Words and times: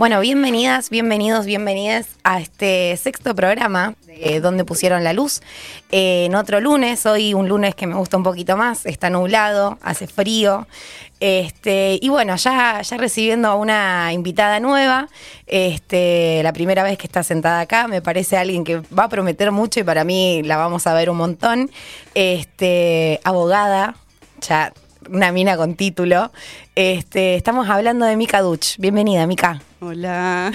Bueno, 0.00 0.18
bienvenidas, 0.20 0.88
bienvenidos, 0.88 1.44
bienvenidas 1.44 2.06
a 2.24 2.40
este 2.40 2.96
sexto 2.96 3.34
programa 3.34 3.96
de 4.06 4.40
Donde 4.40 4.64
pusieron 4.64 5.04
la 5.04 5.12
luz. 5.12 5.42
Eh, 5.92 6.24
en 6.24 6.34
otro 6.36 6.58
lunes, 6.58 7.04
hoy 7.04 7.34
un 7.34 7.50
lunes 7.50 7.74
que 7.74 7.86
me 7.86 7.94
gusta 7.94 8.16
un 8.16 8.22
poquito 8.22 8.56
más, 8.56 8.86
está 8.86 9.10
nublado, 9.10 9.76
hace 9.82 10.06
frío. 10.06 10.66
Este, 11.20 11.98
y 12.00 12.08
bueno, 12.08 12.34
ya, 12.36 12.80
ya 12.80 12.96
recibiendo 12.96 13.48
a 13.48 13.56
una 13.56 14.14
invitada 14.14 14.58
nueva, 14.58 15.10
este, 15.46 16.40
la 16.44 16.54
primera 16.54 16.82
vez 16.82 16.96
que 16.96 17.06
está 17.06 17.22
sentada 17.22 17.60
acá, 17.60 17.86
me 17.86 18.00
parece 18.00 18.38
alguien 18.38 18.64
que 18.64 18.80
va 18.98 19.04
a 19.04 19.08
prometer 19.10 19.52
mucho 19.52 19.80
y 19.80 19.82
para 19.82 20.04
mí 20.04 20.42
la 20.42 20.56
vamos 20.56 20.86
a 20.86 20.94
ver 20.94 21.10
un 21.10 21.18
montón. 21.18 21.70
Este, 22.14 23.20
abogada, 23.22 23.96
ya 24.40 24.72
una 25.10 25.32
mina 25.32 25.56
con 25.56 25.74
título. 25.74 26.30
Este, 26.74 27.34
estamos 27.34 27.68
hablando 27.68 28.06
de 28.06 28.16
Mika 28.16 28.40
Duch. 28.40 28.76
Bienvenida, 28.78 29.26
Mika. 29.26 29.60
Hola. 29.80 30.52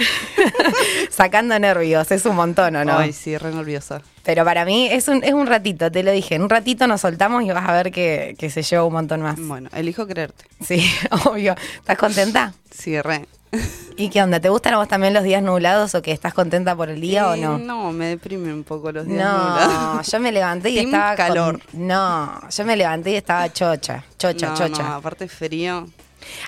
Sacando 1.10 1.58
nervios, 1.58 2.10
es 2.10 2.24
un 2.26 2.36
montón, 2.36 2.76
¿o 2.76 2.84
no? 2.84 2.98
Ay, 2.98 3.12
sí, 3.12 3.36
re 3.36 3.52
nerviosa. 3.52 4.02
Pero 4.24 4.44
para 4.44 4.64
mí 4.64 4.88
es 4.90 5.08
un, 5.08 5.22
es 5.22 5.32
un 5.32 5.46
ratito, 5.46 5.90
te 5.90 6.02
lo 6.02 6.10
dije. 6.10 6.34
En 6.34 6.42
un 6.42 6.50
ratito 6.50 6.86
nos 6.86 7.00
soltamos 7.00 7.44
y 7.44 7.50
vas 7.50 7.68
a 7.68 7.72
ver 7.72 7.92
que, 7.92 8.34
que 8.38 8.50
se 8.50 8.62
lleva 8.62 8.84
un 8.84 8.92
montón 8.92 9.22
más. 9.22 9.36
Bueno, 9.38 9.68
elijo 9.72 10.06
creerte. 10.06 10.44
Sí, 10.64 10.84
obvio. 11.26 11.54
¿Estás 11.78 11.98
contenta? 11.98 12.52
Sí, 12.70 13.00
re. 13.00 13.26
¿Y 13.96 14.10
qué 14.10 14.22
onda? 14.22 14.40
¿Te 14.40 14.48
gustan 14.48 14.74
a 14.74 14.78
vos 14.78 14.88
también 14.88 15.14
los 15.14 15.22
días 15.24 15.42
nublados 15.42 15.94
o 15.94 16.02
que 16.02 16.12
estás 16.12 16.34
contenta 16.34 16.74
por 16.76 16.90
el 16.90 17.00
día 17.00 17.28
o 17.30 17.36
no? 17.36 17.58
No, 17.58 17.92
me 17.92 18.06
deprimen 18.08 18.52
un 18.52 18.64
poco 18.64 18.92
los 18.92 19.06
días 19.06 19.18
No, 19.18 19.38
nublados. 19.50 20.06
yo 20.10 20.20
me 20.20 20.32
levanté 20.32 20.70
y 20.70 20.78
estaba 20.80 21.16
con- 21.16 21.16
calor. 21.16 21.60
no, 21.72 22.40
yo 22.50 22.64
me 22.64 22.76
levanté 22.76 23.12
y 23.12 23.16
estaba 23.16 23.50
chocha, 23.52 24.04
chocha, 24.18 24.48
no, 24.48 24.54
chocha. 24.56 24.82
no, 24.82 24.94
aparte 24.94 25.28
frío. 25.28 25.88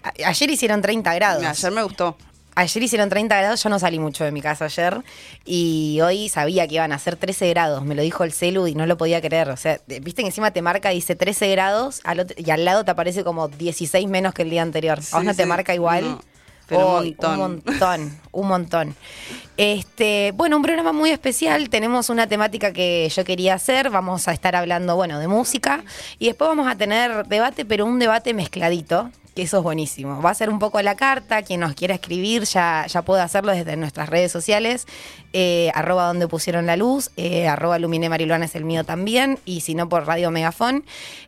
A- 0.03 0.29
Ayer 0.29 0.51
hicieron 0.51 0.83
30 0.83 1.15
grados. 1.15 1.45
Ayer 1.45 1.71
me 1.73 1.83
gustó. 1.83 2.17
Ayer 2.55 2.83
hicieron 2.83 3.09
30 3.09 3.37
grados, 3.39 3.63
yo 3.63 3.69
no 3.71 3.79
salí 3.79 4.01
mucho 4.01 4.25
de 4.25 4.33
mi 4.33 4.43
casa 4.43 4.65
ayer 4.65 5.01
y 5.45 6.01
hoy 6.03 6.29
sabía 6.29 6.67
que 6.67 6.75
iban 6.75 6.91
a 6.91 6.99
ser 6.99 7.15
13 7.15 7.49
grados, 7.51 7.85
me 7.85 7.95
lo 7.95 8.03
dijo 8.03 8.25
el 8.25 8.33
celu 8.33 8.67
y 8.67 8.75
no 8.75 8.85
lo 8.85 8.97
podía 8.99 9.21
creer. 9.21 9.49
O 9.51 9.57
sea, 9.57 9.81
viste 9.87 10.23
que 10.23 10.27
encima 10.27 10.51
te 10.51 10.61
marca, 10.61 10.89
dice 10.89 11.15
13 11.15 11.49
grados 11.53 12.01
al 12.03 12.19
otro- 12.19 12.35
y 12.37 12.51
al 12.51 12.65
lado 12.65 12.85
te 12.85 12.91
aparece 12.91 13.23
como 13.23 13.47
16 13.47 14.09
menos 14.09 14.35
que 14.35 14.43
el 14.43 14.51
día 14.51 14.63
anterior. 14.63 14.99
¿A 14.99 15.01
vos 15.01 15.21
Sí, 15.21 15.27
no 15.27 15.35
te 15.37 15.47
marca 15.47 15.73
igual? 15.73 16.05
No, 16.05 16.21
pero 16.69 16.99
un 16.99 17.03
Uy, 17.03 17.09
montón. 17.11 17.41
Un 17.41 17.63
montón, 17.65 18.21
un 18.31 18.49
montón. 18.49 18.97
Este, 19.57 20.33
bueno, 20.35 20.57
un 20.57 20.63
programa 20.63 20.93
muy 20.93 21.11
especial. 21.11 21.71
Tenemos 21.71 22.11
una 22.11 22.27
temática 22.27 22.73
que 22.73 23.09
yo 23.09 23.25
quería 23.25 23.55
hacer. 23.55 23.91
Vamos 23.91 24.29
a 24.29 24.33
estar 24.33 24.55
hablando, 24.55 24.95
bueno, 24.95 25.19
de 25.19 25.29
música. 25.29 25.83
Y 26.19 26.27
después 26.27 26.49
vamos 26.49 26.69
a 26.69 26.77
tener 26.77 27.27
debate, 27.27 27.65
pero 27.65 27.87
un 27.87 27.99
debate 27.99 28.35
mezcladito. 28.35 29.11
Que 29.39 29.45
eso 29.45 29.59
es 29.59 29.63
buenísimo. 29.63 30.21
Va 30.21 30.31
a 30.31 30.35
ser 30.35 30.51
un 30.51 30.59
poco 30.59 30.83
la 30.83 30.97
carta. 30.97 31.43
Quien 31.43 31.61
nos 31.61 31.75
quiera 31.75 31.95
escribir 31.95 32.43
ya, 32.43 32.87
ya 32.89 33.03
puede 33.03 33.23
hacerlo 33.23 33.53
desde 33.53 33.77
nuestras 33.77 34.09
redes 34.09 34.33
sociales. 34.33 34.85
Eh, 35.33 35.71
arroba 35.77 36.09
donde 36.09 36.27
pusieron 36.27 36.67
la 36.67 36.77
luz. 36.77 37.13
eh, 37.17 37.47
arroba 37.47 37.79
Lumine 37.79 38.09
Mariluana 38.09 38.47
es 38.47 38.57
el 38.57 38.65
mío 38.65 38.83
también. 38.83 39.39
Y 39.45 39.61
si 39.61 39.77
no, 39.77 39.89
por 39.89 40.09
Radio 40.09 40.33
Megafón. 40.33 40.85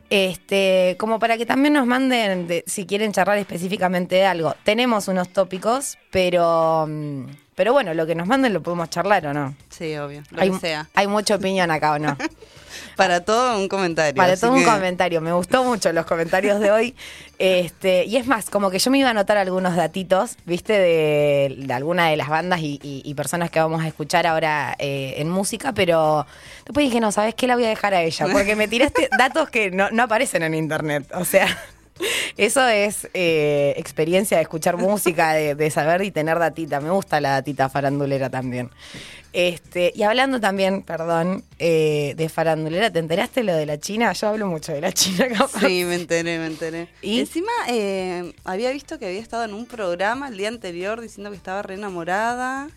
Este, 0.09 0.97
como 0.99 1.19
para 1.19 1.37
que 1.37 1.45
también 1.45 1.73
nos 1.73 1.87
manden 1.87 2.47
de- 2.47 2.65
si 2.67 2.85
quieren 2.85 3.13
charlar 3.13 3.37
específicamente 3.37 4.15
de 4.15 4.25
algo. 4.25 4.55
Tenemos 4.65 5.07
unos 5.07 5.29
tópicos, 5.29 5.97
pero, 6.11 6.85
mm, 6.89 7.27
pero 7.61 7.73
bueno, 7.73 7.93
lo 7.93 8.07
que 8.07 8.15
nos 8.15 8.25
manden 8.25 8.53
lo 8.53 8.63
podemos 8.63 8.89
charlar 8.89 9.27
o 9.27 9.33
no. 9.35 9.53
Sí, 9.69 9.95
obvio. 9.95 10.23
Lo 10.31 10.41
hay, 10.41 10.49
que 10.49 10.57
sea. 10.57 10.87
hay 10.95 11.05
mucha 11.05 11.35
opinión 11.35 11.69
acá 11.69 11.91
o 11.91 11.99
no. 11.99 12.17
Para 12.95 13.19
todo 13.23 13.55
un 13.59 13.67
comentario. 13.67 14.15
Para 14.15 14.35
todo 14.35 14.53
un 14.53 14.63
comentario. 14.63 15.21
Me 15.21 15.31
gustó 15.31 15.63
mucho 15.63 15.93
los 15.93 16.07
comentarios 16.07 16.59
de 16.59 16.71
hoy. 16.71 16.95
Este, 17.37 18.05
y 18.05 18.17
es 18.17 18.27
más, 18.27 18.51
como 18.51 18.69
que 18.69 18.77
yo 18.77 18.91
me 18.91 18.99
iba 18.99 19.07
a 19.07 19.11
anotar 19.11 19.35
algunos 19.37 19.75
datitos, 19.75 20.37
viste, 20.45 20.73
de, 20.73 21.55
de 21.57 21.73
alguna 21.73 22.07
de 22.09 22.15
las 22.15 22.29
bandas 22.29 22.59
y, 22.59 22.79
y- 22.83 23.01
y 23.03 23.13
personas 23.15 23.49
que 23.49 23.59
vamos 23.59 23.83
a 23.83 23.87
escuchar 23.87 24.27
ahora 24.27 24.75
eh, 24.77 25.15
en 25.17 25.27
música, 25.27 25.71
pero 25.73 26.27
después 26.65 26.85
dije, 26.85 26.99
no, 26.99 27.11
¿sabes 27.11 27.33
qué? 27.33 27.47
La 27.47 27.55
voy 27.55 27.65
a 27.65 27.69
dejar 27.69 27.95
a 27.95 28.01
ella, 28.03 28.27
porque 28.31 28.55
me 28.55 28.67
tiraste 28.67 29.09
datos 29.17 29.49
que 29.49 29.71
no, 29.71 29.89
no 29.89 30.03
aparecen 30.03 30.43
en 30.43 30.53
internet. 30.53 31.07
O 31.15 31.25
sea. 31.25 31.47
Eso 32.37 32.67
es 32.67 33.07
eh, 33.13 33.73
experiencia 33.77 34.37
de 34.37 34.43
escuchar 34.43 34.77
música, 34.77 35.33
de, 35.33 35.55
de 35.55 35.71
saber 35.71 36.03
y 36.03 36.11
tener 36.11 36.39
datita. 36.39 36.79
Me 36.79 36.89
gusta 36.89 37.21
la 37.21 37.31
datita 37.31 37.69
farandulera 37.69 38.29
también. 38.29 38.69
Este, 39.33 39.93
y 39.95 40.03
hablando 40.03 40.41
también, 40.41 40.81
perdón, 40.81 41.45
eh, 41.57 42.13
de 42.17 42.27
farandulera, 42.27 42.91
¿te 42.91 42.99
enteraste 42.99 43.43
lo 43.43 43.55
de 43.55 43.65
la 43.65 43.79
China? 43.79 44.11
Yo 44.11 44.27
hablo 44.27 44.47
mucho 44.47 44.73
de 44.73 44.81
la 44.81 44.91
China, 44.91 45.27
capaz. 45.29 45.61
Sí, 45.61 45.85
me 45.85 45.95
enteré, 45.95 46.37
me 46.37 46.47
enteré. 46.47 46.89
¿Y? 47.01 47.21
Encima, 47.21 47.51
eh, 47.69 48.33
había 48.43 48.71
visto 48.71 48.99
que 48.99 49.07
había 49.07 49.21
estado 49.21 49.45
en 49.45 49.53
un 49.53 49.65
programa 49.65 50.27
el 50.27 50.37
día 50.37 50.49
anterior 50.49 50.99
diciendo 50.99 51.31
que 51.31 51.37
estaba 51.37 51.61
re 51.61 51.75
enamorada. 51.75 52.69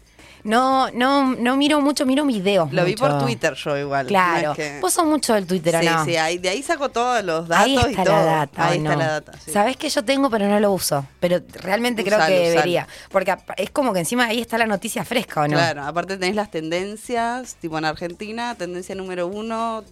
No, 0.45 0.91
no, 0.93 1.35
no 1.35 1.57
miro 1.57 1.81
mucho, 1.81 2.05
miro 2.07 2.25
videos. 2.27 2.71
Lo 2.73 2.85
vi 2.85 2.95
por 2.97 3.19
Twitter 3.19 3.55
yo 3.55 3.77
igual. 3.79 4.07
Claro. 4.07 4.49
no 4.49 4.53
es 4.53 4.57
que- 4.59 4.81
Vos 4.81 4.93
sos 4.93 5.07
mucho 5.07 5.33
del 5.35 5.47
Twitter, 5.47 5.75
¿o 5.77 5.81
sí, 5.81 5.87
no? 5.87 6.05
sí, 6.05 6.17
ahí, 6.17 6.37
de 6.39 6.51
ahí 6.51 6.63
saco 6.63 6.91
todos 6.91 7.25
los 7.25 7.49
datos 7.49 7.65
Ahí 7.65 7.75
y 7.75 7.91
está 7.91 8.05
todo. 8.05 8.15
la 8.17 8.23
data. 8.25 8.67
Ahí 8.67 8.79
¿o 8.79 8.83
está 8.83 8.97
la 8.97 9.07
data. 9.09 9.33
sí. 9.45 9.51
Sabés 9.51 9.77
que 9.79 9.89
yo 9.89 10.05
tengo, 10.05 10.29
pero 10.31 10.47
no 10.47 10.61
lo 10.61 10.71
uso. 10.73 11.07
Pero 11.19 11.41
realmente 11.63 12.05
creo 12.05 12.19
que 12.19 12.25
usalo. 12.25 12.41
debería. 12.51 12.87
Porque 13.11 13.35
es 13.57 13.71
como 13.71 13.93
que 13.95 14.01
encima 14.01 14.27
ahí 14.27 14.41
está 14.41 14.59
la 14.59 14.67
noticia 14.67 15.05
fresca, 15.05 15.41
¿o 15.43 15.49
no? 15.49 15.57
Claro, 15.57 15.83
aparte 15.85 16.19
tenés 16.19 16.37
las 16.37 16.51
tendencias, 16.51 17.55
tipo 17.57 17.79
en 17.79 17.87
Argentina, 17.87 18.55
tendencia 18.55 18.95
número 18.95 19.27
uno, 19.27 19.83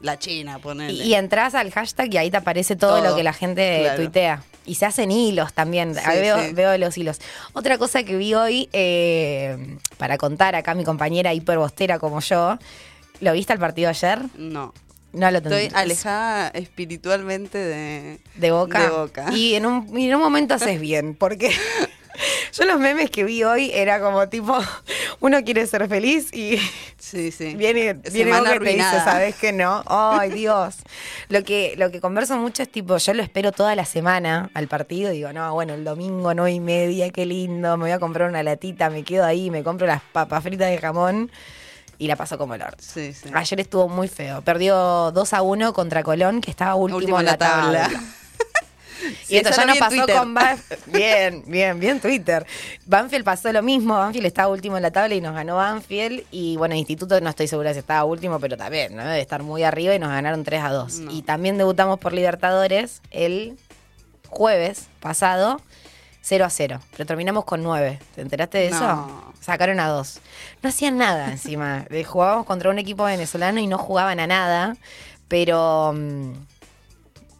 la 0.00 0.18
China, 0.18 0.58
ponele. 0.58 0.92
Y, 0.92 1.02
y 1.02 1.14
entras 1.14 1.54
al 1.54 1.70
hashtag 1.70 2.14
y 2.14 2.16
ahí 2.16 2.30
te 2.30 2.36
aparece 2.38 2.76
todo, 2.76 2.98
Todo, 2.98 3.10
lo 3.10 3.16
que 3.16 3.22
la 3.22 3.32
gente 3.32 3.80
claro. 3.82 3.96
tuitea. 3.96 4.42
Y 4.66 4.74
se 4.76 4.86
hacen 4.86 5.10
hilos 5.10 5.52
también. 5.52 5.94
Sí, 5.94 6.00
Ahí 6.04 6.20
veo, 6.20 6.38
sí. 6.40 6.52
veo 6.52 6.76
los 6.78 6.96
hilos. 6.96 7.18
Otra 7.54 7.76
cosa 7.78 8.02
que 8.04 8.16
vi 8.16 8.34
hoy, 8.34 8.68
eh, 8.72 9.76
para 9.98 10.16
contar 10.18 10.54
acá 10.54 10.72
a 10.72 10.74
mi 10.74 10.84
compañera 10.84 11.34
hiperbostera 11.34 11.98
como 11.98 12.20
yo, 12.20 12.58
¿lo 13.20 13.32
viste 13.32 13.52
al 13.52 13.58
partido 13.58 13.88
ayer? 13.88 14.20
No, 14.36 14.72
No 15.12 15.30
lo 15.30 15.38
estoy 15.38 15.70
alejada 15.74 16.48
espiritualmente 16.48 17.58
de... 17.58 18.20
de 18.36 18.50
boca. 18.52 18.80
de 18.82 18.88
Boca. 18.90 19.26
Y 19.32 19.54
en 19.54 19.66
un, 19.66 19.98
y 19.98 20.08
en 20.08 20.14
un 20.14 20.20
momento 20.22 20.54
haces 20.54 20.80
bien, 20.80 21.14
porque 21.14 21.50
yo 22.52 22.64
los 22.64 22.78
memes 22.78 23.10
que 23.10 23.24
vi 23.24 23.44
hoy 23.44 23.70
era 23.72 24.00
como 24.00 24.28
tipo, 24.28 24.58
uno 25.20 25.42
quiere 25.44 25.66
ser 25.66 25.88
feliz 25.88 26.32
y 26.32 26.58
Sí, 27.00 27.32
sí. 27.32 27.54
Viene, 27.56 27.94
viene 27.94 28.30
y 28.30 28.58
te 28.58 28.64
dice. 28.64 29.00
¿sabes 29.04 29.34
que 29.34 29.52
no? 29.52 29.82
Ay, 29.86 30.30
Dios. 30.30 30.76
Lo 31.28 31.42
que, 31.42 31.74
lo 31.76 31.90
que 31.90 32.00
converso 32.00 32.36
mucho 32.36 32.62
es 32.62 32.70
tipo, 32.70 32.96
yo 32.98 33.14
lo 33.14 33.22
espero 33.22 33.52
toda 33.52 33.74
la 33.74 33.84
semana 33.84 34.50
al 34.54 34.68
partido. 34.68 35.10
Digo, 35.10 35.32
no, 35.32 35.52
bueno, 35.54 35.74
el 35.74 35.84
domingo, 35.84 36.34
no 36.34 36.46
y 36.46 36.60
media, 36.60 37.10
qué 37.10 37.26
lindo. 37.26 37.76
Me 37.76 37.84
voy 37.84 37.92
a 37.92 37.98
comprar 37.98 38.28
una 38.28 38.42
latita, 38.42 38.90
me 38.90 39.02
quedo 39.02 39.24
ahí, 39.24 39.50
me 39.50 39.64
compro 39.64 39.86
las 39.86 40.02
papas 40.02 40.42
fritas 40.42 40.70
de 40.70 40.78
jamón 40.78 41.30
y 41.98 42.06
la 42.06 42.16
paso 42.16 42.38
como 42.38 42.54
el 42.54 42.62
orto. 42.62 42.82
Sí, 42.82 43.12
sí. 43.12 43.28
Ayer 43.32 43.60
estuvo 43.60 43.88
muy 43.88 44.08
feo. 44.08 44.42
Perdió 44.42 45.10
2 45.10 45.32
a 45.32 45.42
1 45.42 45.72
contra 45.72 46.02
Colón, 46.02 46.40
que 46.40 46.50
estaba 46.50 46.74
último, 46.74 47.18
en 47.18 47.26
la 47.26 47.36
tabla. 47.36 47.90
Sí, 49.24 49.34
Y 49.34 49.36
esto 49.38 49.50
eso 49.50 49.60
ya 49.62 49.66
no 49.66 49.74
pasó 49.76 49.96
Twitter. 49.96 50.16
con 50.16 50.34
Banfield. 50.34 50.80
Bien, 50.92 51.42
bien, 51.46 51.80
bien 51.80 52.00
Twitter. 52.00 52.46
Banfield 52.86 53.24
pasó 53.24 53.52
lo 53.52 53.62
mismo. 53.62 53.94
Banfield 53.96 54.26
estaba 54.26 54.48
último 54.48 54.76
en 54.76 54.82
la 54.82 54.90
tabla 54.90 55.14
y 55.14 55.20
nos 55.20 55.34
ganó 55.34 55.56
Banfield. 55.56 56.24
Y 56.30 56.56
bueno, 56.56 56.74
Instituto 56.74 57.20
no 57.20 57.30
estoy 57.30 57.48
segura 57.48 57.72
si 57.72 57.78
estaba 57.80 58.04
último, 58.04 58.38
pero 58.40 58.56
también, 58.56 58.94
¿no? 58.96 59.02
Debe 59.02 59.20
estar 59.20 59.42
muy 59.42 59.62
arriba 59.62 59.94
y 59.94 59.98
nos 59.98 60.10
ganaron 60.10 60.44
3 60.44 60.62
a 60.62 60.70
2. 60.70 60.98
No. 61.00 61.10
Y 61.12 61.22
también 61.22 61.58
debutamos 61.58 61.98
por 61.98 62.12
Libertadores 62.12 63.00
el 63.10 63.56
jueves 64.28 64.88
pasado. 65.00 65.60
0 66.22 66.44
a 66.44 66.50
0, 66.50 66.80
pero 66.92 67.06
terminamos 67.06 67.44
con 67.46 67.62
9. 67.62 67.98
¿Te 68.14 68.20
enteraste 68.20 68.58
de 68.58 68.66
eso? 68.68 68.80
No. 68.80 69.32
Sacaron 69.40 69.80
a 69.80 69.88
2. 69.88 70.20
No 70.62 70.68
hacían 70.68 70.98
nada 70.98 71.30
encima. 71.30 71.86
Jugábamos 72.06 72.44
contra 72.46 72.68
un 72.70 72.78
equipo 72.78 73.04
venezolano 73.04 73.58
y 73.58 73.66
no 73.66 73.78
jugaban 73.78 74.20
a 74.20 74.26
nada, 74.26 74.76
pero 75.28 75.94
mm, 75.96 76.32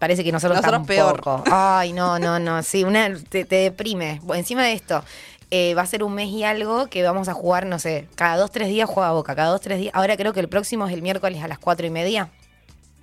parece 0.00 0.24
que 0.24 0.32
nosotros, 0.32 0.56
Nosotros 0.60 0.84
peor. 0.88 1.20
tampoco. 1.20 1.44
Ay, 1.48 1.92
no, 1.92 2.18
no, 2.18 2.40
no. 2.40 2.60
Sí, 2.64 2.82
una, 2.82 3.14
te, 3.28 3.44
te 3.44 3.54
deprime. 3.56 4.18
Bueno, 4.24 4.40
encima 4.40 4.64
de 4.64 4.72
esto, 4.72 5.04
eh, 5.52 5.74
va 5.74 5.82
a 5.82 5.86
ser 5.86 6.02
un 6.02 6.12
mes 6.14 6.28
y 6.30 6.42
algo 6.42 6.88
que 6.88 7.04
vamos 7.04 7.28
a 7.28 7.34
jugar, 7.34 7.66
no 7.66 7.78
sé, 7.78 8.08
cada 8.16 8.36
dos, 8.36 8.50
tres 8.50 8.66
días 8.68 8.88
juega 8.90 9.12
Boca, 9.12 9.36
cada 9.36 9.50
dos, 9.50 9.60
tres 9.60 9.78
días. 9.78 9.94
Ahora 9.94 10.16
creo 10.16 10.32
que 10.32 10.40
el 10.40 10.48
próximo 10.48 10.86
es 10.88 10.92
el 10.92 11.02
miércoles 11.02 11.40
a 11.44 11.46
las 11.46 11.60
cuatro 11.60 11.86
y 11.86 11.90
media. 11.90 12.28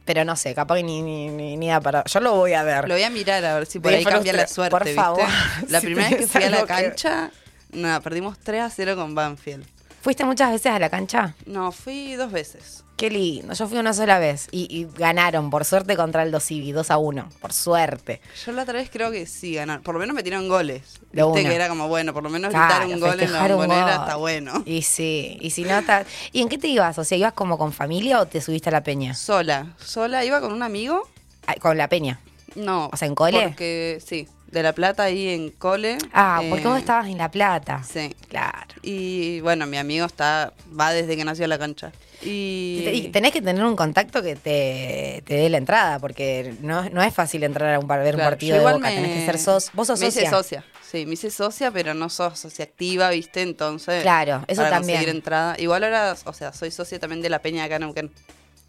Pero 0.05 0.23
no 0.23 0.35
sé, 0.37 0.55
capaz 0.55 0.75
que 0.77 0.83
ni, 0.83 1.01
ni, 1.01 1.27
ni, 1.29 1.57
ni 1.57 1.67
da 1.67 1.81
para. 1.81 2.03
Yo 2.05 2.19
lo 2.21 2.33
voy 2.35 2.53
a 2.53 2.63
ver. 2.63 2.87
Lo 2.87 2.95
voy 2.95 3.03
a 3.03 3.09
mirar 3.09 3.43
a 3.43 3.55
ver 3.55 3.65
si 3.65 3.79
por 3.79 3.93
ahí 3.93 4.03
cambia 4.05 4.31
la 4.33 4.47
suerte, 4.47 4.71
Por 4.71 4.83
¿viste? 4.85 4.95
favor, 4.99 5.25
La 5.67 5.79
si 5.81 5.85
primera 5.87 6.09
vez 6.09 6.19
que 6.19 6.27
fui 6.27 6.43
a 6.43 6.49
la 6.49 6.59
que- 6.61 6.65
cancha, 6.65 7.29
nada, 7.73 7.99
perdimos 7.99 8.37
3 8.39 8.61
a 8.63 8.69
0 8.69 8.95
con 8.95 9.13
Banfield. 9.13 9.65
¿Fuiste 10.07 10.23
muchas 10.23 10.51
veces 10.53 10.71
a 10.71 10.79
la 10.79 10.89
cancha? 10.89 11.35
No, 11.45 11.73
fui 11.73 12.13
dos 12.15 12.31
veces. 12.31 12.85
Qué 12.95 13.09
lindo. 13.09 13.53
Yo 13.53 13.67
fui 13.67 13.77
una 13.77 13.91
sola 13.93 14.19
vez 14.19 14.47
y, 14.51 14.65
y 14.73 14.87
ganaron, 14.97 15.49
por 15.49 15.65
suerte, 15.65 15.97
contra 15.97 16.23
el 16.23 16.33
Civi, 16.39 16.71
2 16.71 16.91
a 16.91 16.97
1. 16.97 17.29
Por 17.41 17.51
suerte. 17.51 18.21
Yo 18.45 18.53
la 18.53 18.61
otra 18.63 18.75
vez 18.75 18.89
creo 18.89 19.11
que 19.11 19.25
sí 19.25 19.55
ganaron. 19.55 19.83
Por 19.83 19.95
lo 19.95 19.99
menos 19.99 20.15
metieron 20.15 20.47
goles. 20.47 21.01
De 21.11 21.23
Viste 21.23 21.41
una. 21.41 21.49
que 21.49 21.53
era 21.55 21.67
como, 21.67 21.89
bueno, 21.89 22.13
por 22.13 22.23
lo 22.23 22.29
menos 22.29 22.51
Claro, 22.51 22.87
gritar 22.87 22.93
un 22.93 22.99
gol 23.01 23.19
en 23.19 23.33
la 23.33 23.47
bombonera 23.49 23.95
está 23.95 24.15
bueno. 24.15 24.63
Y 24.65 24.83
sí, 24.83 25.37
y 25.41 25.49
si 25.49 25.65
no, 25.65 25.77
está- 25.77 26.05
¿Y 26.31 26.41
en 26.41 26.47
qué 26.47 26.57
te 26.57 26.69
ibas? 26.69 26.97
O 26.99 27.03
sea, 27.03 27.17
¿ibas 27.17 27.33
como 27.33 27.57
con 27.57 27.73
familia 27.73 28.21
o 28.21 28.27
te 28.27 28.39
subiste 28.39 28.69
a 28.69 28.71
la 28.71 28.83
peña? 28.83 29.13
Sola. 29.13 29.73
Sola, 29.77 30.23
iba 30.23 30.39
con 30.39 30.53
un 30.53 30.63
amigo. 30.63 31.05
Ah, 31.47 31.55
Con 31.59 31.77
la 31.77 31.89
peña. 31.89 32.21
No. 32.55 32.89
O 32.93 32.95
sea, 32.95 33.09
¿en 33.09 33.15
cole? 33.15 33.41
Porque, 33.49 34.01
sí, 34.05 34.25
de 34.51 34.63
La 34.63 34.73
Plata 34.73 35.03
ahí 35.03 35.29
en 35.29 35.49
cole. 35.51 35.97
Ah, 36.13 36.39
eh, 36.43 36.49
porque 36.49 36.67
vos 36.67 36.77
estabas 36.79 37.07
en 37.07 37.17
La 37.17 37.29
Plata. 37.29 37.83
Sí. 37.83 38.15
Claro. 38.29 38.67
Y 38.81 39.41
bueno, 39.41 39.65
mi 39.67 39.77
amigo 39.77 40.05
está 40.05 40.53
va 40.79 40.91
desde 40.93 41.15
que 41.15 41.25
nació 41.25 41.45
a 41.45 41.47
la 41.49 41.57
cancha. 41.59 41.91
Y, 42.23 42.83
Y 42.91 43.09
tenés 43.09 43.31
que 43.31 43.41
tener 43.41 43.63
un 43.63 43.75
contacto 43.75 44.23
que 44.23 44.35
te, 44.35 45.21
te 45.25 45.35
dé 45.35 45.49
la 45.49 45.57
entrada, 45.57 45.99
porque 45.99 46.55
no, 46.61 46.89
no 46.89 47.03
es 47.03 47.13
fácil 47.13 47.43
entrar 47.43 47.75
a 47.75 47.79
un, 47.79 47.87
ver 47.87 47.99
un 47.99 48.11
Claro, 48.13 48.29
partido 48.31 48.49
yo 48.49 48.55
de 48.55 48.59
igual 48.61 48.73
Boca. 48.75 48.89
me- 48.89 48.95
Tenés 48.95 49.19
que 49.19 49.25
ser 49.25 49.37
sos, 49.39 49.69
vos 49.73 49.85
sos 49.87 49.99
me 49.99 50.07
hice 50.07 50.27
socia. 50.27 50.63
Sí, 50.89 51.05
me 51.05 51.13
hice 51.13 51.29
socia, 51.29 51.69
pero 51.69 51.93
no 51.93 52.09
sos 52.09 52.39
socia 52.39 52.63
activa, 52.65 53.09
¿viste? 53.11 53.41
Entonces. 53.41 54.01
Claro, 54.01 54.43
eso 54.47 54.61
para 54.61 54.77
también. 54.77 54.97
conseguir 54.99 55.15
entrada. 55.15 55.55
Igual 55.59 55.83
ahora, 55.83 56.15
o 56.25 56.33
sea, 56.33 56.53
soy 56.53 56.71
socia 56.71 56.97
también 56.97 57.21
de 57.21 57.29
la 57.29 57.39
Peña 57.39 57.59
de 57.61 57.65
acá 57.65 57.75
en 57.75 57.81
Neuquén. 57.81 58.11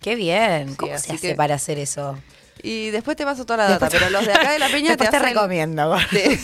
Qué 0.02 0.14
bien. 0.14 0.70
Sí, 0.70 0.76
¿Cómo 0.76 0.98
se 0.98 1.12
hace 1.14 1.28
que- 1.28 1.34
para 1.34 1.54
hacer 1.54 1.78
eso? 1.78 2.18
Y 2.62 2.90
después 2.90 3.16
te 3.16 3.24
paso 3.24 3.44
toda 3.46 3.58
la 3.58 3.70
data, 3.70 3.86
Después- 3.88 4.02
pero 4.02 4.10
los 4.10 4.26
de 4.26 4.32
acá 4.32 4.50
de 4.52 4.58
la 4.58 4.68
Peña 4.68 4.96
te 4.96 5.06
hacen. 5.06 5.22
recomiendo. 5.22 5.96
te, 6.10 6.38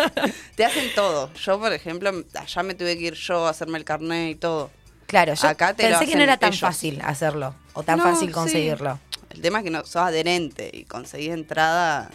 te 0.56 0.64
hacen 0.64 0.94
todo. 0.94 1.32
Yo, 1.34 1.58
por 1.60 1.72
ejemplo, 1.72 2.12
allá 2.34 2.62
me 2.62 2.74
tuve 2.74 2.96
que 2.98 3.04
ir 3.04 3.14
yo 3.14 3.46
a 3.46 3.50
hacerme 3.50 3.78
el 3.78 3.84
carnet 3.84 4.30
y 4.30 4.34
todo. 4.34 4.70
Claro, 5.06 5.34
yo 5.34 5.48
Acá 5.48 5.74
te 5.74 5.88
pensé 5.88 6.06
que 6.06 6.16
no 6.16 6.22
era 6.22 6.36
tan 6.36 6.50
ellos. 6.50 6.60
fácil 6.60 7.00
hacerlo, 7.04 7.54
o 7.72 7.82
tan 7.82 7.98
No, 7.98 8.04
fácil 8.04 8.28
sí. 8.28 8.32
conseguirlo. 8.34 8.98
El 9.30 9.40
tema 9.40 9.58
es 9.58 9.64
que 9.64 9.70
no 9.70 9.80
sos 9.84 9.96
adherente 9.96 10.70
y 10.72 10.84
conseguís 10.84 11.30
entrada 11.30 12.10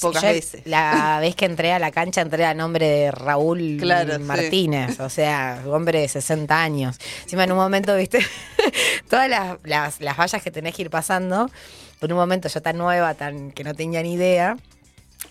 pocas 0.00 0.22
yo 0.22 0.28
veces. 0.28 0.62
La 0.66 1.18
vez 1.22 1.34
que 1.36 1.44
entré 1.44 1.72
a 1.72 1.78
la 1.78 1.90
cancha 1.90 2.20
entré 2.22 2.44
a 2.46 2.54
nombre 2.54 2.86
de 2.86 3.10
Raúl 3.10 3.76
Claro, 3.80 4.16
sí. 4.16 4.22
Martínez, 4.22 5.00
o 5.00 5.08
sea, 5.10 5.62
hombre 5.66 6.00
de 6.00 6.08
60 6.08 6.60
años. 6.62 6.96
Encima 7.24 7.44
en 7.44 7.52
un 7.52 7.58
momento, 7.58 7.94
viste, 7.96 8.20
todas 9.08 9.28
las, 9.28 9.58
las, 9.64 10.00
las 10.00 10.16
vallas 10.18 10.42
que 10.42 10.50
tenés 10.50 10.74
que 10.74 10.82
ir 10.82 10.90
pasando, 10.90 11.50
por 11.98 12.12
un 12.12 12.18
momento 12.18 12.48
yo 12.48 12.62
tan 12.62 12.76
nueva, 12.78 13.14
tan 13.14 13.50
que 13.50 13.64
no 13.64 13.74
tenía 13.74 14.02
ni 14.02 14.14
idea, 14.14 14.56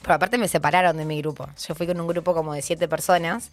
pero 0.02 0.16
aparte 0.16 0.38
me 0.38 0.48
separaron 0.48 0.98
de 0.98 1.06
mi 1.06 1.22
grupo. 1.22 1.48
Yo 1.68 1.75
fui 1.75 1.88
con 1.88 2.00
un 2.00 2.08
grupo 2.08 2.34
como 2.34 2.54
de 2.54 2.62
siete 2.62 2.88
personas 2.88 3.50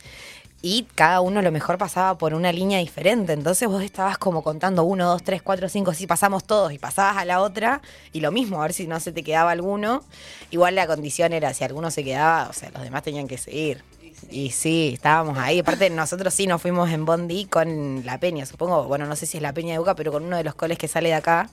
y 0.62 0.86
cada 0.94 1.20
uno 1.20 1.40
a 1.40 1.42
lo 1.42 1.52
mejor 1.52 1.78
pasaba 1.78 2.16
por 2.16 2.34
una 2.34 2.52
línea 2.52 2.78
diferente. 2.78 3.32
Entonces 3.32 3.68
vos 3.68 3.82
estabas 3.82 4.18
como 4.18 4.42
contando 4.42 4.82
uno, 4.84 5.06
dos, 5.06 5.22
tres, 5.22 5.42
cuatro, 5.42 5.68
cinco, 5.68 5.90
así 5.90 6.06
pasamos 6.06 6.44
todos 6.44 6.72
y 6.72 6.78
pasabas 6.78 7.18
a 7.18 7.24
la 7.24 7.40
otra 7.40 7.82
y 8.12 8.20
lo 8.20 8.32
mismo, 8.32 8.60
a 8.60 8.62
ver 8.62 8.72
si 8.72 8.86
no 8.86 8.98
se 8.98 9.12
te 9.12 9.22
quedaba 9.22 9.50
alguno. 9.50 10.02
Igual 10.50 10.74
la 10.74 10.86
condición 10.86 11.32
era 11.32 11.52
si 11.54 11.64
alguno 11.64 11.90
se 11.90 12.02
quedaba, 12.02 12.48
o 12.48 12.52
sea, 12.52 12.70
los 12.70 12.82
demás 12.82 13.02
tenían 13.02 13.28
que 13.28 13.38
seguir. 13.38 13.84
Y 14.30 14.50
sí, 14.50 14.92
estábamos 14.94 15.38
ahí. 15.38 15.58
Aparte, 15.58 15.90
nosotros 15.90 16.32
sí 16.32 16.46
nos 16.46 16.62
fuimos 16.62 16.90
en 16.90 17.04
Bondi 17.04 17.44
con 17.44 18.04
la 18.06 18.18
Peña, 18.18 18.46
supongo, 18.46 18.84
bueno, 18.84 19.06
no 19.06 19.16
sé 19.16 19.26
si 19.26 19.36
es 19.36 19.42
la 19.42 19.52
Peña 19.52 19.72
de 19.72 19.78
Boca, 19.78 19.94
pero 19.94 20.12
con 20.12 20.24
uno 20.24 20.36
de 20.36 20.44
los 20.44 20.54
coles 20.54 20.78
que 20.78 20.88
sale 20.88 21.10
de 21.10 21.14
acá. 21.14 21.50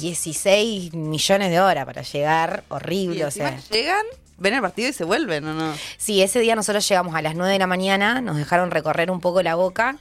16 0.00 0.92
millones 0.94 1.50
de 1.50 1.60
horas 1.60 1.86
para 1.86 2.02
llegar, 2.02 2.64
Y 2.68 2.74
horrible, 2.74 3.24
o 3.24 3.30
sea. 3.30 3.58
llegan, 3.70 4.04
ven 4.38 4.54
el 4.54 4.60
partido 4.60 4.88
y 4.88 4.92
se 4.92 5.04
vuelven, 5.04 5.46
¿o 5.46 5.54
no? 5.54 5.72
Sí, 5.98 6.20
ese 6.20 6.40
día 6.40 6.56
nosotros 6.56 6.86
llegamos 6.88 7.14
a 7.14 7.22
las 7.22 7.36
9 7.36 7.52
de 7.52 7.58
la 7.58 7.66
mañana, 7.66 8.20
nos 8.20 8.36
dejaron 8.36 8.70
recorrer 8.70 9.10
un 9.10 9.20
poco 9.20 9.42
la 9.42 9.54
boca 9.54 9.98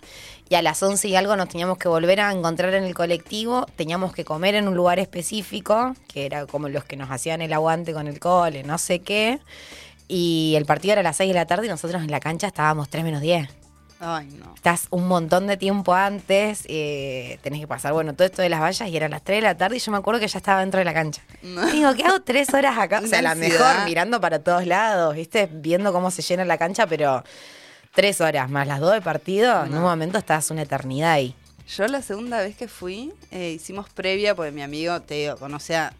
y 0.49 0.55
a 0.55 0.61
las 0.61 0.81
11 0.81 1.07
y 1.07 1.15
algo 1.15 1.35
nos 1.35 1.49
teníamos 1.49 1.77
que 1.77 1.87
volver 1.87 2.21
a 2.21 2.31
encontrar 2.31 2.73
en 2.73 2.83
el 2.83 2.95
colectivo, 2.95 3.67
teníamos 3.75 4.13
que 4.13 4.25
comer 4.25 4.55
en 4.55 4.67
un 4.67 4.75
lugar 4.75 4.97
específico, 4.99 5.95
que 6.07 6.25
era 6.25 6.47
como 6.47 6.69
los 6.69 6.83
que 6.85 6.97
nos 6.97 7.11
hacían 7.11 7.41
el 7.41 7.53
aguante 7.53 7.93
con 7.93 8.07
el 8.07 8.19
cole, 8.19 8.63
no 8.63 8.77
sé 8.79 8.99
qué, 8.99 9.39
y 10.07 10.53
el 10.57 10.65
partido 10.65 10.93
era 10.93 11.01
a 11.01 11.03
las 11.03 11.17
6 11.17 11.29
de 11.29 11.35
la 11.35 11.45
tarde 11.45 11.67
y 11.67 11.69
nosotros 11.69 12.01
en 12.01 12.09
la 12.11 12.19
cancha 12.19 12.47
estábamos 12.47 12.89
3 12.89 13.03
menos 13.03 13.21
10. 13.21 13.47
Ay, 14.05 14.27
no. 14.37 14.53
Estás 14.53 14.87
un 14.89 15.07
montón 15.07 15.47
de 15.47 15.55
tiempo 15.55 15.93
antes, 15.93 16.65
eh, 16.67 17.39
tenés 17.41 17.61
que 17.61 17.67
pasar, 17.67 17.93
bueno, 17.93 18.13
todo 18.13 18.25
esto 18.25 18.41
de 18.41 18.49
las 18.49 18.59
vallas 18.59 18.89
y 18.89 18.97
eran 18.97 19.11
las 19.11 19.23
3 19.23 19.37
de 19.37 19.41
la 19.41 19.55
tarde 19.55 19.77
y 19.77 19.79
yo 19.79 19.91
me 19.91 19.97
acuerdo 19.97 20.19
que 20.19 20.27
ya 20.27 20.37
estaba 20.37 20.59
dentro 20.59 20.79
de 20.79 20.85
la 20.85 20.93
cancha. 20.93 21.21
No. 21.41 21.65
Digo, 21.67 21.93
¿qué 21.93 22.03
hago 22.03 22.21
tres 22.21 22.53
horas 22.53 22.77
acá? 22.77 23.01
O 23.03 23.07
sea, 23.07 23.21
la 23.21 23.33
mejor 23.35 23.85
mirando 23.85 24.19
para 24.19 24.39
todos 24.39 24.65
lados, 24.65 25.15
¿viste? 25.15 25.49
Viendo 25.51 25.93
cómo 25.93 26.11
se 26.11 26.21
llena 26.21 26.43
la 26.43 26.57
cancha, 26.57 26.85
pero 26.85 27.23
tres 27.93 28.19
horas 28.19 28.49
más 28.49 28.67
las 28.67 28.79
dos 28.79 28.91
de 28.91 29.01
partido, 29.01 29.63
en 29.65 29.73
un 29.73 29.83
momento 29.83 30.17
estás 30.17 30.51
una 30.51 30.63
eternidad 30.63 31.13
ahí. 31.13 31.35
Yo 31.67 31.87
la 31.87 32.01
segunda 32.01 32.41
vez 32.41 32.57
que 32.57 32.67
fui, 32.67 33.13
eh, 33.31 33.51
hicimos 33.51 33.89
previa, 33.89 34.35
porque 34.35 34.51
mi 34.51 34.61
amigo, 34.61 35.01
te 35.01 35.13
digo, 35.15 35.37
conocía 35.37 35.93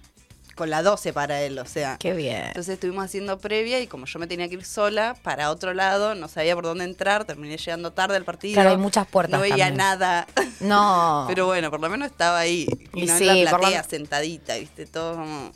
con 0.56 0.70
la 0.70 0.84
12 0.84 1.14
para 1.14 1.42
él, 1.42 1.58
o 1.60 1.66
sea. 1.66 1.98
Qué 2.00 2.14
bien. 2.14 2.44
Entonces 2.48 2.76
estuvimos 2.76 3.06
haciendo 3.06 3.40
previa 3.40 3.80
y 3.80 3.88
como 3.88 4.06
yo 4.06 4.20
me 4.20 4.28
tenía 4.28 4.48
que 4.48 4.56
ir 4.56 4.66
sola 4.66 5.16
para 5.24 5.50
otro 5.50 5.74
lado, 5.74 6.14
no 6.16 6.28
sabía 6.28 6.54
por 6.56 6.64
dónde 6.66 6.84
entrar, 6.84 7.26
terminé 7.26 7.58
llegando 7.58 7.92
tarde 7.92 8.16
al 8.18 8.24
partido. 8.26 8.54
Claro, 8.56 8.70
hay 8.70 8.78
muchas 8.78 9.08
puertas 9.08 9.32
No 9.38 9.42
veía 9.42 9.58
también. 9.66 9.78
nada. 9.78 10.28
No. 10.60 11.26
Pero 11.28 11.46
bueno, 11.48 11.70
por 11.72 11.82
lo 11.82 11.90
menos 11.90 12.10
estaba 12.10 12.40
ahí. 12.40 12.66
Y, 12.94 13.04
Y 13.04 13.06
no 13.08 13.18
sí, 13.18 13.28
en 13.28 13.44
la 13.44 13.58
platea 13.58 13.84
sentadita, 13.84 14.56
viste, 14.56 14.86
todo 14.86 15.16
como... 15.16 15.52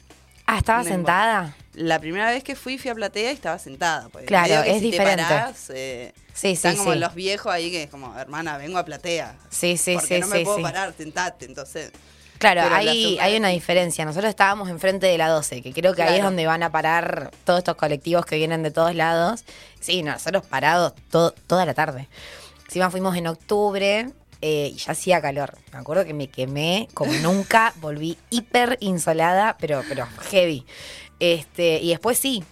ah, 0.48 0.58
¿estaba 0.58 0.80
no 0.84 0.90
sentada? 0.90 1.56
La 1.76 2.00
primera 2.00 2.30
vez 2.32 2.44
que 2.44 2.56
fui, 2.56 2.78
fui 2.78 2.90
a 2.92 2.96
platea 2.96 3.32
y 3.32 3.36
estaba 3.36 3.58
sentada. 3.60 4.10
porque 4.10 4.26
Claro, 4.26 4.64
que 4.64 4.72
es 4.72 4.80
si 4.82 4.92
diferente. 4.92 5.24
Te 5.24 5.30
parás, 5.30 5.70
eh, 5.70 6.14
Sí, 6.34 6.50
sí, 6.50 6.54
están 6.54 6.76
como 6.78 6.94
sí. 6.94 7.00
los 7.00 7.14
viejos 7.16 7.52
ahí 7.54 7.72
que 7.72 7.84
es 7.84 7.90
como, 7.90 8.18
hermana, 8.18 8.58
vengo 8.58 8.78
a 8.80 8.84
platea. 8.86 9.36
Sí, 9.50 9.78
sí, 9.78 9.94
porque 9.94 10.16
sí, 10.16 10.20
no 10.22 10.28
me 10.28 10.40
sí, 10.40 10.44
puedo 10.44 10.62
parar, 10.62 10.94
sentate. 10.98 11.46
Entonces, 11.46 11.92
Claro, 12.38 12.62
hay, 12.74 13.18
hay 13.20 13.38
una 13.38 13.50
diferencia. 13.50 14.06
Nosotros 14.06 14.30
estábamos 14.30 14.70
enfrente 14.70 15.08
de 15.08 15.18
la 15.18 15.28
12, 15.30 15.62
que 15.62 15.74
creo 15.74 15.96
que 15.96 16.04
ahí 16.04 16.18
es 16.18 16.24
donde 16.24 16.46
van 16.46 16.64
a 16.64 16.72
parar 16.72 17.32
todos 17.46 17.60
estos 17.60 17.76
colectivos 17.76 18.26
que 18.26 18.36
vienen 18.38 18.64
de 18.64 18.72
todos 18.72 18.94
lados. 18.94 19.44
Sí, 19.80 20.04
nosotros 20.04 20.46
parados 20.46 20.94
todo, 21.10 21.32
toda 21.48 21.66
la 21.66 21.74
tarde. 21.74 22.08
Encima 22.66 22.92
fuimos 22.92 23.16
en 23.16 23.28
octubre 23.28 24.12
eh, 24.42 24.72
y 24.74 24.78
ya 24.78 24.92
hacía 24.92 25.22
calor. 25.22 25.58
Me 25.72 25.80
acuerdo 25.80 26.06
que 26.06 26.14
me 26.14 26.28
quemé 26.28 26.88
como 26.94 27.12
nunca, 27.22 27.74
volví 27.78 28.18
hiper 28.30 28.78
insolada, 28.82 29.58
pero, 29.60 29.84
pero 29.88 30.08
heavy. 30.30 30.66
Este, 31.20 31.80
y 31.82 31.90
después 31.90 32.20
sí, 32.20 32.44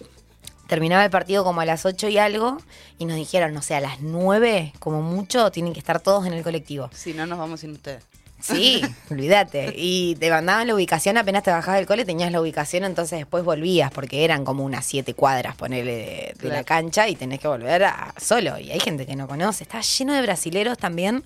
terminaba 0.66 1.04
el 1.04 1.10
partido 1.10 1.44
como 1.44 1.60
a 1.60 1.64
las 1.64 1.86
8 1.86 2.08
y 2.08 2.18
algo 2.18 2.58
y 2.98 3.04
nos 3.04 3.16
dijeron, 3.16 3.54
no 3.54 3.62
sé, 3.62 3.74
a 3.74 3.80
las 3.80 4.00
9 4.00 4.72
como 4.78 5.02
mucho 5.02 5.50
tienen 5.50 5.72
que 5.72 5.78
estar 5.78 6.00
todos 6.00 6.26
en 6.26 6.32
el 6.32 6.42
colectivo. 6.42 6.90
si 6.92 7.14
no 7.14 7.26
nos 7.26 7.38
vamos 7.38 7.60
sin 7.60 7.72
ustedes. 7.72 8.04
Sí, 8.40 8.82
olvídate. 9.10 9.72
Y 9.76 10.14
te 10.16 10.30
mandaban 10.30 10.66
la 10.66 10.74
ubicación, 10.74 11.16
apenas 11.16 11.42
te 11.42 11.50
bajabas 11.50 11.78
del 11.80 11.86
cole, 11.86 12.04
tenías 12.04 12.30
la 12.32 12.40
ubicación, 12.40 12.84
entonces 12.84 13.18
después 13.18 13.44
volvías, 13.44 13.90
porque 13.90 14.24
eran 14.24 14.44
como 14.44 14.64
unas 14.64 14.84
siete 14.84 15.14
cuadras, 15.14 15.56
ponele, 15.56 15.92
de, 15.92 16.34
de 16.38 16.48
la 16.48 16.62
Claro. 16.62 16.64
cancha 16.66 17.08
y 17.08 17.16
tenés 17.16 17.40
que 17.40 17.48
volver 17.48 17.84
a- 17.84 18.14
solo. 18.20 18.58
Y 18.58 18.70
hay 18.70 18.80
gente 18.80 19.06
que 19.06 19.16
no 19.16 19.26
conoce. 19.26 19.64
Estaba 19.64 19.82
lleno 19.82 20.14
de 20.14 20.22
brasileros 20.22 20.78
también. 20.78 21.24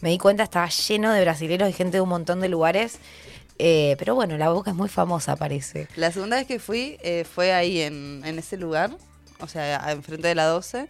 Me 0.00 0.10
di 0.10 0.18
cuenta, 0.18 0.42
estaba 0.42 0.68
lleno 0.68 1.12
de 1.12 1.20
brasileros 1.20 1.68
y 1.68 1.72
gente 1.72 1.98
de 1.98 2.00
un 2.00 2.08
montón 2.08 2.40
de 2.40 2.48
lugares. 2.48 2.98
Eh, 3.58 3.94
pero 3.98 4.14
bueno, 4.14 4.36
la 4.38 4.48
boca 4.50 4.70
es 4.70 4.76
muy 4.76 4.88
famosa, 4.88 5.36
parece. 5.36 5.86
La 5.94 6.10
segunda 6.10 6.36
vez 6.36 6.46
que 6.46 6.58
fui 6.58 6.96
eh, 7.02 7.24
fue 7.32 7.52
ahí 7.52 7.80
en, 7.82 8.22
en 8.24 8.38
ese 8.38 8.56
lugar, 8.56 8.90
o 9.40 9.46
sea, 9.46 9.92
enfrente 9.92 10.26
de 10.26 10.34
la 10.34 10.46
12. 10.46 10.88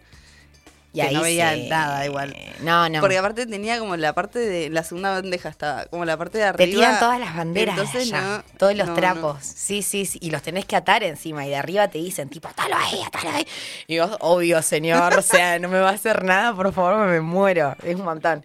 Y 0.95 0.97
Que 1.01 1.07
ahí 1.07 1.13
no 1.15 1.21
veía 1.23 1.49
se- 1.55 1.67
nada 1.69 2.05
igual. 2.05 2.35
No, 2.61 2.87
no. 2.87 2.99
Porque 3.01 3.17
aparte 3.17 3.47
tenía 3.47 3.79
como 3.79 3.97
la 3.97 4.13
parte 4.13 4.37
de 4.37 4.69
la 4.69 4.83
segunda 4.83 5.09
bandeja 5.09 5.49
estaba, 5.49 5.85
como 5.85 6.05
la 6.05 6.17
parte 6.17 6.37
de 6.37 6.43
Te 6.43 6.49
arriba. 6.49 6.65
tiran 6.81 6.99
todas 6.99 7.19
las 7.19 7.35
banderas 7.35 7.75
de 7.75 7.81
Entonces 7.81 8.13
allá, 8.13 8.21
no, 8.21 8.43
todos 8.59 8.75
los 8.75 8.87
no, 8.89 8.93
trapos. 8.93 9.35
no. 9.35 9.39
Sí, 9.41 9.81
sí, 9.81 10.05
sí. 10.05 10.19
Y 10.21 10.29
los 10.29 10.43
tenés 10.43 10.65
que 10.65 10.75
atar 10.75 11.01
encima. 11.03 11.45
Y 11.47 11.49
de 11.49 11.55
arriba 11.55 11.87
te 11.87 11.97
dicen, 11.97 12.29
tipo, 12.29 12.47
atalo 12.47 12.75
ahí, 12.77 13.01
atalo 13.07 13.29
ahí. 13.31 13.47
Y 13.87 13.97
vos, 13.97 14.11
obvio, 14.19 14.61
señor. 14.61 15.17
o 15.17 15.21
sea, 15.23 15.57
no 15.57 15.67
me 15.67 15.79
va 15.79 15.89
a 15.89 15.93
hacer 15.93 16.23
nada, 16.23 16.55
por 16.55 16.71
favor, 16.71 17.07
me 17.07 17.21
muero. 17.21 17.75
Es 17.83 17.95
un 17.95 18.03
montón. 18.05 18.43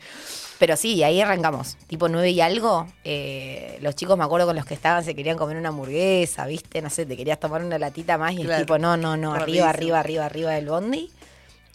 Pero 0.59 0.75
sí, 0.77 1.03
ahí 1.05 1.21
arrancamos. 1.21 1.77
Tipo 1.87 2.09
nueve 2.09 2.31
y 2.31 2.41
algo. 2.41 2.87
eh, 3.05 3.79
los 3.83 3.95
chicos, 3.95 4.17
me 4.19 4.25
acuerdo 4.25 4.47
con 4.47 4.57
los 4.57 4.65
que 4.65 4.75
estaban, 4.75 5.05
se 5.05 5.15
querían 5.15 5.37
comer 5.37 5.57
una 5.59 5.69
hamburguesa, 5.69 6.47
¿viste? 6.47 6.81
No 6.83 6.89
sé, 6.91 7.05
te 7.07 7.17
querías 7.17 7.39
tomar 7.39 7.63
una 7.63 7.79
latita 7.79 8.17
más. 8.19 8.33
Y 8.33 8.41
el 8.43 8.57
tipo, 8.57 8.79
no, 8.79 8.97
no, 8.97 9.17
no, 9.19 9.35
arriba, 9.35 9.69
arriba, 9.69 10.01
arriba, 10.01 10.25
arriba 10.25 10.51
del 10.53 10.67
bondi. 10.67 11.13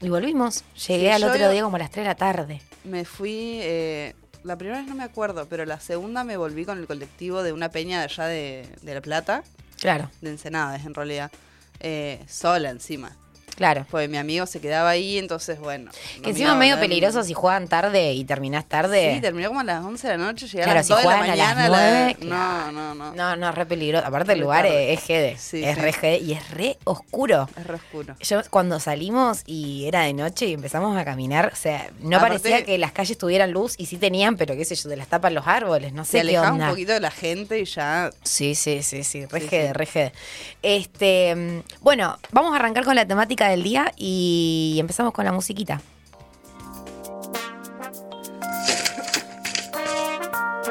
Y 0.03 0.09
volvimos. 0.09 0.63
Llegué 0.87 1.05
Sí, 1.07 1.09
al 1.09 1.23
otro 1.23 1.49
día 1.49 1.63
como 1.63 1.77
a 1.77 1.79
las 1.79 1.89
3 1.91 2.03
de 2.03 2.09
la 2.09 2.15
tarde. 2.15 2.61
Me 2.83 3.05
fui, 3.05 3.59
eh, 3.61 4.13
la 4.43 4.57
primera 4.57 4.79
vez 4.79 4.87
no 4.87 4.95
me 4.95 5.03
acuerdo, 5.03 5.47
pero 5.49 5.65
la 5.65 5.79
segunda 5.79 6.23
me 6.23 6.37
volví 6.37 6.65
con 6.65 6.77
el 6.77 6.85
colectivo 6.87 7.41
de 7.41 7.53
una 7.53 7.69
peña 7.69 7.99
de 7.99 8.03
allá 8.05 8.25
de, 8.25 8.67
de 8.81 8.93
La 8.93 9.01
Plata, 9.01 9.43
Claro. 9.79 10.09
de 10.21 10.29
Ensenada, 10.31 10.75
es 10.75 10.85
en 10.85 10.93
realidad, 10.93 11.31
eh, 11.79 12.21
sola 12.27 12.69
encima. 12.69 13.15
Claro. 13.55 13.85
Pues 13.91 14.09
mi 14.09 14.17
amigo 14.17 14.45
se 14.45 14.59
quedaba 14.59 14.89
ahí, 14.89 15.17
entonces 15.17 15.59
bueno. 15.59 15.91
Que 16.23 16.31
encima 16.31 16.51
es 16.51 16.57
medio 16.57 16.79
peligroso 16.79 17.23
si 17.23 17.33
juegan 17.33 17.67
tarde 17.67 18.13
y 18.13 18.23
terminás 18.25 18.65
tarde. 18.65 19.13
Sí, 19.15 19.21
terminó 19.21 19.49
como 19.49 19.59
a 19.59 19.63
las 19.63 19.83
11 19.83 20.07
de 20.07 20.17
la 20.17 20.23
noche, 20.25 20.47
llegar 20.47 20.65
Claro, 20.65 20.71
a 20.71 20.79
las 20.79 20.87
si 20.87 20.93
2 20.93 21.01
de 21.01 21.07
la 21.07 21.17
juegan 21.17 21.29
a 21.31 21.35
las 21.35 21.47
mañana. 21.55 21.69
la- 21.69 21.77
nueve, 21.77 22.17
No, 22.21 22.27
claro. 22.27 22.71
no, 22.71 22.95
no, 22.95 23.13
No, 23.13 23.35
no, 23.35 23.49
es 23.49 23.55
re 23.55 23.65
peligroso. 23.65 24.05
Aparte 24.07 24.33
el 24.33 24.39
lugar 24.39 24.65
es, 24.65 24.97
es 24.99 25.05
jede. 25.05 25.37
Sí, 25.37 25.63
es 25.63 25.75
sí. 25.75 25.81
re 25.81 25.93
jede 25.93 26.17
y 26.19 26.33
es 26.33 26.49
re 26.51 26.77
oscuro. 26.83 27.47
Es 27.57 27.67
re 27.67 27.75
oscuro. 27.75 28.15
Yo 28.19 28.41
cuando 28.49 28.79
salimos 28.79 29.43
y 29.45 29.85
era 29.87 30.01
de 30.01 30.13
noche 30.13 30.47
y 30.47 30.53
empezamos 30.53 30.97
a 30.97 31.05
caminar, 31.05 31.51
o 31.53 31.55
sea, 31.55 31.89
no 31.99 32.17
Aparte- 32.17 32.39
parecía 32.39 32.65
que 32.65 32.77
las 32.77 32.91
calles 32.91 33.17
tuvieran 33.17 33.51
luz 33.51 33.75
y 33.77 33.85
sí 33.85 33.97
tenían, 33.97 34.35
pero 34.37 34.55
qué 34.55 34.65
sé 34.65 34.75
yo, 34.75 34.89
te 34.89 34.95
las 34.97 35.07
tapan 35.07 35.33
los 35.33 35.47
árboles, 35.47 35.93
no 35.93 36.05
Se 36.05 36.11
sé 36.11 36.17
qué 36.17 36.21
alejaba 36.21 36.51
onda. 36.53 36.65
un 36.65 36.71
poquito 36.71 36.93
de 36.93 36.99
la 36.99 37.11
gente 37.11 37.59
y 37.59 37.65
ya. 37.65 38.09
Sí, 38.23 38.55
sí, 38.55 38.81
sí, 38.83 39.03
sí, 39.03 39.25
re 39.25 39.41
Sí, 39.41 39.47
jede, 39.47 39.73
re 39.73 39.85
jede. 39.85 40.13
Este, 40.61 41.35
mm, 41.35 41.61
bueno, 41.81 42.17
vamos 42.31 42.53
a 42.53 42.55
arrancar 42.55 42.83
con 42.85 42.95
la 42.95 43.05
temática 43.05 43.42
del 43.49 43.63
día 43.63 43.91
y 43.97 44.77
empezamos 44.79 45.13
con 45.13 45.25
la 45.25 45.31
musiquita. 45.31 45.81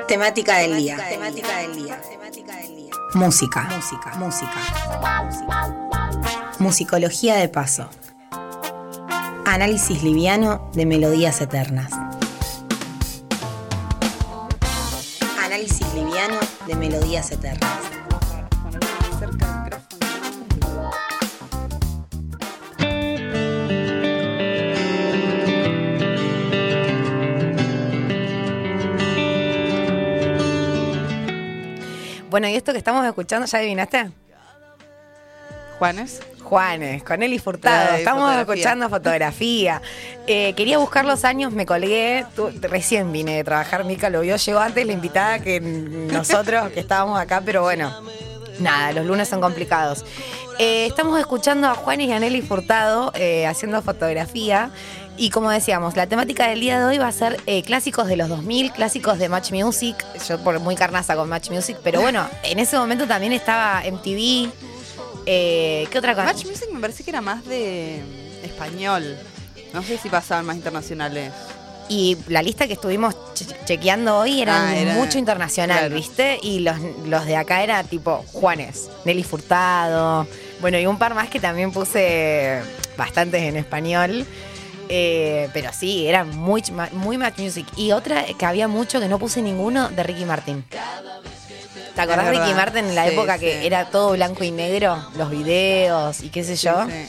Temática 0.09 0.59
del 0.59 0.77
día. 0.77 0.97
Temática 1.09 1.57
del 1.59 1.75
día. 1.75 2.01
Música. 3.15 3.63
Música. 3.75 4.15
Música. 4.17 4.53
Musicología 6.59 7.37
de 7.37 7.49
paso. 7.49 7.89
Análisis 9.45 10.03
liviano 10.03 10.71
de 10.73 10.87
melodías 10.87 11.41
eternas. 11.41 11.93
Análisis 15.45 15.93
liviano 15.95 16.39
de 16.67 16.75
melodías 16.77 17.31
eternas. 17.33 17.92
Bueno, 32.33 32.49
y 32.49 32.55
esto 32.55 32.73
que 32.73 32.79
estamos 32.79 33.05
escuchando, 33.05 33.47
¿ya 33.47 33.59
adivinaste? 33.59 34.11
Juanes. 35.79 36.23
Juanes, 36.43 37.03
con 37.03 37.23
Eli 37.23 37.39
Furtado. 37.39 37.95
Estamos 37.95 38.23
fotografía. 38.23 38.55
escuchando 38.55 38.89
fotografía. 38.89 39.83
Eh, 40.27 40.55
quería 40.55 40.79
buscar 40.79 41.05
los 41.05 41.27
años, 41.27 41.53
me 41.53 41.67
colgué. 41.67 42.25
Recién 42.63 43.13
vine 43.13 43.37
de 43.37 43.45
trabajar, 43.45 43.85
Mica 43.85 44.09
lo 44.09 44.23
vio. 44.23 44.37
Llegó 44.37 44.61
antes 44.61 44.87
la 44.87 44.93
invitada 44.95 45.41
que 45.41 45.61
nosotros 45.61 46.71
que 46.71 46.81
estábamos 46.81 47.21
acá, 47.21 47.43
pero 47.45 47.65
bueno, 47.65 47.93
nada, 48.61 48.93
los 48.93 49.05
lunes 49.05 49.29
son 49.29 49.43
complicados. 49.43 50.03
Eh, 50.59 50.87
estamos 50.87 51.21
escuchando 51.21 51.69
a 51.69 51.75
Juanes 51.75 52.09
y 52.09 52.13
a 52.13 52.19
Nelly 52.19 52.41
Furtado 52.41 53.13
eh, 53.15 53.47
haciendo 53.47 53.83
fotografía. 53.83 54.71
Y 55.23 55.31
como 55.31 55.51
decíamos, 55.51 55.95
la 55.95 56.09
temática 56.09 56.49
del 56.49 56.59
día 56.59 56.81
de 56.81 56.85
hoy 56.85 56.99
va 56.99 57.07
a 57.07 57.13
ser 57.13 57.41
eh, 57.47 57.63
clásicos 57.63 58.09
de 58.09 58.17
los 58.17 58.29
2000, 58.29 58.73
clásicos 58.73 59.21
de 59.21 59.29
Match 59.29 59.53
Music. 59.53 59.95
Yo 60.29 60.43
por 60.43 60.59
muy 60.59 60.75
carnaza 60.75 61.15
con 61.15 61.29
Match 61.29 61.49
Music, 61.49 61.77
pero 61.85 62.01
bueno, 62.01 62.27
en 62.43 62.59
ese 62.59 62.77
momento 62.77 63.07
también 63.07 63.33
estaba 63.33 63.85
MTV. 63.89 64.51
Eh, 65.27 65.87
¿Qué 65.93 65.99
otra 65.99 66.15
cosa? 66.17 66.25
Match 66.27 66.45
Music 66.45 66.69
me 66.73 66.81
parece 66.81 67.05
que 67.05 67.11
era 67.11 67.21
más 67.21 67.45
de 67.45 68.01
español. 68.43 69.17
No 69.73 69.85
sé 69.85 69.97
si 69.97 70.09
pasaban 70.09 70.45
más 70.45 70.57
internacionales. 70.57 71.33
Y 71.89 72.17
la 72.27 72.43
lista 72.43 72.67
que 72.67 72.73
estuvimos 72.73 73.15
che- 73.35 73.47
chequeando 73.65 74.19
hoy 74.19 74.43
eran 74.43 74.61
Ah, 74.67 74.77
era- 74.77 74.95
mucho 74.95 75.19
internacional, 75.19 75.79
claro. 75.79 75.95
¿viste? 75.95 76.41
Y 76.43 76.59
los, 76.59 76.77
los 77.07 77.27
de 77.27 77.37
acá 77.37 77.63
era 77.63 77.85
tipo 77.85 78.25
Juanes, 78.33 78.89
Nelly 79.05 79.23
Furtado, 79.23 80.27
bueno, 80.61 80.81
y 80.81 80.87
un 80.87 80.99
par 80.99 81.15
más 81.15 81.29
que 81.29 81.39
también 81.39 81.71
puse 81.71 82.61
bastantes 82.97 83.43
en 83.43 83.57
español. 83.57 84.27
Eh, 84.89 85.49
pero 85.53 85.71
sí, 85.73 86.07
era 86.07 86.25
muy, 86.25 86.63
muy 86.93 87.19
Match 87.19 87.39
Music. 87.39 87.67
Y 87.77 87.93
otra 87.93 88.25
que 88.25 88.45
había 88.47 88.69
mucho 88.69 89.01
que 89.01 89.09
no 89.09 89.19
puse 89.19 89.41
ninguno 89.43 89.89
de 89.89 90.03
Ricky 90.03 90.25
Martin. 90.25 90.65
¿Te 91.95 92.01
acordás 92.01 92.27
de 92.27 92.31
Ricky. 92.33 92.55
Martin 92.55 92.85
en 92.87 92.95
la 92.95 93.07
Sí, 93.07 93.13
época 93.13 93.35
sí. 93.35 93.41
que 93.41 93.67
era 93.67 93.91
todo 93.91 94.13
blanco 94.13 94.45
y 94.45 94.51
negro? 94.51 94.97
Los 95.17 95.31
videos 95.31 96.23
y 96.23 96.31
qué 96.31 96.43
sé 96.45 96.57
yo. 96.57 96.87
Sí, 96.87 97.07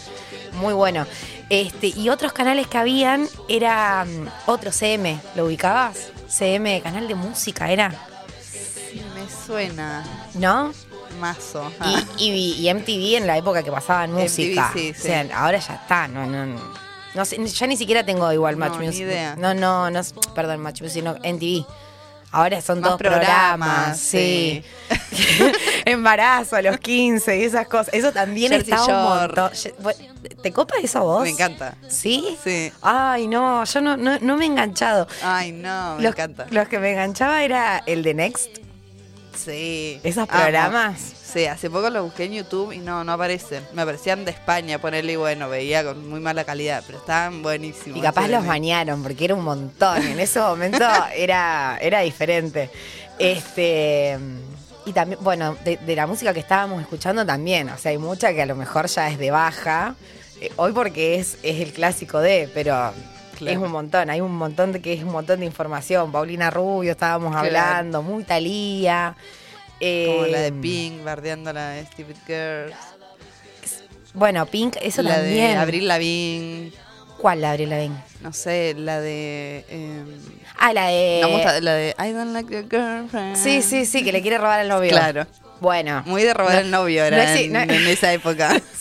Muy 0.53 0.73
bueno. 0.73 1.05
Este, 1.49 1.87
y 1.87 2.09
otros 2.09 2.33
canales 2.33 2.67
que 2.67 2.77
habían 2.77 3.27
era 3.47 4.05
mm, 4.05 4.27
otro 4.49 4.71
CM, 4.71 5.19
¿lo 5.35 5.45
ubicabas? 5.45 6.09
CM, 6.27 6.81
canal 6.81 7.07
de 7.07 7.15
música 7.15 7.71
era, 7.71 7.91
sí. 8.41 9.01
Me 9.13 9.45
suena 9.45 10.03
¿no? 10.35 10.73
mazo. 11.19 11.71
Y, 12.17 12.29
y, 12.31 12.67
y 12.69 12.73
MTV 12.73 13.17
en 13.17 13.27
la 13.27 13.37
época 13.37 13.61
que 13.61 13.71
pasaban 13.71 14.11
MTV, 14.11 14.21
música. 14.23 14.71
sí, 14.73 14.93
O 14.97 15.01
sea, 15.01 15.25
ahora 15.35 15.59
ya 15.59 15.75
está, 15.75 16.07
no, 16.07 16.25
no, 16.25 16.45
no. 16.45 16.59
No 17.15 17.25
sé, 17.25 17.43
ya 17.45 17.67
ni 17.67 17.77
siquiera 17.77 18.03
tengo 18.05 18.31
igual 18.33 18.55
Match 18.57 18.73
No, 18.73 18.79
Music. 18.85 19.01
idea. 19.03 19.35
No, 19.37 19.53
no, 19.53 19.89
no, 19.91 20.01
perdón, 20.33 20.59
Match 20.61 20.81
Music, 20.81 21.03
no, 21.03 21.13
MTV. 21.23 21.65
Ahora 22.31 22.59
son 22.61 22.79
Más 22.79 22.89
dos 22.89 22.97
programas, 22.99 23.29
programas, 23.29 23.99
sí. 23.99 24.63
Embarazo 25.85 26.55
a 26.55 26.61
los 26.63 26.77
15 26.79 27.37
y 27.37 27.43
esas 27.43 27.67
cosas. 27.67 27.93
Eso 27.93 28.11
también 28.11 28.51
Jersey 28.51 28.73
está 28.73 28.81
un 28.83 28.89
Shore. 28.89 29.27
montón. 29.27 29.51
Ye- 29.51 29.75
bueno, 29.79 29.99
¿Te 30.41 30.51
copa 30.51 30.75
eso 30.81 31.03
vos? 31.03 31.23
Me 31.23 31.29
encanta. 31.29 31.75
¿Sí? 31.87 32.35
Sí. 32.43 32.71
Ay, 32.81 33.27
no, 33.27 33.63
yo 33.65 33.81
no, 33.81 33.97
no, 33.97 34.17
no 34.19 34.35
me 34.37 34.45
he 34.45 34.47
enganchado. 34.47 35.07
Ay, 35.23 35.51
no, 35.51 35.97
me 35.97 36.01
los, 36.03 36.13
encanta. 36.13 36.47
los 36.49 36.67
que 36.67 36.79
me 36.79 36.91
enganchaba 36.93 37.43
era 37.43 37.83
el 37.85 38.01
de 38.01 38.13
Next, 38.15 38.57
Sí. 39.35 39.99
esos 40.03 40.27
Amo. 40.29 40.95
Sí, 41.33 41.45
hace 41.47 41.69
poco 41.69 41.89
lo 41.89 42.03
busqué 42.03 42.25
en 42.25 42.33
YouTube 42.33 42.71
y 42.73 42.77
no, 42.77 43.03
no 43.03 43.13
aparecen. 43.13 43.63
Me 43.73 43.81
aparecían 43.81 44.23
de 44.23 44.31
España, 44.31 44.77
ponerle 44.79 45.13
y 45.13 45.15
bueno, 45.15 45.49
veía 45.49 45.83
con 45.83 46.07
muy 46.07 46.19
mala 46.19 46.43
calidad, 46.43 46.83
pero 46.85 46.99
estaban 46.99 47.41
buenísimos. 47.41 47.97
Y 47.97 48.01
capaz 48.01 48.27
los 48.27 48.45
bañaron, 48.45 49.01
porque 49.01 49.25
era 49.25 49.33
un 49.33 49.43
montón. 49.43 49.97
En 50.03 50.19
ese 50.19 50.39
momento 50.39 50.85
era, 51.15 51.77
era 51.81 52.01
diferente. 52.01 52.69
Este. 53.17 54.17
Y 54.85 54.91
también, 54.91 55.19
bueno, 55.23 55.55
de, 55.63 55.77
de 55.77 55.95
la 55.95 56.05
música 56.05 56.33
que 56.33 56.41
estábamos 56.41 56.81
escuchando 56.81 57.25
también. 57.25 57.69
O 57.69 57.77
sea, 57.77 57.91
hay 57.91 57.97
mucha 57.97 58.33
que 58.33 58.41
a 58.41 58.45
lo 58.45 58.55
mejor 58.55 58.87
ya 58.87 59.09
es 59.09 59.17
de 59.17 59.31
baja. 59.31 59.95
Eh, 60.41 60.51
hoy 60.57 60.71
porque 60.73 61.15
es, 61.15 61.37
es 61.41 61.61
el 61.61 61.71
clásico 61.73 62.19
de, 62.19 62.49
pero 62.53 62.91
Claro. 63.37 63.57
es 63.59 63.65
un 63.65 63.71
montón. 63.71 64.09
Hay 64.11 64.21
un 64.21 64.35
montón 64.35 64.73
de 64.73 64.81
que 64.81 64.93
es 64.93 65.03
un 65.03 65.11
montón 65.11 65.39
de 65.39 65.45
información. 65.45 66.11
Paulina 66.11 66.51
Rubio 66.51 66.91
estábamos 66.91 67.31
Claro. 67.31 67.47
hablando, 67.47 68.01
muy 68.03 68.23
Talía. 68.23 69.15
Como 70.07 70.25
la 70.27 70.39
de 70.39 70.47
Eh, 70.47 70.51
Pink, 70.61 71.03
bardeando 71.03 71.51
la 71.53 71.69
de 71.69 71.85
Stupid 71.85 72.15
Girls. 72.27 72.75
Bueno, 74.13 74.45
Pink, 74.45 74.77
eso 74.81 75.01
la 75.01 75.15
también. 75.15 75.51
de 75.53 75.57
Abril 75.57 75.87
Lavigne. 75.87 76.71
¿Cuál 77.17 77.41
la 77.41 77.51
Abril 77.51 77.69
Lavigne? 77.69 77.95
No 78.21 78.31
sé, 78.33 78.75
la 78.77 78.99
de. 78.99 79.65
eh, 79.69 80.03
Ah, 80.57 80.71
la 80.73 80.87
de. 80.87 81.19
no 81.21 81.27
me 81.29 81.33
gusta, 81.35 81.59
la 81.61 81.73
de 81.73 81.95
I 81.97 82.11
don't 82.11 82.33
like 82.33 82.53
your 82.53 82.69
girlfriend. 82.69 83.35
Sí, 83.37 83.61
sí, 83.61 83.85
sí, 83.85 84.03
que 84.03 84.11
le 84.11 84.21
quiere 84.21 84.37
robar 84.37 84.59
al 84.59 84.67
novio. 84.69 84.89
Claro. 84.91 85.25
Bueno. 85.59 86.03
Muy 86.05 86.23
de 86.23 86.33
robar 86.33 86.53
No- 86.53 86.59
al 86.59 86.71
novio 86.71 87.03
era 87.05 87.17
no 87.17 87.23
exi- 87.23 87.45
en, 87.71 87.87
esa 87.87 88.13
época. 88.13 88.61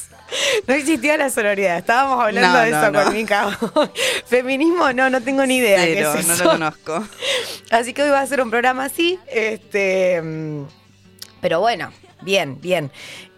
No 0.66 0.72
existía 0.72 1.18
la 1.18 1.28
sororidad, 1.28 1.76
estábamos 1.76 2.18
hablando 2.24 2.48
No, 2.58 2.64
de 2.64 2.70
no, 2.70 2.78
eso 2.80 2.90
no. 2.90 3.04
con 3.04 3.12
Mica. 3.14 3.58
Feminismo, 4.26 4.90
no, 4.94 5.10
no 5.10 5.20
tengo 5.20 5.44
ni 5.44 5.56
idea. 5.58 5.84
qué 5.84 5.92
Pero 5.96 6.14
es 6.14 6.26
no 6.26 6.32
eso. 6.34 6.44
lo 6.44 6.50
conozco. 6.52 7.04
Así 7.70 7.92
que 7.92 8.02
hoy 8.02 8.08
va 8.08 8.20
a 8.22 8.26
ser 8.26 8.40
un 8.40 8.48
programa 8.50 8.86
así. 8.86 9.18
Este, 9.30 10.22
mm, 10.22 10.62
pero 11.42 11.60
bueno, 11.60 11.90
bien, 12.22 12.58
bien. 12.62 12.90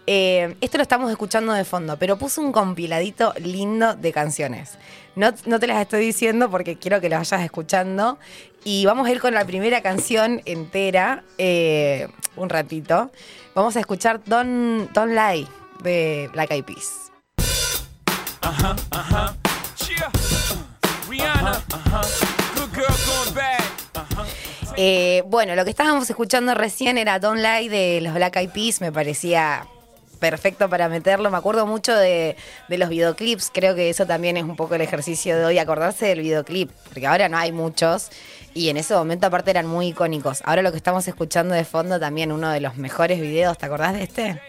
Eh, 0.07 0.55
esto 0.61 0.77
lo 0.77 0.83
estamos 0.83 1.11
escuchando 1.11 1.51
de 1.51 1.65
fondo, 1.65 1.97
pero 1.97 2.17
puse 2.17 2.39
un 2.39 2.51
compiladito 2.51 3.33
lindo 3.39 3.95
de 3.95 4.13
canciones. 4.13 4.77
No, 5.15 5.33
no 5.45 5.59
te 5.59 5.67
las 5.67 5.81
estoy 5.81 6.05
diciendo 6.05 6.49
porque 6.49 6.77
quiero 6.77 7.01
que 7.01 7.09
las 7.09 7.29
vayas 7.29 7.43
escuchando. 7.43 8.19
Y 8.63 8.85
vamos 8.85 9.07
a 9.07 9.11
ir 9.11 9.19
con 9.19 9.33
la 9.33 9.45
primera 9.45 9.81
canción 9.81 10.41
entera, 10.45 11.23
eh, 11.37 12.07
un 12.35 12.49
ratito. 12.49 13.11
Vamos 13.55 13.75
a 13.75 13.79
escuchar 13.79 14.23
Don't, 14.25 14.91
Don't 14.91 15.13
Lie 15.13 15.47
de 15.81 16.29
Black 16.31 16.51
Eyed 16.51 16.63
Peas. 16.63 17.11
Yeah. 19.87 20.09
Rihanna. 21.09 21.61
Good 22.55 22.73
girl 22.73 22.95
going 23.05 23.33
bad. 23.33 23.64
Eh, 24.77 25.23
bueno, 25.27 25.55
lo 25.55 25.63
que 25.63 25.69
estábamos 25.69 26.09
escuchando 26.09 26.53
recién 26.53 26.97
era 26.97 27.17
Don't 27.19 27.39
Lie 27.39 27.69
de 27.69 28.01
los 28.01 28.13
Black 28.13 28.35
Eyed 28.35 28.49
Peas, 28.49 28.81
me 28.81 28.91
parecía 28.91 29.65
perfecto 30.19 30.69
para 30.69 30.89
meterlo. 30.89 31.31
Me 31.31 31.37
acuerdo 31.37 31.65
mucho 31.65 31.95
de, 31.95 32.35
de 32.67 32.77
los 32.77 32.89
videoclips, 32.89 33.51
creo 33.53 33.73
que 33.73 33.89
eso 33.89 34.05
también 34.05 34.35
es 34.35 34.43
un 34.43 34.55
poco 34.57 34.75
el 34.75 34.81
ejercicio 34.81 35.37
de 35.37 35.45
hoy, 35.45 35.59
acordarse 35.59 36.07
del 36.07 36.19
videoclip, 36.21 36.71
porque 36.89 37.07
ahora 37.07 37.29
no 37.29 37.37
hay 37.37 37.51
muchos 37.53 38.09
y 38.53 38.69
en 38.69 38.77
ese 38.77 38.93
momento 38.95 39.27
aparte 39.27 39.51
eran 39.51 39.65
muy 39.65 39.87
icónicos. 39.87 40.41
Ahora 40.43 40.61
lo 40.61 40.71
que 40.71 40.77
estamos 40.77 41.07
escuchando 41.07 41.53
de 41.53 41.63
fondo 41.63 41.99
también, 41.99 42.31
uno 42.33 42.49
de 42.49 42.59
los 42.59 42.75
mejores 42.75 43.21
videos, 43.21 43.57
¿te 43.57 43.65
acordás 43.67 43.93
de 43.93 44.03
este? 44.03 44.41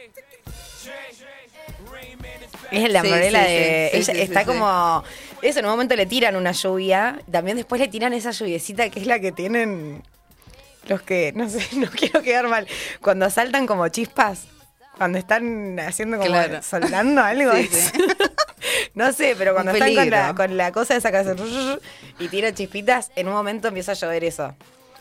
Es 2.73 2.83
de 2.83 2.88
Sí, 2.90 2.97
Umbrella 2.97 3.45
sí, 3.47 3.52
de. 3.52 3.90
sí, 4.02 4.11
ella 4.11 4.23
está 4.25 4.45
como. 4.45 5.04
Eso, 5.40 5.61
en 5.61 5.66
un 5.66 5.71
momento 5.71 5.95
le 5.95 6.04
tiran 6.06 6.35
una 6.35 6.50
lluvia. 6.50 7.21
También 7.30 7.56
después 7.56 7.80
le 7.80 7.87
tiran 7.87 8.12
esa 8.12 8.33
lluviecita 8.33 8.88
que 8.90 8.99
es 9.00 9.06
la 9.06 9.21
que 9.21 9.30
tienen 9.30 10.02
los 10.88 11.02
que. 11.02 11.33
No 11.35 11.49
sé, 11.49 11.66
no 11.76 11.88
quiero 11.90 12.23
quedar 12.23 12.49
mal. 12.49 12.66
Cuando 13.00 13.28
saltan 13.31 13.66
como 13.66 13.88
chispas. 13.88 14.45
Cuando 14.97 15.19
están 15.19 15.78
haciendo 15.81 16.16
como. 16.16 16.31
Claro. 16.31 16.62
soldando 16.62 17.23
algo. 17.23 17.52
Sí, 17.52 17.69
es- 17.71 17.93
sí. 17.93 17.93
No 18.95 19.12
sé, 19.12 19.35
pero 19.37 19.52
cuando 19.52 19.73
están 19.73 19.95
con 19.95 20.11
la, 20.11 20.35
con 20.35 20.57
la 20.57 20.73
cosa 20.73 20.97
esa 20.97 21.11
que 21.11 21.19
hace 21.19 21.37
y 22.19 22.28
tira 22.28 22.52
chispitas, 22.55 23.11
en 23.14 23.28
un 23.28 23.35
momento 23.35 23.69
empieza 23.69 23.93
a 23.93 23.95
llover 23.95 24.25
eso. 24.25 24.55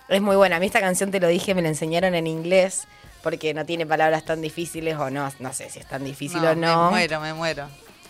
Es 0.10 0.22
muy 0.22 0.36
buena. 0.36 0.58
A 0.58 0.60
mí 0.60 0.66
esta 0.66 0.82
canción, 0.82 1.12
te 1.12 1.20
lo 1.20 1.28
dije, 1.30 1.56
me 1.56 1.62
la 1.62 1.70
enseñaron 1.70 2.14
en 2.14 2.28
inglés 2.28 2.88
porque 3.24 3.54
no 3.54 3.66
tiene 3.66 3.86
palabras 3.86 4.24
tan 4.26 4.42
difíciles 4.42 4.96
o 4.98 5.10
no. 5.10 5.32
No 5.40 5.54
sé 5.54 5.70
si 5.70 5.80
es 5.80 5.88
tan 5.88 6.04
difícil 6.04 6.44
o 6.46 6.56
no. 6.56 6.86
Me 6.86 6.90
muero, 6.92 7.20
me 7.22 7.34
muero. 7.34 7.68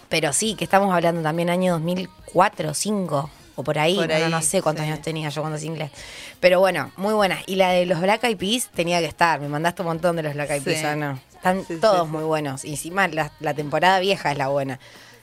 Pero 0.09 0.33
sí, 0.33 0.55
que 0.55 0.63
estamos 0.65 0.93
hablando 0.93 1.21
también 1.21 1.49
año 1.49 1.73
2004, 1.73 2.67
2005 2.69 3.29
o 3.55 3.63
por 3.63 3.79
ahí. 3.79 3.95
Por 3.95 4.07
no, 4.07 4.17
no, 4.19 4.25
ahí, 4.25 4.31
no 4.31 4.41
sé 4.41 4.61
cuántos 4.61 4.85
sí. 4.85 4.91
años 4.91 5.01
tenía 5.01 5.29
yo 5.29 5.41
cuando 5.41 5.57
hacía 5.57 5.69
inglés. 5.69 5.91
Pero 6.39 6.59
bueno, 6.59 6.91
muy 6.97 7.13
buena. 7.13 7.39
Y 7.47 7.55
la 7.55 7.69
de 7.71 7.85
los 7.85 7.99
Black 8.01 8.23
Eyed 8.23 8.37
Peas 8.37 8.69
tenía 8.73 8.99
que 8.99 9.05
estar. 9.05 9.39
Me 9.39 9.47
mandaste 9.47 9.81
un 9.81 9.87
montón 9.87 10.15
de 10.15 10.23
los 10.23 10.33
Black 10.33 10.49
Eyed 10.51 10.59
Sí. 10.63 10.65
Peas, 10.65 10.93
¿o 10.93 10.95
no? 10.95 11.19
Están 11.33 11.59
Sí, 11.65 11.75
sí, 11.75 11.79
todos 11.79 12.05
sí. 12.07 12.11
muy 12.11 12.23
buenos. 12.23 12.65
Y 12.65 12.71
encima 12.71 13.07
la, 13.07 13.31
la 13.39 13.53
temporada 13.53 13.99
vieja 13.99 14.31
es 14.31 14.37
la 14.37 14.47
buena. 14.47 14.79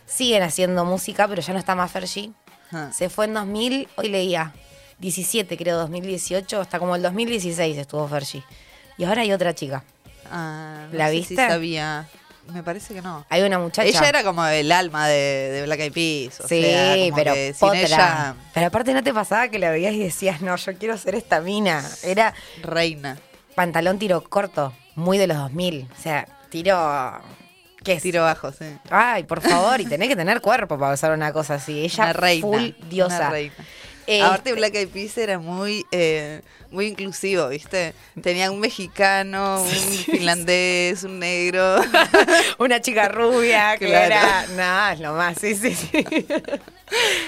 Siguen 0.07 0.43
haciendo 0.43 0.85
música, 0.85 1.27
pero 1.29 1.43
ya 1.43 1.53
no 1.53 1.59
está 1.59 1.75
más 1.75 1.91
Fergie. 1.91 2.33
Ah. 2.73 2.91
Se 2.93 3.09
fue 3.09 3.27
en 3.27 3.35
2000, 3.35 3.89
hoy 3.97 4.09
leía, 4.09 4.53
17 4.99 5.57
creo, 5.57 5.77
2018, 5.79 6.61
hasta 6.61 6.79
como 6.79 6.97
el 6.97 7.03
2016 7.03 7.77
estuvo 7.77 8.07
Fergie. 8.09 8.43
Y 8.99 9.05
ahora 9.05 9.23
hay 9.23 9.33
otra 9.33 9.55
chica. 9.55 9.85
Ah, 10.31 10.87
no 10.91 10.97
¿La 10.99 11.07
sé 11.09 11.13
viste? 11.13 11.35
Si 11.35 11.37
sabía. 11.37 12.09
Me 12.49 12.63
parece 12.63 12.93
que 12.95 13.03
no. 13.03 13.25
Hay 13.29 13.43
una 13.43 13.59
muchacha. 13.59 13.89
Ella 13.89 14.09
era 14.09 14.23
como 14.25 14.45
el 14.47 14.71
alma 14.73 15.07
de, 15.09 15.15
de 15.53 15.63
Black 15.65 15.81
Eyed 15.81 15.93
Peas. 15.93 16.41
o 16.41 16.49
Sí, 16.49 16.63
sea, 16.63 16.95
como 16.97 17.17
pero 17.17 17.35
que 17.35 17.55
sin 17.55 17.61
potra. 17.69 17.81
ella, 17.81 18.35
Pero 18.53 18.67
aparte 18.67 18.95
no 18.95 19.03
te 19.03 19.15
pasaba 19.15 19.49
que 19.49 19.59
la 19.59 19.71
veías 19.71 19.95
y 19.95 20.01
decías, 20.01 20.41
no, 20.41 20.57
yo 20.57 20.75
quiero 20.77 20.97
ser 20.99 21.15
esta 21.15 21.41
mina. 21.41 21.83
Era 22.03 22.35
reina. 22.63 23.17
pantalón 23.55 23.99
tiro 23.99 24.23
corto, 24.25 24.73
muy 24.97 25.19
de 25.19 25.27
los 25.29 25.37
2000. 25.39 25.89
O 25.99 26.03
sea, 26.03 26.27
tiro... 26.51 27.21
¿Qué 27.85 27.95
es? 27.95 28.03
Tiro 28.03 28.23
bajo, 28.23 28.53
sí. 28.53 28.65
Ay, 28.91 29.25
por 29.25 29.41
favor, 29.41 29.81
y 29.81 29.87
tenés 29.87 30.09
que 30.09 30.15
tener 30.15 30.41
cuerpo 30.41 30.79
para 30.79 30.95
usar 30.95 31.11
una 31.13 31.33
cosa 31.33 31.55
así. 31.55 31.81
Ella 31.81 32.05
Una 32.05 32.13
reina. 32.13 32.43
full 32.47 32.71
diosa. 32.89 33.17
Una 33.17 33.31
reina. 33.31 33.55
Eh, 34.07 34.21
Aparte 34.23 34.53
Black 34.55 34.75
Eyed 34.75 34.89
Peas 34.89 35.17
era 35.17 35.39
muy, 35.39 35.87
eh, 35.93 36.41
muy 36.71 36.87
inclusivo, 36.87 37.49
¿viste? 37.49 37.95
Tenía 38.21 38.51
un 38.51 38.59
mexicano, 38.59 39.63
un 39.63 39.69
finlandés, 39.69 41.05
un 41.05 41.19
negro. 41.21 41.77
Una 42.59 42.81
chica 42.81 43.09
rubia 43.09 43.77
que 43.79 43.87
Claro. 43.87 44.07
era. 44.07 44.47
Nada, 44.57 44.93
es 44.95 45.01
lo 45.01 45.13
más, 45.15 45.39
sí, 45.39 45.55
sí, 45.55 45.75
sí. 45.75 46.05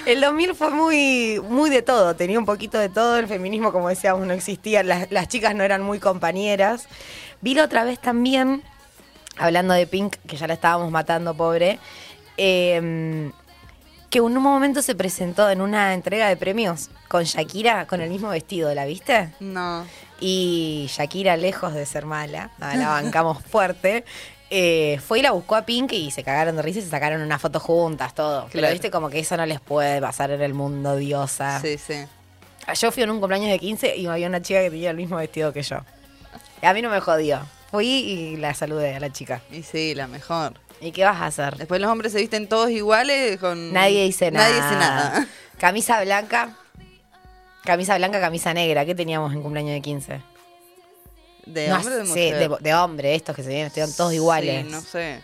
El 0.06 0.20
2000 0.20 0.54
fue 0.54 0.70
muy, 0.70 1.40
muy 1.48 1.70
de 1.70 1.82
todo, 1.82 2.14
tenía 2.16 2.38
un 2.38 2.44
poquito 2.44 2.78
de 2.78 2.88
todo. 2.88 3.18
El 3.18 3.28
feminismo, 3.28 3.72
como 3.72 3.88
decíamos, 3.88 4.26
no 4.26 4.32
existía. 4.32 4.82
Las, 4.82 5.10
las 5.10 5.28
chicas 5.28 5.54
no 5.54 5.62
eran 5.64 5.82
muy 5.82 5.98
compañeras. 6.00 6.86
Vi 7.40 7.54
la 7.54 7.64
otra 7.64 7.84
vez 7.84 8.00
también, 8.00 8.62
hablando 9.38 9.74
de 9.74 9.86
Pink, 9.86 10.16
que 10.26 10.36
ya 10.36 10.46
la 10.46 10.54
estábamos 10.54 10.90
matando, 10.90 11.34
pobre. 11.34 11.78
eh, 12.36 13.30
que 14.14 14.18
en 14.18 14.26
un 14.26 14.34
momento 14.44 14.80
se 14.80 14.94
presentó 14.94 15.50
en 15.50 15.60
una 15.60 15.92
entrega 15.92 16.28
de 16.28 16.36
premios 16.36 16.88
con 17.08 17.24
Shakira 17.24 17.88
con 17.88 18.00
el 18.00 18.08
mismo 18.10 18.28
vestido, 18.28 18.72
¿la 18.72 18.84
viste? 18.84 19.30
No. 19.40 19.84
Y 20.20 20.86
Shakira, 20.88 21.36
lejos 21.36 21.74
de 21.74 21.84
ser 21.84 22.06
mala, 22.06 22.52
la 22.60 22.90
bancamos 22.90 23.42
fuerte, 23.50 24.04
eh, 24.50 25.00
fue 25.04 25.18
y 25.18 25.22
la 25.22 25.32
buscó 25.32 25.56
a 25.56 25.62
Pink 25.66 25.94
y 25.94 26.12
se 26.12 26.22
cagaron 26.22 26.54
de 26.54 26.62
risa 26.62 26.78
y 26.78 26.82
se 26.82 26.90
sacaron 26.90 27.22
una 27.22 27.40
foto 27.40 27.58
juntas, 27.58 28.14
todo. 28.14 28.42
Pero 28.52 28.60
Claro. 28.60 28.72
viste 28.72 28.88
como 28.92 29.10
que 29.10 29.18
eso 29.18 29.36
no 29.36 29.46
les 29.46 29.58
puede 29.58 30.00
pasar 30.00 30.30
en 30.30 30.42
el 30.42 30.54
mundo, 30.54 30.94
diosa. 30.94 31.60
Sí, 31.60 31.76
sí. 31.76 32.04
Yo 32.80 32.92
fui 32.92 33.02
en 33.02 33.10
un 33.10 33.18
cumpleaños 33.18 33.50
de 33.50 33.58
15 33.58 33.96
y 33.96 34.06
había 34.06 34.28
una 34.28 34.40
chica 34.40 34.60
que 34.62 34.70
tenía 34.70 34.90
el 34.90 34.96
mismo 34.96 35.16
vestido 35.16 35.52
que 35.52 35.62
yo. 35.64 35.78
A 36.62 36.72
mí 36.72 36.82
no 36.82 36.88
me 36.88 37.00
jodió. 37.00 37.40
Fui 37.72 37.88
y 37.88 38.36
la 38.36 38.54
saludé 38.54 38.94
a 38.94 39.00
la 39.00 39.12
chica. 39.12 39.42
Y 39.50 39.64
sí, 39.64 39.92
la 39.96 40.06
mejor. 40.06 40.52
¿Y 40.80 40.92
qué 40.92 41.04
vas 41.04 41.20
a 41.20 41.26
hacer? 41.26 41.56
Después 41.56 41.80
los 41.80 41.90
hombres 41.90 42.12
se 42.12 42.18
visten 42.18 42.48
todos 42.48 42.70
iguales 42.70 43.38
con... 43.38 43.72
Nadie 43.72 44.04
dice 44.04 44.30
nada. 44.30 44.48
Nadie 44.48 44.62
dice 44.62 44.76
nada. 44.76 45.26
Camisa 45.58 46.02
blanca. 46.02 46.56
Camisa 47.64 47.96
blanca, 47.96 48.20
camisa 48.20 48.52
negra. 48.52 48.84
¿Qué 48.84 48.94
teníamos 48.94 49.32
en 49.32 49.42
cumpleaños 49.42 49.72
de 49.72 49.80
15? 49.80 50.20
¿De 51.46 51.68
No 51.68 51.76
hombre 51.76 51.94
o 51.94 51.96
de 51.98 52.04
mujer? 52.04 52.38
de, 52.50 52.56
de 52.60 52.74
hombre, 52.74 53.14
estos 53.14 53.34
que 53.36 53.42
se 53.42 53.48
vienen, 53.50 53.72
todos 53.96 54.12
iguales. 54.12 54.64
Sí, 54.66 54.70
no 54.72 54.80
sé. 54.80 55.22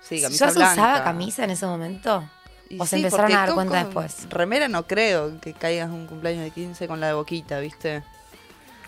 Sí, 0.00 0.20
camisa 0.20 0.46
¿Ya 0.46 0.52
se 0.52 0.58
blanca. 0.58 0.72
usaba 0.72 1.04
camisa 1.04 1.44
en 1.44 1.50
ese 1.50 1.66
momento? 1.66 2.28
Y 2.68 2.80
¿O 2.80 2.84
se 2.84 2.96
sí, 2.96 3.02
empezaron 3.02 3.32
a 3.32 3.46
dar 3.46 3.54
cuenta 3.54 3.84
después? 3.84 4.28
Remera 4.30 4.68
no 4.68 4.86
creo 4.86 5.40
que 5.40 5.52
caigas 5.52 5.90
un 5.90 6.06
cumpleaños 6.06 6.44
de 6.44 6.50
15 6.50 6.86
con 6.88 7.00
la 7.00 7.08
de 7.08 7.12
boquita, 7.14 7.58
¿viste? 7.60 8.02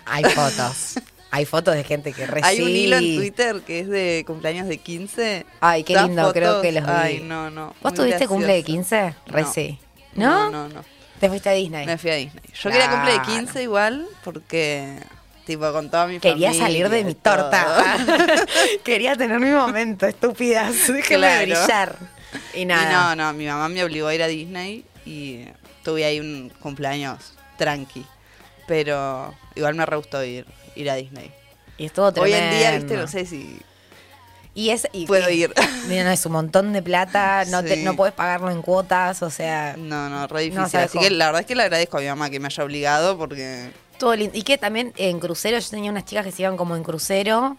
Hay 0.07 0.25
fotos. 0.25 0.95
Hay 1.35 1.47
fotos 1.47 1.75
de 1.75 1.83
gente 1.83 2.13
que 2.13 2.27
recibe. 2.27 2.47
Hay 2.47 2.63
un 2.63 2.69
hilo 2.69 2.97
en 2.97 3.17
Twitter 3.17 3.61
que 3.67 3.81
es 3.81 3.89
de 3.89 4.23
cumpleaños 4.25 4.69
de 4.69 4.79
15. 4.79 5.45
Ay, 5.61 5.83
qué 5.83 6.01
lindo, 6.01 6.33
creo 6.33 6.63
que 6.63 6.71
los 6.71 6.85
vi. 6.85 6.91
Ay, 6.93 7.21
no, 7.25 7.51
no. 7.51 7.75
¿Vos 7.83 7.93
tuviste 7.93 8.29
cumple 8.29 8.53
de 8.53 8.63
gracioso. 8.63 8.73
15? 8.73 9.15
Re 9.27 9.79
No. 10.15 10.29
¿No? 10.29 10.51
No, 10.51 10.69
no, 10.69 10.75
no. 10.77 10.85
Te 11.19 11.29
fuiste 11.29 11.49
a 11.49 11.53
Disney. 11.53 11.87
Me 11.87 11.99
fui 11.99 12.11
a 12.11 12.15
Disney. 12.15 12.43
Yo 12.63 12.71
quería 12.71 12.89
cumple 12.89 13.11
de 13.13 13.17
Claro. 13.23 13.33
15 13.41 13.63
igual 13.65 14.07
porque, 14.23 14.97
tipo, 15.45 15.73
con 15.73 15.91
toda 15.91 16.07
mi 16.07 16.21
Quería 16.21 16.51
familia 16.51 16.67
salir 16.67 16.89
de 16.89 17.01
y 17.01 17.05
mi 17.05 17.15
todo. 17.17 17.35
torta. 17.35 17.97
Quería 18.85 19.17
tener 19.17 19.41
mi 19.41 19.51
momento, 19.51 20.07
estúpidas. 20.07 20.73
Déjenme 20.87 21.03
Claro. 21.03 21.43
brillar. 21.47 21.97
Y 22.55 22.61
Y 22.61 22.65
nada. 22.65 23.17
no, 23.17 23.25
no, 23.25 23.33
mi 23.33 23.47
mamá 23.47 23.69
me 23.69 23.83
obligó 23.83 24.07
a 24.07 24.15
ir 24.15 24.23
a 24.23 24.29
Disney 24.29 24.85
y 25.05 25.47
tuve 25.83 26.05
ahí 26.05 26.21
un 26.21 26.53
cumpleaños 26.61 27.33
tranqui. 27.59 28.07
Pero 28.69 29.35
igual 29.57 29.75
me 29.75 29.85
re 29.85 29.97
gustó 29.97 30.23
ir, 30.25 30.47
ir 30.77 30.91
a 30.91 30.95
Disney. 30.97 31.33
Y 31.79 31.87
estuvo 31.87 32.07
Hoy 32.07 32.13
tremendo. 32.13 32.47
en 32.53 32.59
día, 32.59 32.71
viste, 32.73 32.97
no 32.97 33.07
sé 33.09 33.27
si 33.27 33.59
Y 34.55 34.71
es, 34.71 34.87
y, 34.93 35.07
puedo 35.07 35.29
y- 35.31 35.43
ir. 35.45 35.55
Mira, 35.89 36.05
no, 36.05 36.11
es 36.11 36.25
un 36.27 36.33
montón 36.33 36.73
de 36.73 36.83
plata, 36.83 37.45
no, 37.47 37.63
te, 37.65 37.75
Sí. 37.77 37.83
no 37.83 37.97
puedes 37.97 38.15
pagarlo 38.15 38.51
en 38.51 38.63
cuotas, 38.63 39.23
o 39.23 39.31
sea, 39.31 39.75
No, 39.77 40.09
no, 40.09 40.27
re 40.29 40.35
No, 40.35 40.39
difícil. 40.41 40.71
¿sabes 40.71 40.87
Así 40.91 40.99
cómo? 40.99 41.03
que 41.09 41.11
la 41.11 41.27
verdad 41.27 41.41
es 41.41 41.47
que 41.47 41.55
le 41.57 41.63
agradezco 41.65 41.99
a 41.99 42.01
mi 42.01 42.07
mamá 42.07 42.31
que 42.31 42.39
me 42.39 42.47
haya 42.47 42.63
obligado 42.65 43.19
porque... 43.19 43.71
todo 43.99 44.15
lindo. 44.15 44.37
Y 44.39 44.43
que 44.43 44.57
también 44.59 44.93
en 44.97 45.19
crucero, 45.19 45.59
yo 45.59 45.69
tenía 45.69 45.91
unas 45.91 46.05
chicas 46.05 46.25
que 46.25 46.31
se 46.33 46.43
iban 46.43 46.57
como 46.57 46.77
en 46.77 46.85
crucero 46.85 47.57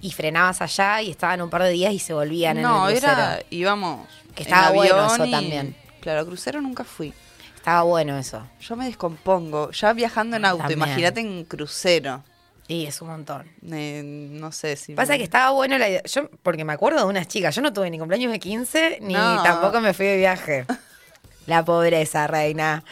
y 0.00 0.12
frenabas 0.12 0.62
allá 0.62 1.02
y 1.02 1.10
estaban 1.10 1.42
un 1.42 1.50
par 1.50 1.64
de 1.64 1.70
días 1.70 1.92
y 1.92 1.98
se 1.98 2.14
volvían 2.14 2.56
en 2.58 2.62
no, 2.62 2.88
el 2.88 2.94
crucero. 2.94 3.12
era... 3.12 3.42
Íbamos 3.50 4.06
Que 4.36 4.44
en 4.44 4.48
estaba 4.48 4.70
bueno 4.70 5.12
eso 5.14 5.26
y- 5.26 5.30
también. 5.32 5.76
Claro, 6.00 6.24
crucero 6.26 6.60
nunca 6.62 6.84
fui. 6.84 7.12
Estaba 7.56 7.82
bueno 7.82 8.16
eso. 8.16 8.46
Yo 8.60 8.76
me 8.76 8.86
descompongo. 8.86 9.70
Ya 9.72 9.92
viajando 9.92 10.36
en 10.36 10.44
auto, 10.46 10.70
imagínate 10.72 11.20
en 11.20 11.44
crucero. 11.44 12.22
Y 12.70 12.86
es 12.86 13.02
un 13.02 13.08
montón. 13.08 13.50
Eh, 13.72 14.00
no 14.04 14.52
sé 14.52 14.76
si... 14.76 14.94
Pasa 14.94 15.16
que 15.16 15.24
estaba 15.24 15.50
bueno 15.50 15.76
la 15.76 15.88
idea. 15.88 16.02
Yo, 16.04 16.30
porque 16.44 16.64
me 16.64 16.72
acuerdo 16.72 17.00
de 17.00 17.04
unas 17.06 17.26
chicas. 17.26 17.52
Yo 17.52 17.62
no 17.62 17.72
tuve 17.72 17.90
ni 17.90 17.98
cumpleaños 17.98 18.30
de 18.30 18.38
15, 18.38 18.98
ni 19.00 19.14
No. 19.14 19.42
tampoco 19.42 19.80
me 19.80 19.92
fui 19.92 20.06
de 20.06 20.16
viaje. 20.18 20.66
La 21.46 21.64
pobreza, 21.64 22.28
reina. 22.28 22.84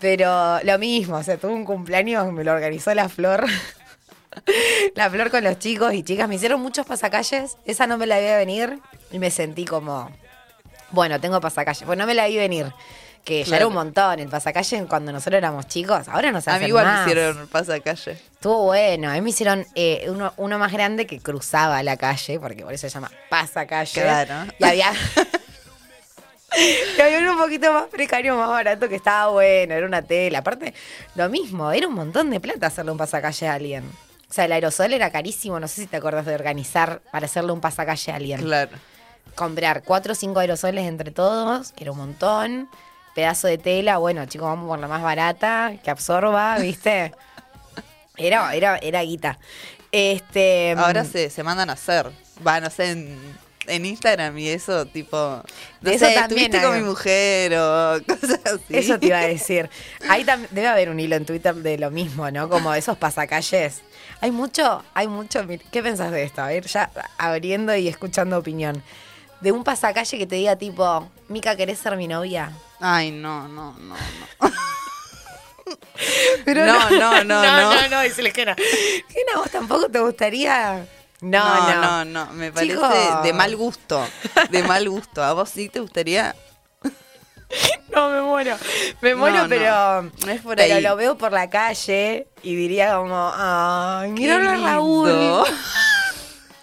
Pero 0.00 0.58
lo 0.62 0.78
mismo, 0.78 1.16
o 1.16 1.22
sea, 1.22 1.36
tuve 1.36 1.52
un 1.52 1.66
cumpleaños, 1.66 2.32
me 2.32 2.44
lo 2.44 2.52
organizó 2.52 2.94
la 2.94 3.10
flor. 3.10 3.44
la 4.94 5.10
flor 5.10 5.30
con 5.30 5.44
los 5.44 5.58
chicos 5.58 5.92
y 5.92 6.02
chicas. 6.02 6.26
Me 6.26 6.36
hicieron 6.36 6.62
muchos 6.62 6.86
pasacalles. 6.86 7.58
Esa 7.66 7.86
no 7.86 7.98
me 7.98 8.06
la 8.06 8.18
vi 8.18 8.24
venir. 8.24 8.78
Y 9.12 9.18
me 9.18 9.30
sentí 9.30 9.66
como. 9.66 10.10
Bueno, 10.92 11.20
tengo 11.20 11.42
pasacalles. 11.42 11.82
Pues 11.84 11.98
no 11.98 12.06
me 12.06 12.14
la 12.14 12.26
vi 12.26 12.38
venir. 12.38 12.72
Que 13.26 13.42
ya 13.42 13.56
era 13.56 13.66
un 13.66 13.74
montón 13.74 14.20
el 14.20 14.28
pasacalle 14.28 14.86
cuando 14.86 15.10
nosotros 15.10 15.38
éramos 15.38 15.66
chicos. 15.66 16.06
Ahora 16.06 16.30
no 16.30 16.40
se 16.40 16.48
A 16.48 16.54
hace 16.54 16.62
mí 16.62 16.68
igual 16.68 16.84
más. 16.86 17.04
me 17.04 17.10
hicieron 17.12 17.48
pasacalle. 17.48 18.12
Estuvo 18.12 18.62
bueno. 18.66 19.10
A 19.10 19.14
mí 19.14 19.20
me 19.20 19.30
hicieron 19.30 19.66
eh, 19.74 20.06
uno, 20.08 20.32
uno 20.36 20.60
más 20.60 20.72
grande 20.72 21.08
que 21.08 21.18
cruzaba 21.18 21.82
la 21.82 21.96
calle, 21.96 22.38
porque 22.38 22.62
por 22.62 22.72
eso 22.72 22.88
se 22.88 22.94
llama 22.94 23.10
pasacalle. 23.28 24.00
Claro. 24.00 24.52
Y 24.60 24.64
había. 24.64 24.92
y 26.96 27.00
había 27.00 27.18
uno 27.18 27.32
un 27.32 27.38
poquito 27.38 27.72
más 27.72 27.86
precario, 27.88 28.36
más 28.36 28.48
barato, 28.48 28.88
que 28.88 28.94
estaba 28.94 29.32
bueno, 29.32 29.74
era 29.74 29.86
una 29.86 30.02
tela. 30.02 30.38
Aparte, 30.38 30.72
lo 31.16 31.28
mismo, 31.28 31.70
era 31.72 31.88
un 31.88 31.94
montón 31.94 32.30
de 32.30 32.40
plata 32.40 32.68
hacerle 32.68 32.92
un 32.92 32.98
pasacalle 32.98 33.48
a 33.48 33.54
alguien. 33.54 33.84
O 34.30 34.32
sea, 34.32 34.44
el 34.44 34.52
aerosol 34.52 34.92
era 34.92 35.10
carísimo, 35.10 35.60
no 35.60 35.68
sé 35.68 35.82
si 35.82 35.86
te 35.86 35.96
acuerdas 35.96 36.26
de 36.26 36.34
organizar 36.34 37.00
para 37.12 37.26
hacerle 37.26 37.52
un 37.52 37.60
pasacalle 37.60 38.12
a 38.12 38.16
alguien. 38.16 38.40
Claro. 38.40 38.72
Comprar 39.34 39.82
cuatro 39.82 40.12
o 40.12 40.14
cinco 40.14 40.40
aerosoles 40.40 40.86
entre 40.86 41.10
todos, 41.10 41.72
que 41.72 41.84
era 41.84 41.92
un 41.92 41.98
montón. 41.98 42.68
Pedazo 43.16 43.48
de 43.48 43.56
tela, 43.56 43.96
bueno, 43.96 44.26
chicos, 44.26 44.46
vamos 44.46 44.68
por 44.68 44.78
la 44.78 44.88
más 44.88 45.02
barata, 45.02 45.72
que 45.82 45.90
absorba, 45.90 46.58
¿viste? 46.60 47.14
Era, 48.18 48.54
era, 48.54 48.76
era 48.76 49.00
guita. 49.00 49.38
Este, 49.90 50.74
Ahora 50.76 51.02
se, 51.06 51.30
se 51.30 51.42
mandan 51.42 51.70
a 51.70 51.72
hacer. 51.72 52.10
Va, 52.46 52.60
no 52.60 52.68
sé, 52.68 52.90
en, 52.90 53.18
en 53.68 53.86
Instagram 53.86 54.36
y 54.36 54.48
eso, 54.48 54.84
tipo. 54.84 55.16
No 55.80 55.90
eso 55.90 56.04
sé, 56.04 56.14
también 56.14 56.52
estuviste 56.52 56.60
con 56.60 56.76
mi 56.76 56.84
mujer 56.84 57.54
o 57.54 58.00
cosas 58.06 58.40
así. 58.44 58.64
Eso 58.76 58.98
te 58.98 59.06
iba 59.06 59.20
a 59.20 59.26
decir. 59.26 59.70
Ahí 60.10 60.26
debe 60.50 60.68
haber 60.68 60.90
un 60.90 61.00
hilo 61.00 61.16
en 61.16 61.24
Twitter 61.24 61.54
de 61.54 61.78
lo 61.78 61.90
mismo, 61.90 62.30
¿no? 62.30 62.50
Como 62.50 62.74
esos 62.74 62.98
pasacalles. 62.98 63.80
Hay 64.20 64.30
mucho, 64.30 64.84
hay 64.92 65.08
mucho. 65.08 65.42
¿Qué 65.70 65.82
pensás 65.82 66.12
de 66.12 66.22
esto? 66.22 66.42
A 66.42 66.48
ver, 66.48 66.66
ya 66.66 66.90
abriendo 67.16 67.74
y 67.74 67.88
escuchando 67.88 68.36
opinión. 68.36 68.82
De 69.40 69.52
un 69.52 69.62
pasacalle 69.64 70.18
que 70.18 70.26
te 70.26 70.36
diga 70.36 70.56
tipo, 70.56 71.10
Mica, 71.28 71.56
¿querés 71.56 71.78
ser 71.78 71.96
mi 71.96 72.08
novia? 72.08 72.50
Ay, 72.80 73.10
no, 73.10 73.46
no, 73.48 73.72
no, 73.78 73.94
no. 74.40 74.50
Pero 76.44 76.64
No, 76.66 76.90
no, 76.90 77.24
no, 77.24 77.24
no, 77.24 77.42
no. 77.42 77.72
no, 77.82 77.88
no, 77.88 78.00
dice 78.02 78.22
Gena. 78.30 78.54
Gena, 78.54 79.32
¿vos 79.36 79.50
tampoco 79.50 79.88
te 79.88 79.98
gustaría? 80.00 80.86
No, 81.20 81.44
no, 81.44 81.74
no. 81.74 82.04
no, 82.04 82.04
no, 82.26 82.32
Me 82.34 82.52
parece 82.52 82.74
Chicos. 82.74 83.22
de 83.24 83.32
mal 83.32 83.56
gusto. 83.56 84.06
De 84.50 84.62
mal 84.62 84.88
gusto. 84.88 85.22
¿A 85.24 85.32
vos 85.32 85.48
sí 85.50 85.68
te 85.68 85.80
gustaría? 85.80 86.34
No, 87.90 88.10
me 88.10 88.20
muero. 88.20 88.56
Me 89.00 89.14
muero, 89.14 89.44
no, 89.44 89.48
pero. 89.48 90.02
no 90.02 90.30
es 90.32 90.40
por 90.42 90.56
pero 90.56 90.74
ahí. 90.74 90.82
lo 90.82 90.96
veo 90.96 91.16
por 91.16 91.32
la 91.32 91.48
calle 91.48 92.26
y 92.42 92.54
diría 92.56 92.96
como, 92.96 93.32
ay, 93.34 94.12
lindo. 94.12 94.38
Raúl. 94.66 95.44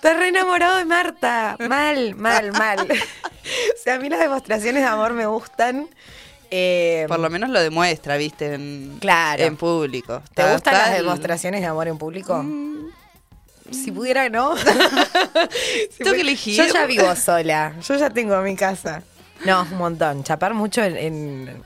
Estás 0.03 0.17
re 0.19 0.27
enamorado 0.27 0.79
de 0.79 0.83
Marta. 0.83 1.55
Mal, 1.69 2.13
mal, 2.15 2.51
mal. 2.51 2.79
o 2.91 3.81
sea, 3.81 3.93
a 3.95 3.99
mí 3.99 4.09
las 4.09 4.19
demostraciones 4.19 4.81
de 4.83 4.87
amor 4.89 5.13
me 5.13 5.25
gustan. 5.27 5.87
Eh, 6.51 7.05
Por 7.07 7.19
lo 7.19 7.29
menos 7.29 7.49
lo 7.49 7.61
demuestra, 7.61 8.17
viste, 8.17 8.53
en, 8.55 8.97
Claro. 8.99 9.41
en 9.41 9.55
público. 9.55 10.21
¿Te 10.33 10.41
Está- 10.41 10.51
gustan 10.55 10.73
está 10.73 10.87
las 10.89 10.97
el- 10.99 11.05
demostraciones 11.05 11.61
de 11.61 11.67
amor 11.67 11.87
en 11.87 11.97
público? 11.97 12.45
Si 13.71 13.93
pudiera, 13.93 14.27
no. 14.27 14.57
Si 15.89 15.97
Tengo 15.99 16.11
que 16.11 16.19
elegir. 16.21 16.57
Yo 16.57 16.65
ya 16.73 16.85
vivo 16.85 17.15
sola. 17.15 17.73
Yo 17.87 17.95
ya 17.95 18.09
tengo 18.09 18.41
mi 18.41 18.57
casa. 18.57 19.03
No, 19.45 19.61
un 19.61 19.77
montón. 19.77 20.21
Chapar 20.25 20.53
mucho 20.53 20.83
en, 20.83 20.97
en- 20.97 21.63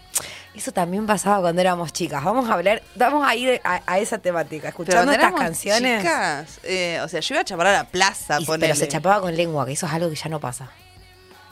Eso 0.58 0.72
también 0.72 1.06
pasaba 1.06 1.39
cuando 1.41 1.62
éramos 1.62 1.93
chicas. 1.93 2.24
Vamos 2.24 2.50
a 2.50 2.54
hablar, 2.56 2.82
vamos 2.96 3.28
a 3.28 3.36
ir 3.36 3.62
a, 3.63 3.80
a 3.86 4.00
esa 4.00 4.17
temática. 4.17 4.70
Escuchando 4.70 5.12
estas 5.12 5.34
canciones. 5.34 6.02
chicas, 6.02 6.60
eh, 6.63 7.00
o 7.04 7.08
sea, 7.08 7.20
yo 7.20 7.36
iba 7.36 7.41
a 7.41 7.46
chapar 7.46 7.67
a 7.67 7.74
la 7.74 7.84
plaza, 7.84 8.39
y- 8.41 8.46
pero 8.60 8.74
se 8.74 8.88
chapaba 8.88 9.22
con 9.22 9.38
lengua, 9.38 9.67
que 9.67 9.74
eso 9.74 9.86
es 9.86 9.93
algo 9.93 10.10
que 10.10 10.15
ya 10.15 10.30
no 10.30 10.39
pasa. 10.39 10.72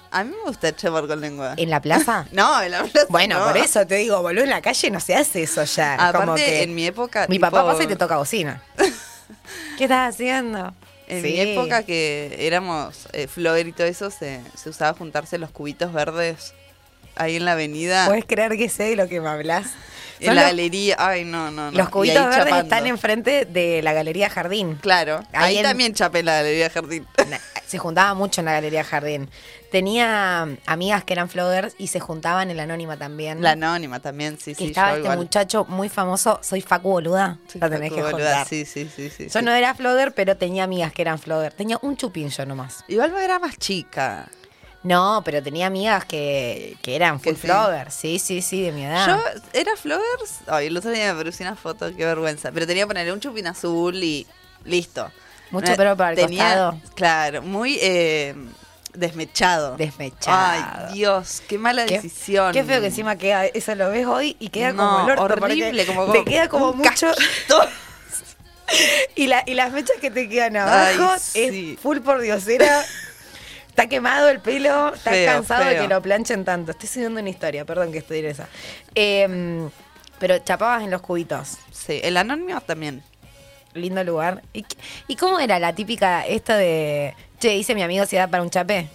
A 0.10 0.24
mí 0.24 0.32
me 0.32 0.48
gusta 0.50 0.76
chapar 0.76 1.06
con 1.06 1.22
lengua. 1.22 1.54
¿En 1.58 1.70
la 1.70 1.82
plaza? 1.82 2.26
No, 2.32 2.60
en 2.64 2.72
la 2.72 2.84
plaza 2.84 3.06
Bueno, 3.10 3.38
no. 3.38 3.46
por 3.46 3.58
eso 3.58 3.86
te 3.86 3.96
digo, 3.96 4.22
boludo, 4.24 4.44
en 4.44 4.50
la 4.50 4.62
calle 4.62 4.90
no 4.90 5.00
se 5.00 5.14
hace 5.16 5.44
eso 5.44 5.64
ya. 5.66 5.94
Aparte, 5.96 6.18
Como 6.20 6.36
que 6.36 6.64
en 6.64 6.74
mi 6.74 6.88
época. 6.88 7.28
mi 7.30 7.36
tipo, 7.36 7.52
papá 7.52 7.64
pasa 7.64 7.84
y 7.84 7.88
te 7.88 7.96
toca 7.96 8.18
bocina. 8.18 8.64
¿Qué 9.78 9.84
estás 9.84 10.16
haciendo? 10.16 10.74
En 11.08 11.22
Sí. 11.22 11.32
mi 11.34 11.40
época 11.42 11.84
que 11.84 12.36
éramos 12.40 13.08
eh, 13.14 13.28
flogger 13.28 13.68
y 13.68 13.72
todo 13.72 13.86
eso, 13.86 14.10
se, 14.10 14.42
se 14.56 14.70
usaba 14.70 14.98
juntarse 14.98 15.38
los 15.38 15.52
cubitos 15.52 15.94
verdes 15.94 16.56
ahí 17.16 17.36
en 17.38 17.46
la 17.46 17.54
avenida. 17.54 18.06
¿Puedes 18.08 18.26
creer 18.26 18.58
que 18.58 18.70
sé 18.70 18.84
de 18.84 18.96
lo 18.96 19.08
que 19.08 19.22
me 19.22 19.30
hablas? 19.30 19.68
en 20.22 20.28
Son 20.28 20.36
la 20.36 20.44
los- 20.44 20.52
galería. 20.52 20.96
Ay, 20.98 21.26
no, 21.26 21.52
no, 21.52 21.72
no. 21.72 21.78
Los 21.78 21.90
cubitos 21.90 22.24
verdes 22.24 22.38
chapando. 22.46 22.64
están 22.64 22.88
enfrente 22.88 23.44
de 23.46 23.82
la 23.84 23.92
Galería 23.92 24.30
Jardín. 24.30 24.76
Claro, 24.82 25.20
Ahí 25.34 25.56
ahí, 25.56 25.58
en- 25.58 25.64
también 25.64 25.94
chapé 25.94 26.20
en 26.20 26.28
la 26.28 26.36
galería 26.38 26.70
Jardín. 26.70 27.06
Se 27.68 27.78
juntaba 27.80 28.14
mucho 28.14 28.40
en 28.40 28.46
la 28.46 28.54
Galería 28.54 28.84
Jardín. 28.86 29.30
Tenía 29.72 30.46
mm, 30.46 30.58
amigas 30.68 31.04
que 31.04 31.12
eran 31.14 31.28
floggers 31.28 31.76
y 31.78 31.88
se 31.88 32.00
juntaban 32.00 32.50
en 32.50 32.56
la 32.58 32.64
Anónima 32.64 32.96
también. 32.96 33.42
La 33.42 33.52
anónima 33.52 34.00
también, 34.00 34.38
sí, 34.40 34.52
que 34.56 34.64
sí. 34.64 34.66
estaba 34.68 34.92
yo 34.92 34.96
este 34.98 35.04
igual. 35.08 35.18
muchacho 35.18 35.66
muy 35.68 35.90
famoso, 35.90 36.40
soy 36.42 36.62
Facu 36.62 36.90
Boluda. 36.92 37.40
Sí, 37.48 37.60
la 37.60 37.70
tenés 37.70 37.90
Facu, 37.90 38.06
que 38.06 38.12
boluda. 38.14 38.46
Sí, 38.46 38.64
sí, 38.64 38.90
sí, 38.96 39.10
sí. 39.10 39.26
Yo 39.26 39.40
sí. 39.40 39.46
no 39.46 39.52
era 39.52 39.74
flogger, 39.76 40.14
pero 40.14 40.38
tenía 40.38 40.64
amigas 40.64 40.94
que 40.94 41.02
eran 41.02 41.20
flogger. 41.20 41.52
Tenía 41.52 41.78
un 41.82 41.98
chupín 41.98 42.30
yo 42.30 42.46
nomás. 42.46 42.86
Igual 42.88 43.14
era 43.22 43.38
más 43.40 43.58
chica. 43.58 44.30
No, 44.86 45.22
pero 45.26 45.42
tenía 45.42 45.66
amigas 45.68 46.06
que, 46.06 46.78
que 46.82 46.96
eran 46.96 47.20
full 47.20 47.34
Que 47.34 47.42
sí. 47.42 47.48
flogger. 47.48 47.92
Sí, 47.92 48.20
sí, 48.20 48.42
sí, 48.42 48.62
de 48.62 48.72
mi 48.72 48.86
edad. 48.86 49.08
Yo 49.08 49.24
era 49.52 49.76
floggers. 49.76 50.42
Ay, 50.48 50.68
el 50.68 50.78
otro 50.78 50.92
día 50.92 51.12
me 51.14 51.20
producí 51.20 51.42
una 51.44 51.56
foto, 51.56 51.88
qué 51.96 52.06
vergüenza. 52.06 52.52
Pero 52.52 52.68
tenía 52.68 52.84
que 52.84 52.88
ponerle 52.88 53.12
un 53.12 53.20
chupín 53.20 53.48
azul 53.48 53.96
y 54.04 54.28
listo. 54.64 55.12
Mucho 55.50 55.76
pelo 55.76 55.98
para 55.98 56.12
el 56.12 56.16
tenía- 56.18 56.44
costado. 56.46 56.80
Claro, 56.96 57.42
muy 57.42 57.78
eh, 57.82 58.36
desmechado. 58.94 59.76
Desmechado. 59.76 60.38
Ay, 60.88 60.94
Dios, 60.94 61.42
qué 61.48 61.58
mala 61.58 61.86
Qué- 61.88 61.96
decisión. 61.96 62.54
Qué 62.54 62.64
feo 62.64 62.80
que 62.80 62.88
encima 62.88 63.16
queda, 63.16 63.46
eso 63.46 63.74
lo 63.76 63.90
ves 63.90 64.06
hoy 64.06 64.36
y 64.40 64.50
queda 64.50 64.72
No, 64.72 64.84
como 64.88 65.10
el 65.12 65.20
orto. 65.20 65.44
horrible, 65.46 65.86
como- 65.88 66.12
te 66.12 66.24
queda 66.26 66.48
como 66.48 66.74
mucho. 66.74 67.08
Y, 69.16 69.28
la, 69.28 69.44
y 69.46 69.54
las 69.54 69.72
mechas 69.72 69.96
que 70.02 70.10
te 70.10 70.28
quedan 70.28 70.58
abajo 70.58 71.12
Ay, 71.14 71.20
sí. 71.20 71.74
es 71.76 71.80
full 71.80 72.00
por 72.00 72.20
diosera. 72.20 72.84
Está 73.76 73.90
quemado 73.90 74.30
el 74.30 74.40
pelo, 74.40 74.94
está 74.94 75.10
Feo, 75.10 75.34
cansado 75.34 75.66
de 75.66 75.76
que 75.76 75.88
lo 75.90 76.02
planchen 76.02 76.46
tanto. 76.46 76.72
Estoy 76.72 76.88
subiendo 76.88 77.20
una 77.20 77.30
historia, 77.30 77.66
perdón 77.66 77.92
que 77.92 77.98
estoy 77.98 78.20
en 78.20 78.28
esa. 78.28 78.48
Em, 78.96 79.70
pero 80.18 80.38
chapabas 80.38 80.82
en 80.84 80.92
los 80.92 81.02
cubitos. 81.02 81.58
Sí, 81.74 82.00
el 82.02 82.16
anónimo 82.16 82.62
también. 82.62 83.04
Lindo 83.74 84.02
lugar. 84.06 84.42
¿Y, 84.54 84.66
¿Y 85.10 85.18
cómo 85.18 85.42
era 85.42 85.60
la 85.60 85.76
típica 85.76 86.26
esto 86.26 86.54
de, 86.54 87.16
che, 87.38 87.50
dice 87.50 87.76
mi 87.76 87.84
amigo 87.84 88.06
si 88.06 88.16
da 88.16 88.28
para 88.28 88.44
un 88.44 88.50
chapé? 88.50 88.88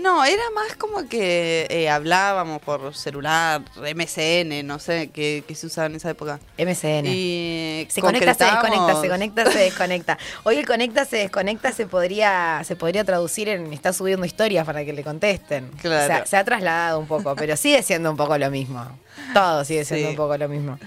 No, 0.00 0.24
era 0.24 0.42
más 0.54 0.76
como 0.76 1.08
que 1.08 1.66
eh, 1.70 1.88
hablábamos 1.90 2.62
por 2.62 2.94
celular, 2.94 3.62
MSN, 3.76 4.64
no 4.64 4.78
sé, 4.78 5.10
qué, 5.12 5.42
qué 5.46 5.54
se 5.54 5.66
usaba 5.66 5.86
en 5.88 5.96
esa 5.96 6.10
época. 6.10 6.38
MCN. 6.56 7.06
Y 7.06 7.86
Se 7.90 8.00
conecta, 8.00 8.32
se 8.34 8.44
desconecta, 8.44 9.00
se 9.00 9.08
conecta, 9.08 9.50
se 9.50 9.58
desconecta. 9.58 10.18
Hoy 10.44 10.56
el 10.56 10.66
conecta, 10.66 11.04
se 11.04 11.16
desconecta 11.16 11.72
se 11.72 11.86
podría, 11.86 12.62
se 12.64 12.76
podría 12.76 13.02
traducir 13.04 13.48
en 13.48 13.72
está 13.72 13.92
subiendo 13.92 14.24
historias 14.24 14.64
para 14.64 14.84
que 14.84 14.92
le 14.92 15.02
contesten. 15.02 15.68
Claro. 15.82 16.04
O 16.04 16.06
sea, 16.06 16.26
se 16.26 16.36
ha 16.36 16.44
trasladado 16.44 17.00
un 17.00 17.06
poco, 17.06 17.34
pero 17.34 17.56
sigue 17.56 17.82
siendo 17.82 18.10
un 18.10 18.16
poco 18.16 18.38
lo 18.38 18.50
mismo. 18.50 18.86
Todo 19.34 19.64
sigue 19.64 19.84
siendo 19.84 20.06
Sí. 20.06 20.10
un 20.12 20.16
poco 20.16 20.36
lo 20.38 20.48
mismo. 20.48 20.78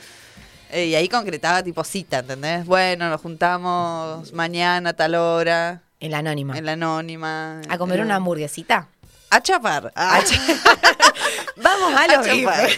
Eh, 0.69 0.85
y 0.85 0.95
ahí 0.95 1.09
concretaba 1.09 1.61
tipo 1.63 1.83
cita, 1.83 2.19
¿entendés? 2.19 2.65
Bueno, 2.65 3.09
nos 3.09 3.19
juntamos 3.19 4.31
mañana 4.31 4.91
a 4.91 4.93
tal 4.93 5.15
hora, 5.15 5.81
En 5.99 6.11
la 6.11 6.19
anónima. 6.19 6.57
en 6.57 6.65
la 6.65 6.71
anónima. 6.73 7.59
A 7.67 7.77
comer 7.77 7.99
una 7.99 8.15
hamburguesita. 8.15 8.87
A 9.31 9.41
chapar. 9.41 9.91
A, 9.95 10.17
A 10.17 10.23
cha- 10.23 10.39
Vamos 11.57 11.93
a 11.93 12.03
a 12.03 12.07
los 12.17 12.25
chapar. 12.27 12.69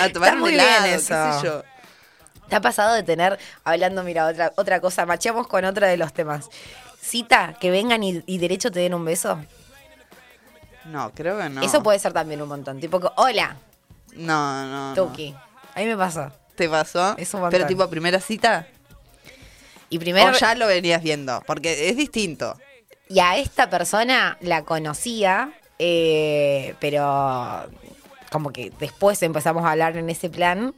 A 0.00 0.08
tomar 0.12 0.28
Está 0.30 0.36
muy 0.36 0.54
helado, 0.54 0.84
bien 0.84 0.94
qué 0.96 1.02
sé 1.02 1.14
eso. 1.30 1.42
yo. 1.42 1.62
¿Te 2.48 2.56
ha 2.56 2.60
pasado 2.60 2.94
de 2.94 3.02
tener, 3.02 3.38
hablando, 3.64 4.02
mira, 4.02 4.26
otra, 4.26 4.52
otra 4.56 4.80
cosa, 4.80 5.04
macheamos 5.06 5.46
con 5.46 5.64
otra 5.64 5.86
de 5.88 5.96
los 5.96 6.12
temas. 6.12 6.48
Cita, 7.00 7.54
que 7.60 7.70
vengan 7.70 8.02
y, 8.02 8.22
y 8.26 8.38
derecho 8.38 8.70
te 8.72 8.80
den 8.80 8.94
un 8.94 9.04
beso. 9.04 9.38
No, 10.86 11.12
creo 11.14 11.38
que 11.38 11.48
no. 11.48 11.62
Eso 11.62 11.82
puede 11.82 11.98
ser 11.98 12.12
también 12.12 12.40
un 12.42 12.48
montón. 12.48 12.80
Tipo, 12.80 12.98
que, 13.00 13.08
hola, 13.16 13.56
No, 14.14 14.64
no. 14.66 14.88
no. 14.88 14.94
Tuki. 14.94 15.34
A 15.74 15.80
mí 15.80 15.86
me 15.86 15.96
pasó. 15.96 16.32
¿Te 16.56 16.68
pasó? 16.68 17.14
Es 17.16 17.32
un 17.34 17.40
montón. 17.40 17.52
Pero 17.58 17.66
tipo 17.68 17.88
primera 17.88 18.20
cita. 18.20 18.66
Y 19.88 19.98
primero, 19.98 20.30
O 20.30 20.38
ya 20.38 20.54
lo 20.54 20.66
venías 20.66 21.02
viendo, 21.02 21.42
porque 21.46 21.88
es 21.88 21.96
distinto. 21.96 22.56
y 23.08 23.18
a 23.20 23.36
esta 23.36 23.68
persona 23.70 24.36
la 24.40 24.64
conocía, 24.64 25.52
eh, 25.82 26.74
pero 26.78 27.66
como 28.30 28.52
que 28.52 28.70
después 28.78 29.22
empezamos 29.22 29.64
a 29.64 29.70
hablar 29.72 29.96
en 29.96 30.10
ese 30.10 30.28
plan. 30.28 30.74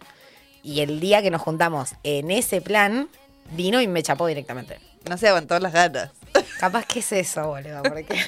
Y 0.62 0.81
el 0.81 1.01
día 1.01 1.21
que 1.23 1.31
nos 1.31 1.43
juntamos 1.43 1.95
en 2.05 2.31
ese 2.31 2.61
plan, 2.61 3.09
vino 3.51 3.81
y 3.81 3.88
me 3.88 4.01
chapó 4.05 4.27
directamente. 4.29 4.79
No 5.11 5.19
se 5.19 5.27
aguantó 5.29 5.59
las 5.59 5.73
ganas. 5.73 6.11
Capaz 6.61 6.87
que 6.87 7.01
es 7.01 7.11
eso, 7.12 7.49
boludo, 7.49 7.83
porque... 7.83 8.17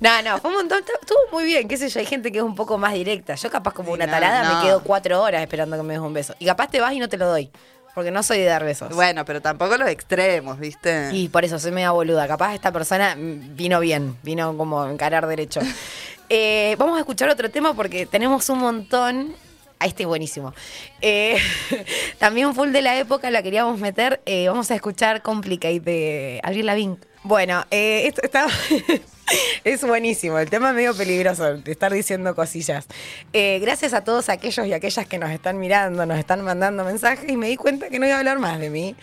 No, 0.00 0.22
no, 0.22 0.38
fue 0.38 0.50
un 0.50 0.56
montón, 0.56 0.78
estuvo 1.00 1.18
muy 1.32 1.44
bien, 1.44 1.68
qué 1.68 1.76
sé 1.76 1.90
yo, 1.90 2.00
hay 2.00 2.06
gente 2.06 2.32
que 2.32 2.38
es 2.38 2.44
un 2.44 2.54
poco 2.54 2.78
más 2.78 2.94
directa. 2.94 3.34
Yo 3.34 3.50
capaz 3.50 3.74
como 3.74 3.90
Sí, 3.90 3.94
una 3.96 4.06
no, 4.06 4.12
tarada 4.12 4.42
no. 4.42 4.58
me 4.58 4.64
quedo 4.64 4.82
cuatro 4.82 5.22
horas 5.22 5.42
esperando 5.42 5.76
que 5.76 5.82
me 5.82 5.92
des 5.92 6.02
un 6.02 6.14
beso. 6.14 6.34
Y 6.38 6.46
capaz 6.46 6.68
te 6.68 6.80
vas 6.80 6.92
y 6.94 6.98
no 6.98 7.08
te 7.10 7.18
lo 7.18 7.26
doy, 7.26 7.50
porque 7.94 8.10
no 8.10 8.22
soy 8.22 8.38
de 8.38 8.44
dar 8.44 8.64
besos. 8.64 8.94
Bueno, 8.94 9.24
pero 9.24 9.40
tampoco 9.40 9.76
los 9.76 9.88
extremos, 9.88 10.58
¿viste? 10.58 11.10
Y 11.12 11.28
por 11.28 11.44
eso 11.44 11.58
soy 11.58 11.72
media 11.72 11.90
boluda. 11.90 12.26
Capaz 12.28 12.54
esta 12.54 12.72
persona 12.72 13.16
vino 13.16 13.80
bien, 13.80 14.16
vino 14.22 14.56
como 14.56 14.86
encarar 14.86 15.26
derecho. 15.26 15.60
Eh, 16.32 16.76
vamos 16.78 16.96
a 16.96 17.00
escuchar 17.00 17.28
otro 17.28 17.50
tema 17.50 17.74
porque 17.74 18.06
tenemos 18.06 18.48
un 18.50 18.60
montón. 18.60 19.34
Ah, 19.80 19.86
este 19.86 20.04
es 20.04 20.06
buenísimo. 20.06 20.54
Eh, 21.00 21.36
también 22.20 22.54
full 22.54 22.68
de 22.68 22.82
la 22.82 22.96
época 23.00 23.32
la 23.32 23.42
queríamos 23.42 23.80
meter. 23.80 24.20
Eh, 24.26 24.46
vamos 24.46 24.70
a 24.70 24.76
escuchar 24.76 25.22
Complicate 25.22 25.80
de 25.80 26.40
Abril 26.44 26.66
Lavigne. 26.66 26.98
Bueno, 27.24 27.64
eh, 27.72 28.02
esto 28.06 28.22
está. 28.22 28.46
Es 29.64 29.82
buenísimo, 29.86 30.38
el 30.38 30.48
tema 30.48 30.70
es 30.70 30.74
medio 30.74 30.96
peligroso, 30.96 31.56
de 31.56 31.72
estar 31.72 31.92
diciendo 31.92 32.34
cosillas. 32.34 32.86
Eh, 33.32 33.58
gracias 33.60 33.92
a 33.92 34.02
todos 34.02 34.28
aquellos 34.28 34.66
y 34.66 34.72
aquellas 34.72 35.06
que 35.06 35.18
nos 35.18 35.30
están 35.30 35.58
mirando, 35.58 36.06
nos 36.06 36.18
están 36.18 36.42
mandando 36.42 36.84
mensajes 36.84 37.28
y 37.28 37.36
me 37.36 37.48
di 37.48 37.56
cuenta 37.56 37.88
que 37.88 37.98
no 37.98 38.06
iba 38.06 38.16
a 38.16 38.18
hablar 38.18 38.38
más 38.38 38.58
de 38.58 38.70
mí. 38.70 38.96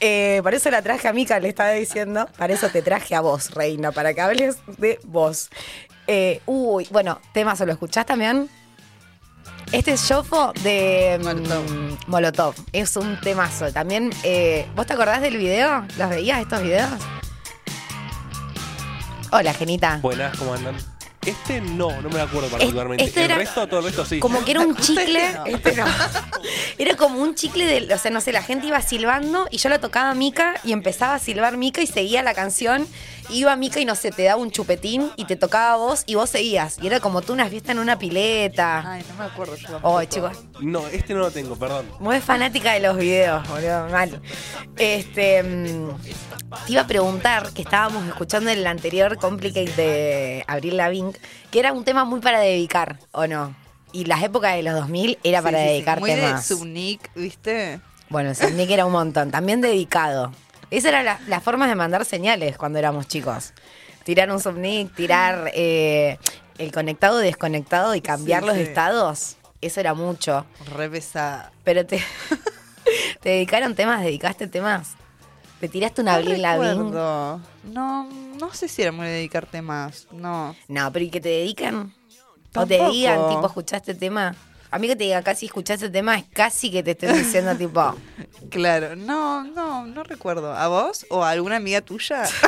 Eh, 0.00 0.40
por 0.42 0.54
eso 0.54 0.70
la 0.70 0.82
traje 0.82 1.08
a 1.08 1.12
Mica, 1.12 1.38
le 1.38 1.48
estaba 1.48 1.70
diciendo, 1.72 2.28
para 2.38 2.54
eso 2.54 2.68
te 2.70 2.82
traje 2.82 3.14
a 3.14 3.20
vos, 3.20 3.50
reina, 3.52 3.92
para 3.92 4.14
que 4.14 4.20
hables 4.20 4.56
de 4.78 4.98
vos. 5.04 5.50
Eh, 6.06 6.40
uy, 6.46 6.88
bueno, 6.90 7.20
temazo, 7.32 7.66
¿lo 7.66 7.72
escuchás 7.72 8.06
también? 8.06 8.48
Este 9.70 9.92
es 9.92 10.00
Shofo 10.08 10.52
de 10.64 11.20
mm, 11.20 11.24
Molotov. 11.24 12.08
Molotov. 12.08 12.54
Es 12.72 12.96
un 12.96 13.20
temazo. 13.20 13.72
También, 13.72 14.10
¿vos 14.74 14.86
te 14.86 14.94
acordás 14.94 15.20
del 15.20 15.36
video? 15.36 15.84
¿Los 15.96 16.08
veías 16.08 16.40
estos 16.40 16.62
videos? 16.62 16.90
Hola, 19.32 19.54
Genita. 19.54 19.98
Buenas, 20.02 20.36
¿cómo 20.36 20.54
andan? 20.54 20.76
Este 21.24 21.60
no, 21.60 22.00
no 22.00 22.08
me 22.08 22.14
lo 22.16 22.22
acuerdo 22.22 22.48
particularmente. 22.48 23.04
este 23.04 23.20
el 23.20 23.26
era 23.26 23.36
resto, 23.36 23.66
todo 23.66 23.80
el 23.80 23.86
resto 23.86 24.06
sí. 24.06 24.20
Como 24.20 24.42
que 24.44 24.52
era 24.52 24.60
un 24.60 24.74
chicle. 24.80 25.20
Este 25.46 25.76
no. 25.76 25.84
Era 26.78 26.96
como 26.96 27.20
un 27.20 27.34
chicle 27.34 27.66
de. 27.66 27.94
O 27.94 27.98
sea, 27.98 28.10
no 28.10 28.20
sé, 28.22 28.32
la 28.32 28.42
gente 28.42 28.66
iba 28.66 28.80
silbando 28.80 29.46
y 29.50 29.58
yo 29.58 29.68
la 29.68 29.78
tocaba 29.78 30.10
a 30.10 30.14
Mica 30.14 30.54
y 30.64 30.72
empezaba 30.72 31.14
a 31.14 31.18
silbar 31.18 31.58
Mica 31.58 31.82
y 31.82 31.86
seguía 31.86 32.22
la 32.22 32.32
canción. 32.34 32.86
Iba 33.32 33.56
Mica 33.56 33.80
y 33.80 33.84
no 33.84 33.94
sé, 33.94 34.10
te 34.10 34.24
daba 34.24 34.40
un 34.40 34.50
chupetín 34.50 35.10
y 35.16 35.24
te 35.24 35.36
tocaba 35.36 35.72
a 35.72 35.76
vos 35.76 36.02
y 36.06 36.14
vos 36.16 36.30
seguías. 36.30 36.78
Y 36.82 36.86
era 36.86 37.00
como 37.00 37.22
tú 37.22 37.32
una 37.32 37.46
fiesta 37.48 37.72
en 37.72 37.78
una 37.78 37.98
pileta. 37.98 38.82
Ay, 38.92 39.04
no 39.08 39.14
me 39.14 39.24
acuerdo 39.24 39.56
yo. 39.56 39.78
Oh, 39.82 40.02
chicos. 40.04 40.36
No, 40.60 40.86
este 40.88 41.14
no 41.14 41.20
lo 41.20 41.30
tengo, 41.30 41.56
perdón. 41.56 41.86
Muy 42.00 42.20
fanática 42.20 42.72
de 42.72 42.80
los 42.80 42.96
videos, 42.96 43.46
boludo, 43.48 43.88
mal. 43.88 44.20
Este. 44.76 45.42
mm, 45.42 45.88
Te 46.66 46.72
iba 46.72 46.82
a 46.82 46.86
preguntar, 46.86 47.52
que 47.52 47.62
estábamos 47.62 48.06
escuchando 48.08 48.50
el 48.50 48.66
anterior 48.66 49.16
Complicate 49.18 49.72
de 49.76 50.44
Abril 50.48 50.76
Lavigne, 50.76 51.12
que 51.50 51.60
era 51.60 51.72
un 51.72 51.84
tema 51.84 52.04
muy 52.04 52.20
para 52.20 52.40
dedicar, 52.40 52.98
¿o 53.12 53.26
no? 53.26 53.54
Y 53.92 54.04
las 54.04 54.22
épocas 54.22 54.54
de 54.54 54.62
los 54.62 54.74
2000 54.74 55.18
era 55.24 55.42
para 55.42 55.58
Sí, 55.58 55.62
sí, 55.64 55.68
sí. 55.68 55.72
dedicar 55.74 56.00
Muy 56.00 56.10
temas. 56.10 56.48
de 56.48 56.54
Subnick, 56.56 57.10
¿viste? 57.14 57.80
Bueno, 58.08 58.30
el 58.30 58.36
Subnick 58.36 58.70
era 58.70 58.86
un 58.86 58.92
montón, 58.92 59.30
también 59.30 59.60
dedicado. 59.60 60.32
Esa 60.70 60.88
era 60.90 61.02
la, 61.02 61.20
las 61.26 61.42
formas 61.42 61.68
de 61.68 61.74
mandar 61.74 62.04
señales 62.04 62.56
cuando 62.56 62.78
éramos 62.78 63.08
chicos. 63.08 63.52
Tirar 64.04 64.30
un 64.30 64.40
Subnick, 64.40 64.94
tirar 64.94 65.50
eh, 65.54 66.18
el 66.58 66.72
conectado, 66.72 67.18
desconectado 67.18 67.94
y 67.94 68.00
cambiar 68.00 68.42
Sí, 68.42 68.46
los 68.48 68.56
sí. 68.56 68.62
estados. 68.62 69.36
Eso 69.60 69.80
era 69.80 69.94
mucho. 69.94 70.46
Re 70.74 70.88
pesada. 70.88 71.52
Pero 71.64 71.84
te, 71.84 72.02
te 73.20 73.28
dedicaron 73.30 73.74
temas, 73.74 74.02
dedicaste 74.02 74.46
temas. 74.46 74.92
Te 75.60 75.68
tiraste 75.68 76.00
una 76.00 76.18
recuerdo. 76.18 77.40
No, 77.64 78.08
no 78.38 78.54
sé 78.54 78.66
si 78.68 78.80
era 78.80 78.92
muy 78.92 79.06
de 79.06 79.12
dedicarte 79.12 79.60
más. 79.60 80.06
No. 80.10 80.56
No, 80.68 80.90
pero 80.90 81.04
¿y 81.04 81.10
que 81.10 81.20
te 81.20 81.28
dedican? 81.28 81.92
O 82.54 82.66
te 82.66 82.82
digan, 82.88 83.28
tipo, 83.28 83.46
escuchaste 83.46 83.94
tema. 83.94 84.34
A 84.70 84.78
mí 84.78 84.86
que 84.86 84.96
te 84.96 85.04
digan 85.04 85.22
casi 85.22 85.46
escuchaste 85.46 85.90
tema 85.90 86.16
es 86.16 86.24
casi 86.32 86.70
que 86.70 86.82
te 86.82 86.92
estén 86.92 87.12
diciendo, 87.16 87.56
tipo, 87.56 87.94
Claro. 88.50 88.96
No, 88.96 89.42
no, 89.44 89.86
no 89.86 90.04
recuerdo. 90.04 90.54
¿A 90.54 90.68
vos 90.68 91.06
o 91.10 91.24
a 91.24 91.30
alguna 91.30 91.56
amiga 91.56 91.80
tuya? 91.80 92.24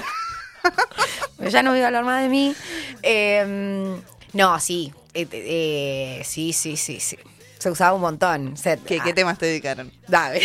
Ya 1.51 1.63
no 1.65 1.71
voy 1.73 1.81
a 1.81 1.87
hablar 1.89 2.05
más 2.05 2.23
de 2.23 2.29
mí. 2.29 2.55
Eh, 3.03 4.01
no, 4.33 4.61
sí. 4.61 4.93
Eh, 5.13 5.27
eh, 5.33 6.23
sí, 6.25 6.53
sí, 6.53 6.77
sí, 6.77 7.01
sí. 7.01 7.19
Se 7.59 7.69
usaba 7.69 7.95
un 7.95 8.01
montón. 8.01 8.57
Se- 8.57 8.79
¿Qué, 8.79 9.01
ah, 9.01 9.05
¿Qué 9.05 9.13
temas 9.13 9.39
te 9.39 9.47
dedicaron? 9.47 9.93
Dale. 10.07 10.41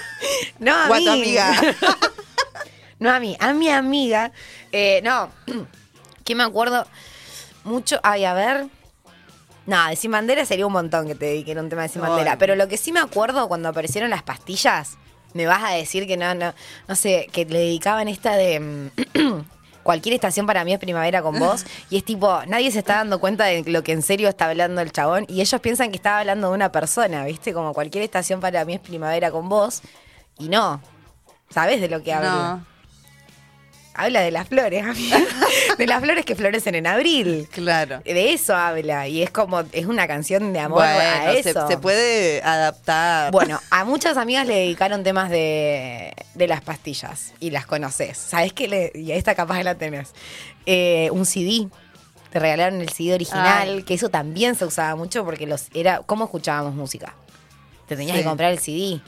no, 0.58 0.74
a 0.74 0.88
mí. 0.88 1.06
amiga. 1.08 1.54
no 2.98 3.10
a 3.10 3.20
mí, 3.20 3.36
a 3.38 3.52
mi 3.52 3.68
amiga. 3.68 4.32
Eh, 4.72 5.00
no, 5.04 5.30
que 6.24 6.34
me 6.34 6.42
acuerdo 6.42 6.86
mucho. 7.64 8.00
Ay, 8.02 8.24
a 8.24 8.34
ver. 8.34 8.66
No, 9.66 9.88
de 9.88 9.96
Sin 9.96 10.10
Bandera 10.10 10.44
sería 10.44 10.66
un 10.66 10.72
montón 10.72 11.06
que 11.06 11.14
te 11.14 11.26
dediquen 11.26 11.58
un 11.58 11.68
tema 11.68 11.82
de 11.82 11.88
Sin 11.88 12.02
Ay. 12.02 12.08
Bandera. 12.08 12.36
Pero 12.38 12.56
lo 12.56 12.68
que 12.68 12.76
sí 12.76 12.92
me 12.92 13.00
acuerdo 13.00 13.48
cuando 13.48 13.68
aparecieron 13.68 14.10
las 14.10 14.22
pastillas, 14.22 14.98
me 15.34 15.46
vas 15.46 15.62
a 15.62 15.70
decir 15.70 16.06
que 16.06 16.16
no, 16.16 16.34
no, 16.34 16.52
no 16.88 16.96
sé, 16.96 17.28
que 17.32 17.44
le 17.44 17.60
dedicaban 17.60 18.08
esta 18.08 18.34
de. 18.34 18.60
mm, 18.60 19.44
Cualquier 19.82 20.14
estación 20.14 20.46
para 20.46 20.64
mí 20.64 20.72
es 20.72 20.78
primavera 20.78 21.22
con 21.22 21.38
vos. 21.38 21.64
Y 21.90 21.96
es 21.96 22.04
tipo, 22.04 22.40
nadie 22.46 22.70
se 22.70 22.78
está 22.78 22.96
dando 22.96 23.18
cuenta 23.18 23.44
de 23.46 23.64
lo 23.66 23.82
que 23.82 23.92
en 23.92 24.02
serio 24.02 24.28
está 24.28 24.48
hablando 24.48 24.80
el 24.80 24.92
chabón. 24.92 25.26
Y 25.28 25.40
ellos 25.40 25.60
piensan 25.60 25.90
que 25.90 25.96
estaba 25.96 26.20
hablando 26.20 26.48
de 26.48 26.54
una 26.54 26.70
persona, 26.70 27.24
¿viste? 27.24 27.52
Como 27.52 27.74
cualquier 27.74 28.04
estación 28.04 28.40
para 28.40 28.64
mí 28.64 28.74
es 28.74 28.80
primavera 28.80 29.30
con 29.30 29.48
vos. 29.48 29.82
Y 30.38 30.48
no. 30.48 30.80
¿Sabés 31.50 31.80
de 31.80 31.88
lo 31.88 32.02
que 32.02 32.12
habla? 32.12 32.30
No. 32.30 32.71
Habla 33.94 34.20
de 34.22 34.30
las 34.30 34.48
flores, 34.48 34.84
amiga. 34.86 35.20
De 35.78 35.86
las 35.86 36.00
flores 36.02 36.24
que 36.24 36.34
florecen 36.34 36.74
en 36.74 36.86
abril. 36.86 37.48
Claro. 37.50 38.00
De 38.04 38.32
eso 38.32 38.54
habla. 38.56 39.06
Y 39.08 39.22
es 39.22 39.30
como, 39.30 39.60
es 39.72 39.86
una 39.86 40.06
canción 40.06 40.52
de 40.52 40.60
amor 40.60 40.82
a 40.82 40.94
Bueno, 40.94 41.38
eso. 41.38 41.68
se 41.68 41.76
puede 41.78 42.42
adaptar. 42.42 43.30
Bueno, 43.32 43.60
a 43.70 43.84
muchas 43.84 44.16
amigas 44.16 44.46
le 44.46 44.54
dedicaron 44.54 45.02
temas 45.04 45.28
de, 45.30 46.14
de 46.34 46.48
las 46.48 46.62
pastillas 46.62 47.34
y 47.40 47.50
las 47.50 47.66
conoces. 47.66 48.16
¿Sabes 48.16 48.52
qué? 48.52 48.66
Le, 48.68 48.92
y 48.94 49.12
esta 49.12 49.34
capaz 49.34 49.62
la 49.62 49.74
tenés. 49.74 50.12
Eh, 50.66 51.08
un 51.12 51.26
CD. 51.26 51.68
Te 52.30 52.38
regalaron 52.38 52.80
el 52.80 52.88
CD 52.88 53.12
original, 53.12 53.68
Ay. 53.76 53.82
que 53.82 53.92
eso 53.92 54.08
también 54.08 54.54
se 54.54 54.64
usaba 54.64 54.96
mucho 54.96 55.22
porque 55.22 55.46
los 55.46 55.66
era 55.74 56.00
¿cómo 56.06 56.24
escuchábamos 56.24 56.74
música? 56.74 57.12
Te 57.88 57.94
tenías 57.94 58.16
Sí. 58.16 58.22
que 58.22 58.28
comprar 58.28 58.52
el 58.52 58.58
CD. 58.58 59.02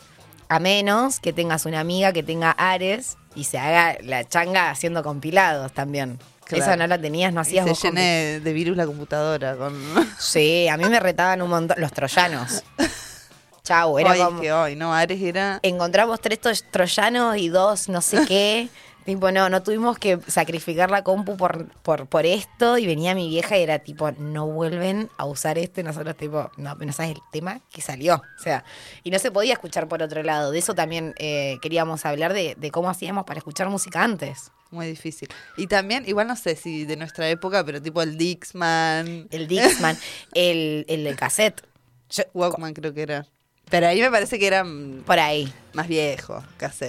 A 0.48 0.58
menos 0.58 1.20
que 1.20 1.32
tengas 1.32 1.66
una 1.66 1.80
amiga 1.80 2.12
que 2.12 2.22
tenga 2.22 2.50
Ares 2.52 3.16
y 3.34 3.44
se 3.44 3.58
haga 3.58 3.96
la 4.02 4.24
changa 4.28 4.70
haciendo 4.70 5.02
compilados 5.02 5.72
también. 5.72 6.18
Claro. 6.44 6.62
Eso 6.64 6.76
no 6.76 6.86
lo 6.86 7.00
tenías, 7.00 7.32
no 7.32 7.40
Y 7.40 7.42
hacías 7.42 7.64
se 7.64 7.70
vos 7.70 7.80
compi- 7.82 7.88
llene 7.88 8.40
de 8.40 8.52
virus 8.52 8.76
la 8.76 8.86
computadora 8.86 9.56
con. 9.56 9.74
Sí, 10.18 10.68
a 10.68 10.76
mí 10.76 10.84
me 10.84 11.00
retaban 11.00 11.40
un 11.42 11.48
montón. 11.50 11.80
Los 11.80 11.92
troyanos. 11.92 12.62
Chau, 13.64 13.98
era 13.98 14.14
es 14.14 14.22
como. 14.22 14.40
que 14.42 14.52
hoy, 14.52 14.76
no, 14.76 14.92
Ares 14.94 15.22
era. 15.22 15.58
encontramos 15.62 16.20
tres 16.20 16.38
troyanos 16.70 17.38
y 17.38 17.48
dos 17.48 17.88
no 17.88 18.00
sé 18.02 18.26
qué. 18.26 18.68
tipo, 19.04 19.30
no, 19.30 19.48
no 19.48 19.62
tuvimos 19.62 19.98
que 19.98 20.18
sacrificar 20.26 20.90
la 20.90 21.02
compu 21.04 21.36
por, 21.36 21.68
por, 21.82 22.06
por 22.06 22.26
esto. 22.26 22.78
Y 22.78 22.86
venía 22.86 23.14
mi 23.14 23.28
vieja 23.28 23.56
y 23.58 23.62
era 23.62 23.78
tipo, 23.78 24.10
no 24.12 24.46
vuelven 24.46 25.10
a 25.16 25.24
usar 25.26 25.58
esto. 25.58 25.80
Y 25.80 25.84
nosotros, 25.84 26.16
tipo, 26.16 26.50
no, 26.56 26.74
no 26.74 26.92
sabes 26.92 27.12
el 27.12 27.20
tema 27.32 27.60
que 27.70 27.80
salió. 27.82 28.16
O 28.16 28.42
sea, 28.42 28.64
y 29.02 29.10
no 29.10 29.18
se 29.18 29.30
podía 29.30 29.52
escuchar 29.54 29.88
por 29.88 30.02
otro 30.02 30.22
lado. 30.22 30.50
De 30.50 30.58
eso 30.58 30.74
también 30.74 31.14
eh, 31.18 31.56
queríamos 31.62 32.04
hablar 32.06 32.32
de, 32.32 32.54
de 32.58 32.70
cómo 32.70 32.90
hacíamos 32.90 33.24
para 33.24 33.38
escuchar 33.38 33.68
música 33.70 34.02
antes. 34.02 34.50
Muy 34.70 34.86
difícil. 34.88 35.28
Y 35.56 35.68
también, 35.68 36.04
igual 36.08 36.26
no 36.26 36.34
sé 36.36 36.56
si 36.56 36.84
de 36.84 36.96
nuestra 36.96 37.28
época, 37.28 37.64
pero 37.64 37.80
tipo 37.80 38.02
el 38.02 38.18
Dixman. 38.18 39.28
El 39.30 39.46
Dixman, 39.46 39.96
el, 40.34 40.84
el 40.88 41.04
del 41.04 41.16
cassette. 41.16 41.62
Yo- 42.10 42.24
Walkman 42.34 42.74
creo 42.74 42.92
que 42.92 43.02
era. 43.02 43.26
Pero 43.70 43.86
ahí 43.86 44.00
me 44.00 44.10
parece 44.10 44.38
que 44.38 44.46
era 44.46 44.62
mm, 44.64 45.04
por 45.06 45.18
ahí. 45.18 45.52
más 45.72 45.88
viejo, 45.88 46.42
casi. 46.56 46.86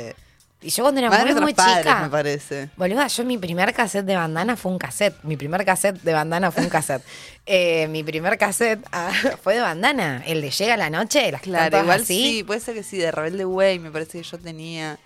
Y 0.66 0.70
yo 0.72 0.84
cuando 0.84 1.00
era 1.00 1.10
de 1.12 1.18
muy, 1.18 1.32
muy 1.34 1.42
nuestros 1.42 1.68
padres, 1.68 1.86
chica. 1.86 2.02
me 2.02 2.10
parece. 2.10 2.70
Boluda, 2.76 3.06
yo 3.08 3.24
mi 3.24 3.38
primer 3.38 3.72
cassette 3.74 4.06
de 4.06 4.16
bandana 4.16 4.56
fue 4.56 4.72
un 4.72 4.80
cassette. 4.80 5.16
Mi 5.24 5.38
primer 5.38 5.64
cassette 5.64 6.02
de 6.02 6.12
bandana 6.14 6.52
fue 6.52 6.64
un 6.64 6.70
cassette. 6.70 7.04
Eh, 7.48 7.88
mi 7.90 8.04
primer 8.04 8.40
cassette 8.40 8.84
ah, 8.92 9.12
fue 9.44 9.54
de 9.54 9.62
bandana. 9.62 10.24
El 10.26 10.42
de 10.42 10.50
Llega 10.50 10.76
la 10.78 10.90
noche, 10.90 11.32
las 11.32 11.42
Claro, 11.42 11.78
igual 11.82 12.02
así. 12.02 12.38
sí, 12.38 12.44
puede 12.44 12.60
ser 12.60 12.74
que 12.74 12.82
sí, 12.82 12.98
de 12.98 13.12
Rebelde 13.12 13.46
Way 13.46 13.78
me 13.78 13.92
parece 13.92 14.18
que 14.18 14.24
yo 14.24 14.40
tenía. 14.40 14.98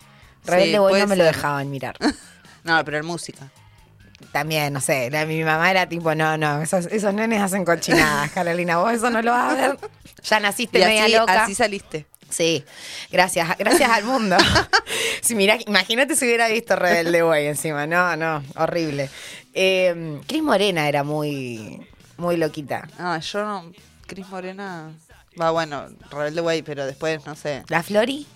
Rebelde 0.45 0.71
Sí, 0.71 0.77
puede 0.77 1.01
no 1.01 1.07
me 1.07 1.15
lo 1.17 1.23
dejaban 1.25 1.69
mirar. 1.69 1.97
No, 2.63 2.83
pero 2.85 2.97
en 2.97 3.05
música. 3.05 3.49
También, 4.31 4.71
no 4.73 4.81
sé, 4.81 5.09
la- 5.09 5.25
mi 5.25 5.43
mamá 5.43 5.71
era 5.71 5.87
tipo, 5.87 6.13
no, 6.15 6.37
no, 6.37 6.61
esos, 6.61 6.85
esos 6.87 7.13
nenes 7.13 7.41
hacen 7.41 7.63
cochinadas, 7.65 8.29
Carolina, 8.31 8.77
vos 8.77 8.93
eso 8.93 9.09
no 9.09 9.21
lo 9.21 9.31
vas 9.31 9.53
a 9.53 9.55
ver. 9.55 9.77
Ya 10.23 10.39
naciste 10.41 10.79
Y 10.79 10.83
media 10.85 11.03
así, 11.05 11.13
loca. 11.13 11.43
así 11.43 11.55
saliste. 11.55 12.05
Sí, 12.29 12.63
gracias, 13.11 13.57
gracias 13.57 13.89
al 13.89 14.03
mundo. 14.03 14.37
si 15.21 15.35
mirá, 15.35 15.57
imagínate 15.65 16.15
si 16.15 16.25
hubiera 16.25 16.47
visto 16.47 16.75
Rebelde 16.75 17.23
Way 17.23 17.47
encima, 17.47 17.87
no, 17.87 18.15
no, 18.15 18.43
horrible. 18.55 19.09
Eh, 19.53 20.19
Cris 20.27 20.43
Morena 20.43 20.87
era 20.87 21.03
muy, 21.03 21.87
muy 22.17 22.37
loquita. 22.37 22.87
Ah, 22.97 23.19
yo 23.19 23.43
no. 23.43 23.71
Cris 24.05 24.27
Morena. 24.29 24.91
Va, 25.39 25.51
bueno, 25.51 25.87
Rebelde 26.11 26.41
Way, 26.41 26.61
pero 26.61 26.85
después, 26.85 27.25
no 27.25 27.35
sé. 27.35 27.63
¿La 27.67 27.83
Flori? 27.83 28.27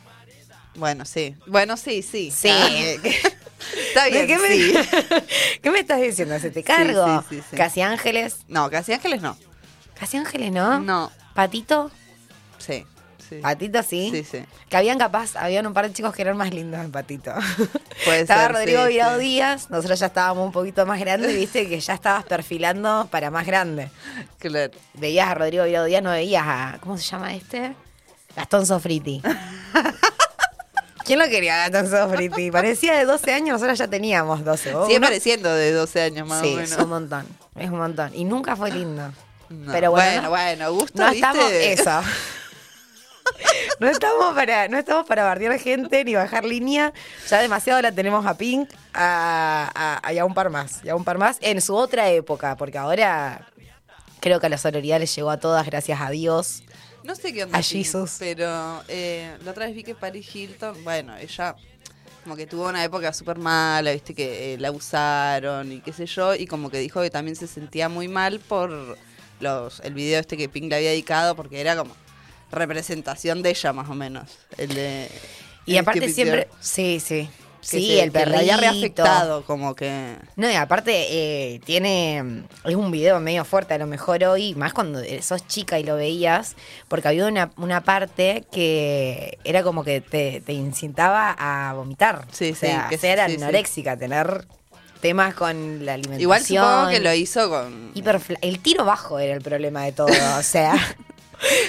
Bueno, 0.75 1.05
sí. 1.05 1.35
Bueno, 1.47 1.77
sí, 1.77 2.01
sí. 2.01 2.31
Sí. 2.31 2.49
Ah, 2.49 2.69
Está 3.87 4.07
bien, 4.09 4.27
¿Qué 4.27 4.37
me, 4.37 4.47
sí. 4.49 4.73
¿Qué 5.61 5.71
me 5.71 5.79
estás 5.79 6.01
diciendo? 6.01 6.37
¿Se 6.39 6.51
te 6.51 6.63
cargo? 6.63 7.23
sí, 7.29 7.37
sí, 7.37 7.43
sí. 7.51 7.55
Casi 7.55 7.81
Ángeles. 7.81 8.37
No, 8.47 8.69
Casi 8.69 8.93
Ángeles 8.93 9.21
no. 9.21 9.37
Casi 9.97 10.17
Ángeles, 10.17 10.51
¿no? 10.51 10.79
No. 10.79 11.11
Patito. 11.33 11.91
Sí. 12.57 12.85
Sí. 13.35 13.41
Patito 13.41 13.83
sí. 13.83 14.09
Sí, 14.11 14.23
sí. 14.23 14.45
Que 14.69 14.77
habían 14.77 14.97
capaz, 14.97 15.35
habían 15.35 15.65
un 15.67 15.73
par 15.73 15.87
de 15.87 15.93
chicos 15.93 16.13
que 16.13 16.21
eran 16.21 16.37
más 16.37 16.53
lindos 16.53 16.79
en 16.79 16.91
Patito. 16.91 17.33
Puede 18.05 18.21
Estaba 18.21 18.43
ser, 18.43 18.51
Rodrigo 18.53 18.83
sí, 18.83 18.93
Virado 18.93 19.19
sí. 19.19 19.25
Díaz, 19.25 19.69
nosotros 19.69 19.99
ya 19.99 20.05
estábamos 20.07 20.45
un 20.45 20.51
poquito 20.51 20.85
más 20.85 20.99
grandes, 20.99 21.35
viste 21.35 21.67
que 21.69 21.79
ya 21.79 21.93
estabas 21.93 22.23
perfilando 22.25 23.07
para 23.11 23.29
más 23.31 23.45
grande. 23.45 23.89
Claro. 24.39 24.73
Veías 24.95 25.27
a 25.29 25.33
Rodrigo 25.35 25.63
Virado 25.65 25.85
Díaz, 25.85 26.03
no 26.03 26.11
veías 26.11 26.43
a. 26.45 26.77
¿Cómo 26.81 26.97
se 26.97 27.03
llama 27.03 27.33
este? 27.33 27.75
Gastón 28.35 28.65
Sofriti. 28.65 29.21
¿Quién 31.05 31.19
lo 31.19 31.25
quería, 31.27 31.57
Gastón 31.67 31.89
Sofriti? 31.89 32.49
Parecía 32.49 32.93
de 32.97 33.03
12 33.05 33.33
años, 33.33 33.49
nosotros 33.53 33.77
ya 33.77 33.87
teníamos 33.89 34.45
12. 34.45 34.73
¿Vos 34.73 34.85
Sigue 34.87 34.97
uno? 34.99 35.07
pareciendo 35.07 35.53
de 35.53 35.71
12 35.73 36.01
años 36.01 36.27
más 36.27 36.41
Sí, 36.41 36.55
o 36.55 36.59
es 36.61 36.69
menos. 36.69 36.83
un 36.85 36.89
montón. 36.89 37.25
Es 37.55 37.69
un 37.69 37.77
montón. 37.77 38.11
Y 38.15 38.23
nunca 38.23 38.55
fue 38.55 38.71
lindo. 38.71 39.11
No. 39.49 39.71
Pero 39.71 39.91
bueno, 39.91 39.91
bueno, 39.91 40.21
no- 40.23 40.29
bueno, 40.29 40.73
gusto, 40.73 41.03
No 41.03 41.11
¿viste? 41.11 41.71
estamos. 41.73 42.03
Eso. 42.03 42.09
No 43.79 43.87
estamos 43.89 44.33
para, 44.35 44.67
no 44.67 44.77
estamos 44.77 45.05
para 45.07 45.23
bardear 45.23 45.57
gente 45.59 46.03
ni 46.05 46.13
bajar 46.15 46.45
línea. 46.45 46.93
Ya 47.29 47.41
demasiado 47.41 47.81
la 47.81 47.91
tenemos 47.91 48.25
a 48.25 48.37
Pink 48.37 48.69
a, 48.93 49.99
a- 50.03 50.13
y 50.13 50.17
a 50.19 50.25
un 50.25 50.33
par 50.33 50.49
más. 50.49 50.81
Y 50.83 50.89
a 50.89 50.95
un 50.95 51.03
par 51.03 51.17
más 51.17 51.37
en 51.41 51.59
su 51.61 51.75
otra 51.75 52.09
época, 52.09 52.55
porque 52.55 52.77
ahora 52.77 53.47
creo 54.19 54.39
que 54.39 54.45
a 54.45 54.49
la 54.49 54.57
sororidad 54.57 54.99
les 54.99 55.13
llegó 55.15 55.29
a 55.31 55.37
todas, 55.39 55.65
gracias 55.65 55.99
a 56.01 56.09
Dios. 56.09 56.63
No 57.03 57.15
sé 57.15 57.33
qué 57.33 57.43
onda. 57.43 57.57
A 57.57 57.61
Pink, 57.61 57.69
Jesus. 57.71 58.15
Pero 58.19 58.83
eh, 58.87 59.35
la 59.43 59.51
otra 59.51 59.65
vez 59.65 59.75
vi 59.75 59.83
que 59.83 59.95
Paris 59.95 60.33
Hilton, 60.33 60.83
bueno, 60.83 61.17
ella 61.17 61.55
como 62.23 62.37
que 62.37 62.47
tuvo 62.47 62.69
una 62.69 62.81
época 62.85 63.11
súper 63.11 63.37
mala, 63.37 63.91
viste, 63.91 64.13
que 64.13 64.53
eh, 64.53 64.57
la 64.57 64.71
usaron 64.71 65.71
y 65.73 65.81
qué 65.81 65.91
sé 65.91 66.05
yo, 66.05 66.35
y 66.35 66.47
como 66.47 66.69
que 66.69 66.77
dijo 66.77 67.01
que 67.01 67.09
también 67.09 67.35
se 67.35 67.47
sentía 67.47 67.89
muy 67.89 68.07
mal 68.07 68.39
por 68.39 68.97
los 69.41 69.79
el 69.81 69.93
video 69.93 70.21
este 70.21 70.37
que 70.37 70.47
Pink 70.47 70.69
le 70.69 70.75
había 70.77 70.89
dedicado, 70.91 71.35
porque 71.35 71.59
era 71.59 71.75
como 71.75 71.93
representación 72.53 73.41
de 73.41 73.49
ella 73.51 73.73
más 73.73 73.89
o 73.89 73.93
menos. 73.95 74.29
El 74.57 74.69
de 74.73 75.09
Y 75.65 75.73
el 75.73 75.79
aparte 75.79 76.09
siempre. 76.09 76.47
Sí, 76.61 76.99
sí. 76.99 77.29
que 77.61 77.67
Sí, 77.67 77.87
se- 77.87 78.03
el 78.03 78.11
que 78.11 78.19
le 78.19 78.25
perrito. 78.25 78.37
había 78.39 78.57
reafectado, 78.57 79.45
como 79.45 79.73
que. 79.73 80.15
No, 80.35 80.51
y 80.51 80.55
aparte 80.55 80.91
eh, 81.09 81.61
tiene. 81.63 82.43
Es 82.65 82.75
un 82.75 82.91
video 82.91 83.19
medio 83.21 83.45
fuerte, 83.45 83.73
a 83.73 83.77
lo 83.77 83.87
mejor 83.87 84.21
hoy, 84.25 84.53
más 84.55 84.73
cuando 84.73 85.01
sos 85.21 85.47
chica 85.47 85.79
y 85.79 85.83
lo 85.85 85.95
veías, 85.95 86.57
porque 86.89 87.07
había 87.07 87.25
una, 87.25 87.51
una 87.55 87.81
parte 87.81 88.43
que 88.51 89.37
era 89.45 89.63
como 89.63 89.85
que 89.85 90.01
te, 90.01 90.41
te 90.41 90.51
incitaba 90.51 91.33
a 91.39 91.71
vomitar. 91.73 92.25
Sí, 92.31 92.51
o 92.51 92.55
sea, 92.55 92.83
sí, 92.83 92.89
que 92.89 92.97
ser 92.97 93.19
sí, 93.25 93.35
sí. 93.37 93.41
anoréxica, 93.41 93.95
tener 93.95 94.45
temas 94.99 95.33
con 95.33 95.85
la 95.85 95.93
alimentación. 95.93 96.21
Igual 96.21 96.43
supongo 96.43 96.89
que 96.89 96.99
lo 96.99 97.13
hizo 97.13 97.49
con. 97.49 97.93
hiperfla- 97.93 98.39
El 98.41 98.59
tiro 98.59 98.83
bajo 98.83 99.19
era 99.19 99.33
el 99.33 99.41
problema 99.41 99.85
de 99.85 99.93
todo. 99.93 100.07
o 100.37 100.43
sea, 100.43 100.75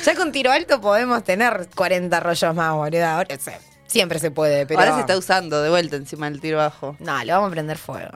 ya 0.04 0.14
con 0.14 0.32
tiro 0.32 0.50
alto 0.52 0.80
podemos 0.80 1.22
tener 1.24 1.68
40 1.74 2.20
rollos 2.20 2.54
más, 2.54 2.74
boludo. 2.74 3.04
Ahora, 3.06 3.34
o 3.34 3.40
sea, 3.40 3.58
siempre 3.86 4.18
se 4.18 4.30
puede, 4.30 4.66
pero. 4.66 4.80
Ahora 4.80 4.94
se 4.94 5.00
está 5.00 5.16
usando 5.16 5.62
de 5.62 5.70
vuelta 5.70 5.96
encima 5.96 6.28
del 6.30 6.40
tiro 6.40 6.58
bajo. 6.58 6.96
No, 7.00 7.22
le 7.24 7.32
vamos 7.32 7.48
a 7.48 7.50
prender 7.50 7.78
fuego. 7.78 8.10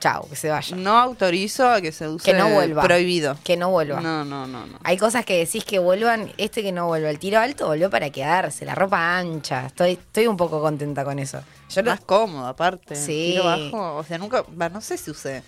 Chao, 0.00 0.28
que 0.28 0.36
se 0.36 0.50
vaya. 0.50 0.76
No 0.76 0.98
autorizo 0.98 1.66
a 1.66 1.80
que 1.80 1.90
se 1.90 2.06
use. 2.06 2.30
Que 2.30 2.36
no 2.36 2.50
vuelva. 2.50 2.82
Prohibido. 2.82 3.38
Que 3.42 3.56
no 3.56 3.70
vuelva. 3.70 4.02
No, 4.02 4.22
no, 4.22 4.46
no, 4.46 4.66
no. 4.66 4.78
Hay 4.82 4.98
cosas 4.98 5.24
que 5.24 5.38
decís 5.38 5.64
que 5.64 5.78
vuelvan, 5.78 6.30
este 6.36 6.62
que 6.62 6.72
no 6.72 6.86
vuelva. 6.88 7.08
El 7.08 7.18
tiro 7.18 7.38
alto 7.40 7.66
volvió 7.68 7.88
para 7.88 8.10
quedarse, 8.10 8.66
la 8.66 8.74
ropa 8.74 9.16
ancha. 9.16 9.64
Estoy, 9.68 9.92
estoy 9.92 10.26
un 10.26 10.36
poco 10.36 10.60
contenta 10.60 11.04
con 11.06 11.18
eso. 11.18 11.40
Yo 11.70 11.80
lo- 11.80 11.92
Más 11.92 12.00
cómodo, 12.00 12.46
aparte. 12.46 12.96
Sí. 12.96 13.30
Tiro 13.32 13.44
bajo. 13.44 13.96
O 13.96 14.04
sea, 14.04 14.18
nunca. 14.18 14.44
no 14.70 14.80
sé 14.82 14.98
si 14.98 15.10
usé. 15.10 15.42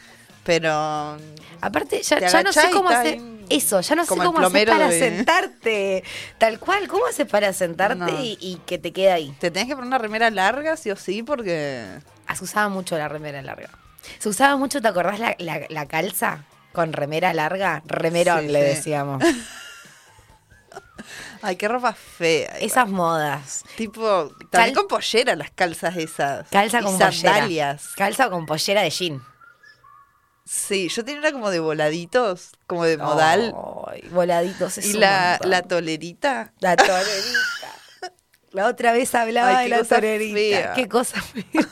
Pero. 0.47 1.17
Aparte, 1.61 2.01
ya, 2.03 2.43
no 2.43 2.53
sé 2.53 2.71
cómo 2.73 2.89
hacer 2.89 3.19
eso, 3.49 3.81
ya 3.81 3.95
no 3.95 4.05
sé 4.05 4.09
cómo 4.17 4.39
hacer 4.41 4.69
para 4.69 4.89
de- 4.89 4.99
sentarte. 4.99 6.05
Tal 6.39 6.59
cual, 6.61 6.87
¿cómo 6.89 7.07
haces 7.07 7.27
para 7.27 7.53
sentarte 7.53 7.97
No. 7.97 8.09
y, 8.09 8.37
y 8.41 8.61
que 8.67 8.79
te 8.79 8.93
quede 8.93 9.11
ahí? 9.13 9.35
Te 9.41 9.51
tenés 9.51 9.69
que 9.69 9.75
poner 9.75 9.89
una 9.89 9.99
remera 9.99 10.31
larga, 10.31 10.77
sí 10.77 10.91
o 10.91 10.97
sí, 10.97 11.23
porque. 11.23 11.85
Ah, 12.27 12.37
se 12.37 12.45
usaba 12.45 12.69
mucho 12.69 12.97
la 12.99 13.09
remera 13.09 13.43
larga. 13.43 13.71
Se 14.19 14.29
usaba 14.29 14.57
mucho, 14.57 14.81
¿te 14.81 14.89
acordás 14.89 15.19
la, 15.19 15.35
la- 15.39 15.67
la 15.69 15.87
calza 15.87 16.45
con 16.73 16.93
remera 16.93 17.33
larga? 17.35 17.83
Remerón 17.87 18.43
Sí, 18.43 18.49
le 18.49 18.61
sí. 18.63 18.75
decíamos. 18.77 19.23
Ay, 21.43 21.57
qué 21.57 21.69
ropa 21.69 21.93
fea. 21.93 22.47
igual. 22.49 22.63
Esas 22.63 22.89
modas. 22.89 23.63
Tipo, 23.77 24.31
también 24.51 24.75
Cal- 24.75 24.83
con 24.83 24.89
pollera 24.89 25.37
las 25.37 25.51
calzas 25.51 25.97
esas. 25.97 26.49
Calza 26.49 26.81
Y 26.81 26.83
con 26.83 26.99
sandalias. 26.99 27.83
pollera. 27.83 27.97
Calza 27.97 28.31
con 28.31 28.47
pollera 28.47 28.83
de 28.83 28.91
jean. 28.91 29.23
Sí, 30.49 30.89
yo 30.89 31.05
tenía 31.05 31.21
una 31.21 31.33
como 31.33 31.51
de 31.51 31.59
voladitos, 31.59 32.53
como 32.69 32.85
de 32.85 32.97
modal. 32.99 33.53
Ay, 33.89 34.03
voladitos 34.13 34.79
es 34.79 34.87
y 34.87 34.95
un 34.95 35.01
la, 35.01 35.31
montón. 35.33 35.51
la 35.51 35.63
tolerita. 35.63 36.53
La 36.61 36.77
torerita. 36.77 38.13
La 38.53 38.69
otra 38.69 38.93
vez 38.93 39.13
hablaba 39.17 39.59
Ay, 39.59 39.69
de 39.71 39.77
la 39.77 39.85
fea. 39.85 40.73
Qué 40.75 40.89
cosa 40.89 41.21
fea. 41.21 41.45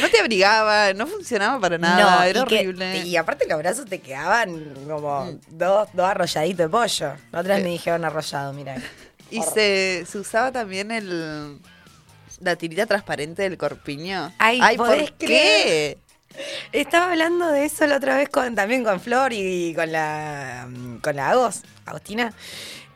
No 0.00 0.08
te 0.08 0.20
abrigaba, 0.20 0.92
no 0.94 1.08
funcionaba 1.08 1.58
para 1.58 1.78
nada, 1.78 2.28
era 2.28 2.42
y 2.42 2.44
que- 2.44 2.58
horrible. 2.60 2.98
y 2.98 3.16
aparte 3.16 3.44
los 3.48 3.58
brazos 3.58 3.86
te 3.86 4.00
quedaban 4.00 4.72
como 4.86 5.32
dos, 5.48 5.88
dos 5.92 6.06
arrolladitos 6.06 6.58
de 6.58 6.68
pollo. 6.68 7.12
La 7.32 7.40
otra 7.40 7.56
vez 7.56 7.64
me 7.64 7.70
dijeron 7.70 8.04
arrollado, 8.04 8.52
mira. 8.52 8.76
Y 9.32 9.42
se, 9.42 10.06
se 10.08 10.18
usaba 10.18 10.52
también 10.52 10.92
el 10.92 11.58
la 12.40 12.54
tirita 12.54 12.86
transparente 12.86 13.42
del 13.42 13.58
corpiño. 13.58 14.32
Ay, 14.38 14.76
¿por 14.76 14.86
¿podés 14.86 15.10
qué? 15.18 15.26
creer? 15.26 15.98
Estaba 16.72 17.10
hablando 17.12 17.48
de 17.48 17.64
eso 17.64 17.86
la 17.86 17.96
otra 17.96 18.16
vez 18.16 18.28
con, 18.28 18.54
también 18.54 18.84
con 18.84 19.00
Flor 19.00 19.32
y 19.32 19.74
con 19.74 19.90
la 19.90 20.68
con 21.02 21.16
la 21.16 21.30
Agos, 21.30 21.62
Agustina. 21.86 22.32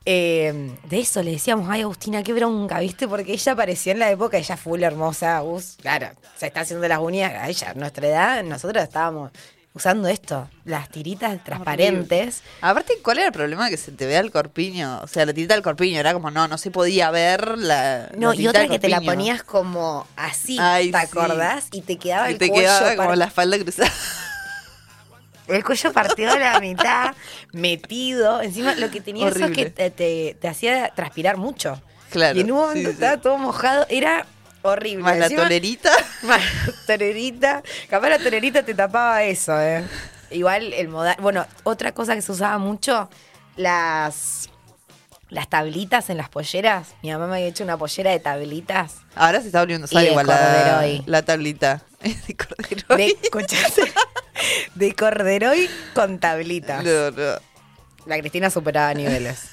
Eh, 0.04 0.72
de 0.88 0.98
eso 0.98 1.22
le 1.22 1.32
decíamos, 1.32 1.68
ay 1.70 1.82
Agustina, 1.82 2.22
qué 2.22 2.32
bronca, 2.32 2.80
¿viste? 2.80 3.06
Porque 3.06 3.32
ella 3.32 3.52
apareció 3.52 3.92
en 3.92 4.00
la 4.00 4.10
época, 4.10 4.36
ella 4.36 4.56
full 4.56 4.82
hermosa, 4.82 5.36
Agus, 5.36 5.76
claro, 5.80 6.08
se 6.36 6.48
está 6.48 6.60
haciendo 6.62 6.86
las 6.88 6.98
uñas, 6.98 7.32
a 7.34 7.48
ella, 7.48 7.72
nuestra 7.74 8.08
edad, 8.08 8.42
nosotros 8.42 8.82
estábamos 8.82 9.30
usando 9.74 10.08
esto, 10.08 10.48
las 10.64 10.88
tiritas 10.90 11.42
transparentes. 11.44 12.42
Aparte, 12.60 12.94
¿cuál 13.02 13.18
era 13.18 13.26
el 13.28 13.32
problema 13.32 13.70
que 13.70 13.76
se 13.76 13.92
te 13.92 14.06
vea 14.06 14.20
el 14.20 14.30
corpiño? 14.30 15.00
O 15.02 15.06
sea, 15.06 15.24
la 15.26 15.32
tirita 15.32 15.54
del 15.54 15.62
corpiño 15.62 15.98
era 15.98 16.12
como, 16.12 16.30
no, 16.30 16.46
no 16.48 16.58
se 16.58 16.70
podía 16.70 17.10
ver 17.10 17.56
la. 17.58 18.10
No, 18.16 18.32
la 18.34 18.40
y 18.40 18.48
otra 18.48 18.68
que 18.68 18.78
te 18.78 18.88
la 18.88 19.00
ponías 19.00 19.42
como 19.42 20.06
así, 20.16 20.58
Ay, 20.60 20.90
¿te 20.92 20.98
sí. 21.00 21.04
acordás? 21.06 21.68
Y 21.72 21.80
te 21.82 21.96
quedaba 21.98 22.28
Y 22.28 22.32
el 22.34 22.38
te 22.38 22.48
cuello 22.48 22.62
quedaba 22.64 22.96
como 22.96 23.14
la 23.14 23.24
espalda 23.26 23.58
cruzada. 23.58 23.90
El 25.48 25.64
cuello 25.64 25.92
partido 25.92 26.32
a 26.32 26.38
la 26.38 26.60
mitad, 26.60 27.14
metido. 27.52 28.40
Encima 28.42 28.74
lo 28.76 28.90
que 28.90 29.00
tenía 29.00 29.28
eso 29.28 29.44
es 29.46 29.50
que 29.50 29.70
te, 29.70 29.90
te- 29.90 30.36
te 30.40 30.48
hacía 30.48 30.90
transpirar 30.94 31.36
mucho. 31.36 31.82
Claro, 32.10 32.36
Y 32.38 32.42
en 32.42 32.52
un 32.52 32.58
momento 32.58 32.78
sí, 32.78 32.84
sí. 32.86 33.02
estaba 33.02 33.20
todo 33.20 33.38
mojado. 33.38 33.86
Era 33.88 34.26
horrible. 34.62 35.02
Más 35.04 35.18
la 35.18 35.26
Encima- 35.26 35.42
tolerita. 35.42 35.90
Más 36.22 36.40
tolerita. 36.86 37.62
Capaz 37.88 38.08
la 38.08 38.18
tolerita 38.18 38.62
te 38.62 38.74
tapaba 38.74 39.22
eso, 39.24 39.60
¿eh? 39.60 39.84
Igual 40.30 40.72
el 40.72 40.88
modal. 40.88 41.16
Bueno, 41.20 41.46
otra 41.64 41.92
cosa 41.92 42.14
que 42.14 42.22
se 42.22 42.32
usaba 42.32 42.58
mucho, 42.58 43.08
las. 43.56 44.48
Las 45.28 45.48
tablitas 45.48 46.10
en 46.10 46.18
las 46.18 46.28
polleras. 46.28 46.88
Mi 47.02 47.10
mamá 47.10 47.26
me 47.26 47.36
había 47.36 47.46
hecho 47.46 47.64
una 47.64 47.78
pollera 47.78 48.10
de 48.10 48.20
tablitas. 48.20 48.96
Ahora 49.14 49.40
se 49.40 49.46
está 49.46 49.60
volviendo 49.60 49.86
a 49.90 50.02
igual 50.04 50.26
la, 50.26 50.84
la 51.06 51.22
tablita. 51.22 51.80
De 52.02 52.36
corderoy. 52.36 52.96
De, 52.98 53.16
escuchaste, 53.22 53.82
de 54.74 54.94
corderoy 54.94 55.70
con 55.94 56.18
tablitas. 56.18 56.84
No, 56.84 57.10
no. 57.12 57.38
La 58.04 58.18
Cristina 58.18 58.50
superaba 58.50 58.92
niveles. 58.92 59.51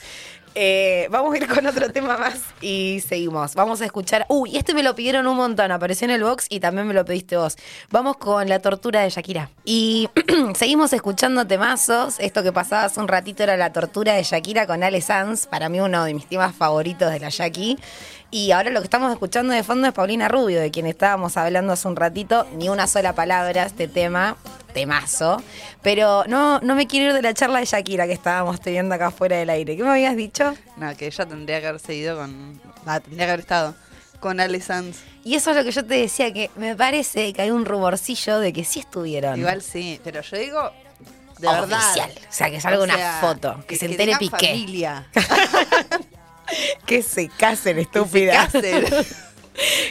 Eh, 0.61 1.07
vamos 1.09 1.33
a 1.33 1.37
ir 1.37 1.47
con 1.47 1.65
otro 1.65 1.89
tema 1.93 2.17
más 2.17 2.41
y 2.59 3.01
seguimos. 3.07 3.55
Vamos 3.55 3.79
a 3.79 3.85
escuchar. 3.85 4.25
Uy, 4.27 4.57
este 4.57 4.73
me 4.73 4.83
lo 4.83 4.93
pidieron 4.93 5.25
un 5.25 5.37
montón. 5.37 5.71
Apareció 5.71 6.03
en 6.03 6.11
el 6.11 6.21
box 6.21 6.47
y 6.49 6.59
también 6.59 6.85
me 6.85 6.93
lo 6.93 7.05
pediste 7.05 7.37
vos. 7.37 7.55
Vamos 7.91 8.17
con 8.17 8.49
la 8.49 8.59
tortura 8.59 8.99
de 8.99 9.09
Shakira. 9.09 9.49
Y 9.63 10.09
seguimos 10.55 10.91
escuchando 10.91 11.47
temazos. 11.47 12.19
Esto 12.19 12.43
que 12.43 12.51
pasaba 12.51 12.83
hace 12.83 12.99
un 12.99 13.07
ratito 13.07 13.41
era 13.41 13.55
la 13.55 13.71
tortura 13.71 14.15
de 14.15 14.23
Shakira 14.23 14.67
con 14.67 14.83
Ale 14.83 14.99
Sanz. 14.99 15.47
Para 15.47 15.69
mí, 15.69 15.79
uno 15.79 16.03
de 16.03 16.13
mis 16.13 16.27
temas 16.27 16.53
favoritos 16.53 17.09
de 17.09 17.21
la 17.21 17.29
Shaki. 17.29 17.79
Y 18.31 18.51
ahora 18.51 18.69
lo 18.69 18.79
que 18.81 18.85
estamos 18.85 19.11
escuchando 19.11 19.53
de 19.53 19.63
fondo 19.63 19.87
es 19.87 19.93
Paulina 19.93 20.27
Rubio, 20.27 20.59
de 20.61 20.69
quien 20.69 20.85
estábamos 20.85 21.35
hablando 21.35 21.73
hace 21.73 21.87
un 21.87 21.95
ratito. 21.95 22.45
Ni 22.53 22.69
una 22.69 22.85
sola 22.85 23.13
palabra 23.13 23.63
este 23.65 23.87
tema, 23.87 24.37
temazo. 24.73 25.41
Pero 25.81 26.23
no, 26.27 26.59
no 26.59 26.75
me 26.75 26.85
quiero 26.85 27.07
ir 27.07 27.13
de 27.13 27.21
la 27.23 27.33
charla 27.33 27.59
de 27.59 27.65
Shakira 27.65 28.05
que 28.05 28.13
estábamos 28.13 28.61
teniendo 28.61 28.93
acá 28.93 29.09
fuera 29.09 29.37
del 29.37 29.49
aire. 29.49 29.75
¿Qué 29.75 29.83
me 29.83 29.89
habías 29.89 30.15
dicho? 30.15 30.53
No, 30.77 30.95
que 30.95 31.07
ella 31.07 31.25
tendría 31.25 31.59
que 31.59 31.67
haber 31.67 31.81
seguido 31.81 32.17
con. 32.17 32.61
Ah, 32.85 32.99
tendría 32.99 33.25
que 33.25 33.31
haber 33.31 33.39
estado 33.39 33.75
con 34.19 34.39
Ale 34.39 34.61
Sanz. 34.61 34.97
Y 35.23 35.35
eso 35.35 35.49
es 35.49 35.57
lo 35.57 35.63
que 35.63 35.71
yo 35.71 35.83
te 35.83 35.95
decía, 35.95 36.31
que 36.31 36.51
me 36.55 36.75
parece 36.75 37.33
que 37.33 37.41
hay 37.41 37.51
un 37.51 37.65
rumorcillo 37.65 38.39
de 38.39 38.53
que 38.53 38.63
sí 38.63 38.79
estuvieron. 38.79 39.39
Igual 39.39 39.61
sí, 39.63 39.99
pero 40.03 40.21
yo 40.21 40.37
digo. 40.37 40.71
De 41.39 41.47
Oficial. 41.47 41.69
verdad. 41.69 42.09
O 42.29 42.33
sea, 42.33 42.51
que 42.51 42.59
salga 42.59 42.79
O 42.79 42.83
una 42.83 43.21
foto, 43.21 43.63
que, 43.65 43.77
se 43.77 43.85
entere 43.85 44.17
Piqué. 44.19 44.35
familia. 44.49 45.07
Que 46.85 47.01
se 47.03 47.27
casen, 47.29 47.75
Que 47.75 47.81
se 47.83 47.87
estúpida. 47.87 48.47
casen. 48.51 48.85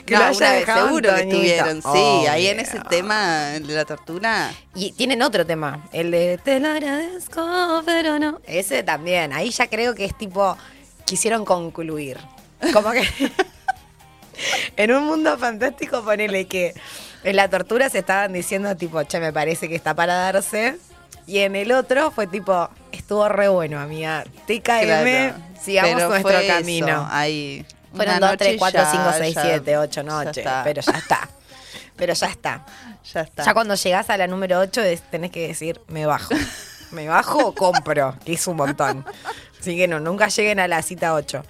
Que 0.07 0.15
No, 0.15 0.21
lo 0.21 0.25
haya 0.27 0.53
dejado 0.53 0.87
seguro 0.87 1.15
que 1.15 1.21
estuvieron, 1.21 1.83
sí. 1.83 2.27
Ahí 2.27 2.47
en 2.47 2.59
ese 2.59 2.81
tema 2.89 3.49
de 3.51 3.75
la 3.75 3.85
tortura. 3.85 4.51
Y 4.75 4.93
tienen 4.93 5.21
otro 5.21 5.45
tema, 5.45 5.87
el 5.93 6.11
de 6.11 6.39
Te 6.43 6.59
lo 6.59 6.69
agradezco, 6.69 7.83
pero 7.85 8.19
no. 8.19 8.41
Ese 8.47 8.83
también, 8.83 9.35
ahí 9.35 9.51
ya 9.51 9.67
creo 9.67 9.95
que 9.95 10.07
es 10.07 10.17
tipo, 10.17 10.57
quisieron 11.05 11.45
concluir. 11.45 12.19
Como 12.73 12.93
que 12.93 13.07
en 14.77 14.93
un 14.93 15.05
mundo 15.05 15.37
fantástico 15.37 16.03
ponele 16.03 16.47
que 16.47 16.73
en 17.25 17.37
la 17.37 17.51
tortura 17.51 17.91
se 17.91 17.99
estaban 17.99 18.33
diciendo 18.33 18.75
tipo, 18.75 19.03
che, 19.03 19.21
me 19.21 19.35
parece 19.35 19.69
que 19.69 19.75
está 19.75 19.95
para 19.95 20.15
darse. 20.15 20.79
Y 21.29 21.39
en 21.41 21.55
el 21.55 21.71
otro 21.73 22.11
fue 22.11 22.27
tipo, 22.27 22.69
estuvo 22.91 23.29
re 23.29 23.49
bueno, 23.49 23.79
amiga. 23.79 24.25
TKM, 24.47 24.63
Claro. 24.63 25.35
sigamos 25.63 25.95
Pero 25.95 26.09
nuestro 26.09 26.33
fue 26.33 26.47
eso, 26.47 26.55
camino. 26.55 27.09
ahí. 27.11 27.67
Fueron 27.95 28.17
una 28.17 28.29
dos, 28.29 28.37
tres, 28.39 28.49
noche 28.53 28.59
cuatro, 28.59 28.81
ya- 28.83 28.91
cinco, 28.91 29.11
seis, 29.19 29.35
ya- 29.35 29.43
siete, 29.43 29.77
ocho 29.77 30.01
ya 30.01 30.03
noches. 30.03 30.39
está. 30.39 30.65
Pero 30.65 30.81
ya 30.81 30.93
está. 30.93 31.29
Pero 31.97 32.13
ya 32.15 32.27
está. 32.27 32.65
Ya 33.15 33.21
está. 33.23 33.43
Ya 33.43 33.55
cuando 33.55 33.75
llegás 33.75 34.11
a 34.11 34.19
la 34.19 34.27
número 34.27 34.59
8 34.59 34.83
tenés 35.11 35.31
que 35.31 35.49
decir, 35.49 35.81
me 35.89 36.05
bajo. 36.05 36.35
¿Me 36.91 37.09
bajo 37.09 37.39
o 37.39 37.55
compro? 37.55 38.15
Que 38.25 38.35
es 38.35 38.47
un 38.47 38.57
montón. 38.57 39.03
Así 39.69 39.77
que 39.77 39.87
no, 39.87 40.01
nunca 40.01 40.29
lleguen 40.29 40.61
a 40.61 40.67
la 40.67 40.81
cita 40.81 41.13
8. 41.13 41.45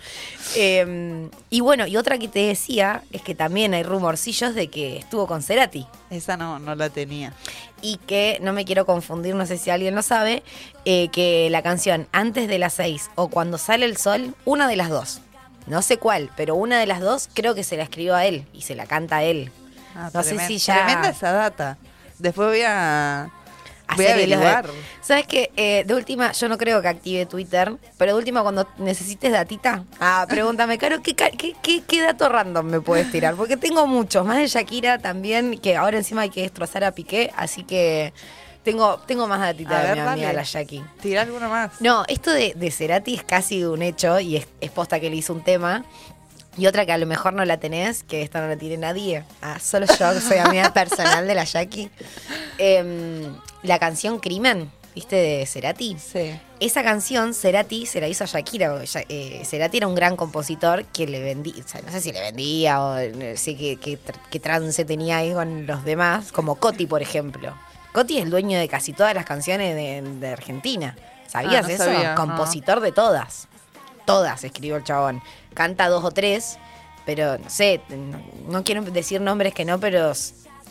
Eh, 0.56 1.28
y 1.50 1.60
bueno, 1.60 1.86
y 1.86 1.96
otra 1.96 2.18
que 2.18 2.26
te 2.26 2.40
decía 2.40 3.04
es 3.12 3.22
que 3.22 3.36
también 3.36 3.74
hay 3.74 3.84
rumorcillos 3.84 4.56
de 4.56 4.66
que 4.66 4.96
estuvo 4.98 5.28
con 5.28 5.40
Cerati. 5.40 5.86
Esa 6.10 6.36
no, 6.36 6.58
no 6.58 6.74
la 6.74 6.90
tenía. 6.90 7.32
Y 7.80 7.98
que, 7.98 8.38
no 8.42 8.52
me 8.52 8.64
quiero 8.64 8.86
confundir, 8.86 9.36
no 9.36 9.46
sé 9.46 9.56
si 9.56 9.70
alguien 9.70 9.94
lo 9.94 10.02
sabe, 10.02 10.42
eh, 10.84 11.10
que 11.12 11.48
la 11.50 11.62
canción 11.62 12.08
Antes 12.10 12.48
de 12.48 12.58
las 12.58 12.72
6 12.72 13.08
o 13.14 13.28
Cuando 13.28 13.56
sale 13.56 13.84
el 13.86 13.96
sol, 13.96 14.34
una 14.44 14.66
de 14.66 14.74
las 14.74 14.88
dos. 14.88 15.20
No 15.68 15.80
sé 15.80 15.98
cuál, 15.98 16.30
pero 16.36 16.56
una 16.56 16.80
de 16.80 16.86
las 16.86 17.00
dos 17.00 17.28
creo 17.32 17.54
que 17.54 17.62
se 17.62 17.76
la 17.76 17.84
escribió 17.84 18.16
a 18.16 18.26
él 18.26 18.46
y 18.52 18.62
se 18.62 18.74
la 18.74 18.86
canta 18.86 19.18
a 19.18 19.22
él. 19.22 19.52
Ah, 19.94 20.10
No 20.12 20.24
sé 20.24 20.44
si 20.48 20.58
ya- 20.58 20.74
Tremenda 20.86 21.10
esa 21.10 21.30
data. 21.30 21.78
Después 22.18 22.48
voy 22.48 22.62
a. 22.66 23.30
Voy 23.96 24.06
a 24.06 24.14
averiguar. 24.14 24.66
¿Sabes 25.00 25.26
qué? 25.26 25.50
Eh, 25.56 25.84
de 25.86 25.94
última, 25.94 26.32
yo 26.32 26.48
no 26.48 26.58
creo 26.58 26.82
que 26.82 26.88
active 26.88 27.26
Twitter, 27.26 27.72
pero 27.96 28.12
de 28.12 28.18
última, 28.18 28.42
cuando 28.42 28.68
necesites 28.78 29.32
datita, 29.32 29.84
ah, 30.00 30.26
pregúntame, 30.30 30.78
Caro, 30.78 31.02
¿qué, 31.02 31.14
qué, 31.14 31.54
qué, 31.62 31.82
qué 31.86 32.02
dato 32.02 32.28
random 32.28 32.66
me 32.66 32.80
puedes 32.80 33.10
tirar? 33.10 33.34
Porque 33.34 33.56
tengo 33.56 33.86
muchos, 33.86 34.24
más 34.26 34.38
de 34.38 34.46
Shakira 34.46 34.98
también, 34.98 35.58
que 35.58 35.76
ahora 35.76 35.98
encima 35.98 36.22
hay 36.22 36.30
que 36.30 36.42
destrozar 36.42 36.84
a 36.84 36.92
Piqué, 36.92 37.32
así 37.36 37.64
que 37.64 38.12
tengo, 38.62 38.98
tengo 39.06 39.26
más 39.26 39.40
datita 39.40 39.78
A 39.78 39.80
de 39.80 39.86
ver, 39.88 39.94
mi 39.94 40.00
amiga 40.00 40.32
la 40.32 40.42
Shaki. 40.42 40.84
Tira 41.00 41.22
alguna 41.22 41.48
más. 41.48 41.80
No, 41.80 42.04
esto 42.08 42.30
de, 42.30 42.52
de 42.54 42.70
Cerati 42.70 43.14
es 43.14 43.24
casi 43.24 43.64
un 43.64 43.80
hecho 43.82 44.20
y 44.20 44.36
es, 44.36 44.46
es 44.60 44.70
posta 44.70 45.00
que 45.00 45.08
le 45.08 45.16
hizo 45.16 45.32
un 45.32 45.42
tema. 45.42 45.84
Y 46.58 46.66
otra 46.66 46.84
que 46.84 46.92
a 46.92 46.98
lo 46.98 47.06
mejor 47.06 47.34
no 47.34 47.44
la 47.44 47.58
tenés, 47.58 48.02
que 48.02 48.20
esta 48.20 48.40
no 48.40 48.48
la 48.48 48.56
tiene 48.56 48.76
nadie. 48.76 49.22
Ah, 49.40 49.60
solo 49.60 49.86
yo, 49.86 50.12
que 50.12 50.20
soy 50.20 50.38
amiga 50.38 50.72
personal 50.74 51.26
de 51.26 51.34
la 51.34 51.44
Jackie. 51.44 51.88
Em, 52.58 53.32
la 53.62 53.78
canción 53.78 54.18
Crimen, 54.18 54.70
¿viste? 54.94 55.16
De 55.16 55.46
Cerati. 55.46 55.96
Sí. 55.98 56.38
Esa 56.60 56.82
canción, 56.82 57.34
Cerati 57.34 57.86
se 57.86 58.00
la 58.00 58.08
hizo 58.08 58.24
a 58.24 58.26
Shakira. 58.26 58.70
porque 58.70 58.86
Ya- 58.86 59.04
eh, 59.08 59.42
Cerati 59.44 59.78
era 59.78 59.86
un 59.86 59.94
gran 59.94 60.16
compositor 60.16 60.84
que 60.86 61.06
le 61.06 61.20
vendía, 61.20 61.62
o 61.64 61.68
sea, 61.68 61.80
no 61.82 61.90
sé 61.92 62.00
si 62.00 62.12
le 62.12 62.20
vendía 62.20 62.80
o 62.80 62.94
no 62.98 63.36
sé 63.36 63.56
qué, 63.56 63.76
qué 63.76 63.98
tr- 63.98 64.18
qué 64.30 64.40
trance 64.40 64.84
tenía 64.84 65.18
ahí 65.18 65.32
con 65.32 65.66
los 65.66 65.84
demás, 65.84 66.32
como 66.32 66.56
Coti, 66.56 66.86
por 66.86 67.02
ejemplo. 67.02 67.54
Coti 67.92 68.18
es 68.18 68.24
el 68.24 68.30
dueño 68.30 68.58
de 68.58 68.68
casi 68.68 68.92
todas 68.92 69.14
las 69.14 69.24
canciones 69.24 69.74
de, 69.74 70.02
de 70.02 70.28
Argentina. 70.28 70.96
¿Sabías 71.26 71.64
Ah, 71.64 71.68
no 71.68 71.74
eso? 71.74 71.84
sabía, 71.84 72.10
no. 72.10 72.14
Compositor 72.16 72.80
de 72.80 72.92
todas. 72.92 73.48
Todas 74.04 74.42
escribió 74.44 74.76
el 74.76 74.84
chabón. 74.84 75.22
Canta 75.54 75.88
dos 75.88 76.02
o 76.04 76.10
tres, 76.10 76.58
pero 77.04 77.38
no 77.38 77.50
sé, 77.50 77.80
no, 77.88 78.20
no 78.48 78.64
quiero 78.64 78.82
decir 78.82 79.20
nombres 79.20 79.52
que 79.54 79.64
no, 79.64 79.78
pero 79.80 80.12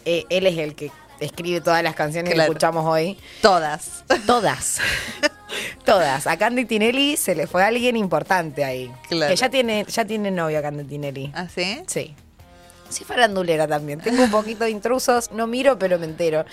eh, 0.05 0.25
él 0.29 0.47
es 0.47 0.57
el 0.57 0.73
que 0.75 0.91
escribe 1.19 1.61
todas 1.61 1.83
las 1.83 1.95
canciones 1.95 2.33
Claro. 2.33 2.47
que 2.47 2.51
escuchamos 2.57 2.85
hoy. 2.85 3.17
Todas. 3.41 4.03
Todas. 4.25 4.79
Todas. 5.85 6.27
A 6.27 6.37
Candy 6.37 6.65
Tinelli 6.65 7.15
se 7.17 7.35
le 7.35 7.47
fue 7.47 7.63
alguien 7.63 7.95
importante 7.95 8.63
ahí. 8.65 8.91
Claro. 9.09 9.29
Que 9.31 9.35
ya 9.37 9.49
tiene, 9.49 9.85
ya 9.87 10.05
tiene 10.05 10.31
novio 10.31 10.61
Candy 10.61 10.83
Tinelli. 10.83 11.31
¿Ah, 11.33 11.47
sí? 11.53 11.81
Sí. 11.87 12.15
Sí, 12.89 13.03
farandulera 13.03 13.67
también. 13.67 13.99
Tengo 13.99 14.23
un 14.23 14.31
poquito 14.31 14.63
de 14.63 14.69
intrusos. 14.71 15.31
No 15.31 15.47
miro, 15.47 15.77
pero 15.77 15.99
me 15.99 16.05
entero. 16.05 16.45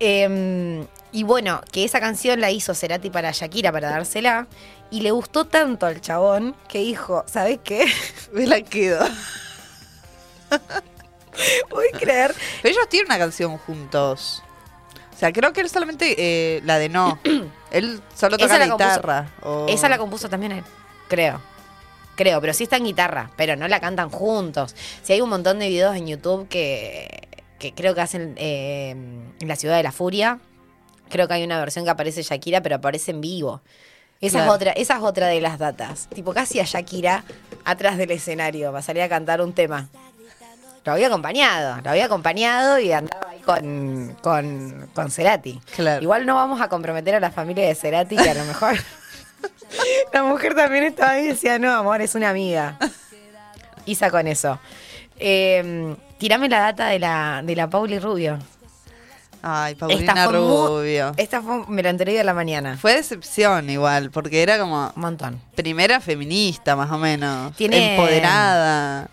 Eh, 0.00 0.86
y 1.12 1.22
bueno, 1.22 1.60
que 1.72 1.84
esa 1.84 2.00
canción 2.00 2.40
la 2.40 2.50
hizo 2.50 2.74
Cerati 2.74 3.10
para 3.10 3.30
Shakira 3.32 3.72
para 3.72 3.90
dársela. 3.90 4.46
Y 4.90 5.00
le 5.00 5.10
gustó 5.10 5.46
tanto 5.46 5.86
al 5.86 6.00
chabón 6.00 6.54
que 6.68 6.78
dijo, 6.78 7.24
¿sabes 7.26 7.58
qué? 7.64 7.86
Me 8.32 8.46
la 8.46 8.60
quedo. 8.62 9.04
Voy 11.70 11.86
a 11.92 11.98
creer. 11.98 12.34
Pero 12.62 12.74
ellos 12.74 12.88
tienen 12.88 13.06
una 13.06 13.18
canción 13.18 13.56
juntos. 13.58 14.42
O 15.14 15.18
sea, 15.18 15.32
creo 15.32 15.52
que 15.52 15.60
él 15.62 15.68
solamente 15.70 16.14
eh, 16.18 16.60
la 16.64 16.78
de 16.78 16.88
no. 16.88 17.18
él 17.70 18.00
solo 18.14 18.36
toca 18.38 18.58
la, 18.58 18.66
guitarra. 18.66 19.30
o- 19.42 19.66
Esa 19.68 19.88
la 19.88 19.98
compuso 19.98 20.28
también 20.28 20.52
él, 20.52 20.64
creo. 21.08 21.40
Creo, 22.16 22.40
pero 22.40 22.54
sí 22.54 22.64
está 22.64 22.76
en 22.78 22.84
guitarra, 22.84 23.30
pero 23.36 23.56
no 23.56 23.68
la 23.68 23.78
cantan 23.80 24.08
juntos. 24.10 24.74
Si 25.02 25.12
hay 25.12 25.20
un 25.20 25.28
montón 25.28 25.58
de 25.58 25.68
videos 25.68 25.94
en 25.96 26.06
YouTube 26.06 26.48
que, 26.48 27.28
que 27.58 27.72
creo 27.74 27.94
que 27.94 28.00
hacen 28.00 28.34
eh, 28.38 28.90
en 28.90 29.48
la 29.48 29.56
ciudad 29.56 29.76
de 29.76 29.82
la 29.82 29.92
furia. 29.92 30.38
Creo 31.08 31.28
que 31.28 31.34
hay 31.34 31.44
una 31.44 31.60
versión 31.60 31.84
que 31.84 31.90
aparece 31.90 32.22
Shakira, 32.22 32.62
pero 32.62 32.76
aparece 32.76 33.10
en 33.12 33.20
vivo. 33.20 33.60
Esa, 34.20 34.38
Claro. 34.38 34.50
es 34.50 34.56
otra, 34.56 34.72
esa 34.72 34.96
es 34.96 35.02
otra 35.02 35.26
de 35.28 35.40
las 35.42 35.58
datas. 35.58 36.08
Tipo, 36.12 36.32
casi 36.34 36.58
a 36.58 36.64
Shakira 36.64 37.22
atrás 37.64 37.96
del 37.98 38.10
escenario 38.10 38.70
para 38.72 38.82
salir 38.82 39.02
a 39.02 39.08
cantar 39.08 39.40
un 39.42 39.52
tema. 39.52 39.88
Lo 40.86 40.92
había 40.92 41.08
acompañado, 41.08 41.80
lo 41.82 41.90
había 41.90 42.04
acompañado 42.06 42.78
y 42.78 42.92
andaba 42.92 43.30
ahí 43.30 43.40
con, 43.40 44.16
con, 44.22 44.88
con 44.94 45.10
Cerati. 45.10 45.60
Claro. 45.74 46.00
Igual 46.00 46.24
no 46.26 46.36
vamos 46.36 46.60
a 46.60 46.68
comprometer 46.68 47.16
a 47.16 47.20
la 47.20 47.30
familia 47.32 47.66
de 47.66 47.74
Cerati, 47.74 48.16
que 48.16 48.30
a 48.30 48.34
lo 48.34 48.44
mejor 48.44 48.76
la 50.12 50.22
mujer 50.22 50.54
también 50.54 50.84
estaba 50.84 51.12
ahí 51.12 51.24
y 51.24 51.28
decía, 51.28 51.58
no, 51.58 51.72
amor, 51.74 52.00
es 52.02 52.14
una 52.14 52.30
amiga. 52.30 52.78
Isa 53.84 54.10
con 54.10 54.26
eso. 54.26 54.58
Eh, 55.18 55.96
tirame 56.18 56.48
la 56.48 56.60
data 56.60 56.86
de 56.86 56.98
la, 56.98 57.40
de 57.44 57.56
la 57.56 57.68
Pauli 57.68 57.98
Rubio. 57.98 58.38
Ay, 59.42 59.74
Paulina 59.76 60.12
Esta 60.12 60.24
fue 60.28 60.40
mu- 60.40 60.66
Rubio. 60.66 61.12
Esta 61.16 61.40
fue, 61.42 61.66
me 61.68 61.82
la 61.82 61.90
enteré 61.90 62.20
a 62.20 62.24
la 62.24 62.34
mañana. 62.34 62.76
Fue 62.76 62.94
decepción 62.94 63.70
igual, 63.70 64.10
porque 64.10 64.42
era 64.42 64.58
como 64.58 64.92
Un 64.94 65.02
montón. 65.02 65.40
primera 65.54 66.00
feminista, 66.00 66.74
más 66.74 66.90
o 66.90 66.98
menos. 66.98 67.54
Tiene- 67.56 67.94
Empoderada. 67.96 69.08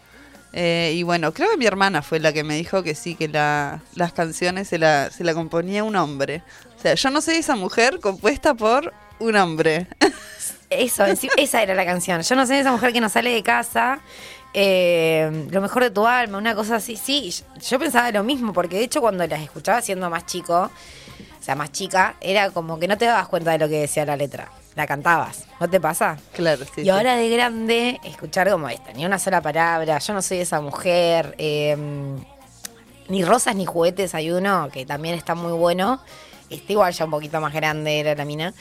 Eh, 0.53 0.93
y 0.95 1.01
bueno, 1.01 1.33
creo 1.33 1.49
que 1.49 1.57
mi 1.57 1.65
hermana 1.65 2.03
fue 2.03 2.19
la 2.19 2.31
que 2.31 2.43
me 2.43 2.55
dijo 2.55 2.83
que 2.83 2.93
sí, 2.93 3.15
que 3.15 3.27
la, 3.27 3.81
las 3.95 4.13
canciones 4.13 4.67
se 4.67 4.77
la, 4.77 5.09
se 5.09 5.23
la 5.23 5.33
componía 5.33 5.83
un 5.83 5.95
hombre. 5.95 6.43
O 6.77 6.81
sea, 6.81 6.93
yo 6.93 7.09
no 7.09 7.21
soy 7.21 7.35
esa 7.35 7.55
mujer 7.55 7.99
compuesta 7.99 8.53
por 8.53 8.93
un 9.19 9.35
hombre. 9.35 9.87
Eso, 10.69 11.05
esa 11.05 11.61
era 11.61 11.75
la 11.75 11.85
canción. 11.85 12.21
Yo 12.21 12.35
no 12.35 12.45
sé, 12.45 12.59
esa 12.59 12.71
mujer 12.71 12.93
que 12.93 13.01
no 13.01 13.09
sale 13.09 13.31
de 13.31 13.43
casa, 13.43 13.99
eh, 14.53 15.47
lo 15.49 15.61
mejor 15.61 15.83
de 15.83 15.91
tu 15.91 16.05
alma, 16.05 16.37
una 16.37 16.55
cosa 16.55 16.75
así. 16.75 16.97
Sí, 16.97 17.33
yo 17.67 17.79
pensaba 17.79 18.11
lo 18.11 18.23
mismo, 18.23 18.53
porque 18.53 18.77
de 18.77 18.83
hecho 18.83 19.01
cuando 19.01 19.25
las 19.25 19.41
escuchaba 19.41 19.81
siendo 19.81 20.09
más 20.09 20.25
chico, 20.25 20.71
o 21.39 21.43
sea, 21.43 21.55
más 21.55 21.71
chica, 21.71 22.15
era 22.21 22.51
como 22.51 22.79
que 22.79 22.87
no 22.87 22.97
te 22.97 23.05
dabas 23.05 23.27
cuenta 23.27 23.51
de 23.51 23.59
lo 23.59 23.69
que 23.69 23.81
decía 23.81 24.05
la 24.05 24.15
letra. 24.15 24.51
La 24.75 24.87
cantabas, 24.87 25.45
¿no 25.59 25.69
te 25.69 25.79
pasa? 25.79 26.17
claro, 26.33 26.63
sí. 26.65 26.81
y 26.81 26.83
sí. 26.85 26.89
ahora 26.89 27.15
de 27.15 27.29
grande, 27.29 27.99
escuchar 28.03 28.49
como 28.49 28.67
esta, 28.69 28.91
ni 28.93 29.05
una 29.05 29.19
sola 29.19 29.39
palabra, 29.41 29.99
yo 29.99 30.13
no 30.13 30.21
soy 30.23 30.39
esa 30.39 30.61
mujer, 30.61 31.35
eh, 31.37 31.77
ni 33.09 33.23
rosas 33.23 33.55
ni 33.55 33.65
juguetes, 33.65 34.15
hay 34.15 34.31
uno 34.31 34.69
que 34.71 34.85
también 34.85 35.13
está 35.15 35.35
muy 35.35 35.51
bueno, 35.53 36.01
está 36.49 36.71
igual 36.73 36.91
ya 36.93 37.05
un 37.05 37.11
poquito 37.11 37.39
más 37.39 37.53
grande, 37.53 37.99
era 37.99 38.15
la 38.15 38.25
mina. 38.25 38.53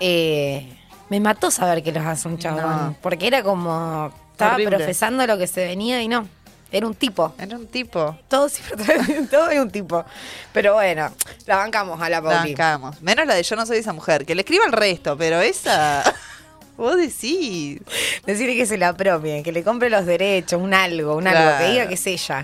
Eh, 0.00 0.76
me 1.08 1.20
mató 1.20 1.50
saber 1.50 1.82
que 1.82 1.92
los 1.92 2.04
hace 2.04 2.28
un 2.28 2.38
chabón, 2.38 2.62
No. 2.62 2.96
porque 3.00 3.26
era 3.26 3.42
como, 3.42 4.12
estaba 4.32 4.54
Horrible. 4.54 4.76
profesando 4.76 5.26
lo 5.26 5.38
que 5.38 5.46
se 5.46 5.64
venía 5.64 6.02
y 6.02 6.08
no, 6.08 6.26
era 6.72 6.86
un 6.86 6.94
tipo. 6.94 7.34
Era 7.38 7.56
un 7.56 7.66
tipo. 7.68 8.18
Todo 8.28 8.48
siempre 8.48 8.96
todo 9.30 9.48
es 9.50 9.60
un 9.60 9.70
tipo. 9.70 10.04
Pero 10.52 10.74
bueno, 10.74 11.10
la 11.46 11.56
bancamos 11.56 12.00
a 12.00 12.08
la 12.08 12.20
La 12.20 12.22
Pauli. 12.22 12.50
bancamos. 12.54 13.00
Menos 13.02 13.26
la 13.26 13.34
de 13.34 13.42
yo 13.42 13.54
no 13.56 13.64
soy 13.66 13.78
esa 13.78 13.92
mujer. 13.92 14.26
Que 14.26 14.34
le 14.34 14.42
escriba 14.42 14.64
el 14.66 14.72
resto, 14.72 15.16
pero 15.16 15.40
esa. 15.40 16.02
Vos 16.76 16.96
decís. 16.96 17.80
Decirle 18.26 18.56
que 18.56 18.66
se 18.66 18.76
la 18.76 18.88
apropie, 18.88 19.42
que 19.44 19.52
le 19.52 19.62
compre 19.62 19.90
los 19.90 20.04
derechos, 20.06 20.60
un 20.60 20.74
algo, 20.74 21.14
un 21.14 21.28
algo, 21.28 21.58
que 21.58 21.70
diga 21.70 21.86
que 21.86 21.94
es 21.94 22.06
ella. 22.08 22.42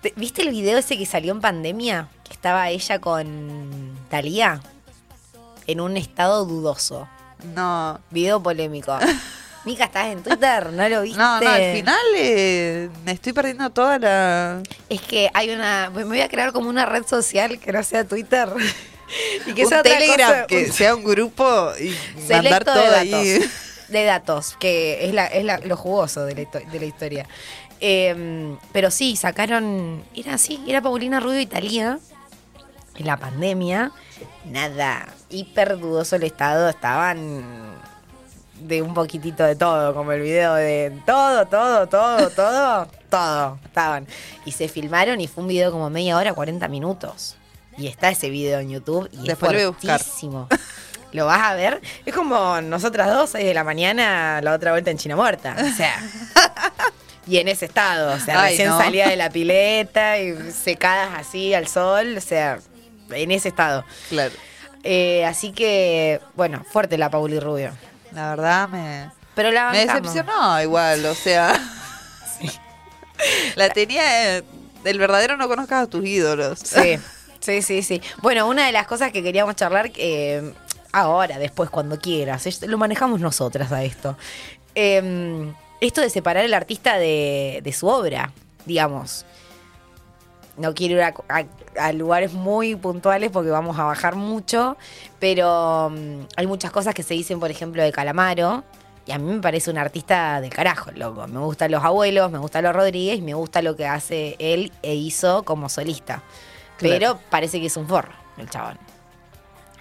¿Te- 0.00 0.12
¿Viste 0.16 0.42
el 0.42 0.50
video 0.50 0.76
ese 0.78 0.98
que 0.98 1.06
salió 1.06 1.30
en 1.32 1.40
pandemia? 1.40 2.08
Que 2.24 2.32
estaba 2.32 2.68
ella 2.70 2.98
con 2.98 3.96
Talía 4.08 4.60
en 5.68 5.80
un 5.80 5.96
estado 5.96 6.44
dudoso. 6.46 7.06
No. 7.54 8.00
Video 8.10 8.42
polémico. 8.42 8.98
Mica, 9.64 9.84
¿estás 9.84 10.06
en 10.06 10.22
Twitter? 10.22 10.72
¿No 10.72 10.88
lo 10.88 11.02
viste? 11.02 11.18
No, 11.18 11.38
no, 11.40 11.48
al 11.50 11.72
final 11.74 11.98
eh, 12.16 12.88
me 13.04 13.12
estoy 13.12 13.32
perdiendo 13.34 13.68
toda 13.70 13.98
la. 13.98 14.62
Es 14.88 15.02
que 15.02 15.30
hay 15.34 15.50
una. 15.50 15.90
Me 15.94 16.04
voy 16.04 16.20
a 16.22 16.28
crear 16.28 16.52
como 16.52 16.70
una 16.70 16.86
red 16.86 17.04
social 17.06 17.58
que 17.58 17.70
no 17.72 17.82
sea 17.82 18.04
Twitter. 18.04 18.48
y 19.46 19.52
que 19.52 19.64
un 19.64 19.68
sea 19.68 19.82
Telegram 19.82 20.30
cosa, 20.30 20.46
que 20.46 20.64
un- 20.64 20.72
sea 20.72 20.94
un 20.94 21.04
grupo 21.04 21.72
y 21.78 21.94
mandar 22.32 22.64
todo 22.64 22.76
de 22.90 22.96
ahí. 22.96 23.10
datos. 23.10 23.50
De 23.90 24.04
datos, 24.04 24.56
que 24.60 25.04
es, 25.04 25.12
la, 25.12 25.26
es 25.26 25.44
la- 25.44 25.58
lo 25.58 25.76
jugoso 25.76 26.24
de 26.24 26.34
la, 26.36 26.60
de 26.70 26.78
la 26.78 26.86
historia. 26.86 27.26
Eh, 27.80 28.56
pero 28.72 28.88
sí, 28.92 29.16
sacaron. 29.16 30.04
Era 30.14 30.34
así, 30.34 30.62
era 30.68 30.80
Paulina 30.80 31.18
Rubio 31.18 31.40
y 31.40 31.46
Talía. 31.46 31.98
En 32.96 33.06
la 33.06 33.16
pandemia, 33.16 33.90
nada. 34.44 35.08
Hiper 35.28 35.76
dudoso 35.78 36.14
el 36.16 36.22
estado. 36.22 36.68
Estaban 36.68 37.74
de 38.60 38.82
un 38.82 38.94
poquitito 38.94 39.44
de 39.44 39.56
todo, 39.56 39.94
como 39.94 40.12
el 40.12 40.20
video 40.20 40.54
de 40.54 40.92
todo, 41.06 41.46
todo, 41.46 41.88
todo, 41.88 42.30
todo, 42.30 42.88
todo. 43.08 43.58
Estaban. 43.64 44.06
Y 44.44 44.52
se 44.52 44.68
filmaron 44.68 45.20
y 45.20 45.26
fue 45.26 45.42
un 45.42 45.48
video 45.48 45.72
como 45.72 45.90
media 45.90 46.16
hora, 46.16 46.32
40 46.32 46.68
minutos. 46.68 47.36
Y 47.76 47.86
está 47.86 48.10
ese 48.10 48.30
video 48.30 48.60
en 48.60 48.70
YouTube 48.70 49.08
y 49.12 49.26
Después 49.26 49.52
es 49.52 49.76
fuertísimo. 49.76 50.48
Lo 51.12 51.26
vas 51.26 51.40
a 51.40 51.54
ver. 51.54 51.80
Es 52.04 52.14
como 52.14 52.60
nosotras 52.60 53.08
dos, 53.08 53.30
6 53.30 53.44
de 53.44 53.54
la 53.54 53.64
mañana, 53.64 54.40
la 54.42 54.54
otra 54.54 54.72
vuelta 54.72 54.90
en 54.90 54.98
China 54.98 55.16
Muerta. 55.16 55.56
O 55.58 55.76
sea. 55.76 55.96
y 57.26 57.38
en 57.38 57.48
ese 57.48 57.66
estado. 57.66 58.14
O 58.14 58.18
sea, 58.18 58.42
Ay, 58.42 58.50
recién 58.50 58.68
no. 58.68 58.78
salía 58.78 59.08
de 59.08 59.16
la 59.16 59.30
pileta 59.30 60.18
y 60.18 60.52
secadas 60.52 61.10
así 61.16 61.54
al 61.54 61.66
sol. 61.66 62.16
O 62.16 62.20
sea, 62.20 62.58
en 63.10 63.30
ese 63.30 63.48
estado. 63.48 63.84
Claro. 64.08 64.34
Eh, 64.82 65.24
así 65.26 65.52
que, 65.52 66.20
bueno, 66.34 66.64
fuerte 66.70 66.96
la 66.96 67.10
Pauli 67.10 67.40
Rubio. 67.40 67.72
La 68.12 68.30
verdad 68.30 68.68
me. 68.68 69.10
Pero 69.34 69.50
la 69.52 69.70
Me 69.70 69.86
bancamos. 69.86 70.12
decepcionó 70.14 70.62
igual, 70.62 71.04
o 71.06 71.14
sea. 71.14 71.54
La 73.56 73.68
tenía. 73.70 74.38
eh, 74.38 74.44
del 74.84 74.98
verdadero 74.98 75.36
no 75.36 75.46
conozcas 75.46 75.84
a 75.84 75.86
tus 75.86 76.04
ídolos. 76.06 76.58
Sí, 76.60 76.98
sí, 77.40 77.60
sí, 77.62 77.82
sí. 77.82 78.00
Bueno, 78.22 78.48
una 78.48 78.64
de 78.66 78.72
las 78.72 78.86
cosas 78.86 79.12
que 79.12 79.22
queríamos 79.22 79.56
charlar 79.56 79.90
eh, 79.96 80.54
ahora, 80.92 81.38
después, 81.38 81.68
cuando 81.68 81.98
quieras, 81.98 82.62
lo 82.62 82.78
manejamos 82.78 83.20
nosotras 83.20 83.70
a 83.72 83.82
esto. 83.84 84.16
Eh, 84.74 85.52
esto 85.82 86.00
de 86.00 86.08
separar 86.10 86.44
el 86.44 86.54
artista 86.54 86.96
de, 86.98 87.60
de 87.62 87.72
su 87.74 87.86
obra, 87.88 88.32
digamos. 88.64 89.26
No 90.60 90.74
quiero 90.74 90.94
ir 90.96 91.02
a, 91.02 91.14
a- 91.28 91.44
a 91.86 91.92
lugares 91.92 92.32
muy 92.32 92.76
puntuales 92.76 93.30
porque 93.30 93.50
vamos 93.50 93.78
a 93.78 93.84
bajar 93.84 94.14
mucho, 94.16 94.76
pero 95.18 95.90
mm, 95.90 96.20
hay 96.36 96.46
muchas 96.46 96.70
cosas 96.70 96.94
que 96.94 97.02
se 97.02 97.14
dicen, 97.14 97.40
por 97.40 97.50
ejemplo, 97.50 97.82
de 97.82 97.92
Calamaro. 97.92 98.62
Y 99.06 99.12
a 99.12 99.18
mí 99.18 99.32
me 99.32 99.40
parece 99.40 99.70
un 99.70 99.78
artista 99.78 100.40
del 100.40 100.50
carajo, 100.50 100.90
loco. 100.92 101.26
Me 101.26 101.40
gustan 101.40 101.70
los 101.70 101.82
abuelos, 101.82 102.30
me 102.30 102.38
gusta 102.38 102.60
los 102.62 102.74
Rodríguez 102.76 103.18
y 103.18 103.22
me 103.22 103.34
gusta 103.34 103.62
lo 103.62 103.74
que 103.74 103.86
hace 103.86 104.36
él 104.38 104.70
e 104.82 104.94
hizo 104.94 105.42
como 105.44 105.68
solista. 105.68 106.22
Claro. 106.76 106.94
Pero 106.98 107.18
parece 107.30 107.58
que 107.60 107.66
es 107.66 107.76
un 107.76 107.88
forro, 107.88 108.12
el 108.36 108.48
chabón. 108.48 108.78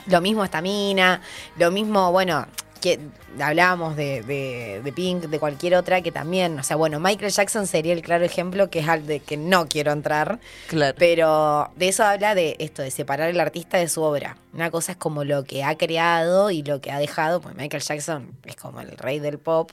Lo 0.08 0.22
mismo 0.22 0.44
esta 0.44 0.62
mina, 0.62 1.22
lo 1.58 1.70
mismo, 1.70 2.12
bueno, 2.12 2.48
que 2.80 3.00
hablábamos 3.42 3.96
de, 3.96 4.22
de, 4.24 4.82
de 4.84 4.92
Pink, 4.94 5.24
de 5.26 5.40
cualquier 5.40 5.76
otra 5.76 6.02
que 6.02 6.12
también, 6.12 6.58
o 6.60 6.64
sea, 6.64 6.76
bueno, 6.76 7.00
Michael 7.00 7.32
Jackson 7.32 7.68
sería 7.68 7.94
el 7.94 8.02
claro 8.02 8.24
ejemplo 8.26 8.70
que 8.70 8.80
es 8.80 8.88
al 8.88 9.06
de 9.06 9.20
que 9.20 9.38
no 9.38 9.68
quiero 9.68 9.92
entrar, 9.92 10.40
Claro. 10.68 10.96
pero 10.98 11.70
de 11.76 11.90
eso 11.90 12.04
habla 12.04 12.36
de 12.36 12.56
esto, 12.60 12.82
de 12.82 12.92
separar 12.92 13.30
el 13.30 13.40
artista 13.40 13.78
de 13.78 13.88
su 13.90 14.02
obra. 14.02 14.38
Una 14.54 14.72
cosa 14.72 14.94
es 14.94 14.98
como 14.98 15.24
lo 15.24 15.44
que 15.44 15.64
ha 15.64 15.78
creado 15.78 16.52
y 16.52 16.64
lo 16.64 16.82
que 16.82 16.92
ha 16.92 17.00
dejado, 17.00 17.42
pues 17.42 17.56
Michael 17.56 17.84
Jackson 17.84 18.32
es 18.46 18.56
como 18.56 18.82
el 18.82 18.92
rey 18.98 19.20
del 19.20 19.40
pop 19.40 19.72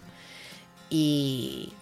y 0.90 1.72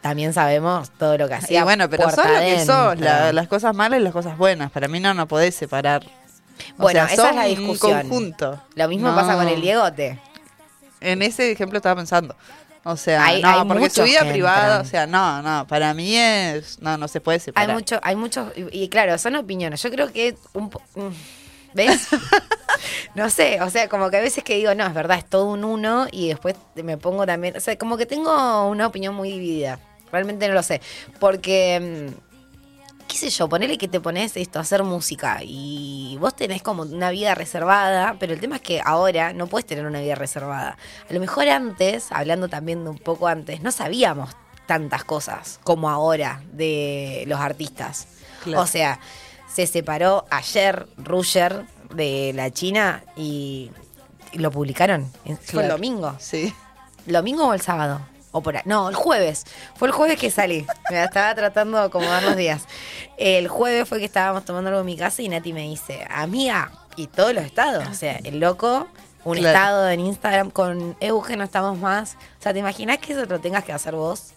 también 0.00 0.32
sabemos 0.32 0.90
todo 0.90 1.18
lo 1.18 1.28
que 1.28 1.34
hacía. 1.34 1.60
Y 1.60 1.62
bueno, 1.64 1.88
pero 1.90 2.08
sos 2.10 2.18
lo 2.18 2.40
que 2.40 2.64
sos, 2.64 3.00
la- 3.00 3.32
las 3.32 3.48
cosas 3.48 3.74
malas 3.74 4.00
y 4.00 4.02
las 4.02 4.12
cosas 4.12 4.38
buenas. 4.38 4.70
Para 4.70 4.88
mí 4.88 5.00
no, 5.00 5.14
no 5.14 5.26
podés 5.26 5.54
separar. 5.54 6.04
O 6.76 6.82
Bueno, 6.82 7.06
sea, 7.06 7.14
esa 7.14 7.30
es 7.30 7.36
la 7.36 7.42
un 7.42 7.48
discusión. 7.68 8.00
conjunto. 8.00 8.60
Lo 8.74 8.88
mismo 8.88 9.08
No. 9.08 9.14
pasa 9.14 9.36
con 9.36 9.48
el 9.48 9.60
Diegote. 9.60 10.18
En 11.00 11.22
ese 11.22 11.50
ejemplo 11.50 11.78
estaba 11.78 11.96
pensando. 11.96 12.34
O 12.84 12.96
sea, 12.96 13.24
Hay- 13.24 13.42
no, 13.42 13.48
hay 13.60 13.68
porque 13.68 13.90
su 13.90 14.02
vida 14.04 14.20
privada, 14.28 14.80
o 14.80 14.84
sea, 14.84 15.06
no, 15.06 15.42
no, 15.42 15.66
para 15.66 15.92
mí 15.94 16.16
es, 16.16 16.80
no, 16.80 16.96
no 16.96 17.06
se 17.08 17.20
puede 17.20 17.36
Hay 17.36 17.40
separar. 17.40 17.74
mucho, 17.74 18.00
hay 18.02 18.16
muchos, 18.16 18.50
y, 18.56 18.84
y 18.84 18.88
claro, 18.88 19.18
son 19.18 19.36
opiniones. 19.36 19.82
Yo 19.82 19.90
creo 19.90 20.10
que 20.12 20.36
un 20.54 20.66
mm, 20.66 21.12
¿Ves? 21.74 22.08
no 23.14 23.28
sé, 23.30 23.60
o 23.60 23.68
sea, 23.70 23.88
como 23.88 24.10
que 24.10 24.16
a 24.16 24.20
veces 24.20 24.42
que 24.42 24.56
digo, 24.56 24.74
no, 24.74 24.86
es 24.86 24.94
verdad, 24.94 25.18
es 25.18 25.28
todo 25.28 25.46
un 25.46 25.64
uno 25.64 26.06
y 26.10 26.28
después 26.28 26.54
me 26.76 26.96
pongo 26.96 27.26
también, 27.26 27.56
o 27.56 27.60
sea, 27.60 27.76
como 27.76 27.96
que 27.96 28.06
tengo 28.06 28.66
una 28.68 28.86
opinión 28.86 29.14
muy 29.14 29.32
dividida. 29.32 29.78
Realmente 30.10 30.48
no 30.48 30.54
lo 30.54 30.62
sé. 30.62 30.80
Porque, 31.20 32.08
mm, 32.10 32.27
qué 33.08 33.16
sé 33.16 33.30
yo, 33.30 33.48
ponele 33.48 33.78
que 33.78 33.88
te 33.88 34.00
pones 34.00 34.36
esto, 34.36 34.58
a 34.58 34.62
hacer 34.62 34.84
música 34.84 35.38
y 35.42 36.16
vos 36.20 36.36
tenés 36.36 36.62
como 36.62 36.82
una 36.82 37.10
vida 37.10 37.34
reservada, 37.34 38.16
pero 38.20 38.34
el 38.34 38.40
tema 38.40 38.56
es 38.56 38.62
que 38.62 38.80
ahora 38.84 39.32
no 39.32 39.46
puedes 39.46 39.66
tener 39.66 39.86
una 39.86 40.00
vida 40.00 40.14
reservada. 40.14 40.76
A 41.08 41.12
lo 41.12 41.18
mejor 41.18 41.48
antes, 41.48 42.08
hablando 42.10 42.48
también 42.48 42.84
de 42.84 42.90
un 42.90 42.98
poco 42.98 43.26
antes, 43.26 43.62
no 43.62 43.72
sabíamos 43.72 44.30
tantas 44.66 45.04
cosas 45.04 45.58
como 45.64 45.88
ahora 45.88 46.42
de 46.52 47.24
los 47.26 47.40
artistas. 47.40 48.06
Claro. 48.44 48.62
O 48.62 48.66
sea, 48.66 49.00
se 49.52 49.66
separó 49.66 50.26
ayer 50.30 50.86
Rusher 50.98 51.64
de 51.94 52.32
la 52.34 52.50
China 52.50 53.02
y, 53.16 53.70
lo 54.34 54.50
publicaron. 54.50 55.10
Fue 55.42 55.62
el 55.62 55.70
domingo. 55.70 56.14
Sí. 56.18 56.54
¿El 57.06 57.14
domingo 57.14 57.48
o 57.48 57.54
el 57.54 57.62
sábado? 57.62 58.02
O 58.30 58.42
por. 58.42 58.54
No, 58.66 58.88
el 58.88 58.94
jueves. 58.94 59.44
Fue 59.76 59.88
el 59.88 59.92
jueves 59.94 60.18
que 60.18 60.30
salí. 60.30 60.66
Me 60.90 61.02
estaba 61.02 61.34
tratando 61.34 61.78
de 61.78 61.84
acomodar 61.84 62.22
los 62.22 62.36
días. 62.36 62.64
El 63.16 63.48
jueves 63.48 63.88
fue 63.88 63.98
que 63.98 64.04
estábamos 64.04 64.44
tomando 64.44 64.68
algo 64.68 64.80
en 64.80 64.86
mi 64.86 64.96
casa 64.96 65.22
y 65.22 65.28
Nati 65.28 65.52
me 65.52 65.62
dice, 65.62 66.06
amiga, 66.10 66.70
y 66.96 67.06
todos 67.06 67.32
los 67.34 67.44
estados. 67.44 67.86
O 67.88 67.94
sea, 67.94 68.18
el 68.24 68.38
loco, 68.40 68.86
un 69.24 69.36
Claro. 69.38 69.48
estado 69.56 69.88
en 69.90 70.00
Instagram 70.00 70.50
con 70.50 70.96
Euge 71.00 71.36
no 71.36 71.44
estamos 71.44 71.78
más. 71.78 72.16
O 72.38 72.42
sea, 72.42 72.52
¿te 72.52 72.58
imaginas 72.58 72.98
que 72.98 73.12
eso 73.14 73.24
lo 73.24 73.40
tengas 73.40 73.64
que 73.64 73.72
hacer 73.72 73.94
vos? 73.94 74.32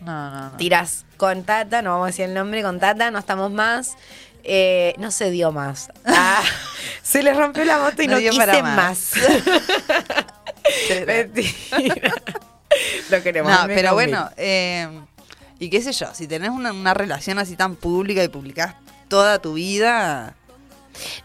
No, 0.00 0.30
no, 0.30 0.50
no. 0.50 0.56
Tirás 0.56 1.04
con 1.16 1.42
Tata, 1.44 1.82
no 1.82 1.90
vamos 1.92 2.04
a 2.04 2.06
decir 2.08 2.26
el 2.26 2.34
nombre, 2.34 2.62
con 2.62 2.78
Tata, 2.78 3.10
no 3.10 3.18
estamos 3.18 3.50
más. 3.50 3.96
Eh, 4.44 4.94
no 4.98 5.10
se 5.10 5.30
dio 5.32 5.50
más. 5.50 5.88
Ah, 6.04 6.42
se 7.02 7.22
le 7.24 7.34
rompió 7.34 7.64
la 7.64 7.78
moto 7.78 8.00
y 8.02 8.06
No 8.06 8.12
no, 8.14 8.18
dio 8.20 8.30
quise 8.30 8.46
para 8.46 8.62
más. 8.62 8.76
más. 8.76 9.12
Mentira. 11.06 12.12
Lo 13.10 13.22
queremos. 13.22 13.50
No, 13.50 13.66
pero 13.66 13.94
bueno, 13.94 14.30
eh, 14.36 14.88
y 15.58 15.70
qué 15.70 15.80
sé 15.80 15.92
yo, 15.92 16.12
si 16.14 16.26
tenés 16.26 16.50
una, 16.50 16.72
una 16.72 16.94
relación 16.94 17.38
así 17.38 17.56
tan 17.56 17.76
pública 17.76 18.22
y 18.22 18.28
publicás 18.28 18.74
toda 19.08 19.38
tu 19.38 19.54
vida, 19.54 20.34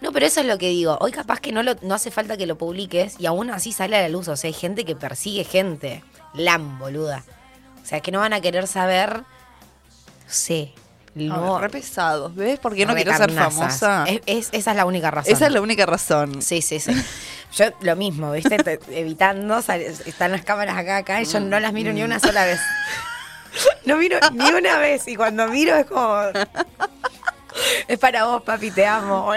No, 0.01 0.11
pero 0.11 0.25
eso 0.25 0.41
es 0.41 0.45
lo 0.45 0.57
que 0.57 0.69
digo. 0.69 0.97
Hoy 1.01 1.11
capaz 1.11 1.39
que 1.39 1.51
no, 1.51 1.63
lo, 1.63 1.75
no 1.81 1.95
hace 1.95 2.11
falta 2.11 2.37
que 2.37 2.45
lo 2.45 2.57
publiques 2.57 3.15
y 3.19 3.25
aún 3.25 3.49
así 3.49 3.71
sale 3.71 3.95
a 3.97 4.01
la 4.01 4.09
luz. 4.09 4.27
O 4.27 4.35
sea, 4.35 4.47
hay 4.47 4.53
gente 4.53 4.85
que 4.85 4.95
persigue 4.95 5.43
gente. 5.43 6.03
Lam, 6.33 6.79
boluda. 6.79 7.23
O 7.81 7.85
sea, 7.85 7.99
que 8.01 8.11
no 8.11 8.19
van 8.19 8.33
a 8.33 8.41
querer 8.41 8.67
saber. 8.67 9.17
No 9.17 9.23
sé. 10.27 10.73
No, 11.15 11.37
No, 11.37 11.59
re 11.59 11.69
pesados, 11.69 12.33
¿ves? 12.35 12.59
¿Por 12.59 12.73
qué 12.73 12.85
no 12.85 12.93
quiero 12.95 13.11
ser 13.17 13.31
famosa? 13.59 14.05
Es- 14.07 14.21
es- 14.25 14.49
esa 14.53 14.71
es 14.71 14.77
la 14.77 14.85
única 14.85 15.11
razón. 15.11 15.33
Esa 15.33 15.47
es 15.47 15.51
la 15.51 15.61
única 15.61 15.85
razón. 15.85 16.41
Sí, 16.41 16.61
sí, 16.61 16.79
sí. 16.79 16.93
Yo 17.55 17.65
lo 17.81 17.95
mismo, 17.97 18.31
¿viste? 18.31 18.57
Te- 18.57 18.79
evitando, 18.91 19.61
sal- 19.61 19.81
están 19.81 20.31
las 20.31 20.43
cámaras 20.43 20.77
acá, 20.77 20.97
acá, 20.97 21.21
y 21.21 21.25
yo 21.25 21.39
no 21.41 21.59
las 21.59 21.73
miro 21.73 21.91
ni 21.91 22.01
una 22.03 22.19
sola 22.19 22.45
vez. 22.45 22.59
No 23.85 23.97
miro 23.97 24.17
ni 24.31 24.49
una 24.51 24.77
vez, 24.77 25.07
y 25.09 25.15
cuando 25.17 25.47
miro 25.49 25.75
es 25.75 25.85
como... 25.85 26.17
Es 27.89 27.99
para 27.99 28.23
vos, 28.23 28.43
papi, 28.43 28.71
te 28.71 28.85
amo. 28.85 29.33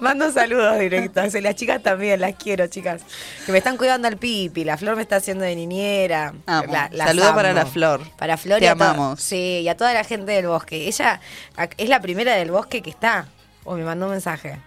Mando 0.00 0.30
saludos 0.32 0.78
directos. 0.78 1.34
Y 1.34 1.40
las 1.40 1.54
chicas 1.54 1.82
también, 1.82 2.20
las 2.20 2.34
quiero, 2.34 2.66
chicas. 2.66 3.02
Que 3.46 3.52
me 3.52 3.58
están 3.58 3.76
cuidando 3.76 4.08
al 4.08 4.16
pipi, 4.16 4.64
la 4.64 4.76
flor 4.76 4.96
me 4.96 5.02
está 5.02 5.16
haciendo 5.16 5.44
de 5.44 5.54
niñera. 5.56 6.34
La- 6.46 6.88
las 6.92 7.08
Saludo 7.08 7.34
para 7.34 7.52
la 7.52 7.66
Flor. 7.66 8.00
Para 8.18 8.36
Flor 8.36 8.58
Te 8.58 8.64
y 8.64 8.68
amamos. 8.68 9.20
Sí, 9.20 9.60
y 9.62 9.68
a 9.68 9.76
toda 9.76 9.92
la 9.94 10.04
gente 10.04 10.32
del 10.32 10.46
bosque. 10.48 10.88
Ella 10.88 11.20
es 11.76 11.88
la 11.88 12.00
primera 12.00 12.34
del 12.34 12.50
bosque 12.50 12.82
que 12.82 12.90
está. 12.90 13.26
O 13.64 13.74
me 13.76 13.84
mandó 13.84 14.06
un 14.06 14.12
mensaje. 14.12 14.58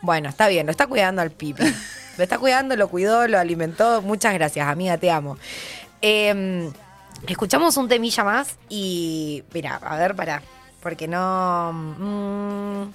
Bueno, 0.00 0.28
está 0.28 0.46
bien, 0.46 0.66
lo 0.66 0.70
está 0.70 0.86
cuidando 0.86 1.22
al 1.22 1.30
pipi. 1.32 1.64
Lo 2.18 2.24
está 2.24 2.36
cuidando, 2.36 2.74
lo 2.74 2.88
cuidó, 2.88 3.28
lo 3.28 3.38
alimentó. 3.38 4.02
Muchas 4.02 4.34
gracias, 4.34 4.66
amiga, 4.66 4.98
te 4.98 5.08
amo. 5.08 5.38
Eh, 6.02 6.68
escuchamos 7.28 7.76
un 7.76 7.86
temilla 7.88 8.24
más 8.24 8.56
y. 8.68 9.44
Mira, 9.54 9.76
a 9.76 9.96
ver, 9.96 10.16
para. 10.16 10.42
Porque 10.82 11.06
no. 11.06 11.72
mm, 11.72 12.92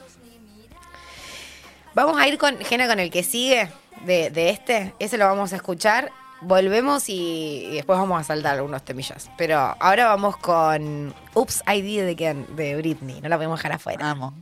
vamos 1.93 2.19
a 2.19 2.27
ir 2.27 2.37
con 2.37 2.57
Jena 2.59 2.87
con 2.87 2.99
el 2.99 3.09
que 3.11 3.23
sigue 3.23 3.69
de, 4.05 4.29
de 4.29 4.49
este. 4.49 4.93
Ese 4.99 5.17
lo 5.17 5.25
vamos 5.25 5.53
a 5.53 5.57
escuchar. 5.57 6.11
Volvemos 6.41 7.07
y, 7.07 7.67
y 7.71 7.75
después 7.75 7.97
vamos 7.97 8.19
a 8.19 8.23
saltar 8.23 8.55
algunos 8.55 8.83
temillas. 8.83 9.29
Pero 9.37 9.75
ahora 9.79 10.07
vamos 10.07 10.35
con 10.37 11.13
Oops, 11.33 11.63
I 11.73 11.81
Did 11.81 12.09
It 12.09 12.19
Again 12.19 12.55
de 12.55 12.75
Britney. 12.75 13.21
No 13.21 13.29
la 13.29 13.37
podemos 13.37 13.59
dejar 13.59 13.73
afuera. 13.73 14.09
Amo. 14.09 14.33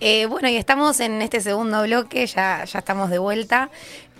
Eh, 0.00 0.26
bueno, 0.26 0.48
y 0.48 0.56
estamos 0.56 1.00
en 1.00 1.22
este 1.22 1.40
segundo 1.40 1.82
bloque, 1.82 2.26
ya, 2.26 2.64
ya 2.64 2.78
estamos 2.78 3.08
de 3.08 3.18
vuelta. 3.18 3.70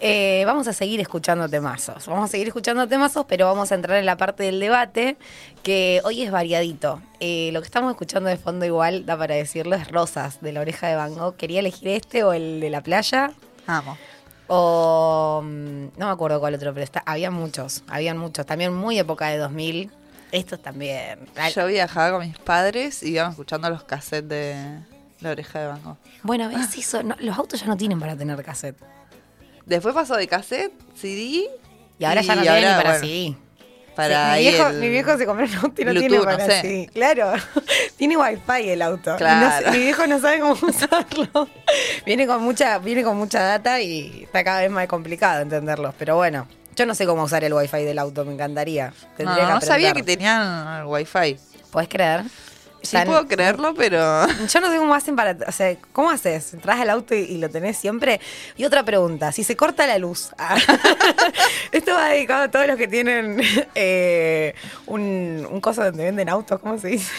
Eh, 0.06 0.42
vamos 0.44 0.68
a 0.68 0.74
seguir 0.74 1.00
escuchando 1.00 1.48
temazos. 1.48 2.06
Vamos 2.08 2.26
a 2.26 2.28
seguir 2.28 2.48
escuchando 2.48 2.86
temazos, 2.86 3.24
pero 3.26 3.46
vamos 3.46 3.72
a 3.72 3.74
entrar 3.74 3.96
en 3.96 4.04
la 4.04 4.18
parte 4.18 4.42
del 4.42 4.60
debate, 4.60 5.16
que 5.62 6.02
hoy 6.04 6.20
es 6.20 6.30
variadito. 6.30 7.00
Eh, 7.20 7.48
lo 7.54 7.62
que 7.62 7.64
estamos 7.64 7.90
escuchando 7.90 8.28
de 8.28 8.36
fondo 8.36 8.66
igual, 8.66 9.06
da 9.06 9.16
para 9.16 9.34
decirlo, 9.34 9.76
es 9.76 9.90
Rosas, 9.90 10.42
de 10.42 10.52
la 10.52 10.60
oreja 10.60 10.88
de 10.88 10.96
Van 10.96 11.14
Gogh. 11.14 11.36
Quería 11.36 11.60
elegir 11.60 11.88
este 11.88 12.22
o 12.22 12.34
el 12.34 12.60
de 12.60 12.68
la 12.68 12.82
playa. 12.82 13.32
Amo. 13.66 13.96
O 14.46 15.40
mm, 15.42 15.96
no 15.96 16.06
me 16.06 16.12
acuerdo 16.12 16.38
cuál 16.38 16.54
otro, 16.54 16.74
pero 16.74 16.84
está, 16.84 17.02
había 17.06 17.30
muchos, 17.30 17.82
habían 17.88 18.18
muchos. 18.18 18.44
También 18.44 18.74
muy 18.74 18.98
época 18.98 19.28
de 19.28 19.38
2000. 19.38 19.90
Estos 20.32 20.60
también. 20.60 21.20
Yo 21.54 21.66
viajaba 21.66 22.18
con 22.18 22.28
mis 22.28 22.38
padres 22.38 23.02
y 23.02 23.12
íbamos 23.12 23.32
escuchando 23.32 23.70
los 23.70 23.84
cassettes 23.84 24.28
de 24.28 24.80
La 25.20 25.30
Oreja 25.30 25.60
de 25.60 25.66
Van 25.68 25.82
Gogh. 25.82 25.96
Bueno, 26.22 26.50
ves 26.50 26.76
eso, 26.76 27.02
no, 27.02 27.16
los 27.20 27.38
autos 27.38 27.58
ya 27.58 27.68
no 27.68 27.78
tienen 27.78 27.98
para 27.98 28.14
tener 28.14 28.44
cassette. 28.44 28.76
Después 29.66 29.94
pasó 29.94 30.16
de 30.16 30.26
cassette, 30.28 30.72
CD. 30.94 31.48
Y 31.98 32.04
ahora 32.04 32.20
ya 32.22 32.34
no 32.34 32.42
ni 32.42 32.48
ahora, 32.48 32.76
para 32.76 32.90
bueno, 32.98 33.06
CD. 33.06 33.36
Para 33.94 34.34
Sí, 34.34 34.40
mi, 34.44 34.50
viejo, 34.50 34.66
el- 34.66 34.80
mi 34.80 34.88
viejo 34.88 35.16
se 35.18 35.24
compró 35.26 35.46
un 35.46 35.54
auto 35.54 35.80
y 35.80 35.84
no 35.84 35.90
Bluetooth, 35.92 36.08
tiene 36.08 36.16
no 36.18 36.24
para 36.24 36.46
sé. 36.46 36.60
CD. 36.62 36.90
Claro, 36.92 37.32
tiene 37.96 38.16
wifi 38.16 38.68
el 38.70 38.82
auto. 38.82 39.10
No 39.12 39.16
Claro. 39.16 39.70
mi 39.70 39.78
viejo 39.78 40.06
no 40.08 40.20
sabe 40.20 40.40
cómo 40.40 40.54
usarlo. 40.62 41.48
viene 42.04 42.26
con 42.26 42.42
mucha, 42.42 42.78
viene 42.78 43.04
con 43.04 43.16
mucha 43.16 43.40
data 43.40 43.80
y 43.80 44.24
está 44.24 44.42
cada 44.42 44.60
vez 44.62 44.70
más 44.70 44.86
complicado 44.88 45.42
entenderlo. 45.42 45.94
Pero 45.96 46.16
bueno, 46.16 46.48
yo 46.74 46.86
no 46.86 46.94
sé 46.96 47.06
cómo 47.06 47.22
usar 47.22 47.44
el 47.44 47.54
wifi 47.54 47.84
del 47.84 48.00
auto, 48.00 48.24
me 48.24 48.32
encantaría. 48.34 48.88
No, 48.88 49.16
Tendría 49.16 49.48
no 49.48 49.60
que 49.60 49.66
sabía 49.66 49.92
que 49.92 50.02
tenían 50.02 50.86
wifi. 50.86 51.36
¿Podés 51.70 51.88
creer? 51.88 52.22
Sí 52.84 52.96
puedo 53.04 53.26
creerlo, 53.26 53.74
pero... 53.74 54.26
Yo 54.48 54.60
no 54.60 54.70
sé 54.70 54.76
cómo 54.78 54.94
hacen 54.94 55.16
para. 55.16 55.36
O 55.46 55.52
sea, 55.52 55.76
¿cómo 55.92 56.10
haces? 56.10 56.54
¿Entras 56.54 56.80
al 56.80 56.90
auto 56.90 57.14
y, 57.14 57.20
y 57.20 57.38
lo 57.38 57.48
tenés 57.48 57.76
siempre? 57.76 58.20
Y 58.56 58.64
otra 58.64 58.82
pregunta: 58.84 59.32
si 59.32 59.42
se 59.44 59.56
corta 59.56 59.86
la 59.86 59.98
luz. 59.98 60.30
Ah. 60.38 60.56
Esto 61.72 61.92
va 61.92 62.08
dedicado 62.10 62.44
a 62.44 62.50
todos 62.50 62.66
los 62.66 62.76
que 62.76 62.88
tienen 62.88 63.40
eh, 63.74 64.54
un, 64.86 65.46
un 65.50 65.60
coso 65.60 65.82
donde 65.82 66.04
venden 66.04 66.28
autos, 66.28 66.60
¿cómo 66.60 66.78
se 66.78 66.88
dice? 66.88 67.10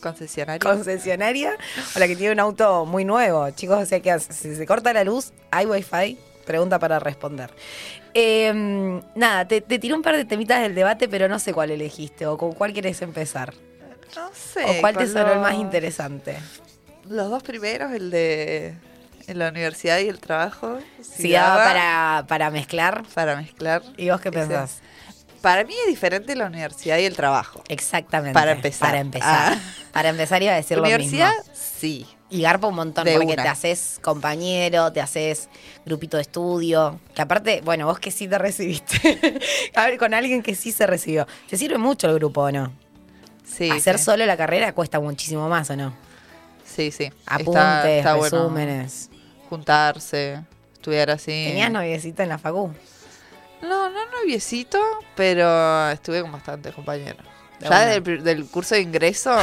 Concesionario. 0.00 0.60
Concesionaria. 0.66 1.56
O 1.94 1.98
la 1.98 2.06
que 2.06 2.16
tiene 2.16 2.32
un 2.32 2.40
auto 2.40 2.86
muy 2.86 3.04
nuevo. 3.04 3.50
Chicos, 3.50 3.82
o 3.82 3.86
sea, 3.86 4.00
que 4.00 4.18
si 4.18 4.56
se 4.56 4.66
corta 4.66 4.92
la 4.92 5.04
luz, 5.04 5.32
¿hay 5.50 5.66
wifi? 5.66 6.18
Pregunta 6.46 6.78
para 6.78 6.98
responder. 6.98 7.50
Eh, 8.14 9.00
nada, 9.14 9.46
te, 9.46 9.60
te 9.60 9.78
tiré 9.78 9.94
un 9.94 10.02
par 10.02 10.16
de 10.16 10.24
temitas 10.24 10.62
del 10.62 10.74
debate, 10.74 11.08
pero 11.08 11.28
no 11.28 11.38
sé 11.38 11.52
cuál 11.52 11.70
elegiste 11.70 12.26
o 12.26 12.36
con 12.36 12.52
cuál 12.52 12.72
quieres 12.72 13.02
empezar. 13.02 13.54
no 14.16 14.30
sé. 14.52 14.64
¿O 14.64 14.80
cuál 14.80 14.96
te 14.96 15.06
sonó 15.06 15.32
el 15.32 15.38
más 15.40 15.54
interesante? 15.54 16.36
Los 17.08 17.30
dos 17.30 17.42
primeros, 17.42 17.92
el 17.92 18.10
de 18.10 18.74
en 19.26 19.38
la 19.38 19.48
universidad 19.48 19.98
y 19.98 20.08
el 20.08 20.18
trabajo. 20.18 20.78
Si 21.00 21.30
daba 21.32 21.56
daba 21.56 21.64
para, 21.64 22.24
para 22.26 22.50
mezclar. 22.50 23.04
para 23.14 23.36
mezclar. 23.36 23.82
¿Y 23.96 24.10
vos 24.10 24.20
qué 24.20 24.30
pensás? 24.32 24.78
Para 25.40 25.64
mí 25.64 25.72
es 25.84 25.88
diferente 25.88 26.34
la 26.36 26.46
universidad 26.46 26.98
y 26.98 27.04
el 27.04 27.16
trabajo. 27.16 27.62
Exactamente. 27.68 28.34
Para 28.34 28.52
empezar. 28.52 28.88
Para 28.88 28.98
empezar. 29.00 29.52
Ah. 29.54 29.58
Para 29.92 30.08
empezar 30.10 30.42
iba 30.42 30.52
a 30.52 30.56
decir 30.56 30.76
lo 30.76 30.82
universidad, 30.82 31.32
mismo. 31.38 31.52
sí. 31.54 32.06
Y 32.32 32.42
garpa 32.42 32.68
un 32.68 32.76
montón, 32.76 33.04
De 33.04 33.14
porque 33.14 33.32
una. 33.32 33.42
te 33.42 33.48
haces 33.48 33.98
compañero, 34.02 34.92
te 34.92 35.00
haces 35.00 35.48
grupito 35.84 36.16
de 36.16 36.22
estudio. 36.22 37.00
Que 37.14 37.22
aparte, 37.22 37.60
bueno, 37.64 37.86
vos 37.86 37.98
que 37.98 38.12
sí 38.12 38.28
te 38.28 38.38
recibiste. 38.38 39.40
A 39.74 39.86
ver, 39.86 39.98
con 39.98 40.14
alguien 40.14 40.40
que 40.42 40.54
sí 40.54 40.70
se 40.70 40.86
recibió. 40.86 41.26
¿Te 41.48 41.56
sirve 41.56 41.78
mucho 41.78 42.06
el 42.08 42.14
grupo 42.14 42.42
o 42.42 42.52
no? 42.52 42.72
Sí, 43.44 43.70
Hacer 43.70 43.98
sí. 43.98 44.04
solo 44.04 44.24
la 44.26 44.36
carrera 44.36 44.72
cuesta 44.72 45.00
muchísimo 45.00 45.48
más, 45.48 45.68
¿o 45.70 45.76
no? 45.76 45.92
Sí, 46.64 46.90
sí. 46.90 47.12
Apuntes, 47.26 47.54
Está- 47.62 47.90
está 47.90 48.14
bueno 48.14 48.38
resúmenes. 48.44 49.10
juntarse, 49.48 50.40
estudiar 50.72 51.10
así. 51.10 51.44
¿Tenías 51.48 51.70
noviecita 51.70 52.22
en 52.22 52.28
la 52.28 52.38
facu? 52.38 52.72
No, 53.62 53.90
no 53.90 53.98
noviecito, 54.20 54.78
pero 55.14 55.90
estuve 55.90 56.22
con 56.22 56.32
bastantes 56.32 56.74
compañeros. 56.74 57.26
De 57.58 57.64
Ya 57.66 57.68
una. 57.68 57.80
desde 57.80 57.94
el, 57.96 58.02
pri- 58.02 58.22
del 58.22 58.46
curso 58.46 58.74
de 58.74 58.80
ingreso, 58.80 59.36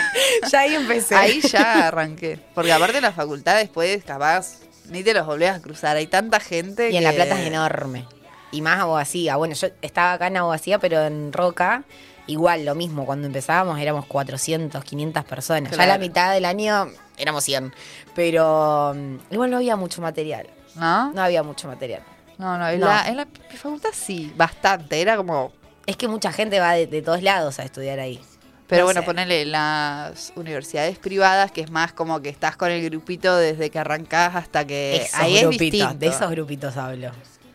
ya 0.50 0.60
ahí 0.60 0.74
empecé. 0.74 1.14
ahí 1.16 1.40
ya 1.42 1.88
arranqué. 1.88 2.38
Porque 2.54 2.72
aparte 2.72 2.96
en 2.96 3.02
la 3.02 3.12
facultad 3.12 3.56
después, 3.58 4.02
capaz, 4.04 4.60
ni 4.88 5.02
te 5.02 5.12
los 5.12 5.26
volvés 5.26 5.50
a 5.50 5.60
cruzar. 5.60 5.96
Hay 5.96 6.06
tanta 6.06 6.40
gente 6.40 6.90
Y 6.90 6.96
en 6.96 7.04
La 7.04 7.12
Plata 7.12 7.38
es 7.38 7.46
enorme. 7.46 8.06
Y 8.52 8.62
más 8.62 8.78
abogacía. 8.80 9.36
Bueno, 9.36 9.54
yo 9.54 9.68
estaba 9.82 10.14
acá 10.14 10.28
en 10.28 10.38
abogacía, 10.38 10.78
pero 10.78 11.04
en 11.04 11.30
Roca, 11.34 11.82
igual 12.28 12.64
lo 12.64 12.74
mismo. 12.76 13.04
Cuando 13.04 13.26
empezábamos 13.26 13.78
éramos 13.80 14.06
400, 14.06 14.84
500 14.84 15.24
personas. 15.24 15.76
Ya 15.76 15.86
la 15.86 15.98
mitad 15.98 16.32
del 16.32 16.44
año 16.44 16.86
éramos 17.16 17.42
100. 17.44 17.72
Pero 18.14 18.94
mm, 18.94 19.16
igual 19.32 19.50
no 19.50 19.56
había 19.56 19.74
mucho 19.76 20.00
material. 20.00 20.46
¿No? 20.76 21.12
No 21.12 21.22
había 21.22 21.42
mucho 21.42 21.66
material. 21.66 22.02
No, 22.38 22.56
no, 22.56 22.68
en, 22.68 22.78
No. 22.78 22.86
La, 22.86 23.08
en 23.08 23.16
la 23.16 23.26
facultad 23.56 23.90
sí, 23.92 24.32
bastante. 24.36 25.00
Era 25.00 25.16
como... 25.16 25.52
Es 25.86 25.96
que 25.96 26.06
mucha 26.06 26.30
gente 26.32 26.60
va 26.60 26.72
de, 26.74 26.86
de 26.86 27.02
todos 27.02 27.22
lados 27.22 27.58
a 27.58 27.64
estudiar 27.64 27.98
ahí. 27.98 28.20
Pero 28.68 28.80
No 28.82 28.84
bueno, 28.86 29.00
sé. 29.00 29.06
ponele 29.06 29.44
las 29.46 30.32
universidades 30.36 30.98
privadas, 30.98 31.50
que 31.50 31.62
es 31.62 31.70
más 31.70 31.92
como 31.94 32.20
que 32.20 32.28
estás 32.28 32.56
con 32.56 32.70
el 32.70 32.84
grupito 32.84 33.34
desde 33.36 33.70
que 33.70 33.78
arrancás 33.78 34.36
hasta 34.36 34.66
que... 34.66 34.96
Esos 34.96 35.14
ahí 35.18 35.36
es 35.36 35.42
grupitos, 35.42 35.70
distinto. 35.72 35.96
de 35.98 36.06
esos 36.06 36.30
grupitos 36.30 36.76
hablo. 36.76 37.10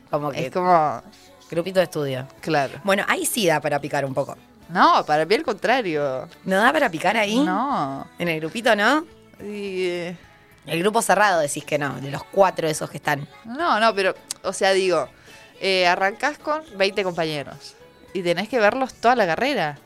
Como 0.09 0.32
que 0.32 0.47
Es 0.47 0.51
como... 0.51 1.01
grupito 1.51 1.80
de 1.80 1.84
estudio. 1.84 2.28
Claro. 2.41 2.74
Bueno, 2.84 3.03
ahí 3.07 3.26
sí 3.28 3.45
da 3.45 3.61
para 3.61 3.80
picar 3.80 4.03
un 4.05 4.13
poco. 4.15 4.36
No, 4.70 5.05
para 5.05 5.26
mí 5.26 5.36
al 5.36 5.43
contrario. 5.43 6.28
¿No 6.45 6.55
da 6.57 6.72
para 6.74 6.89
picar 6.89 7.16
ahí? 7.18 7.39
No. 7.39 8.07
En 8.20 8.28
el 8.28 8.39
grupito, 8.39 8.76
¿no? 8.76 9.05
Y, 9.41 9.86
eh, 9.88 10.18
El 10.66 10.80
grupo 10.80 11.01
cerrado 11.01 11.41
decís 11.41 11.66
que 11.66 11.78
no, 11.78 11.99
de 11.99 12.09
los 12.09 12.24
cuatro 12.24 12.68
esos 12.68 12.89
que 12.89 12.97
están. 12.97 13.28
No, 13.45 13.80
no, 13.80 13.93
pero, 13.93 14.16
o 14.43 14.53
sea, 14.53 14.72
digo, 14.72 15.09
eh, 15.59 15.86
arrancás 15.88 16.38
con 16.38 16.61
20 16.78 17.03
compañeros 17.03 17.76
y 18.14 18.22
tenés 18.24 18.47
que 18.47 18.59
verlos 18.59 18.93
toda 18.93 19.16
la 19.16 19.26
carrera. 19.26 19.78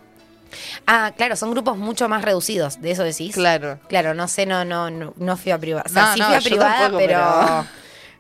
Ah, 0.86 1.12
claro, 1.18 1.36
son 1.36 1.52
grupos 1.52 1.78
mucho 1.78 2.08
más 2.08 2.22
reducidos, 2.24 2.80
de 2.82 2.92
eso 2.92 3.04
decís. 3.04 3.34
Claro. 3.34 3.80
Claro, 3.90 4.14
no 4.14 4.28
sé, 4.28 4.46
no, 4.46 4.64
no, 4.66 4.90
no, 4.90 5.14
no 5.18 5.36
fui 5.38 5.52
a 5.52 5.58
privada. 5.58 5.84
O 5.88 5.90
sea, 5.94 6.06
No, 6.06 6.14
sí 6.14 6.20
no, 6.20 6.26
fui 6.28 6.36
a 6.36 6.40
privada, 6.42 6.80
tampoco, 6.80 6.98
pero, 7.00 7.20
pero- 7.20 7.66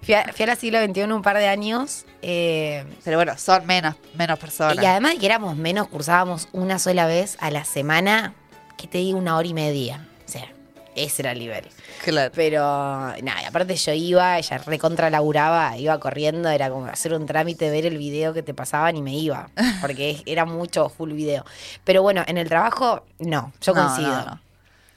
Fui, 0.07 0.15
a, 0.15 0.31
fui 0.33 0.43
a 0.43 0.47
la 0.47 0.55
siglo 0.55 0.79
XXI 0.81 1.03
un 1.11 1.21
par 1.21 1.37
de 1.37 1.47
años. 1.49 2.05
eh, 2.21 2.85
Pero 3.03 3.17
bueno, 3.17 3.37
son 3.37 3.65
menos, 3.65 3.95
menos 4.15 4.39
personas. 4.39 4.81
y 4.81 4.85
además 4.85 5.11
de 5.15 5.19
que 5.19 5.25
éramos 5.25 5.57
menos, 5.57 5.89
cursábamos 5.89 6.47
una 6.53 6.79
sola 6.79 7.05
vez 7.07 7.35
a 7.41 7.51
la 7.51 7.65
semana, 7.65 8.33
que 8.77 8.87
te 8.87 8.99
digo, 8.99 9.17
una 9.19 9.35
hora 9.35 9.47
y 9.49 9.53
media. 9.53 10.07
O 10.25 10.31
sea, 10.31 10.47
ese 10.95 11.23
era 11.23 11.33
el 11.33 11.39
nivel. 11.39 11.67
Claro. 12.05 12.31
Pero 12.33 12.61
nada, 12.61 13.41
y 13.41 13.45
aparte 13.45 13.75
yo 13.75 13.91
iba, 13.91 14.37
ella 14.37 14.57
recontra 14.59 15.09
laburaba, 15.09 15.75
iba 15.77 15.99
corriendo, 15.99 16.47
era 16.49 16.69
como 16.69 16.85
hacer 16.85 17.13
un 17.13 17.25
trámite, 17.25 17.69
ver 17.69 17.85
el 17.85 17.97
video 17.97 18.33
que 18.33 18.43
te 18.43 18.53
pasaban 18.53 18.95
y 18.95 19.01
me 19.01 19.13
iba, 19.13 19.49
porque 19.81 20.11
es- 20.11 20.23
era 20.25 20.45
mucho 20.45 20.87
full 20.87 21.11
video. 21.11 21.43
Pero 21.83 22.01
bueno, 22.01 22.23
en 22.27 22.37
el 22.37 22.47
trabajo, 22.47 23.03
no, 23.19 23.51
yo 23.61 23.73
No, 23.73 23.83
coincido. 23.85 24.21
no. 24.25 24.39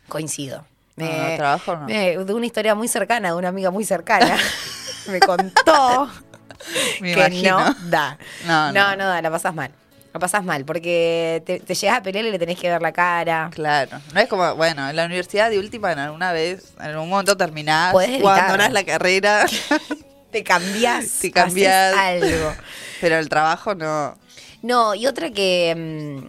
Coincido. 0.09 0.65
No, 0.97 1.07
no, 1.07 1.37
trabajo 1.37 1.77
no. 1.77 1.87
me- 1.87 2.17
de 2.17 2.33
una 2.35 2.47
historia 2.47 2.75
muy 2.77 2.87
cercana, 2.87 3.31
de 3.31 3.35
una 3.35 3.49
amiga 3.49 3.71
muy 3.73 3.85
cercana, 3.85 4.37
me 5.09 5.21
contó 5.21 6.11
Me 7.01 7.15
que 7.15 7.21
imagino. 7.21 7.61
no 7.61 7.75
da. 7.89 8.19
No, 8.47 8.73
No, 8.73 8.91
no. 8.91 8.97
no 8.97 9.07
da, 9.09 9.23
la 9.23 9.31
pasas 9.31 9.55
mal. 9.55 9.71
La 10.13 10.19
pasas 10.19 10.45
mal, 10.45 10.65
porque 10.65 11.41
te, 11.47 11.61
te 11.61 11.75
llegas 11.75 11.99
a 11.99 12.03
pelear 12.03 12.25
y 12.25 12.33
le 12.33 12.39
tenés 12.39 12.59
que 12.59 12.69
ver 12.69 12.83
la 12.83 12.91
cara. 12.93 13.49
Claro. 13.53 14.01
No 14.13 14.21
es 14.21 14.29
como, 14.29 14.57
bueno, 14.57 14.91
en 14.91 14.97
la 14.97 15.05
universidad 15.07 15.51
de 15.51 15.59
última, 15.61 15.93
en 15.93 16.01
alguna 16.01 16.33
vez, 16.33 16.73
en 16.81 16.87
algún 16.87 17.09
momento 17.09 17.37
terminás, 17.37 17.95
abandonás 17.95 18.73
la 18.73 18.85
carrera, 18.85 19.47
Te 20.33 20.45
cambiás. 20.45 21.09
Te 21.21 21.31
cambiás. 21.33 21.95
algo. 21.97 22.55
pero 23.01 23.19
el 23.19 23.29
trabajo 23.29 23.75
no. 23.75 24.17
No, 24.63 24.95
y 24.95 25.07
otra 25.07 25.31
que 25.31 25.75
mm, 26.23 26.27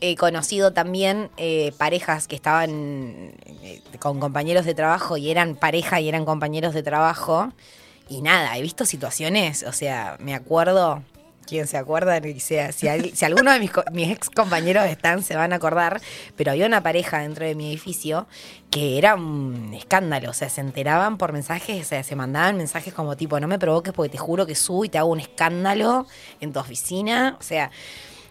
he 0.00 0.14
conocido 0.16 0.72
también 0.72 1.30
eh, 1.36 1.72
parejas 1.78 2.28
que 2.28 2.36
estaban 2.36 3.32
eh, 3.62 3.80
con 3.98 4.20
compañeros 4.20 4.64
de 4.66 4.74
trabajo 4.74 5.16
y 5.16 5.30
eran 5.30 5.54
pareja 5.56 6.00
y 6.00 6.08
eran 6.08 6.24
compañeros 6.24 6.74
de 6.74 6.82
trabajo. 6.82 7.52
Y 8.10 8.22
nada, 8.22 8.58
he 8.58 8.60
visto 8.60 8.84
situaciones, 8.84 9.62
o 9.62 9.72
sea, 9.72 10.16
me 10.18 10.34
acuerdo, 10.34 11.04
quién 11.46 11.68
se 11.68 11.76
acuerda, 11.76 12.20
sea, 12.40 12.72
si, 12.72 12.88
si 13.14 13.24
alguno 13.24 13.52
de 13.52 13.60
mis, 13.60 13.70
mis 13.92 14.10
ex 14.10 14.30
compañeros 14.30 14.84
están, 14.86 15.22
se 15.22 15.36
van 15.36 15.52
a 15.52 15.56
acordar, 15.56 16.00
pero 16.34 16.50
había 16.50 16.66
una 16.66 16.82
pareja 16.82 17.20
dentro 17.20 17.46
de 17.46 17.54
mi 17.54 17.70
edificio 17.70 18.26
que 18.68 18.98
era 18.98 19.14
un 19.14 19.72
escándalo, 19.74 20.30
o 20.30 20.32
sea, 20.32 20.48
se 20.48 20.60
enteraban 20.60 21.18
por 21.18 21.32
mensajes, 21.32 21.86
o 21.86 21.88
sea, 21.88 22.02
se 22.02 22.16
mandaban 22.16 22.56
mensajes 22.56 22.92
como 22.92 23.16
tipo, 23.16 23.38
no 23.38 23.46
me 23.46 23.60
provoques 23.60 23.92
porque 23.92 24.10
te 24.10 24.18
juro 24.18 24.44
que 24.44 24.56
subo 24.56 24.84
y 24.84 24.88
te 24.88 24.98
hago 24.98 25.10
un 25.10 25.20
escándalo 25.20 26.08
en 26.40 26.52
tu 26.52 26.58
oficina, 26.58 27.36
o 27.38 27.42
sea, 27.44 27.70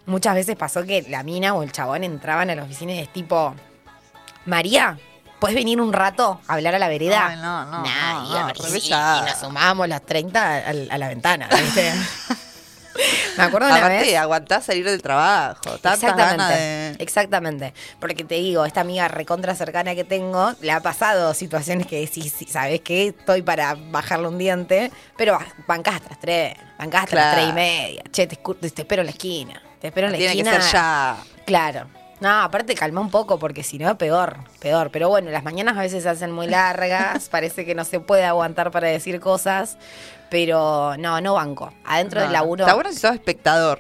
muchas 0.05 0.35
veces 0.35 0.57
pasó 0.57 0.83
que 0.83 1.03
la 1.03 1.23
mina 1.23 1.53
o 1.55 1.63
el 1.63 1.71
chabón 1.71 2.03
entraban 2.03 2.49
a 2.49 2.55
la 2.55 2.63
oficina 2.63 2.93
y 2.95 2.99
es 2.99 3.13
tipo, 3.13 3.55
María, 4.45 4.99
¿puedes 5.39 5.55
venir 5.55 5.79
un 5.81 5.93
rato 5.93 6.39
a 6.47 6.53
hablar 6.53 6.75
a 6.75 6.79
la 6.79 6.87
vereda? 6.87 7.27
Ay, 7.27 7.35
no, 7.37 7.65
no, 7.65 7.83
Nah, 7.83 8.13
no, 8.13 8.25
y, 8.25 8.29
no, 8.31 8.49
y- 8.77 8.87
y 8.87 8.89
nos 9.29 9.37
sumábamos 9.39 9.87
las 9.87 10.01
30 10.05 10.55
al- 10.67 10.87
a, 10.91 10.97
la 10.97 11.07
ventana, 11.07 11.47
¿viste? 11.55 11.93
Me 13.37 13.43
acuerdo 13.45 13.67
una 13.67 13.77
Aparte, 13.77 13.99
vez. 13.99 14.17
aguantás 14.17 14.65
salir 14.65 14.83
del 14.83 15.01
trabajo. 15.01 15.61
Exactamente, 15.75 16.43
de... 16.53 16.95
exactamente. 16.99 17.73
Porque 18.01 18.25
te 18.25 18.35
digo, 18.35 18.65
esta 18.65 18.81
amiga 18.81 19.07
recontra 19.07 19.55
cercana 19.55 19.95
que 19.95 20.03
tengo, 20.03 20.51
le 20.59 20.71
ha 20.73 20.81
pasado 20.81 21.33
situaciones 21.33 21.87
que 21.87 22.01
decís, 22.01 22.33
sí, 22.37 22.45
¿sabes 22.45 22.81
qué? 22.81 23.07
Estoy 23.07 23.41
para 23.41 23.75
bajarle 23.75 24.27
un 24.27 24.37
diente, 24.37 24.91
pero 25.15 25.33
ba- 25.33 25.45
bancás 25.65 25.95
hasta 25.95 26.09
las 26.09 26.19
tres, 26.19 26.55
bancás 26.77 27.03
hasta 27.03 27.15
las 27.15 27.25
Claro. 27.25 27.37
tres 27.37 27.49
y 27.49 27.53
media. 27.53 28.03
Che, 28.11 28.27
te, 28.27 28.81
espero 28.81 29.01
en 29.01 29.05
la 29.05 29.11
esquina, 29.11 29.61
te 29.79 29.87
espero 29.87 30.07
en 30.07 30.11
la 30.13 30.17
Tiene 30.17 30.33
que 30.33 30.39
esquina. 30.41 30.61
ser 30.61 30.73
ya. 30.73 31.17
Claro. 31.45 31.87
No, 32.19 32.41
aparte 32.41 32.75
calma 32.75 32.99
un 33.01 33.09
poco 33.09 33.39
porque 33.39 33.63
si 33.63 33.77
no, 33.79 33.97
peor, 33.97 34.37
peor. 34.59 34.89
Pero 34.91 35.07
bueno, 35.09 35.31
las 35.31 35.43
mañanas 35.43 35.77
a 35.77 35.81
veces 35.81 36.03
se 36.03 36.09
hacen 36.09 36.31
muy 36.31 36.47
largas, 36.47 37.29
parece 37.31 37.65
que 37.65 37.75
no 37.75 37.85
se 37.85 37.99
puede 38.01 38.25
aguantar 38.25 38.71
para 38.71 38.87
decir 38.89 39.19
cosas, 39.19 39.77
pero 40.29 40.95
no, 40.97 41.21
no 41.21 41.35
banco. 41.35 41.73
Adentro 41.85 42.21
del 42.21 42.33
laburo... 42.33 42.63
Está 42.65 42.75
bueno 42.75 42.91
si 42.91 42.99
sos 42.99 43.13
espectador. 43.13 43.79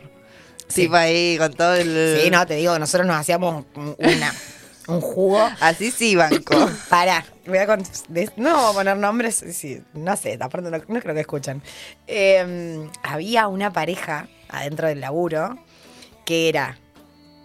Sí. 0.67 0.83
Tipo 0.83 0.95
ahí 0.97 1.35
con 1.37 1.51
todo 1.53 1.73
el. 1.73 2.19
Sí, 2.23 2.29
no, 2.29 2.45
te 2.45 2.53
digo, 2.55 2.77
nosotros 2.77 3.07
nos 3.07 3.17
hacíamos 3.17 3.65
un- 3.75 3.95
una, 3.97 4.33
un 4.87 5.01
jugo. 5.01 5.49
Así 5.59 5.89
sí, 5.89 6.15
banco. 6.15 6.53
Para, 6.89 7.25
voy 7.47 7.57
a 7.57 7.65
con- 7.65 7.83
no 8.37 8.53
vamos 8.53 8.69
a 8.69 8.73
poner 8.73 8.97
nombres, 8.97 9.43
sí, 9.51 9.81
no 9.93 10.15
sé, 10.15 10.37
aparte 10.39 10.69
no, 10.69 10.77
no 10.77 11.01
creo 11.01 11.15
que 11.15 11.21
escuchan. 11.21 11.63
Eh, 12.05 12.87
había 13.01 13.47
una 13.47 13.73
pareja 13.73 14.27
adentro 14.47 14.87
del 14.87 15.01
laburo 15.01 15.57
que 16.23 16.49
era, 16.49 16.77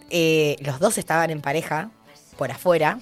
eh, 0.09 0.55
los 0.59 0.79
dos 0.79 0.97
estaban 0.97 1.29
en 1.29 1.41
pareja 1.41 1.91
por 2.37 2.51
afuera, 2.51 2.99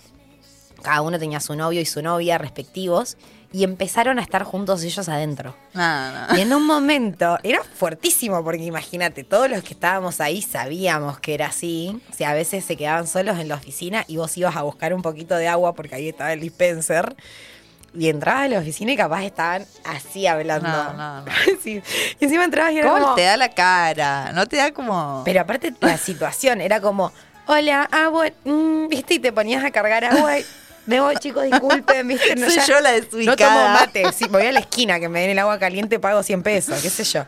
cada 0.81 1.01
uno 1.01 1.17
tenía 1.17 1.39
su 1.39 1.55
novio 1.55 1.81
y 1.81 1.85
su 1.85 2.01
novia 2.01 2.37
respectivos, 2.37 3.17
y 3.53 3.63
empezaron 3.63 4.17
a 4.17 4.23
estar 4.23 4.43
juntos 4.43 4.83
ellos 4.83 5.07
adentro. 5.07 5.55
No. 5.73 6.35
Y 6.35 6.41
en 6.41 6.51
un 6.53 6.65
momento, 6.65 7.37
era 7.43 7.63
fuertísimo, 7.63 8.43
porque 8.43 8.63
imagínate, 8.63 9.23
todos 9.23 9.47
los 9.47 9.63
que 9.63 9.75
estábamos 9.75 10.19
ahí 10.21 10.41
sabíamos 10.41 11.19
que 11.19 11.35
era 11.35 11.47
así. 11.47 12.01
O 12.11 12.15
sea, 12.15 12.31
a 12.31 12.33
veces 12.33 12.65
se 12.65 12.75
quedaban 12.75 13.05
solos 13.05 13.37
en 13.37 13.47
la 13.47 13.55
oficina 13.55 14.05
y 14.07 14.17
vos 14.17 14.35
ibas 14.37 14.55
a 14.55 14.63
buscar 14.63 14.93
un 14.93 15.03
poquito 15.03 15.35
de 15.35 15.47
agua 15.47 15.75
porque 15.75 15.93
ahí 15.95 16.09
estaba 16.09 16.33
el 16.33 16.39
dispenser. 16.39 17.15
Y 17.95 18.09
entrabas 18.09 18.45
a 18.45 18.47
la 18.47 18.59
oficina 18.59 18.91
y 18.91 18.97
capaz 18.97 19.23
estaban 19.23 19.65
así 19.83 20.25
hablando. 20.25 20.67
No, 20.67 20.93
no, 20.93 21.21
no. 21.21 21.25
Sí. 21.63 21.81
Y 22.19 22.25
encima 22.25 22.43
entrabas 22.43 22.73
y 22.73 22.79
era 22.79 22.89
¿Cómo 22.89 23.01
como- 23.03 23.15
te 23.15 23.21
da 23.23 23.37
la 23.37 23.49
cara? 23.49 24.31
No 24.33 24.47
te 24.47 24.57
da 24.57 24.71
como. 24.71 25.21
Pero 25.25 25.41
aparte 25.41 25.73
la 25.79 25.97
situación 25.97 26.59
era 26.61 26.81
como, 26.81 27.11
hola, 27.45 27.83
agua, 27.91 28.27
mm, 28.45 28.87
viste, 28.87 29.13
y 29.15 29.19
te 29.19 29.31
ponías 29.31 29.63
a 29.63 29.69
cargar 29.71 30.03
agua 30.05 30.39
y 30.39 30.45
me 30.87 30.99
voy, 30.99 31.15
chicos, 31.17 31.43
disculpen, 31.45 32.07
viste. 32.07 32.35
Soy 32.37 32.55
ya- 32.55 32.65
yo 32.65 32.79
la 32.81 32.91
No 32.91 32.97
desubicada. 33.01 33.37
tomo 33.63 33.73
mate, 33.79 34.11
sí, 34.11 34.25
me 34.25 34.39
voy 34.39 34.47
a 34.47 34.51
la 34.51 34.59
esquina 34.61 34.99
que 34.99 35.07
me 35.07 35.21
den 35.21 35.29
el 35.29 35.39
agua 35.39 35.59
caliente, 35.59 35.99
pago 35.99 36.23
100 36.23 36.41
pesos, 36.43 36.81
qué 36.81 36.89
sé 36.89 37.03
yo. 37.03 37.25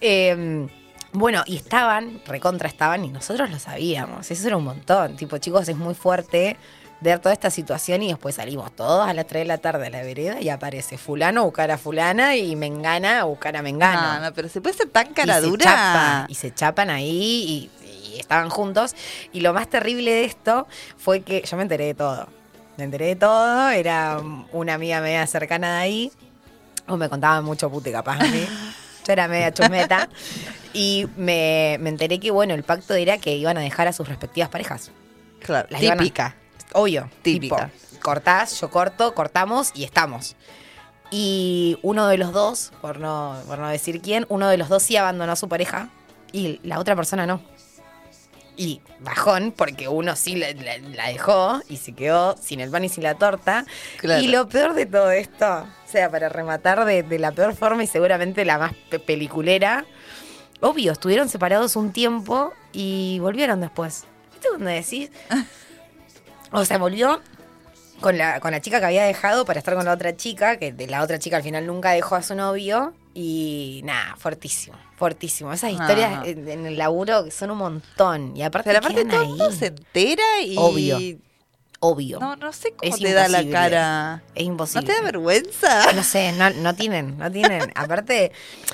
Eh, 0.00 0.66
bueno, 1.12 1.42
y 1.46 1.56
estaban, 1.56 2.20
recontra 2.26 2.68
estaban, 2.68 3.04
y 3.04 3.08
nosotros 3.08 3.50
lo 3.50 3.58
sabíamos, 3.58 4.30
eso 4.30 4.46
era 4.46 4.56
un 4.56 4.64
montón. 4.64 5.16
Tipo, 5.16 5.38
chicos, 5.38 5.66
es 5.68 5.76
muy 5.76 5.94
fuerte 5.94 6.56
ver 7.00 7.18
toda 7.18 7.32
esta 7.34 7.50
situación 7.50 8.02
y 8.02 8.08
después 8.08 8.36
salimos 8.36 8.74
todos 8.74 9.06
a 9.06 9.12
las 9.12 9.26
3 9.26 9.42
de 9.42 9.44
la 9.46 9.58
tarde 9.58 9.86
a 9.86 9.90
la 9.90 10.02
vereda 10.02 10.40
y 10.40 10.48
aparece 10.48 10.96
fulano 10.98 11.42
a 11.42 11.44
buscar 11.44 11.70
a 11.70 11.78
fulana 11.78 12.36
y 12.36 12.56
mengana 12.56 13.20
a 13.20 13.24
buscar 13.24 13.56
a 13.56 13.62
mengano. 13.62 14.14
No, 14.14 14.20
no, 14.26 14.34
pero 14.34 14.48
se 14.48 14.60
puede 14.60 14.76
ser 14.76 14.88
tan 14.88 15.12
cara 15.12 15.38
y 15.38 15.42
se 15.42 15.46
dura. 15.46 15.64
chapan, 15.64 16.26
y 16.28 16.34
se 16.34 16.54
chapan 16.54 16.90
ahí 16.90 17.70
y, 17.82 17.86
y 18.14 18.20
estaban 18.20 18.48
juntos. 18.48 18.94
Y 19.32 19.40
lo 19.40 19.52
más 19.52 19.68
terrible 19.68 20.10
de 20.10 20.24
esto 20.24 20.66
fue 20.96 21.20
que 21.20 21.42
yo 21.42 21.56
me 21.56 21.62
enteré 21.64 21.84
de 21.86 21.94
todo. 21.94 22.28
me 22.78 22.84
enteré 22.84 23.06
de 23.06 23.16
todo, 23.16 23.68
era 23.70 24.20
una 24.52 24.74
amiga 24.74 25.00
media 25.00 25.26
cercana 25.26 25.74
de 25.76 25.78
ahí, 25.82 26.12
o 26.88 26.96
me 26.96 27.08
contaban 27.08 27.44
mucho 27.44 27.70
pute 27.70 27.92
capaz 27.92 28.20
a 28.20 28.24
mí. 28.24 28.46
Yo 29.06 29.12
era 29.12 29.28
media 29.28 29.52
chusmeta. 29.54 30.08
Y 30.72 31.06
me, 31.16 31.76
me 31.80 31.90
enteré 31.90 32.18
que, 32.18 32.32
bueno, 32.32 32.54
el 32.54 32.64
pacto 32.64 32.92
era 32.94 33.18
que 33.18 33.36
iban 33.36 33.56
a 33.56 33.60
dejar 33.60 33.86
a 33.86 33.92
sus 33.92 34.08
respectivas 34.08 34.48
parejas. 34.50 34.90
Claro, 35.40 35.68
Las 35.70 35.80
iban 35.82 35.98
a- 35.98 36.02
típica. 36.02 36.34
Obvio. 36.72 37.08
Típica. 37.22 37.70
Tipo, 37.70 38.00
cortás, 38.02 38.60
yo 38.60 38.70
corto, 38.70 39.14
cortamos 39.14 39.70
y 39.74 39.84
estamos. 39.84 40.36
Y 41.10 41.78
uno 41.82 42.08
de 42.08 42.18
los 42.18 42.32
dos, 42.32 42.72
por 42.80 42.98
no, 42.98 43.36
por 43.46 43.58
no 43.58 43.68
decir 43.68 44.00
quién, 44.02 44.26
uno 44.28 44.48
de 44.48 44.56
los 44.58 44.68
dos 44.68 44.82
sí 44.82 44.96
abandonó 44.96 45.32
a 45.32 45.36
su 45.36 45.48
pareja 45.48 45.88
y 46.32 46.60
la 46.62 46.78
otra 46.80 46.96
persona 46.96 47.26
no. 47.26 47.40
Y 48.58 48.80
bajón, 49.00 49.52
porque 49.54 49.86
uno 49.86 50.16
sí 50.16 50.34
la, 50.34 50.50
la- 50.52 50.78
la 50.78 51.08
dejó 51.08 51.60
y 51.68 51.76
se 51.76 51.92
quedó 51.92 52.36
sin 52.38 52.60
el 52.60 52.70
pan 52.70 52.84
y 52.84 52.88
sin 52.88 53.04
la 53.04 53.14
torta. 53.14 53.66
Claro. 53.98 54.22
Y 54.22 54.28
lo 54.28 54.48
peor 54.48 54.72
de 54.74 54.86
todo 54.86 55.10
esto, 55.10 55.46
o 55.46 55.88
sea, 55.88 56.10
para 56.10 56.28
rematar 56.30 56.84
de, 56.86 57.02
de 57.02 57.18
la 57.18 57.32
peor 57.32 57.54
forma 57.54 57.84
y 57.84 57.86
seguramente 57.86 58.44
la 58.46 58.56
más 58.58 58.72
pe- 58.90 58.98
peliculera, 58.98 59.84
obvio, 60.60 60.92
estuvieron 60.92 61.28
separados 61.28 61.76
un 61.76 61.92
tiempo 61.92 62.52
y 62.72 63.18
volvieron 63.20 63.60
después. 63.60 64.04
¿Viste 64.32 64.48
cuando 64.48 64.70
decís? 64.70 65.10
O 66.52 66.64
sea, 66.64 66.78
volvió 66.78 67.20
con 68.00 68.18
la, 68.18 68.40
con 68.40 68.50
la 68.52 68.60
chica 68.60 68.78
que 68.80 68.86
había 68.86 69.04
dejado 69.04 69.44
para 69.44 69.58
estar 69.58 69.74
con 69.74 69.84
la 69.84 69.92
otra 69.92 70.16
chica, 70.16 70.56
que 70.58 70.72
de 70.72 70.86
la 70.86 71.02
otra 71.02 71.18
chica 71.18 71.36
al 71.38 71.42
final 71.42 71.66
nunca 71.66 71.92
dejó 71.92 72.14
a 72.16 72.22
su 72.22 72.34
novio. 72.34 72.94
Y 73.14 73.80
nada, 73.84 74.14
fuertísimo, 74.18 74.76
fuertísimo. 74.98 75.50
Esas 75.52 75.72
historias 75.72 76.12
Ah. 76.16 76.22
en, 76.26 76.46
en 76.48 76.66
el 76.66 76.76
laburo 76.76 77.30
son 77.30 77.50
un 77.50 77.58
montón. 77.58 78.36
Y 78.36 78.42
aparte, 78.42 78.68
Pero 78.68 78.78
aparte 78.80 79.04
todo 79.06 79.20
ahí. 79.20 79.28
mundo 79.28 79.50
se 79.52 79.66
entera 79.68 80.22
y... 80.44 80.54
Obvio. 80.58 80.98
Obvio. 81.80 82.18
No, 82.20 82.36
no 82.36 82.52
sé 82.52 82.72
cómo 82.72 82.94
Es 82.94 83.00
te 83.00 83.12
da 83.12 83.28
la 83.28 83.42
imposible. 83.42 83.52
cara. 83.52 84.22
Es 84.34 84.44
¿No 84.44 84.52
imposible. 84.52 84.86
te 84.86 84.92
da 84.94 85.02
vergüenza? 85.02 85.92
No 85.92 86.02
sé, 86.02 86.32
no, 86.32 86.48
no 86.50 86.74
tienen, 86.74 87.18
no 87.18 87.30
tienen. 87.30 87.70
Aparte, 87.74 88.32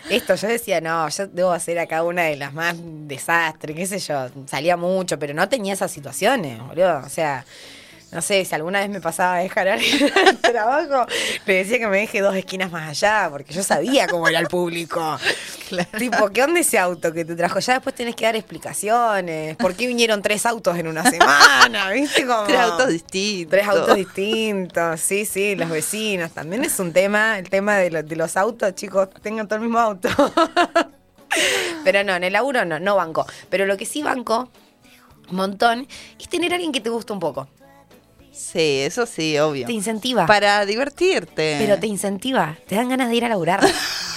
esto, 0.09 0.35
yo 0.37 0.49
decía, 0.49 0.81
no, 0.81 1.09
yo 1.09 1.27
debo 1.27 1.51
hacer 1.53 1.79
acá 1.81 2.05
una 2.05 2.23
de 2.23 2.37
las 2.37 2.55
más 2.55 2.77
desastres, 2.79 3.77
qué 3.77 3.87
sé 3.87 3.99
yo. 3.99 4.29
Salía 4.47 4.77
mucho, 4.77 5.19
pero 5.19 5.35
no 5.35 5.49
tenía 5.49 5.73
esas 5.75 5.91
situaciones, 5.91 6.61
boludo. 6.65 6.99
O 7.05 7.09
sea, 7.09 7.45
no 8.13 8.21
sé, 8.23 8.45
si 8.45 8.55
alguna 8.55 8.81
vez 8.81 8.91
me 8.91 9.01
pasaba 9.01 9.37
a 9.37 9.39
dejar 9.39 9.69
a 9.69 9.73
alguien 9.75 10.13
al 10.27 10.37
trabajo, 10.39 11.07
le 11.47 11.55
decía 11.55 11.79
que 11.79 11.87
me 11.87 11.97
deje 11.99 12.21
dos 12.21 12.35
esquinas 12.37 12.71
más 12.71 12.89
allá, 12.89 13.29
porque 13.31 13.53
yo 13.55 13.63
sabía 13.63 14.07
cómo 14.07 14.29
era 14.29 14.39
el 14.39 14.49
público. 14.49 15.19
Tipo, 15.99 16.29
¿qué 16.29 16.43
onda 16.43 16.61
ese 16.61 16.79
auto 16.79 17.13
que 17.15 17.25
te 17.25 17.35
trajo? 17.35 17.59
Ya 17.61 17.73
después 17.75 17.95
tenés 17.95 18.15
que 18.15 18.27
dar 18.27 18.37
explicaciones. 18.37 19.57
¿Por 19.57 19.75
qué 19.75 19.87
vinieron 19.87 20.21
tres 20.21 20.45
autos 20.45 20.77
en 20.79 20.87
una 20.87 21.03
semana? 21.11 21.91
¿Viste? 21.93 22.27
Como... 22.27 22.45
Tres 22.45 22.61
autos 22.61 22.89
distintos. 22.89 23.51
Tres 23.51 23.67
autos 23.69 23.97
distintos, 23.97 25.01
sí, 25.01 25.25
sí, 25.25 25.57
los 25.57 25.71
vecinos. 25.71 26.31
También 26.33 26.63
es 26.65 26.79
un 26.79 26.93
tema, 26.93 27.39
el 27.39 27.49
tema 27.49 27.77
de, 27.79 27.91
lo- 27.91 28.03
de 28.03 28.17
los 28.17 28.37
autos, 28.37 28.75
chicos, 28.75 29.09
tengan 29.23 29.49
todo 29.49 29.57
el 29.57 29.63
mismo 29.63 29.79
auto. 29.79 30.11
Pero 31.85 32.05
no, 32.05 32.15
en 32.15 32.25
el 32.25 32.33
laburo 32.35 32.65
no, 32.65 32.79
no 32.79 32.97
banco. 32.97 33.27
Pero 33.49 33.65
lo 33.67 33.77
que 33.79 33.87
sí 33.87 34.03
banco, 34.03 34.51
un 35.31 35.37
montón, 35.37 35.89
es 36.21 36.29
tener 36.29 36.53
a 36.53 36.57
alguien 36.57 36.73
que 36.73 36.81
te 36.81 36.91
gusta 36.91 37.13
un 37.15 37.21
poco. 37.21 37.49
Sí, 38.53 38.81
eso 38.83 39.07
sí, 39.07 39.39
obvio. 39.39 39.67
Te 39.67 39.73
incentiva. 39.73 40.27
Para 40.27 40.67
divertirte. 40.67 41.57
Pero 41.59 41.79
te 41.79 41.87
incentiva, 41.87 42.57
te 42.69 42.75
dan 42.77 42.89
ganas 42.91 43.09
de 43.09 43.15
ir 43.17 43.25
a 43.25 43.29
laburar. 43.31 43.61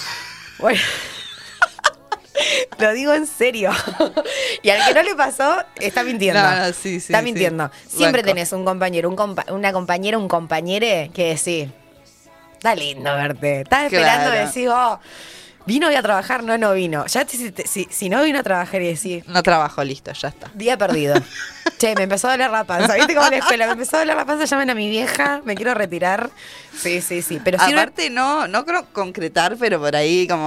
bueno. 0.58 0.80
Lo 2.78 2.92
digo 2.92 3.14
en 3.14 3.26
serio. 3.26 3.70
y 4.62 4.68
al 4.70 4.86
que 4.86 4.94
no 4.94 5.02
le 5.02 5.14
pasó, 5.14 5.62
está 5.80 6.02
mintiendo. 6.02 6.42
No, 6.42 6.56
no, 6.56 6.66
sí, 6.66 7.00
sí, 7.00 7.12
Está 7.12 7.20
sí. 7.20 7.24
mintiendo. 7.24 7.70
Siempre 7.88 8.20
Banco. 8.22 8.34
tenés 8.34 8.52
un 8.52 8.64
compañero, 8.66 9.08
un 9.08 9.16
compa- 9.16 9.50
una 9.50 9.72
compañera, 9.72 10.18
un 10.18 10.28
compañere 10.28 11.10
que 11.14 11.28
decís, 11.34 11.70
está 12.52 12.74
lindo 12.74 13.14
verte. 13.14 13.62
Estás 13.62 13.84
esperando 13.90 14.30
Claro. 14.30 14.42
y 14.42 14.46
decís, 14.46 14.68
oh, 14.70 15.00
vino 15.66 15.88
hoy 15.88 15.94
a 15.94 16.02
trabajar, 16.02 16.42
no, 16.44 16.56
no 16.56 16.72
vino. 16.72 17.06
Ya 17.06 17.26
si, 17.26 17.52
si- 17.66 17.88
si 17.90 18.08
no 18.08 18.22
vino 18.22 18.38
a 18.38 18.42
trabajar 18.42 18.80
y 18.82 18.88
decís, 18.94 19.26
No 19.26 19.42
trabajo, 19.42 19.84
listo, 19.84 20.12
ya 20.12 20.28
está. 20.28 20.50
Día 20.54 20.78
perdido. 20.78 21.14
che, 21.78 21.94
me 21.94 22.04
empezó 22.04 22.28
a 22.28 22.32
doler 22.32 22.50
la 22.50 22.64
panza. 22.64 22.94
¿Viste 22.94 23.14
cómo 23.14 23.28
la 23.28 23.36
escuela? 23.36 23.66
Me 23.66 23.72
empezó 23.72 23.96
a 23.96 24.00
doler 24.00 24.16
la 24.16 24.24
panza, 24.24 24.44
llamen 24.44 24.70
a 24.70 24.74
mi 24.74 24.88
vieja, 24.88 25.42
me 25.44 25.54
quiero 25.54 25.74
retirar. 25.74 26.30
Sí, 26.76 27.00
sí, 27.00 27.22
sí. 27.22 27.40
Pero 27.44 27.58
Aparte, 27.60 28.10
no, 28.10 28.48
no 28.48 28.64
creo 28.64 28.86
concretar, 28.92 29.56
pero 29.58 29.78
por 29.80 29.94
ahí 29.96 30.26
como... 30.28 30.46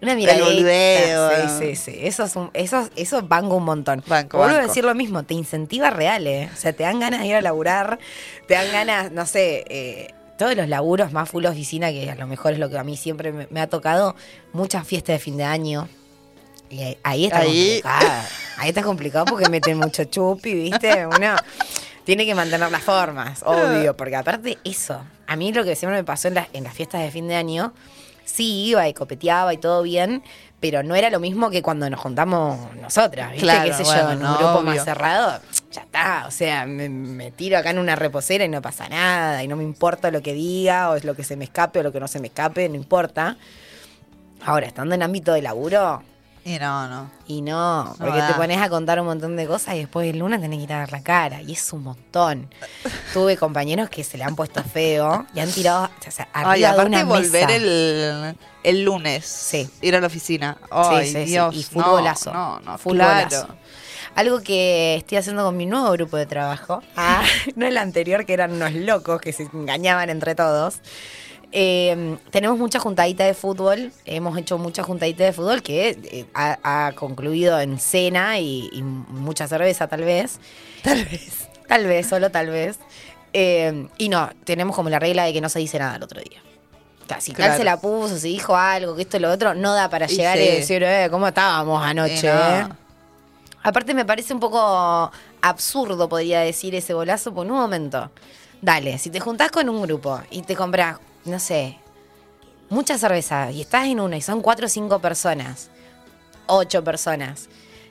una 0.00 0.12
el 0.12 0.16
miradita. 0.16 1.48
Sí, 1.58 1.74
sí, 1.74 1.92
sí. 1.92 1.98
Eso, 2.02 2.24
es 2.24 2.36
un, 2.36 2.50
eso, 2.54 2.88
eso 2.96 3.22
banco 3.22 3.56
un 3.56 3.64
montón. 3.64 4.02
Banco, 4.06 4.38
Vuelvo 4.38 4.56
a 4.56 4.60
decir 4.62 4.84
lo 4.84 4.94
mismo, 4.94 5.24
te 5.24 5.34
incentiva 5.34 5.90
real, 5.90 6.26
¿eh? 6.26 6.50
O 6.52 6.56
sea, 6.56 6.72
te 6.72 6.84
dan 6.84 7.00
ganas 7.00 7.20
de 7.20 7.26
ir 7.26 7.34
a 7.34 7.40
laburar, 7.40 7.98
te 8.46 8.54
dan 8.54 8.70
ganas, 8.72 9.10
no 9.12 9.26
sé, 9.26 9.64
eh, 9.68 10.14
todos 10.38 10.54
los 10.56 10.68
laburos 10.68 11.12
más 11.12 11.28
full 11.30 11.44
oficina, 11.46 11.90
que 11.90 12.10
a 12.10 12.14
lo 12.14 12.26
mejor 12.26 12.52
es 12.52 12.58
lo 12.58 12.68
que 12.70 12.78
a 12.78 12.84
mí 12.84 12.96
siempre 12.96 13.32
me, 13.32 13.46
me 13.50 13.60
ha 13.60 13.66
tocado, 13.68 14.14
muchas 14.52 14.86
fiestas 14.86 15.14
de 15.14 15.18
fin 15.18 15.36
de 15.36 15.44
año. 15.44 15.88
Y 16.68 16.82
ahí, 16.82 16.98
ahí 17.04 17.24
está 17.26 17.38
Ahí. 17.38 17.80
complicado. 17.82 18.22
Ahí 18.58 18.68
está 18.70 18.82
complicado 18.82 19.24
porque 19.26 19.48
meten 19.48 19.78
mucho 19.78 20.04
chupi, 20.04 20.52
¿viste? 20.54 21.06
Uno 21.06 21.36
tiene 22.04 22.24
que 22.26 22.34
mantener 22.34 22.70
las 22.70 22.82
formas, 22.82 23.42
obvio. 23.44 23.96
Porque 23.96 24.16
aparte, 24.16 24.58
eso. 24.64 25.00
A 25.26 25.36
mí 25.36 25.52
lo 25.52 25.64
que 25.64 25.76
siempre 25.76 25.98
me 25.98 26.04
pasó 26.04 26.28
en, 26.28 26.34
las- 26.34 26.48
en 26.52 26.64
las 26.64 26.74
fiestas 26.74 27.02
de 27.02 27.10
fin 27.10 27.28
de 27.28 27.36
año, 27.36 27.72
sí 28.24 28.64
iba 28.66 28.88
y 28.88 28.94
copeteaba 28.94 29.52
y 29.54 29.58
todo 29.58 29.82
bien, 29.82 30.22
pero 30.60 30.82
no 30.82 30.94
era 30.96 31.10
lo 31.10 31.20
mismo 31.20 31.50
que 31.50 31.62
cuando 31.62 31.88
nos 31.90 32.00
juntamos 32.00 32.58
nosotras, 32.76 33.30
¿viste? 33.32 33.44
Claro, 33.46 33.64
¿Qué 33.70 33.72
sé 33.72 33.84
yo? 33.84 34.10
En 34.10 34.16
un 34.18 34.22
no, 34.22 34.34
grupo 34.38 34.52
obvio. 34.54 34.62
más 34.62 34.84
cerrado, 34.84 35.40
ya 35.70 35.82
está. 35.82 36.24
O 36.26 36.30
sea, 36.30 36.66
me, 36.66 36.88
me 36.88 37.30
tiro 37.30 37.58
acá 37.58 37.70
en 37.70 37.78
una 37.78 37.96
reposera 37.96 38.44
y 38.44 38.48
no 38.48 38.62
pasa 38.62 38.88
nada. 38.88 39.42
Y 39.42 39.48
no 39.48 39.56
me 39.56 39.64
importa 39.64 40.10
lo 40.10 40.22
que 40.22 40.32
diga, 40.34 40.90
o 40.90 40.94
es 40.96 41.04
lo 41.04 41.14
que 41.14 41.24
se 41.24 41.36
me 41.36 41.44
escape 41.44 41.80
o 41.80 41.82
lo 41.82 41.92
que 41.92 42.00
no 42.00 42.08
se 42.08 42.20
me 42.20 42.28
escape, 42.28 42.68
no 42.68 42.74
importa. 42.76 43.36
Ahora, 44.44 44.66
estando 44.66 44.94
en 44.94 45.02
ámbito 45.02 45.32
de 45.32 45.42
laburo, 45.42 46.02
Y 46.44 46.58
no, 46.60 46.86
no. 46.88 47.10
y 47.26 47.42
no, 47.42 47.94
porque 47.98 48.18
da. 48.18 48.28
te 48.28 48.34
pones 48.34 48.58
a 48.62 48.68
contar 48.68 49.00
un 49.00 49.06
montón 49.06 49.34
de 49.34 49.46
cosas 49.46 49.74
y 49.74 49.78
después 49.80 50.08
el 50.08 50.18
lunes 50.20 50.40
tenés 50.40 50.58
que 50.58 50.64
ir 50.64 50.72
a 50.72 50.78
ver 50.80 50.92
la 50.92 51.02
cara. 51.02 51.42
Y 51.42 51.54
es 51.54 51.72
un 51.72 51.82
montón. 51.82 52.48
Tuve 53.12 53.36
compañeros 53.36 53.90
que 53.90 54.04
se 54.04 54.16
le 54.16 54.22
han 54.24 54.36
puesto 54.36 54.62
feo 54.62 55.26
y 55.34 55.40
han 55.40 55.50
tirado 55.50 55.86
o 56.06 56.10
sea, 56.10 56.28
arriba 56.32 56.52
Ay, 56.52 56.60
de 56.60 56.66
aparte 56.66 56.88
una 56.90 57.04
volver 57.04 57.46
mesa. 57.48 57.56
el, 57.56 58.36
el 58.62 58.84
lunes. 58.84 59.24
Sí. 59.26 59.68
Ir 59.80 59.96
a 59.96 60.00
la 60.00 60.06
oficina. 60.06 60.56
Ay, 60.70 61.06
sí, 61.08 61.12
sí, 61.14 61.18
sí. 61.24 61.30
Dios. 61.32 61.54
Y 61.56 61.62
full 61.64 61.82
golazo. 61.82 62.32
No, 62.32 62.60
no, 62.60 62.78
full 62.78 62.94
claro. 62.96 63.48
Algo 64.16 64.40
que 64.40 64.96
estoy 64.96 65.18
haciendo 65.18 65.44
con 65.44 65.56
mi 65.56 65.66
nuevo 65.66 65.90
grupo 65.92 66.16
de 66.16 66.26
trabajo. 66.26 66.82
Ah, 66.96 67.22
no 67.54 67.66
el 67.66 67.76
anterior, 67.78 68.24
que 68.26 68.32
eran 68.32 68.52
unos 68.52 68.72
locos 68.72 69.20
que 69.20 69.32
se 69.32 69.44
engañaban 69.44 70.10
entre 70.10 70.34
todos. 70.34 70.80
Eh, 71.52 72.16
tenemos 72.30 72.58
mucha 72.58 72.78
juntadita 72.80 73.24
de 73.24 73.34
fútbol. 73.34 73.92
Hemos 74.04 74.36
hecho 74.36 74.58
mucha 74.58 74.82
juntadita 74.82 75.22
de 75.24 75.32
fútbol 75.32 75.62
que 75.62 75.90
eh, 75.90 76.24
ha, 76.34 76.86
ha 76.88 76.92
concluido 76.92 77.60
en 77.60 77.78
cena 77.78 78.38
y, 78.40 78.68
y 78.72 78.82
mucha 78.82 79.46
cerveza, 79.46 79.86
tal 79.86 80.02
vez. 80.02 80.40
Tal 80.82 81.04
vez. 81.04 81.48
Tal 81.68 81.84
vez, 81.86 82.06
solo 82.08 82.30
tal 82.30 82.48
vez. 82.48 82.78
Eh, 83.32 83.86
y 83.98 84.08
no, 84.08 84.30
tenemos 84.44 84.74
como 84.74 84.88
la 84.88 84.98
regla 84.98 85.24
de 85.24 85.32
que 85.32 85.40
no 85.40 85.48
se 85.48 85.58
dice 85.58 85.78
nada 85.78 85.96
el 85.96 86.02
otro 86.02 86.20
día. 86.20 86.40
O 87.04 87.08
sea, 87.08 87.20
si 87.20 87.32
tal 87.32 87.36
Claro. 87.36 87.56
se 87.58 87.64
la 87.64 87.80
puso, 87.80 88.18
si 88.18 88.30
dijo 88.30 88.56
algo, 88.56 88.96
que 88.96 89.02
esto 89.02 89.16
y 89.18 89.20
lo 89.20 89.30
otro, 89.30 89.54
no 89.54 89.74
da 89.74 89.88
para 89.88 90.06
Y 90.10 90.16
llegar 90.16 90.38
sí. 90.38 90.44
y 90.44 90.46
decir, 90.48 90.82
eh, 90.82 91.08
¿cómo 91.10 91.28
estábamos 91.28 91.84
anoche? 91.84 92.28
Eh, 92.28 92.64
no. 92.68 92.85
Aparte 93.66 93.94
me 93.94 94.04
parece 94.04 94.32
un 94.32 94.38
poco 94.38 95.10
absurdo, 95.42 96.08
podría 96.08 96.38
decir, 96.38 96.76
ese 96.76 96.94
bolazo 96.94 97.34
por 97.34 97.44
un 97.48 97.54
momento. 97.54 98.12
Dale, 98.62 98.96
si 98.96 99.10
te 99.10 99.18
juntás 99.18 99.50
con 99.50 99.68
un 99.68 99.82
grupo 99.82 100.20
y 100.30 100.42
te 100.42 100.54
compras, 100.54 101.00
no 101.24 101.40
sé, 101.40 101.76
mucha 102.70 102.96
cerveza 102.96 103.50
y 103.50 103.62
estás 103.62 103.86
en 103.86 103.98
una 103.98 104.18
y 104.18 104.22
son 104.22 104.40
cuatro 104.40 104.66
o 104.66 104.68
cinco 104.68 105.00
personas, 105.00 105.68
ocho 106.46 106.84
personas. 106.84 107.48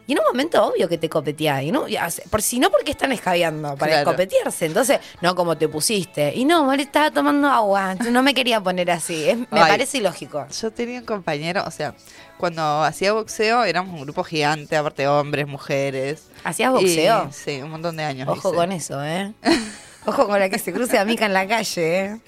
Y 0.07 0.11
en 0.13 0.19
un 0.19 0.25
momento 0.25 0.63
obvio 0.67 0.87
que 0.87 0.97
te 0.99 1.09
copeteás. 1.09 1.63
Y 1.63 1.71
no, 1.71 1.87
ya, 1.87 2.07
por 2.29 2.41
si 2.41 2.59
no, 2.59 2.69
porque 2.69 2.91
están 2.91 3.11
escabeando 3.11 3.75
para 3.75 3.91
Claro. 3.93 4.11
escopetearse. 4.11 4.65
Entonces, 4.67 4.99
no 5.21 5.33
como 5.35 5.57
te 5.57 5.67
pusiste. 5.67 6.31
Y 6.35 6.45
no, 6.45 6.63
Mari 6.65 6.83
estaba 6.83 7.09
tomando 7.11 7.47
agua. 7.49 7.95
No 7.95 8.21
me 8.21 8.33
quería 8.35 8.61
poner 8.61 8.91
así. 8.91 9.27
Es- 9.29 9.37
me 9.37 9.47
Ay. 9.51 9.71
parece 9.71 9.97
ilógico. 9.97 10.45
Yo 10.61 10.71
tenía 10.71 10.99
un 10.99 11.05
compañero, 11.05 11.63
o 11.65 11.71
sea, 11.71 11.95
cuando 12.37 12.83
hacía 12.83 13.13
boxeo 13.13 13.63
éramos 13.63 13.95
un 13.95 14.01
grupo 14.01 14.23
gigante, 14.23 14.75
aparte 14.77 15.07
hombres, 15.07 15.47
mujeres. 15.47 16.25
¿Hacías 16.43 16.71
boxeo? 16.71 17.27
Y, 17.29 17.33
sí, 17.33 17.61
un 17.63 17.71
montón 17.71 17.97
de 17.97 18.03
años. 18.03 18.27
Ojo 18.29 18.49
hice. 18.49 18.55
con 18.57 18.71
eso, 18.71 19.03
¿eh? 19.03 19.33
Ojo 20.05 20.27
con 20.27 20.39
la 20.39 20.49
que 20.49 20.59
se 20.59 20.71
cruce 20.71 20.99
a 20.99 21.05
Mica 21.05 21.25
en 21.25 21.33
la 21.33 21.47
calle, 21.47 22.05
¿eh? 22.05 22.19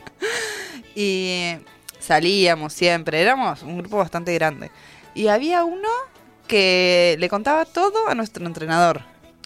Y 0.95 1.57
salíamos 1.99 2.73
siempre, 2.73 3.21
éramos 3.21 3.61
un 3.61 3.77
grupo 3.77 3.97
bastante 3.97 4.33
grande. 4.33 4.71
Y 5.13 5.27
había 5.27 5.63
uno 5.63 5.87
que 6.47 7.15
le 7.19 7.29
contaba 7.29 7.65
todo 7.65 8.07
a 8.07 8.15
nuestro 8.15 8.45
entrenador. 8.45 9.01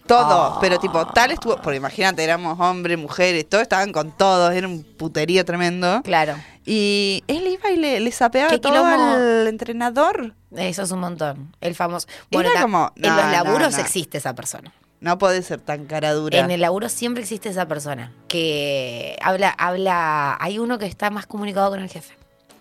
Todo, 0.07 0.55
Ah. 0.55 0.57
pero 0.59 0.79
tipo, 0.79 1.05
tal 1.07 1.31
estuvo, 1.31 1.57
porque 1.61 1.77
imagínate, 1.77 2.23
éramos 2.23 2.59
hombres, 2.59 2.97
mujeres, 2.97 3.47
todos 3.47 3.61
estaban 3.61 3.91
con 3.93 4.11
todos, 4.11 4.53
era 4.53 4.67
un 4.67 4.83
puterío 4.83 5.45
tremendo. 5.45 6.01
Claro. 6.03 6.35
Y 6.65 7.23
él 7.27 7.47
iba 7.47 7.69
y 7.71 7.77
le, 7.77 7.99
le 7.99 8.11
sapeaba 8.11 8.49
¿Qué 8.49 8.57
todo 8.59 8.73
quilombo? 8.73 8.89
al 9.13 9.47
entrenador. 9.47 10.33
Eso 10.55 10.81
es 10.83 10.91
un 10.91 10.99
montón. 10.99 11.55
El 11.61 11.75
famoso. 11.75 12.07
Era 12.29 12.49
ta- 12.53 12.61
como, 12.61 12.91
en 12.95 13.15
los 13.15 13.25
laburos 13.31 13.73
no. 13.73 13.79
existe 13.79 14.17
esa 14.17 14.33
persona. 14.35 14.73
No 14.99 15.17
podés 15.17 15.45
ser 15.45 15.61
tan 15.61 15.85
cara 15.85 16.13
dura. 16.13 16.37
En 16.39 16.51
el 16.51 16.61
laburo 16.61 16.89
siempre 16.89 17.23
existe 17.23 17.49
esa 17.49 17.67
persona 17.67 18.11
que 18.27 19.17
habla, 19.23 19.49
habla, 19.57 20.37
hay 20.41 20.59
uno 20.59 20.77
que 20.77 20.85
está 20.87 21.09
más 21.09 21.25
comunicado 21.25 21.69
con 21.71 21.79
el 21.79 21.89
jefe 21.89 22.15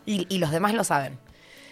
y, 0.07 0.27
y 0.35 0.39
los 0.39 0.51
demás 0.51 0.73
lo 0.75 0.85
saben. 0.85 1.19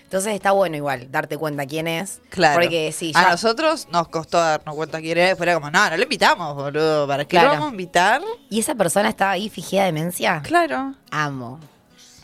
Entonces 0.08 0.32
está 0.34 0.52
bueno 0.52 0.74
igual 0.74 1.06
darte 1.10 1.36
cuenta 1.36 1.66
quién 1.66 1.86
es. 1.86 2.22
Claro. 2.30 2.58
Porque 2.58 2.92
sí, 2.92 3.12
A 3.14 3.24
ya, 3.24 3.30
nosotros 3.32 3.88
nos 3.92 4.08
costó 4.08 4.38
darnos 4.38 4.74
cuenta 4.74 5.00
quién 5.02 5.18
era. 5.18 5.36
Fuera 5.36 5.52
como, 5.52 5.70
no, 5.70 5.90
no 5.90 5.96
lo 5.98 6.02
invitamos, 6.02 6.54
boludo. 6.54 7.06
¿Para 7.06 7.24
qué 7.24 7.30
Claro. 7.36 7.48
lo 7.48 7.52
vamos 7.56 7.68
a 7.68 7.70
invitar? 7.72 8.22
y 8.48 8.58
esa 8.60 8.74
persona 8.74 9.10
estaba 9.10 9.32
ahí 9.32 9.50
fingida 9.50 9.84
demencia. 9.84 10.40
Claro. 10.42 10.94
Amo. 11.10 11.60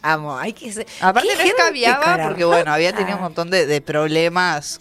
Amo. 0.00 0.34
Hay 0.38 0.54
que 0.54 0.72
ser. 0.72 0.86
Aparte 1.02 1.28
¿Qué 1.28 1.36
no 1.36 1.42
escabiaba 1.50 2.26
porque, 2.26 2.46
bueno, 2.46 2.72
había 2.72 2.92
tenido 2.94 3.18
un 3.18 3.22
Ah, 3.22 3.28
montón 3.28 3.50
de, 3.50 3.66
de 3.66 3.80
problemas 3.82 4.80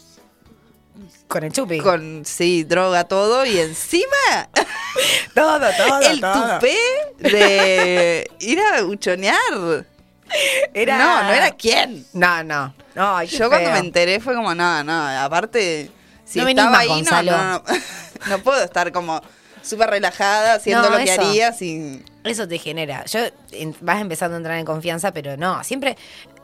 Con 1.27 1.43
el 1.43 1.51
chupi. 1.51 1.79
con, 1.79 2.23
sí, 2.23 2.63
droga, 2.63 3.03
todo. 3.03 3.45
Y 3.45 3.59
encima, 3.59 4.47
todo, 5.35 5.59
todo. 5.77 5.99
el 6.09 6.21
todo. 6.21 6.59
tupé 6.59 6.77
de 7.19 8.31
ir 8.39 8.59
a 8.61 8.81
buchonear. 8.83 9.85
Era... 10.73 10.97
No, 10.97 11.23
no 11.23 11.29
era 11.31 11.51
quién. 11.51 12.05
No, 12.13 12.43
no. 12.43 12.73
No, 12.95 13.23
Yo 13.23 13.49
cuando 13.49 13.71
me 13.71 13.79
enteré 13.79 14.19
fue 14.19 14.35
como, 14.35 14.53
no, 14.53 14.83
no, 14.83 15.07
aparte, 15.21 15.89
si 16.25 16.39
No 16.39 16.47
estaba 16.47 16.79
ahí, 16.79 16.87
no, 16.89 16.95
Gonzalo. 16.95 17.31
no, 17.37 17.63
no, 18.29 18.39
puedo 18.39 18.63
estar 18.63 18.91
como 18.91 19.21
súper 19.61 19.89
relajada 19.89 20.55
haciendo 20.55 20.89
lo 20.89 20.97
que 20.97 21.03
eso. 21.03 21.21
haría 21.21 21.53
sin... 21.53 22.03
Eso 22.23 22.47
te 22.47 22.57
genera. 22.59 23.03
Yo 23.05 23.19
en- 23.51 23.75
vas 23.81 23.99
empezando 24.01 24.35
a 24.35 24.37
entrar 24.37 24.57
en 24.57 24.65
confianza, 24.65 25.11
pero 25.11 25.37
no, 25.37 25.63
siempre 25.63 25.97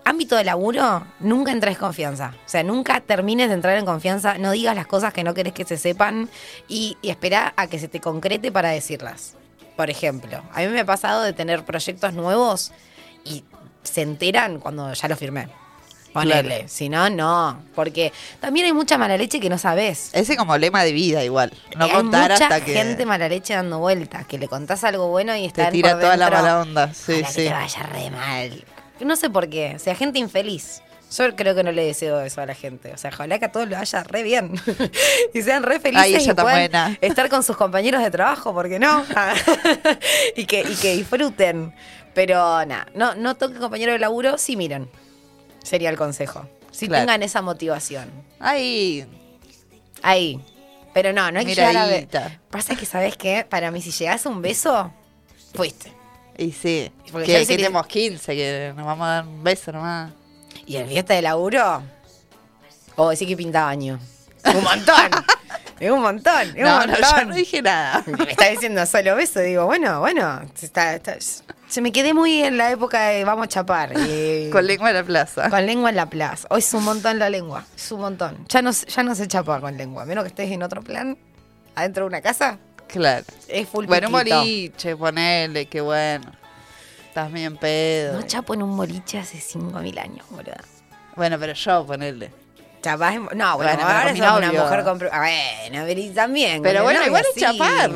ámbito 0.05 0.35
de 0.37 0.43
laburo, 0.43 1.05
nunca 1.19 1.51
entres 1.51 1.75
en 1.75 1.79
confianza. 1.81 2.33
O 2.45 2.49
sea, 2.49 2.63
nunca 2.63 2.99
termines 3.01 3.49
de 3.49 3.53
entrar 3.53 3.77
en 3.77 3.85
confianza, 3.85 4.37
no 4.39 4.51
digas 4.51 4.75
las 4.75 4.87
cosas 4.87 5.13
que 5.13 5.23
no 5.23 5.33
querés 5.35 5.53
que 5.53 5.65
se 5.65 5.77
sepan 5.77 6.29
y, 6.67 6.97
y 7.01 7.09
espera 7.11 7.53
a 7.57 7.67
que 7.67 7.77
se 7.77 7.87
te 7.87 7.99
concrete 7.99 8.51
para 8.51 8.69
decirlas. 8.69 9.35
Por 9.75 9.89
ejemplo, 9.91 10.41
a 10.51 10.59
mí 10.61 10.67
me 10.67 10.79
ha 10.79 10.85
pasado 10.85 11.21
de 11.21 11.31
tener 11.33 11.63
proyectos 11.63 12.13
nuevos 12.13 12.71
y 13.23 13.43
se 13.83 14.01
enteran 14.01 14.59
cuando 14.59 14.93
ya 14.93 15.07
los 15.07 15.19
firmé. 15.19 15.47
Ponele. 16.13 16.41
Claro. 16.41 16.63
Si 16.67 16.89
no, 16.89 17.09
no. 17.09 17.61
Porque 17.75 18.11
también 18.39 18.65
hay 18.65 18.73
mucha 18.73 18.97
mala 18.97 19.15
leche 19.15 19.39
que 19.39 19.49
no 19.49 19.57
sabes. 19.57 20.09
Ese 20.13 20.35
como 20.35 20.57
lema 20.57 20.83
de 20.83 20.91
vida 20.91 21.23
igual, 21.23 21.53
no 21.77 21.85
hay 21.85 21.91
contar 21.91 22.31
mucha 22.31 22.45
hasta 22.45 22.65
que 22.65 22.73
gente 22.73 23.05
mala 23.05 23.29
leche 23.29 23.53
dando 23.53 23.79
vueltas, 23.79 24.25
que 24.25 24.37
le 24.39 24.47
contás 24.47 24.83
algo 24.83 25.09
bueno 25.09 25.35
y 25.35 25.45
está 25.45 25.65
te 25.65 25.71
tira 25.71 25.99
toda 25.99 26.17
la 26.17 26.29
mala 26.29 26.61
onda. 26.61 26.93
Sí, 26.93 27.11
Ojalá 27.11 27.27
que 27.27 27.33
sí. 27.33 27.47
te 27.47 27.53
vaya 27.53 27.83
re 27.83 28.09
mal. 28.09 28.65
No 29.01 29.15
sé 29.15 29.29
por 29.29 29.49
qué. 29.49 29.73
O 29.75 29.79
sea, 29.79 29.95
gente 29.95 30.19
infeliz. 30.19 30.81
Yo 31.15 31.35
creo 31.35 31.55
que 31.55 31.63
no 31.63 31.71
le 31.71 31.85
deseo 31.85 32.21
eso 32.21 32.39
a 32.41 32.45
la 32.45 32.53
gente. 32.53 32.93
O 32.93 32.97
sea, 32.97 33.09
ojalá 33.11 33.39
que 33.39 33.45
a 33.45 33.51
todos 33.51 33.67
lo 33.67 33.75
vaya 33.75 34.03
re 34.03 34.21
bien. 34.21 34.53
y 35.33 35.41
sean 35.41 35.63
re 35.63 35.79
felices 35.79 36.05
Ay, 36.05 36.15
ella 36.15 36.31
y 36.31 36.35
puedan 36.35 36.53
buena. 36.53 36.97
estar 37.01 37.29
con 37.29 37.43
sus 37.43 37.57
compañeros 37.57 38.03
de 38.03 38.11
trabajo, 38.11 38.53
porque 38.53 38.77
no. 38.77 39.03
y, 40.35 40.45
que, 40.45 40.61
y 40.61 40.75
que 40.75 40.95
disfruten. 40.97 41.73
Pero 42.13 42.65
nada, 42.65 42.87
no, 42.95 43.15
no 43.15 43.35
toquen 43.35 43.59
compañeros 43.59 43.93
de 43.93 43.99
laburo, 43.99 44.37
sí 44.37 44.55
miren. 44.55 44.89
Sería 45.63 45.89
el 45.89 45.97
consejo. 45.97 46.47
Si 46.71 46.87
Claro. 46.87 47.01
tengan 47.03 47.23
esa 47.23 47.41
motivación. 47.41 48.09
Ay, 48.39 49.05
Ahí. 50.01 50.39
Pero 50.93 51.13
no, 51.13 51.29
no 51.31 51.39
hay 51.39 51.45
que 51.45 51.55
llegar 51.55 51.75
a 51.77 51.85
miradita. 51.85 52.39
Pasa 52.49 52.75
que, 52.75 52.85
¿sabes 52.85 53.15
qué? 53.17 53.45
Para 53.47 53.69
mí, 53.69 53.81
si 53.81 53.91
llegas 53.91 54.25
a 54.25 54.29
un 54.29 54.41
beso, 54.41 54.91
fuiste. 55.53 55.93
Y 56.37 56.51
sí, 56.53 56.91
Porque 57.11 57.27
que, 57.27 57.33
ya 57.33 57.39
que 57.39 57.45
tenemos 57.57 57.85
15, 57.85 58.33
que 58.35 58.73
nos 58.75 58.85
vamos 58.85 59.05
a 59.05 59.09
dar 59.11 59.27
un 59.27 59.43
beso 59.43 59.71
nomás. 59.73 60.11
¿Y 60.65 60.77
el 60.77 60.87
fiesta 60.87 61.13
de 61.13 61.21
laburo? 61.21 61.83
O 62.95 63.09
decir 63.09 63.27
que 63.27 63.35
pinta 63.37 63.65
baño. 63.65 63.99
Un 64.55 64.63
montón. 64.63 65.11
es 65.81 65.91
un 65.91 66.01
montón. 66.01 66.41
Es 66.55 66.63
No, 66.65 66.79
un 66.81 66.87
no, 66.91 66.97
yo 66.97 67.25
no 67.25 67.35
dije 67.35 67.61
nada. 67.61 68.03
Me 68.07 68.31
está 68.31 68.47
diciendo 68.49 68.85
solo 68.85 69.15
beso. 69.17 69.41
Digo, 69.41 69.65
bueno, 69.65 69.99
bueno. 69.99 70.41
Está, 70.61 70.95
está- 70.95 71.17
se 71.69 71.81
me 71.81 71.91
quedé 71.91 72.13
muy 72.13 72.41
en 72.43 72.57
la 72.57 72.71
época 72.71 73.07
de 73.09 73.23
vamos 73.23 73.45
a 73.45 73.47
chapar. 73.47 73.93
y- 73.97 74.49
Con 74.51 74.65
lengua 74.67 74.89
en 74.89 74.95
la 74.95 75.03
plaza. 75.03 75.49
Con 75.49 75.65
lengua 75.65 75.89
en 75.91 75.95
la 75.95 76.07
plaza. 76.07 76.47
Hoy 76.49 76.59
es 76.59 76.73
un 76.73 76.83
montón 76.83 77.19
la 77.19 77.29
lengua. 77.29 77.65
Es 77.75 77.91
un 77.91 78.01
montón. 78.01 78.45
Ya 78.49 78.61
no, 78.61 78.71
ya 78.71 79.03
no 79.03 79.15
se 79.15 79.27
chapa 79.27 79.61
con 79.61 79.77
lengua. 79.77 80.05
Menos 80.05 80.23
que 80.23 80.29
estés 80.29 80.51
en 80.51 80.63
otro 80.63 80.81
plan, 80.81 81.17
adentro 81.75 82.03
de 82.03 82.07
una 82.07 82.21
casa, 82.21 82.57
Claro. 82.87 83.23
es 83.47 83.69
full 83.69 83.85
Bueno, 83.85 84.07
un 84.07 84.13
boliche, 84.13 84.95
ponele, 84.97 85.67
qué 85.67 85.79
bueno. 85.81 86.31
Estás 87.07 87.31
bien 87.31 87.55
pedo. 87.57 88.19
No 88.19 88.25
chapo 88.27 88.53
en 88.55 88.63
un 88.63 88.75
boliche 88.75 89.19
hace 89.19 89.37
5.000 89.39 89.99
años, 89.99 90.25
boludo. 90.29 90.53
Bueno, 91.15 91.37
pero 91.39 91.53
yo 91.53 91.85
ponele. 91.85 92.31
Chapás 92.81 93.15
en- 93.15 93.25
No, 93.37 93.57
bueno, 93.57 93.71
ahora 93.83 94.09
sos 94.15 94.37
una 94.37 94.51
mujer 94.53 94.83
con... 94.83 94.99
Ah, 95.11 95.27
Bueno, 95.69 95.89
y 95.89 96.09
también. 96.11 96.61
Pero 96.63 96.83
bueno, 96.83 97.05
igual 97.05 97.23
es 97.35 97.39
chapar. 97.41 97.91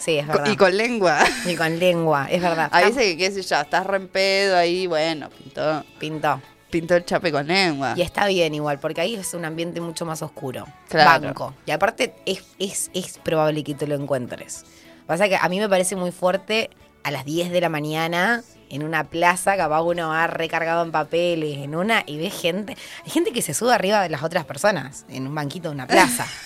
Sí, 0.00 0.18
es 0.18 0.26
verdad. 0.26 0.46
Y 0.50 0.56
con 0.56 0.76
lengua. 0.76 1.18
Y 1.46 1.54
con 1.54 1.78
lengua, 1.78 2.26
es 2.28 2.42
verdad. 2.42 2.68
A 2.72 2.80
veces 2.80 2.96
que, 3.04 3.16
qué 3.16 3.30
sé 3.30 3.42
yo, 3.42 3.60
estás 3.60 3.86
re 3.86 3.98
en 3.98 4.08
pedo 4.08 4.56
ahí, 4.56 4.86
bueno, 4.88 5.28
pintó, 5.30 5.84
Pintó. 5.98 6.40
pintó 6.70 6.96
el 6.96 7.04
chape 7.04 7.30
con 7.30 7.46
lengua. 7.46 7.94
Y 7.96 8.02
está 8.02 8.26
bien 8.26 8.54
igual, 8.54 8.80
porque 8.80 9.02
ahí 9.02 9.14
es 9.14 9.34
un 9.34 9.44
ambiente 9.44 9.80
mucho 9.80 10.04
más 10.04 10.22
oscuro. 10.22 10.66
Claro. 10.88 11.26
Banco. 11.26 11.54
Y 11.66 11.70
aparte 11.70 12.14
es, 12.26 12.42
es, 12.58 12.90
es 12.94 13.18
probable 13.18 13.62
que 13.62 13.74
te 13.74 13.86
lo 13.86 13.94
encuentres. 13.94 14.64
Pasa 15.06 15.28
que 15.28 15.36
a 15.36 15.48
mí 15.48 15.60
me 15.60 15.68
parece 15.68 15.96
muy 15.96 16.12
fuerte 16.12 16.70
a 17.02 17.10
las 17.10 17.24
10 17.24 17.50
de 17.50 17.60
la 17.60 17.68
mañana 17.68 18.42
en 18.70 18.84
una 18.84 19.04
plaza, 19.04 19.56
capaz 19.56 19.82
uno 19.82 20.08
va 20.10 20.26
recargado 20.28 20.84
en 20.84 20.92
papeles, 20.92 21.58
en 21.58 21.74
una, 21.74 22.04
y 22.06 22.18
ve 22.18 22.30
gente. 22.30 22.76
Hay 23.04 23.10
gente 23.10 23.32
que 23.32 23.42
se 23.42 23.52
sube 23.52 23.74
arriba 23.74 24.00
de 24.02 24.08
las 24.08 24.22
otras 24.22 24.44
personas 24.44 25.04
en 25.08 25.26
un 25.26 25.34
banquito 25.34 25.68
de 25.68 25.74
una 25.74 25.86
plaza. 25.86 26.26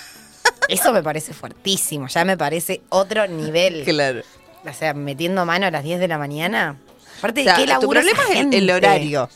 Eso 0.68 0.92
me 0.92 1.02
parece 1.02 1.32
fuertísimo, 1.32 2.08
ya 2.08 2.24
me 2.24 2.36
parece 2.36 2.82
otro 2.88 3.26
nivel. 3.26 3.84
Claro. 3.84 4.22
O 4.66 4.72
sea, 4.72 4.94
metiendo 4.94 5.44
mano 5.44 5.66
a 5.66 5.70
las 5.70 5.84
10 5.84 6.00
de 6.00 6.08
la 6.08 6.18
mañana. 6.18 6.76
Aparte, 7.18 7.42
O 7.42 7.44
sea, 7.44 7.56
¿qué 7.56 7.66
tu 7.80 7.88
problema 7.88 8.22
es 8.32 8.46
el, 8.52 8.70
horario, 8.70 9.28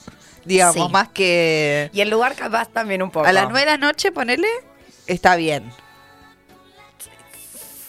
digamos, 0.45 0.75
Sí. 0.75 0.93
más 0.93 1.09
que 1.09 1.91
Y 1.93 2.01
el 2.01 2.11
lugar 2.11 2.35
capaz 2.35 2.69
también 2.69 3.03
un 3.03 3.11
poco. 3.11 3.27
a 3.27 3.33
las 3.33 3.45
9 3.45 3.61
de 3.61 3.67
la 3.67 3.77
noche, 3.77 4.11
ponele, 4.13 4.49
está 5.07 5.37
bien. 5.37 5.71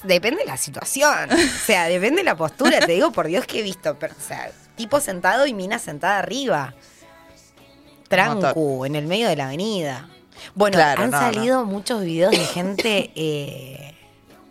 Depende 0.03 0.43
de 0.43 0.45
la 0.45 0.57
situación. 0.57 1.29
O 1.31 1.65
sea, 1.65 1.85
depende 1.87 2.17
de 2.17 2.23
la 2.23 2.35
postura. 2.35 2.79
Te 2.79 2.93
digo, 2.93 3.11
por 3.11 3.27
Dios 3.27 3.45
que 3.45 3.59
he 3.59 3.61
visto. 3.61 3.97
pero, 3.99 4.15
o 4.17 4.21
sea, 4.21 4.51
tipo 4.75 4.99
sentado 5.01 5.45
y 5.45 5.53
mina 5.53 5.77
sentada 5.79 6.19
arriba. 6.19 6.73
Trancu, 8.07 8.85
en 8.85 8.95
el 8.95 9.05
medio 9.05 9.27
de 9.27 9.35
la 9.35 9.47
avenida. 9.47 10.07
Bueno, 10.55 10.75
Claro, 10.77 11.03
han 11.03 11.11
no, 11.11 11.19
salido 11.19 11.65
muchos 11.65 12.03
videos 12.03 12.31
de 12.31 12.37
gente 12.45 13.11
eh, 13.15 13.95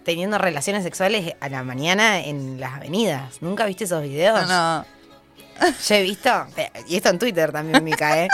teniendo 0.05 0.39
relaciones 0.39 0.83
sexuales 0.85 1.35
a 1.41 1.49
la 1.49 1.63
mañana 1.63 2.21
en 2.21 2.61
las 2.61 2.75
avenidas. 2.75 3.43
¿Nunca 3.43 3.67
viste 3.67 3.85
esos 3.85 4.03
videos? 4.03 4.49
No, 4.49 4.85
Yo 5.89 5.95
he 5.97 6.03
visto, 6.03 6.31
y 6.87 6.97
esto 6.97 7.09
en 7.09 7.19
Twitter 7.19 7.51
también, 7.53 7.83
Mica, 7.83 8.23
¿eh? 8.25 8.29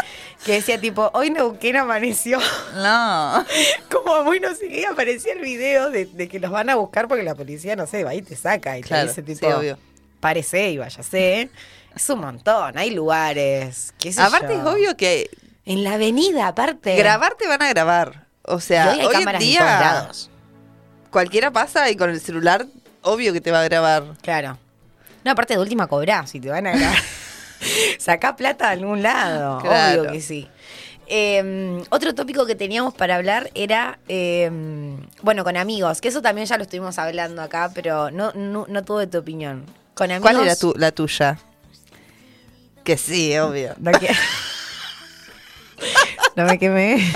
que 0.45 0.53
decía 0.53 0.79
tipo, 0.79 1.11
hoy 1.15 1.31
Neuquén 1.31 1.77
amaneció 1.77 2.39
no. 2.75 3.45
como 3.91 4.25
muy 4.25 4.41
no 4.41 4.55
sé 4.55 4.69
qué, 4.69 4.87
aparecía 4.87 5.33
el 5.33 5.41
video 5.41 5.89
de, 5.91 6.05
de 6.05 6.29
que 6.29 6.39
los 6.39 6.51
van 6.51 6.69
a 6.69 6.75
buscar 6.75 7.09
porque 7.09 7.23
la 7.25 7.35
policía, 7.35 7.77
no 7.77 7.87
sé, 7.87 8.05
va 8.05 8.15
y 8.15 8.21
te 8.21 8.37
saca 8.37 8.77
y 8.79 8.83
Claro, 8.83 9.11
te 9.13 9.23
dice 9.23 9.35
sí, 9.35 9.41
tipo, 9.41 9.55
obvio. 9.57 9.79
párese 10.21 10.69
y 10.71 10.77
váyase. 10.79 11.49
Es 11.97 12.11
un 12.11 12.21
montón, 12.21 12.77
hay 12.77 12.91
lugares, 12.91 13.95
qué 13.99 14.13
sé 14.13 14.21
Aparte 14.21 14.53
yo. 14.55 14.61
es 14.61 14.67
obvio 14.67 14.97
que 14.97 15.31
En 15.67 15.83
la 15.85 15.95
avenida, 15.95 16.49
aparte. 16.49 16.97
grabar 16.97 17.35
te 17.39 17.47
van 17.49 17.62
a 17.62 17.69
grabar. 17.69 18.27
O 18.43 18.61
sea, 18.61 18.93
hoy 18.93 19.01
hay 19.01 19.07
hoy 19.07 19.15
en 19.15 19.19
cámaras 19.21 19.43
en 19.43 19.49
todos 19.57 20.29
día 20.29 20.31
cualquiera 21.11 21.51
pasa 21.53 21.89
y 21.91 21.97
con 21.97 22.11
el 22.11 22.21
celular, 22.21 22.67
obvio 23.03 23.33
que 23.33 23.41
te 23.41 23.51
va 23.51 23.61
a 23.61 23.65
grabar. 23.65 24.05
Claro. 24.21 24.59
No, 25.25 25.31
aparte 25.31 25.55
de 25.55 25.61
última 25.61 25.87
cobrá, 25.87 26.27
si 26.27 26.41
te 26.41 26.51
van 26.51 26.67
a 26.67 26.73
grabar. 26.73 26.99
Sacá 27.99 28.37
plata 28.37 28.67
de 28.67 28.73
algún 28.75 29.01
lado, 29.03 29.61
Claro. 29.61 30.03
obvio 30.03 30.12
que 30.12 30.21
sí. 30.21 30.49
Eh, 31.07 31.83
otro 31.91 32.15
tópico 32.15 32.45
que 32.47 32.55
teníamos 32.55 32.95
para 32.95 33.15
hablar 33.17 33.51
era, 33.55 33.99
eh, 34.09 34.51
bueno, 35.23 35.45
con 35.45 35.57
amigos, 35.57 36.01
que 36.01 36.09
eso 36.09 36.21
también 36.21 36.47
ya 36.47 36.57
lo 36.57 36.65
estuvimos 36.65 36.99
hablando 36.99 37.41
acá, 37.43 37.71
pero 37.75 38.11
no, 38.11 38.33
no, 38.35 38.67
no 38.69 38.85
tuve 38.85 39.07
tu 39.07 39.19
opinión. 39.19 39.65
Con 39.95 40.11
amigos. 40.11 40.31
¿Cuál 40.33 40.45
era 40.45 40.57
tu, 40.57 40.75
la 40.77 40.91
tuya? 40.93 41.39
Que 42.85 42.97
sí, 42.99 43.37
obvio. 43.39 43.75
No, 43.79 43.93
que- 43.93 44.11
No 46.37 46.45
me 46.45 46.59
quemé. 46.59 46.99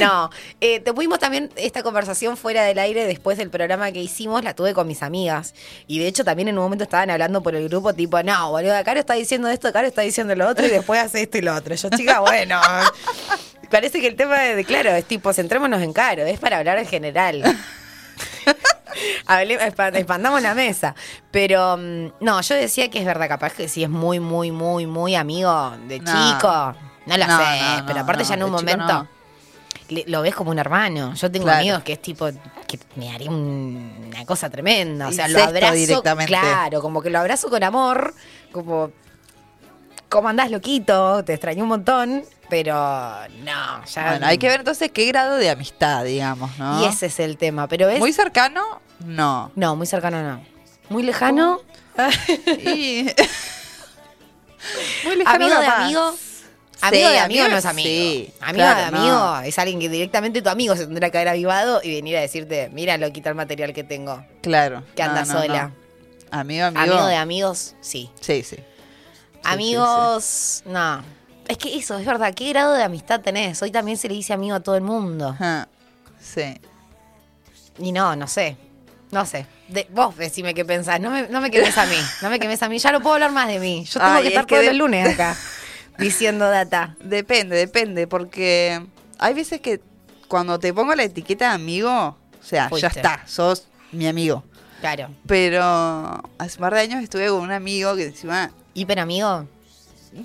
No, 0.00 0.30
eh, 0.60 0.80
tuvimos 0.80 1.20
también 1.20 1.50
esta 1.54 1.82
conversación 1.84 2.36
fuera 2.36 2.64
del 2.64 2.78
aire 2.78 3.06
después 3.06 3.38
del 3.38 3.50
programa 3.50 3.92
que 3.92 4.00
hicimos, 4.02 4.42
la 4.42 4.54
tuve 4.54 4.74
con 4.74 4.88
mis 4.88 5.02
amigas. 5.02 5.54
Y 5.86 6.00
de 6.00 6.08
hecho 6.08 6.24
también 6.24 6.48
en 6.48 6.58
un 6.58 6.64
momento 6.64 6.84
estaban 6.84 7.10
hablando 7.10 7.42
por 7.42 7.54
el 7.54 7.68
grupo, 7.68 7.94
tipo, 7.94 8.20
no, 8.22 8.50
boludo, 8.50 8.74
Caro 8.84 8.98
está 8.98 9.14
diciendo 9.14 9.48
esto, 9.48 9.72
Caro 9.72 9.86
está 9.86 10.02
diciendo 10.02 10.34
lo 10.34 10.48
otro 10.48 10.66
y 10.66 10.70
después 10.70 11.00
hace 11.00 11.22
esto 11.22 11.38
y 11.38 11.42
lo 11.42 11.54
otro. 11.54 11.74
Yo, 11.74 11.88
chica, 11.90 12.20
bueno. 12.20 12.60
Parece 13.70 14.00
que 14.00 14.08
el 14.08 14.16
tema 14.16 14.40
de, 14.40 14.64
claro, 14.64 14.90
es 14.90 15.04
tipo, 15.04 15.32
centrémonos 15.32 15.80
en 15.82 15.92
Caro, 15.92 16.24
es 16.24 16.38
para 16.38 16.58
hablar 16.58 16.78
en 16.78 16.86
general. 16.86 17.42
Expandamos 19.94 20.42
la 20.42 20.54
mesa. 20.54 20.94
Pero 21.30 21.76
mm, 21.76 22.06
no, 22.20 22.40
yo 22.40 22.54
decía 22.54 22.90
que 22.90 22.98
es 22.98 23.04
verdad, 23.04 23.28
capaz 23.28 23.52
que 23.52 23.68
si 23.68 23.82
es 23.82 23.90
muy, 23.90 24.20
muy, 24.20 24.50
muy, 24.50 24.86
muy 24.86 25.14
amigo 25.14 25.76
de 25.86 26.00
No. 26.00 26.12
chico, 26.12 26.74
no 27.06 27.16
lo 27.16 27.26
No, 27.26 27.38
sé, 27.38 27.60
no, 27.78 27.86
pero 27.86 28.00
aparte 28.00 28.24
ya 28.24 28.34
en 28.34 28.42
un 28.44 28.50
momento 28.50 29.08
le- 29.88 30.04
lo 30.08 30.22
ves 30.22 30.34
como 30.34 30.50
un 30.50 30.58
hermano. 30.58 31.14
Yo 31.14 31.30
tengo 31.30 31.44
Claro. 31.44 31.60
amigos 31.60 31.82
que 31.84 31.92
es 31.94 32.02
tipo, 32.02 32.28
que 32.66 32.78
me 32.96 33.12
haría 33.14 33.30
un- 33.30 34.04
una 34.08 34.24
cosa 34.26 34.50
tremenda. 34.50 35.08
O 35.08 35.12
sea, 35.12 35.28
lo 35.28 35.42
abrazo 35.42 35.74
directamente. 35.74 36.32
Claro, 36.32 36.80
como 36.80 37.00
que 37.02 37.10
lo 37.10 37.18
abrazo 37.20 37.48
con 37.48 37.62
amor, 37.62 38.14
como. 38.52 38.90
¿Cómo 40.08 40.28
andás, 40.28 40.50
loquito? 40.52 41.24
Te 41.24 41.34
extrañé 41.34 41.62
un 41.62 41.68
montón, 41.68 42.24
pero 42.48 42.74
no, 43.44 43.84
ya. 43.84 44.06
Bueno, 44.10 44.26
hay 44.26 44.38
que 44.38 44.48
ver 44.48 44.60
entonces 44.60 44.90
qué 44.92 45.04
grado 45.06 45.36
de 45.36 45.50
amistad, 45.50 46.04
digamos, 46.04 46.56
¿no? 46.58 46.80
Y 46.82 46.86
ese 46.86 47.06
es 47.06 47.18
el 47.20 47.36
tema. 47.36 47.66
Pero 47.66 47.88
es. 47.88 47.98
Muy 47.98 48.12
cercano, 48.12 48.80
no. 49.04 49.50
No, 49.56 49.74
muy 49.76 49.86
cercano 49.86 50.22
no. 50.22 50.40
Muy 50.88 51.02
lejano. 51.02 51.60
Y... 52.46 53.10
Muy 55.04 55.16
lejano 55.16 55.44
Amigo 55.44 55.60
de 55.60 55.66
capaz. 55.66 55.82
Amigo. 56.82 57.06
Sí, 57.08 57.12
de 57.12 57.18
amigo 57.18 57.42
amigo 57.42 57.48
no 57.48 57.56
es 57.58 57.64
amigo. 57.66 57.88
sí, 57.88 58.32
amigo 58.40 58.56
claro, 58.64 58.80
de 58.80 58.86
amigo 58.98 59.14
no. 59.14 59.40
es 59.40 59.58
alguien 59.58 59.80
que 59.80 59.88
directamente 59.88 60.42
tu 60.42 60.48
amigo 60.48 60.76
se 60.76 60.84
tendrá 60.86 61.10
que 61.10 61.18
haber 61.18 61.28
avivado 61.28 61.80
y 61.82 61.94
venir 61.94 62.16
a 62.16 62.20
decirte, 62.20 62.68
mira, 62.72 62.96
lo 62.98 63.10
quita 63.12 63.28
el 63.30 63.34
material 63.34 63.72
que 63.72 63.84
tengo. 63.84 64.24
Claro. 64.42 64.82
Que 64.94 65.02
anda 65.02 65.24
no, 65.24 65.32
no, 65.34 65.40
sola. 65.40 65.72
Amigo, 66.30 66.64
amigo. 66.66 66.82
Amigo 66.82 67.06
de 67.06 67.16
amigos, 67.16 67.74
sí. 67.80 68.10
Sí, 68.20 68.42
sí. 68.42 68.56
Amigos, 69.44 70.62
no. 70.66 71.02
Es 71.48 71.56
que 71.58 71.76
eso, 71.76 71.96
es 71.98 72.04
verdad. 72.04 72.34
¿Qué 72.34 72.48
grado 72.48 72.74
de 72.74 72.82
amistad 72.82 73.20
tenés? 73.20 73.62
Hoy 73.62 73.70
también 73.70 73.96
se 73.96 74.08
le 74.08 74.14
dice 74.14 74.32
amigo 74.32 74.56
a 74.56 74.60
todo 74.60 74.74
el 74.74 74.82
mundo. 74.82 75.36
Sí. 76.20 76.60
Y 77.78 77.92
no, 77.92 78.16
no 78.16 78.26
sé. 78.26 78.56
No 79.12 79.24
sé. 79.24 79.46
De- 79.68 79.86
vos 79.90 80.16
decime 80.16 80.52
qué 80.54 80.64
pensás. 80.64 81.00
No 81.00 81.10
me, 81.10 81.28
no 81.28 81.40
me 81.40 81.50
quemes 81.52 81.78
a 81.78 81.86
mí. 81.86 81.96
No 82.22 82.30
me 82.30 82.40
quemes 82.40 82.60
a 82.62 82.68
mí. 82.68 82.78
Ya 82.80 82.90
no 82.90 83.00
puedo 83.00 83.14
hablar 83.14 83.30
más 83.30 83.46
de 83.46 83.60
mí. 83.60 83.84
Yo 83.84 84.00
tengo 84.00 84.12
Ay, 84.14 84.22
que 84.22 84.28
es 84.28 84.32
estar 84.34 84.46
que 84.46 84.54
todos 84.56 84.64
de- 84.64 84.72
los 84.72 84.78
lunes 84.78 85.14
acá 85.14 85.36
diciendo 85.98 86.48
data. 86.48 86.96
Depende, 87.00 87.56
depende, 87.56 88.06
porque 88.06 88.84
hay 89.18 89.34
veces 89.34 89.60
que 89.60 89.80
cuando 90.28 90.58
te 90.58 90.72
pongo 90.72 90.94
la 90.94 91.04
etiqueta 91.04 91.48
de 91.48 91.54
amigo, 91.54 91.90
o 91.90 92.42
sea, 92.42 92.68
Fuiste. 92.68 92.88
ya 92.88 93.00
está, 93.00 93.22
sos 93.26 93.66
mi 93.92 94.06
amigo. 94.06 94.44
Claro. 94.80 95.10
Pero 95.26 95.62
hace 96.38 96.56
un 96.56 96.60
par 96.60 96.74
de 96.74 96.80
años 96.80 97.02
estuve 97.02 97.28
con 97.28 97.40
un 97.40 97.52
amigo 97.52 97.96
que 97.96 98.06
encima, 98.06 98.50
¿Hiper 98.74 99.00
amigo? 99.00 99.46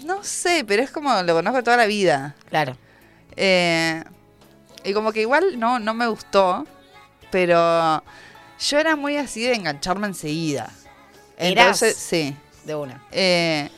no 0.05 0.23
sé, 0.23 0.63
pero 0.65 0.83
es 0.83 0.91
como 0.91 1.21
lo 1.23 1.33
conozco 1.33 1.63
toda 1.63 1.77
la 1.77 1.85
vida. 1.85 2.35
Claro. 2.49 2.77
Eh, 3.35 4.03
y 4.83 4.93
como 4.93 5.11
que 5.11 5.21
igual 5.21 5.59
no, 5.59 5.79
no 5.79 5.93
me 5.93 6.07
gustó, 6.07 6.65
pero 7.29 8.03
yo 8.59 8.79
era 8.79 8.95
muy 8.95 9.17
así 9.17 9.43
de 9.43 9.53
engancharme 9.53 10.07
enseguida. 10.07 10.69
¿Eras? 11.37 11.81
Entonces, 11.81 11.95
sí. 11.97 12.35
De 12.65 12.75
una. 12.75 13.03
Eh, 13.11 13.69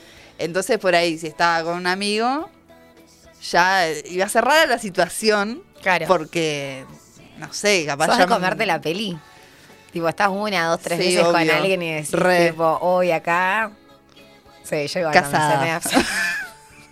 entonces 0.43 0.77
por 0.79 0.95
ahí, 0.95 1.17
si 1.17 1.27
estaba 1.27 1.63
con 1.63 1.75
un 1.75 1.87
amigo, 1.87 2.49
ya 3.51 3.89
iba 4.05 4.25
a 4.25 4.29
ser 4.29 4.45
rara 4.45 4.65
la 4.65 4.77
situación. 4.79 5.63
Claro. 5.81 6.05
Porque, 6.07 6.85
no 7.37 7.51
sé, 7.51 7.85
capaz 7.85 8.07
Sos 8.07 8.17
ya 8.19 8.25
de 8.25 8.33
comerte 8.33 8.65
la 8.65 8.79
peli. 8.79 9.17
Tipo, 9.91 10.07
estás 10.09 10.29
una, 10.29 10.67
dos, 10.67 10.79
tres 10.81 10.97
Sí, 10.99 11.07
veces 11.15 11.23
con 11.25 11.35
alguien 11.49 11.81
y 11.83 11.93
decís, 11.93 12.11
Re. 12.13 12.49
tipo, 12.51 12.77
hoy 12.81 13.11
acá. 13.11 13.71
Sí, 14.63 14.87
yo 14.87 14.99
igual 15.01 15.13
Casada. 15.13 15.75
hace- 15.75 15.97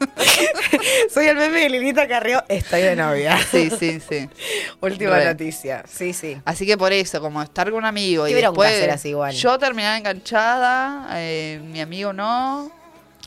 Soy 1.13 1.27
el 1.27 1.35
meme 1.37 1.59
de 1.61 1.69
Lilita 1.69 2.07
Carrió, 2.07 2.43
estoy 2.49 2.81
de 2.81 2.95
novia. 2.95 3.37
Sí, 3.49 3.69
sí, 3.69 3.99
sí. 4.07 4.27
Última 4.81 5.17
Re. 5.17 5.25
noticia. 5.25 5.83
Sí, 5.87 6.13
sí. 6.13 6.37
Así 6.43 6.65
que 6.65 6.77
por 6.77 6.91
eso, 6.91 7.21
como 7.21 7.41
estar 7.41 7.69
con 7.69 7.79
un 7.79 7.85
amigo 7.85 8.27
y 8.27 8.33
después 8.33 8.89
así 8.89 9.09
igual. 9.09 9.33
yo 9.35 9.57
terminaba 9.59 9.97
enganchada, 9.97 11.07
eh, 11.13 11.61
mi 11.63 11.81
amigo 11.81 12.13
no, 12.13 12.71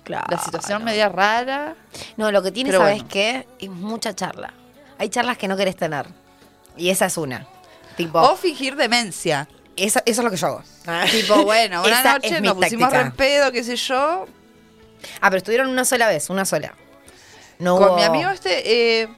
Claro. 0.05 0.27
la 0.31 0.39
situación 0.39 0.85
media 0.85 1.09
rara. 1.09 1.75
No, 2.17 2.31
lo 2.31 2.43
que 2.43 2.53
tiene, 2.53 2.69
Pero 2.71 2.81
¿sabes 2.81 2.97
bueno. 2.97 3.09
qué? 3.11 3.47
Es 3.59 3.71
mucha 3.71 4.15
charla. 4.15 4.53
Hay 4.99 5.09
charlas 5.09 5.39
que 5.39 5.49
no 5.49 5.57
querés 5.57 5.77
tener. 5.77 6.07
Y 6.77 6.91
esa 6.91 7.07
es 7.07 7.17
una. 7.17 7.47
Tipo, 7.97 8.21
O 8.21 8.37
fingir 8.37 8.77
demencia. 8.77 9.49
eso, 9.77 10.01
eso 10.05 10.21
es 10.21 10.25
lo 10.25 10.31
que 10.31 10.37
yo 10.37 10.47
hago. 10.49 10.63
Tipo, 11.11 11.43
bueno, 11.45 11.83
una 11.83 12.01
Esa 12.01 12.13
noche 12.15 12.35
es 12.35 12.41
mi 12.41 12.49
nos 12.49 12.57
pusimos 12.57 12.91
táctica. 12.91 13.01
en 13.01 13.13
pedo, 13.13 13.51
qué 13.53 13.65
sé 13.65 13.77
yo. 13.77 14.27
Ah, 15.21 15.31
pero 15.31 15.37
estuvieron 15.39 15.69
una 15.69 15.85
sola 15.85 16.09
vez, 16.09 16.29
una 16.31 16.45
sola. 16.45 16.75
No 17.59 17.77
Con 17.79 17.89
hubo- 17.91 17.97
mi 17.97 18.03
amigo 18.03 18.31
este. 18.31 19.03
eh, 19.03 19.09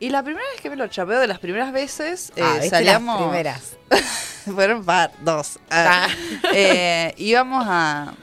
y 0.00 0.10
la 0.10 0.22
primera 0.22 0.46
vez 0.52 0.60
que 0.60 0.70
me 0.70 0.76
lo 0.76 0.86
chapeo 0.88 1.18
de 1.18 1.26
las 1.26 1.38
primeras 1.38 1.72
veces, 1.72 2.32
eh, 2.36 2.42
Ah, 2.42 2.52
¿viste 2.54 2.70
salíamos. 2.70 3.20
las 3.20 3.28
primeras. 3.28 3.76
Fueron 4.44 4.84
par, 4.84 5.10
dos. 5.20 5.58
Ah. 5.70 6.06
Ah. 6.08 6.48
Eh, 6.52 7.14
íbamos 7.18 7.64
a. 7.68 8.14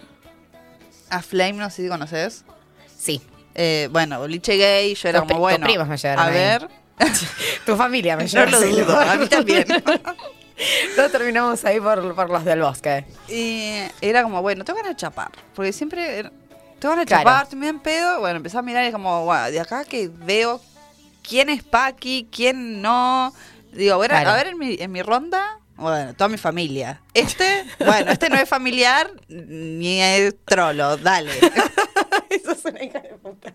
A 1.12 1.22
Flame, 1.22 1.53
no 1.53 1.70
sé 1.70 1.84
si 1.84 1.89
conoces. 1.89 2.43
Sí. 2.97 3.22
Eh, 3.53 3.89
bueno, 3.91 4.20
boliche 4.20 4.55
gay, 4.57 4.95
yo 4.95 5.09
era 5.09 5.20
Tus 5.20 5.28
pri- 5.28 5.34
como 5.36 5.47
tus 5.47 5.51
bueno. 5.57 5.66
primos 5.68 5.88
me 5.88 5.97
llevaron 5.97 6.24
A 6.24 6.28
ahí. 6.28 6.34
ver. 6.34 6.68
Tu 7.66 7.76
familia 7.76 8.16
me 8.18 8.26
No 8.34 8.45
lo 8.45 8.62
dudo, 8.62 8.99
a 8.99 9.16
mí 9.16 9.28
también. 9.28 9.66
Todos 10.95 11.12
terminamos 11.12 11.66
ahí 11.66 11.80
por, 11.80 12.14
por 12.16 12.30
los 12.30 12.45
del 12.45 12.62
bosque. 12.62 13.05
Y 13.28 13.74
era 14.01 14.24
como, 14.24 14.41
bueno, 14.41 14.64
tengo 14.64 14.78
ganas 14.78 14.91
de 14.91 14.95
chapar. 14.97 15.32
Porque 15.55 15.74
siempre. 15.74 16.20
era- 16.20 16.32
Tengo 16.80 16.93
ganas 16.93 17.05
de 17.05 17.07
Claro. 17.07 17.24
chapar, 17.24 17.55
medio 17.55 17.72
en 17.72 17.80
pedo. 17.80 18.20
Bueno, 18.20 18.38
empecé 18.38 18.57
a 18.57 18.62
mirar 18.62 18.84
y 18.84 18.88
es 18.88 18.93
como, 18.93 19.26
bueno, 19.26 19.49
de 19.51 19.59
acá 19.59 19.84
que 19.86 20.09
veo 20.14 20.62
quién 21.28 21.49
es 21.49 21.64
Paqui, 21.64 22.28
quién 22.32 22.82
no. 22.82 23.34
Digo, 23.74 23.99
Claro. 24.01 24.30
a 24.30 24.36
ver 24.36 24.47
en 24.47 24.57
mi, 24.59 24.76
en 24.80 24.91
mi 24.91 25.01
ronda. 25.01 25.57
Bueno, 25.82 26.13
toda 26.13 26.27
mi 26.29 26.38
familia. 26.38 27.01
Este, 27.13 27.65
bueno, 27.79 28.11
este 28.11 28.29
no 28.29 28.36
es 28.38 28.47
familiar 28.47 29.11
ni 29.27 29.99
es 30.01 30.36
trolo, 30.45 30.95
dale. 30.97 31.32
Eso 32.29 32.51
es 32.51 32.63
una 32.65 32.84
hija 32.84 32.99
de 32.99 33.09
puta. 33.15 33.51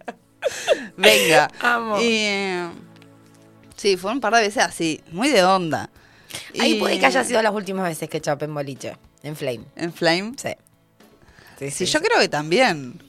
Venga. 0.96 1.48
Amo. 1.60 2.00
Y, 2.00 2.04
eh, 2.18 2.68
sí, 3.76 3.96
fue 3.96 4.10
un 4.12 4.20
par 4.20 4.34
de 4.34 4.40
veces 4.42 4.62
así, 4.64 5.00
muy 5.12 5.28
de 5.28 5.44
onda. 5.44 5.88
Ahí 6.58 6.72
Y- 6.76 6.80
puede 6.80 6.98
que 6.98 7.06
haya 7.06 7.24
sido 7.24 7.40
las 7.42 7.52
últimas 7.54 7.84
veces 7.88 8.08
que 8.08 8.20
chapé 8.20 8.44
en 8.46 8.54
boliche. 8.54 8.96
En 9.22 9.36
Flame. 9.36 9.64
En 9.76 9.92
Flame. 9.92 10.32
Sí. 10.36 10.50
Sí, 11.58 11.70
Sí, 11.70 11.84
yo 11.86 12.00
creo 12.00 12.18
que 12.20 12.28
también. 12.28 13.02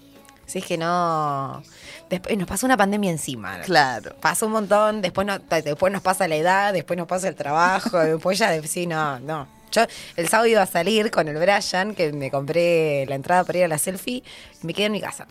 Sí, 0.46 0.60
es 0.60 0.66
que 0.66 0.78
no. 0.78 1.62
Después 2.10 2.38
nos 2.38 2.48
pasó 2.48 2.66
una 2.66 2.78
pandemia 2.78 3.12
encima. 3.12 3.60
Claro. 3.62 4.16
Pasó 4.22 4.46
un 4.46 4.54
montón, 4.54 5.02
después, 5.02 5.28
no, 5.28 5.40
después 5.40 5.92
nos 5.92 6.02
pasa 6.02 6.28
la 6.28 6.36
edad, 6.36 6.74
después 6.74 6.98
nos 6.98 7.08
pasa 7.08 7.28
el 7.28 7.36
trabajo, 7.36 8.00
después 8.04 8.40
ya 8.40 8.52
de, 8.52 8.66
sí, 8.68 8.88
no, 8.88 9.20
no. 9.20 9.48
Yo 9.72 9.82
el 10.16 10.30
sábado 10.30 10.48
iba 10.48 10.62
a 10.62 10.66
salir 10.66 11.12
con 11.12 11.28
el 11.28 11.36
Brian, 11.38 11.94
que 11.94 12.14
me 12.14 12.32
compré 12.32 13.06
la 13.08 13.16
entrada 13.16 13.44
para 13.44 13.60
ir 13.60 13.66
a 13.66 13.68
la 13.68 13.78
selfie, 13.78 14.24
y 14.62 14.66
me 14.66 14.74
quedé 14.74 14.86
en 14.86 14.94
mi 14.94 15.02
casa. 15.02 15.28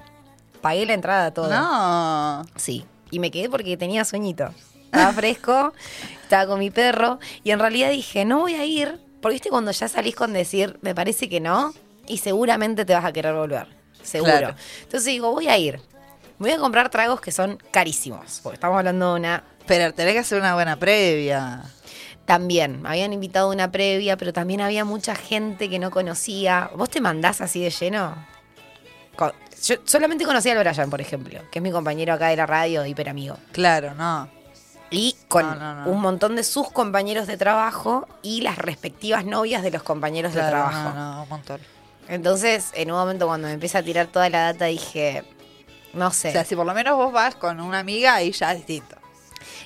Pagué 0.61 0.85
la 0.85 0.93
entrada 0.93 1.31
todo. 1.33 1.49
No. 1.49 2.45
Sí. 2.57 2.85
Y 3.11 3.19
me 3.19 3.31
quedé 3.31 3.49
porque 3.49 3.77
tenía 3.77 4.05
sueñito. 4.05 4.51
Estaba 4.85 5.13
fresco, 5.13 5.73
estaba 6.23 6.47
con 6.47 6.59
mi 6.59 6.71
perro, 6.71 7.19
y 7.43 7.53
en 7.53 7.59
realidad 7.59 7.91
dije, 7.91 8.27
no 8.27 8.41
voy 8.41 8.55
a 8.55 8.65
ir, 8.67 9.01
porque 9.23 9.35
viste 9.35 9.49
cuando 9.49 9.71
ya 9.71 9.89
salís 9.89 10.15
con 10.15 10.35
decir, 10.35 10.79
me 10.83 10.95
parece 10.95 11.31
que 11.31 11.41
no, 11.41 11.73
y 12.07 12.19
seguramente 12.19 12.85
te 12.85 12.93
vas 12.93 13.05
a 13.05 13.13
querer 13.13 13.35
volver. 13.35 13.67
Seguro. 14.03 14.33
Claro. 14.33 14.55
Entonces 14.83 15.07
digo, 15.07 15.33
voy 15.33 15.49
a 15.49 15.57
ir. 15.57 15.81
Me 16.39 16.49
voy 16.49 16.53
a 16.53 16.59
comprar 16.59 16.91
tragos 16.91 17.21
que 17.21 17.33
son 17.33 17.59
carísimos, 17.71 18.41
porque 18.43 18.55
estamos 18.57 18.77
hablando 18.79 19.15
de 19.15 19.21
una 19.21 19.45
Pero 19.67 19.93
tenés 19.95 20.13
que 20.15 20.19
hacer 20.21 20.39
una 20.41 20.55
buena 20.55 20.77
previa. 20.77 21.63
también, 22.27 22.83
me 22.83 22.89
habían 22.91 23.13
invitado 23.13 23.51
una 23.51 23.71
previa, 23.73 24.17
pero 24.17 24.33
también 24.33 24.61
había 24.61 24.85
mucha 24.85 25.15
gente 25.15 25.71
que 25.71 25.79
no 25.79 25.91
conocía. 25.91 26.71
¿Vos 26.77 26.91
te 26.91 27.01
mandás 27.01 27.41
así 27.41 27.63
de 27.63 27.71
lleno? 27.71 28.15
Yo 29.63 29.77
solamente 29.87 30.27
conocía 30.27 30.53
al 30.53 30.59
Brian, 30.59 30.91
por 30.91 31.01
ejemplo, 31.01 31.41
que 31.51 31.61
es 31.61 31.63
mi 31.63 31.71
compañero 31.71 32.13
acá 32.13 32.29
de 32.29 32.37
la 32.37 32.45
radio, 32.45 32.83
de 32.83 32.91
hiper 32.91 33.09
amigo. 33.09 33.39
Claro, 33.53 33.95
no. 33.95 34.29
Y 34.91 35.17
con 35.29 35.43
No, 35.47 35.55
no, 35.55 35.75
no. 35.85 35.91
un 35.91 36.01
montón 36.03 36.37
de 36.37 36.45
sus 36.45 36.71
compañeros 36.71 37.27
de 37.27 37.37
trabajo 37.39 38.07
y 38.23 38.43
las 38.43 38.59
respectivas 38.59 39.25
novias 39.25 39.63
de 39.63 39.71
los 39.71 39.83
compañeros 39.83 40.35
de 40.35 40.43
trabajo. 40.43 40.91
No, 40.91 41.15
no, 41.15 41.23
un 41.23 41.29
montón. 41.31 41.61
Entonces, 42.09 42.71
en 42.75 42.93
un 42.93 42.99
momento 42.99 43.27
cuando 43.27 43.49
me 43.49 43.55
empieza 43.55 43.79
a 43.79 43.83
tirar 43.83 44.09
toda 44.09 44.29
la 44.29 44.53
data, 44.53 44.67
dije, 44.67 45.25
no 45.93 46.11
sé. 46.11 46.29
O 46.29 46.33
sea, 46.33 46.45
si 46.45 46.55
por 46.57 46.67
lo 46.67 46.75
menos 46.75 46.97
vos 46.97 47.13
vas 47.13 47.35
con 47.37 47.61
una 47.61 47.79
amiga, 47.79 48.15
ahí 48.15 48.33
ya 48.33 48.53
es 48.53 48.59
distinto. 48.59 48.97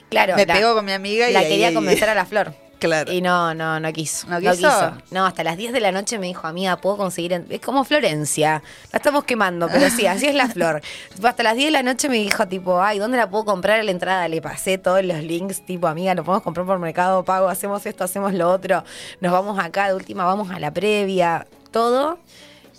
claro, 0.09 0.37
Me 0.37 0.47
la, 0.47 0.55
pego 0.55 0.75
con 0.75 0.85
mi 0.85 0.93
amiga 0.93 1.29
y 1.29 1.33
la 1.33 1.41
ahí- 1.41 1.49
quería 1.49 1.73
convencer 1.75 2.09
a 2.09 2.15
la 2.15 2.25
flor. 2.27 2.55
Claro. 2.81 3.13
Y 3.13 3.21
no, 3.21 3.53
no, 3.53 3.79
no 3.79 3.93
quiso. 3.93 4.27
¿No 4.27 4.41
quiso? 4.41 4.71
No, 5.11 5.27
hasta 5.27 5.45
las 5.45 5.59
10 5.59 5.75
de 5.75 5.81
la 5.81 5.93
noche 5.93 6.19
me 6.19 6.29
dijo, 6.29 6.47
amiga, 6.47 6.79
¿puedo 6.79 6.97
conseguir? 6.97 7.35
en-?" 7.35 7.47
Es 7.51 7.61
como 7.61 7.85
Florencia. 7.85 8.63
La 8.91 8.97
estamos 8.97 9.25
quemando, 9.25 9.69
pero 9.71 9.91
sí, 9.91 10.07
así 10.07 10.25
es 10.29 10.35
la 10.35 10.49
flor. 10.55 10.81
Hasta 11.23 11.43
las 11.43 11.57
10 11.57 11.67
de 11.67 11.71
la 11.73 11.83
noche 11.83 12.09
me 12.09 12.17
dijo, 12.17 12.49
tipo, 12.49 12.81
ay, 12.83 12.99
¿dónde 12.99 13.19
la 13.19 13.29
puedo 13.29 13.45
comprar 13.45 13.85
la 13.85 13.91
entrada? 13.91 14.27
Le 14.29 14.41
pasé 14.41 14.79
todos 14.79 15.05
los 15.05 15.19
links, 15.23 15.61
tipo, 15.67 15.89
amiga, 15.89 16.15
lo 16.15 16.25
podemos 16.25 16.43
comprar 16.43 16.65
por 16.65 16.79
Mercado 16.79 17.23
Pago, 17.23 17.51
hacemos 17.51 17.85
esto, 17.85 18.03
hacemos 18.03 18.33
lo 18.33 18.49
otro. 18.51 18.83
Nos 19.21 19.31
vamos 19.31 19.59
acá, 19.59 19.89
de 19.89 19.95
última, 19.95 20.25
vamos 20.25 20.51
a 20.51 20.59
la 20.59 20.71
previa, 20.73 21.47
todo. 21.73 22.19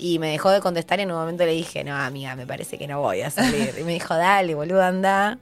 Y 0.03 0.17
me 0.17 0.31
dejó 0.31 0.49
de 0.49 0.61
contestar 0.61 0.97
y 0.99 1.03
en 1.03 1.11
un 1.11 1.17
momento 1.19 1.45
le 1.45 1.51
dije, 1.51 1.83
no, 1.83 1.95
amiga, 1.95 2.35
me 2.35 2.47
parece 2.47 2.75
que 2.79 2.87
no 2.87 2.99
voy 3.01 3.21
a 3.21 3.29
salir. 3.29 3.75
Y 3.79 3.83
me 3.83 3.93
dijo, 3.93 4.15
dale, 4.15 4.55
boludo, 4.55 4.81
anda. 4.83 5.37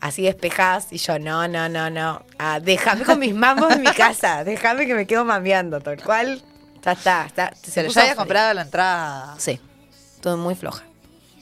Así 0.00 0.22
despejás. 0.22 0.92
Y 0.92 0.98
yo, 0.98 1.18
no, 1.18 1.48
no, 1.48 1.68
no, 1.68 1.90
no. 1.90 2.22
Ah, 2.38 2.60
déjame 2.60 3.02
con 3.04 3.18
mis 3.18 3.34
mambos 3.34 3.72
en 3.72 3.80
mi 3.82 3.90
casa. 3.92 4.44
Déjame 4.44 4.86
que 4.86 4.94
me 4.94 5.04
quedo 5.04 5.24
mameando, 5.24 5.80
tal 5.80 6.00
cual. 6.00 6.40
Ya 6.84 6.92
está. 6.92 7.26
está 7.26 7.52
se 7.60 7.82
puso 7.82 7.96
ya 7.96 8.02
había 8.02 8.14
comprado 8.14 8.54
la 8.54 8.62
entrada. 8.62 9.34
Sí. 9.38 9.58
Estuve 10.14 10.36
muy 10.36 10.54
floja. 10.54 10.84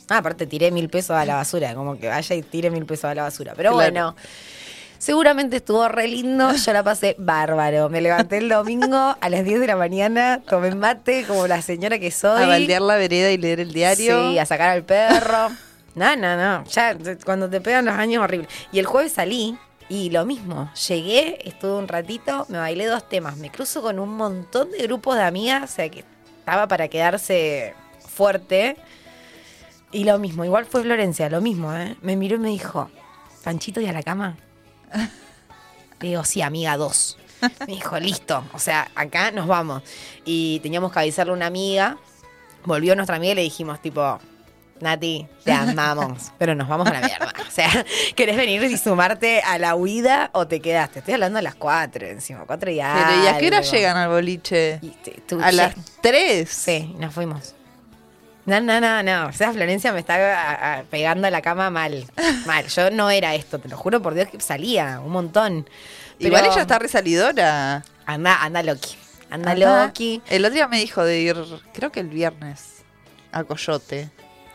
Ah, 0.08 0.16
aparte 0.18 0.46
tiré 0.46 0.70
mil 0.70 0.88
pesos 0.88 1.10
a 1.10 1.24
la 1.26 1.34
basura. 1.36 1.74
Como 1.74 1.98
que 1.98 2.08
vaya 2.08 2.34
y 2.36 2.42
tire 2.42 2.70
mil 2.70 2.86
pesos 2.86 3.04
a 3.04 3.14
la 3.14 3.22
basura. 3.24 3.52
Pero 3.54 3.72
Claro. 3.74 3.76
bueno. 3.92 4.16
Seguramente 5.00 5.56
estuvo 5.56 5.88
re 5.88 6.06
lindo, 6.08 6.52
yo 6.54 6.72
la 6.74 6.82
pasé 6.82 7.16
bárbaro. 7.18 7.88
Me 7.88 8.02
levanté 8.02 8.36
el 8.36 8.50
domingo 8.50 9.16
a 9.18 9.30
las 9.30 9.44
10 9.44 9.58
de 9.60 9.66
la 9.66 9.76
mañana, 9.76 10.42
tomé 10.46 10.74
mate 10.74 11.24
como 11.26 11.46
la 11.46 11.62
señora 11.62 11.98
que 11.98 12.10
soy. 12.10 12.42
A 12.42 12.46
baldear 12.46 12.82
la 12.82 12.96
vereda 12.96 13.30
y 13.30 13.38
leer 13.38 13.60
el 13.60 13.72
diario. 13.72 14.30
Sí, 14.30 14.38
a 14.38 14.44
sacar 14.44 14.68
al 14.68 14.82
perro. 14.84 15.48
No, 15.94 16.14
no, 16.16 16.36
no. 16.36 16.64
Ya 16.66 16.94
cuando 17.24 17.48
te 17.48 17.62
pegan 17.62 17.86
los 17.86 17.94
años 17.94 18.22
horrible. 18.22 18.46
Y 18.72 18.78
el 18.78 18.84
jueves 18.84 19.12
salí 19.12 19.56
y 19.88 20.10
lo 20.10 20.26
mismo. 20.26 20.70
Llegué, 20.86 21.48
estuve 21.48 21.78
un 21.78 21.88
ratito, 21.88 22.44
me 22.50 22.58
bailé 22.58 22.84
dos 22.84 23.08
temas. 23.08 23.38
Me 23.38 23.50
cruzo 23.50 23.80
con 23.80 23.98
un 23.98 24.14
montón 24.14 24.70
de 24.70 24.82
grupos 24.82 25.16
de 25.16 25.22
amigas, 25.22 25.62
o 25.64 25.74
sea 25.74 25.88
que 25.88 26.04
estaba 26.40 26.68
para 26.68 26.88
quedarse 26.88 27.72
fuerte. 28.06 28.76
Y 29.92 30.04
lo 30.04 30.18
mismo, 30.18 30.44
igual 30.44 30.66
fue 30.66 30.82
Florencia, 30.82 31.30
lo 31.30 31.40
mismo, 31.40 31.74
¿eh? 31.74 31.96
Me 32.02 32.16
miró 32.16 32.36
y 32.36 32.40
me 32.40 32.50
dijo, 32.50 32.90
Panchito 33.42 33.80
y 33.80 33.86
a 33.86 33.94
la 33.94 34.02
cama. 34.02 34.36
Le 36.00 36.08
digo, 36.08 36.24
sí, 36.24 36.42
amiga, 36.42 36.76
dos. 36.76 37.16
Me 37.60 37.74
dijo, 37.74 37.98
listo, 37.98 38.44
o 38.52 38.58
sea, 38.58 38.90
acá 38.94 39.30
nos 39.30 39.46
vamos. 39.46 39.82
Y 40.24 40.60
teníamos 40.60 40.92
que 40.92 40.98
avisarle 40.98 41.32
a 41.32 41.36
una 41.36 41.46
amiga. 41.46 41.96
Volvió 42.64 42.94
nuestra 42.94 43.16
amiga 43.16 43.32
y 43.32 43.36
le 43.36 43.42
dijimos, 43.42 43.80
tipo, 43.80 44.18
Nati, 44.80 45.26
te 45.44 45.52
amamos, 45.52 46.32
pero 46.38 46.54
nos 46.54 46.68
vamos 46.68 46.86
a 46.88 46.92
la 46.92 47.00
mierda. 47.00 47.32
O 47.46 47.50
sea, 47.50 47.84
¿querés 48.14 48.36
venir 48.36 48.62
y 48.64 48.76
sumarte 48.76 49.40
a 49.40 49.58
la 49.58 49.74
huida 49.74 50.30
o 50.34 50.46
te 50.46 50.60
quedaste? 50.60 50.98
Estoy 50.98 51.14
hablando 51.14 51.38
a 51.38 51.42
las 51.42 51.54
cuatro 51.54 52.06
encima, 52.06 52.44
cuatro 52.46 52.70
y 52.70 52.76
Pero 52.76 53.24
¿y 53.24 53.26
a 53.26 53.38
qué 53.38 53.46
hora 53.46 53.58
algo. 53.58 53.70
llegan 53.70 53.96
al 53.96 54.08
boliche? 54.10 54.78
Y 54.82 54.88
te- 54.90 55.22
tú- 55.26 55.40
A 55.42 55.50
las 55.52 55.74
3. 56.02 56.48
Sí, 56.48 56.94
nos 56.98 57.14
fuimos. 57.14 57.54
No, 58.46 58.60
no, 58.60 58.80
no, 58.80 59.02
no. 59.02 59.26
O 59.26 59.32
sea, 59.32 59.52
Florencia 59.52 59.92
me 59.92 60.00
está 60.00 60.14
a- 60.14 60.78
a- 60.78 60.82
pegando 60.84 61.26
a 61.26 61.30
la 61.30 61.42
cama 61.42 61.70
mal. 61.70 62.04
Mal. 62.46 62.66
Yo 62.68 62.90
no 62.90 63.10
era 63.10 63.34
esto, 63.34 63.58
te 63.58 63.68
lo 63.68 63.76
juro 63.76 64.00
por 64.02 64.14
Dios 64.14 64.28
que 64.28 64.40
salía 64.40 65.00
un 65.00 65.12
montón. 65.12 65.68
Pero 66.18 66.28
Igual 66.36 66.46
ella 66.46 66.62
está 66.62 66.78
resalidora. 66.78 67.84
Anda, 68.06 68.42
anda 68.42 68.62
Loki. 68.62 68.96
Anda 69.30 69.54
Loki. 69.54 70.22
El 70.28 70.44
otro 70.44 70.54
día 70.54 70.68
me 70.68 70.78
dijo 70.78 71.04
de 71.04 71.20
ir, 71.20 71.36
creo 71.72 71.92
que 71.92 72.00
el 72.00 72.08
viernes, 72.08 72.82
a 73.32 73.44
Coyote. 73.44 74.10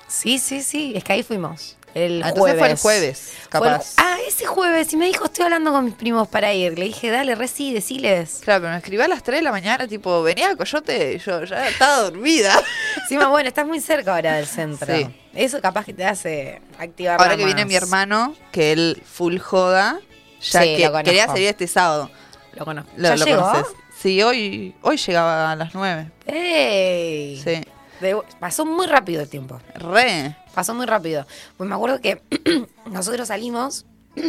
Sí, 0.08 0.38
sí, 0.40 0.62
sí. 0.62 0.94
Es 0.96 1.04
que 1.04 1.14
ahí 1.14 1.24
fuimos. 1.24 1.78
El 1.96 2.22
Ah, 2.24 2.32
jueves. 2.36 2.56
entonces 2.56 2.60
fue 2.60 2.70
el 2.72 2.78
jueves, 2.78 3.20
Fue 3.50 3.68
el- 3.68 3.74
capaz. 3.74 3.93
ah, 3.98 4.18
ese 4.28 4.46
jueves. 4.46 4.91
Y 4.91 4.98
me 4.98 5.06
dijo, 5.06 5.26
estoy 5.26 5.46
hablando 5.46 5.72
con 5.72 5.86
mis 5.86 5.93
primos 5.93 6.28
para 6.28 6.54
ir. 6.54 6.78
Le 6.78 6.86
dije, 6.86 7.10
dale, 7.10 7.36
re 7.36 7.48
sí, 7.48 7.74
deciles. 7.74 8.41
Claro, 8.43 8.62
pero 8.64 8.72
me 8.74 8.78
escribió 8.80 9.06
a 9.06 9.08
las 9.08 9.24
3 9.24 9.39
de 9.39 9.43
la 9.43 9.52
mañana, 9.52 9.88
tipo, 9.88 10.22
venía 10.22 10.50
a 10.52 10.56
Coyote 10.58 11.14
y 11.14 11.20
yo 11.20 11.43
ya 11.46 11.70
estaba 11.70 12.02
dormida. 12.02 12.62
Encima, 13.02 13.30
bueno, 13.30 13.48
estás 13.48 13.66
muy 13.66 13.80
cerca 13.80 14.14
ahora 14.16 14.34
del 14.36 14.46
centro. 14.46 14.93
Sí. 14.93 15.08
Eso 15.34 15.62
capaz 15.62 15.86
que 15.86 15.93
te 15.93 16.04
hace 16.06 16.62
activar 16.78 17.20
Ahora 17.22 17.38
que 17.38 17.46
viene 17.46 17.64
mi 17.66 17.76
hermano, 17.76 18.36
que 18.52 18.74
él 18.74 19.02
full 19.10 19.38
joda, 19.39 20.00
ya 20.41 20.62
Sí, 20.64 20.76
que 20.78 20.91
quería 21.06 21.28
salir 21.28 21.48
este 21.48 21.66
sábado. 21.68 22.12
Lo 22.54 22.66
conozco. 22.66 22.91
¿Ya 22.98 23.16
lo 23.16 23.26
llegó? 23.26 23.41
conoces. 23.52 23.74
Sí, 24.02 24.22
hoy, 24.22 24.76
hoy 24.82 24.98
llegaba 24.98 25.52
a 25.52 25.56
las 25.56 25.74
9. 25.74 26.12
¡Ey! 26.26 27.41
Sí. 27.41 27.66
De- 28.02 28.18
pasó 28.39 28.66
muy 28.66 28.88
rápido 28.88 29.22
el 29.22 29.30
tiempo. 29.30 29.60
Re. 29.76 30.36
Pasó 30.54 30.74
muy 30.74 30.86
rápido. 30.86 31.26
Pues 31.58 31.68
me 31.70 31.76
acuerdo 31.76 32.02
que 32.02 32.22
nosotros 32.91 33.28
salimos, 33.28 33.86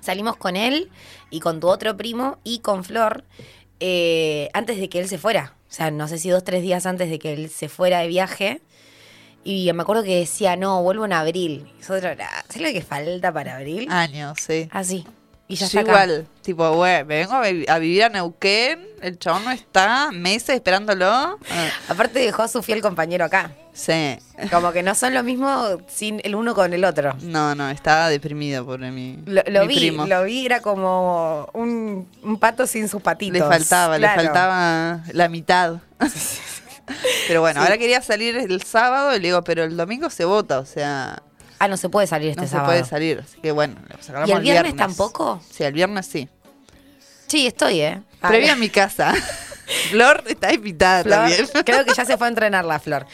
salimos 0.00 0.36
con 0.36 0.56
él 0.56 0.90
y 1.30 1.40
con 1.40 1.60
tu 1.60 1.68
otro 1.68 1.96
primo 1.96 2.38
y 2.44 2.60
con 2.60 2.84
Flor 2.84 3.24
eh, 3.80 4.48
antes 4.52 4.78
de 4.78 4.88
que 4.88 5.00
él 5.00 5.08
se 5.08 5.18
fuera. 5.18 5.54
O 5.68 5.72
sea, 5.72 5.90
no 5.90 6.08
sé 6.08 6.18
si 6.18 6.28
dos, 6.30 6.42
tres 6.44 6.62
días 6.62 6.84
antes 6.86 7.08
de 7.10 7.18
que 7.18 7.32
él 7.32 7.48
se 7.50 7.68
fuera 7.68 8.00
de 8.00 8.08
viaje. 8.08 8.60
Y 9.44 9.72
me 9.72 9.82
acuerdo 9.82 10.02
que 10.02 10.16
decía, 10.18 10.56
no, 10.56 10.82
vuelvo 10.82 11.06
en 11.06 11.12
abril. 11.14 11.66
Y 11.76 11.78
nosotros, 11.80 12.16
"Ah, 12.20 12.44
¿sabes 12.48 12.68
lo 12.68 12.72
que 12.78 12.82
falta 12.82 13.32
para 13.32 13.56
abril? 13.56 13.86
Años, 13.90 14.38
sí. 14.38 14.68
Así. 14.70 15.06
Y 15.50 15.56
ya 15.56 15.66
Yo 15.66 15.80
está 15.80 15.80
acá. 15.80 16.04
igual, 16.04 16.26
tipo, 16.42 16.70
güey, 16.74 17.04
me 17.04 17.16
vengo 17.18 17.34
a, 17.34 17.40
vi- 17.48 17.66
a 17.68 17.78
vivir 17.78 18.04
a 18.04 18.08
Neuquén, 18.08 18.86
el 19.02 19.18
chabón 19.18 19.44
no 19.44 19.50
está, 19.50 20.10
meses 20.12 20.50
esperándolo. 20.56 21.06
Ah, 21.06 21.38
Aparte 21.88 22.20
dejó 22.20 22.42
a 22.42 22.48
su 22.48 22.62
fiel 22.62 22.80
compañero 22.80 23.24
acá. 23.24 23.50
sí. 23.72 24.16
Como 24.50 24.72
que 24.72 24.82
no 24.82 24.94
son 24.94 25.12
lo 25.12 25.22
mismo 25.22 25.76
sin 25.86 26.20
el 26.24 26.34
uno 26.34 26.54
con 26.54 26.72
el 26.72 26.84
otro. 26.84 27.14
No, 27.22 27.54
no, 27.54 27.68
estaba 27.68 28.08
deprimido 28.08 28.64
por 28.64 28.78
mi, 28.80 29.18
Lo, 29.26 29.42
lo 29.48 29.62
mi 29.62 29.68
vi, 29.68 29.76
primo. 29.76 30.06
lo 30.06 30.22
vi, 30.24 30.46
era 30.46 30.60
como 30.62 31.46
un, 31.52 32.08
un 32.22 32.38
pato 32.38 32.66
sin 32.66 32.88
sus 32.88 33.02
patitos. 33.02 33.38
Le 33.40 33.44
faltaba, 33.46 33.98
Claro. 33.98 34.16
le 34.22 34.26
faltaba 34.28 35.02
la 35.12 35.28
mitad. 35.28 35.76
pero 37.28 37.40
bueno, 37.40 37.60
ahora 37.60 37.76
quería 37.78 38.00
salir 38.02 38.36
el 38.36 38.62
sábado 38.62 39.14
y 39.14 39.18
le 39.20 39.28
digo, 39.28 39.42
pero 39.44 39.64
el 39.64 39.76
domingo 39.76 40.10
se 40.10 40.24
vota, 40.24 40.58
o 40.58 40.64
sea, 40.66 41.22
Ah, 41.60 41.68
no 41.68 41.76
se 41.76 41.90
puede 41.90 42.06
salir 42.06 42.30
este 42.30 42.40
no 42.40 42.46
se 42.46 42.52
sábado. 42.52 42.70
puede 42.70 42.84
salir. 42.86 43.22
Así 43.22 43.38
que 43.40 43.52
bueno, 43.52 43.76
lo 43.86 44.02
sacamos 44.02 44.28
¿Y 44.28 44.32
el 44.32 44.38
el 44.38 44.42
viernes 44.42 44.76
tampoco? 44.76 45.42
Sí, 45.50 45.62
el 45.62 45.74
viernes 45.74 46.06
sí. 46.06 46.26
Sí, 47.26 47.46
estoy, 47.46 47.80
¿eh? 47.82 48.02
Previo 48.20 48.52
a 48.54 48.56
mi 48.56 48.70
casa. 48.70 49.14
Flor 49.90 50.22
está 50.26 50.52
invitada 50.52 51.02
Flor, 51.02 51.16
también. 51.16 51.46
creo 51.64 51.84
que 51.84 51.94
ya 51.94 52.04
se 52.04 52.16
fue 52.16 52.26
a 52.26 52.30
entrenar 52.30 52.64
la 52.64 52.78
Flor. 52.78 53.06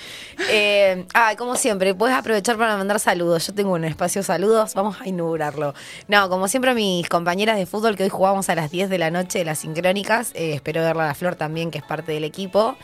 Eh, 0.51 1.05
ah, 1.15 1.35
como 1.37 1.57
siempre, 1.57 1.95
puedes 1.95 2.17
aprovechar 2.17 2.57
para 2.57 2.77
mandar 2.77 3.01
saludos. 3.01 3.47
Yo 3.47 3.55
tengo 3.55 3.73
un 3.73 3.85
espacio 3.85 4.23
saludos, 4.23 4.75
vamos 4.75 5.01
a 5.01 5.09
inaugurarlo. 5.09 5.75
No, 6.09 6.29
como 6.29 6.49
siempre, 6.49 6.75
mis 6.75 7.09
compañeras 7.09 7.57
de 7.57 7.67
fútbol 7.67 7.97
que 7.97 8.05
hoy 8.05 8.09
jugamos 8.09 8.49
a 8.49 8.55
las 8.55 8.71
10 8.71 8.91
de 8.91 8.99
la 8.99 9.11
noche 9.11 9.39
de 9.41 9.45
las 9.45 9.59
sincrónicas. 9.59 10.33
eh, 10.35 10.55
espero 10.55 10.83
verla 10.83 11.05
a 11.05 11.07
la 11.09 11.15
Flor 11.15 11.35
también, 11.35 11.71
que 11.71 11.79
es 11.79 11.85
parte 11.85 12.13
del 12.13 12.25
equipo. 12.25 12.77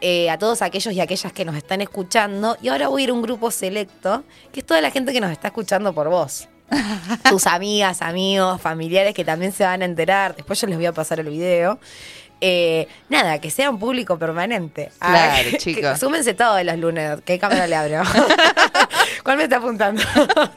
Eh, 0.00 0.30
a 0.30 0.38
todos 0.38 0.62
aquellos 0.62 0.94
y 0.94 1.00
aquellas 1.00 1.32
que 1.32 1.44
nos 1.44 1.56
están 1.56 1.80
escuchando. 1.80 2.56
Y 2.62 2.68
ahora 2.68 2.88
voy 2.88 3.02
a 3.02 3.04
ir 3.04 3.10
a 3.10 3.12
un 3.12 3.22
grupo 3.22 3.50
selecto, 3.50 4.24
que 4.52 4.60
es 4.60 4.66
toda 4.66 4.80
la 4.80 4.90
gente 4.90 5.12
que 5.12 5.20
nos 5.20 5.30
está 5.30 5.48
escuchando 5.48 5.92
por 5.92 6.08
vos. 6.08 6.48
tus 7.28 7.46
amigas, 7.46 8.00
amigos, 8.00 8.60
familiares 8.60 9.14
que 9.14 9.24
también 9.24 9.52
se 9.52 9.64
van 9.64 9.82
a 9.82 9.84
enterar. 9.84 10.36
Después 10.36 10.60
yo 10.60 10.66
les 10.68 10.76
voy 10.76 10.86
a 10.86 10.92
pasar 10.92 11.20
el 11.20 11.28
video. 11.28 11.78
Eh, 12.40 12.88
nada, 13.08 13.38
que 13.38 13.50
sea 13.50 13.68
un 13.70 13.78
público 13.78 14.18
permanente. 14.18 14.90
Claro, 14.98 15.48
chicos. 15.58 15.98
Súmense 15.98 16.34
todos 16.34 16.64
los 16.64 16.78
lunes. 16.78 17.20
¿Qué 17.24 17.38
cámara 17.38 17.66
le 17.66 17.76
abro? 17.76 18.02
¿Cuál 19.24 19.36
me 19.36 19.44
está 19.44 19.58
apuntando? 19.58 20.02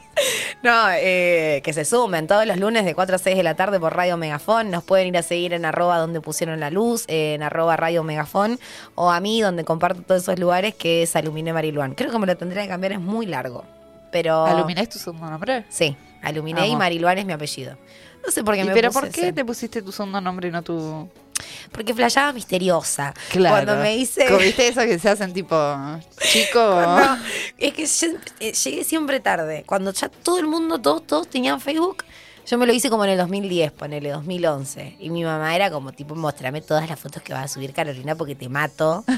no, 0.62 0.86
eh, 0.92 1.60
que 1.62 1.72
se 1.72 1.84
sumen 1.84 2.26
todos 2.26 2.46
los 2.46 2.56
lunes 2.56 2.84
de 2.84 2.94
4 2.94 3.16
a 3.16 3.18
6 3.18 3.36
de 3.36 3.42
la 3.42 3.54
tarde 3.54 3.78
por 3.78 3.94
Radio 3.94 4.16
Megafón. 4.16 4.70
Nos 4.70 4.82
pueden 4.82 5.08
ir 5.08 5.18
a 5.18 5.22
seguir 5.22 5.52
en 5.52 5.66
arroba 5.66 5.98
donde 5.98 6.20
pusieron 6.20 6.58
la 6.60 6.70
luz, 6.70 7.04
en 7.08 7.42
arroba 7.42 7.76
Radio 7.76 8.02
Megafón, 8.02 8.58
o 8.94 9.10
a 9.10 9.20
mí 9.20 9.42
donde 9.42 9.64
comparto 9.64 10.02
todos 10.02 10.22
esos 10.22 10.38
lugares 10.38 10.74
que 10.74 11.02
es 11.02 11.14
Aluminé 11.16 11.52
Mariluán. 11.52 11.94
Creo 11.94 12.10
que 12.10 12.18
me 12.18 12.26
lo 12.26 12.36
tendría 12.36 12.62
que 12.62 12.68
cambiar, 12.68 12.92
es 12.92 13.00
muy 13.00 13.26
largo. 13.26 13.64
Pero. 14.10 14.46
¿Aluminé 14.46 14.82
es 14.82 14.88
tu 14.88 14.98
segundo 14.98 15.28
nombre? 15.28 15.64
Sí, 15.68 15.94
Aluminé 16.22 16.66
y. 16.68 16.76
Mariluán 16.76 17.18
es 17.18 17.26
mi 17.26 17.34
apellido. 17.34 17.76
No 18.24 18.30
sé 18.30 18.42
por 18.42 18.54
qué 18.54 18.62
¿Y 18.62 18.64
me 18.64 18.72
pero 18.72 18.88
puse 18.88 19.00
por 19.00 19.10
qué 19.10 19.20
ese. 19.22 19.32
te 19.34 19.44
pusiste 19.44 19.82
tu 19.82 19.92
segundo 19.92 20.18
nombre 20.20 20.48
y 20.48 20.50
no 20.50 20.62
tu...? 20.62 21.08
Porque 21.72 21.94
flasheaba 21.94 22.32
misteriosa. 22.32 23.14
Cuando 23.32 23.76
me 23.76 23.96
hice... 23.96 24.34
¿Viste 24.36 24.68
eso 24.68 24.80
que 24.82 24.98
se 24.98 25.08
hacen 25.08 25.32
tipo 25.32 25.56
chico? 26.20 26.80
Es 27.58 27.72
que 27.72 27.86
yo 27.86 28.18
eh, 28.40 28.52
llegué 28.52 28.84
siempre 28.84 29.20
tarde. 29.20 29.64
Cuando 29.66 29.92
ya 29.92 30.08
todo 30.08 30.38
el 30.38 30.46
mundo, 30.46 30.80
todos, 30.80 31.06
todos 31.06 31.28
tenían 31.28 31.60
Facebook, 31.60 32.04
yo 32.46 32.58
me 32.58 32.66
lo 32.66 32.72
hice 32.72 32.90
como 32.90 33.04
en 33.04 33.12
el 33.12 33.18
2010, 33.18 33.72
ponele, 33.72 34.10
2011. 34.10 34.96
Y 35.00 35.10
mi 35.10 35.24
mamá 35.24 35.54
era 35.56 35.70
como, 35.70 35.92
tipo, 35.92 36.14
mostrame 36.14 36.60
todas 36.60 36.88
las 36.88 36.98
fotos 37.00 37.22
que 37.22 37.32
vas 37.32 37.44
a 37.44 37.48
subir, 37.48 37.72
Carolina, 37.72 38.14
porque 38.14 38.34
te 38.34 38.48
mato. 38.48 39.04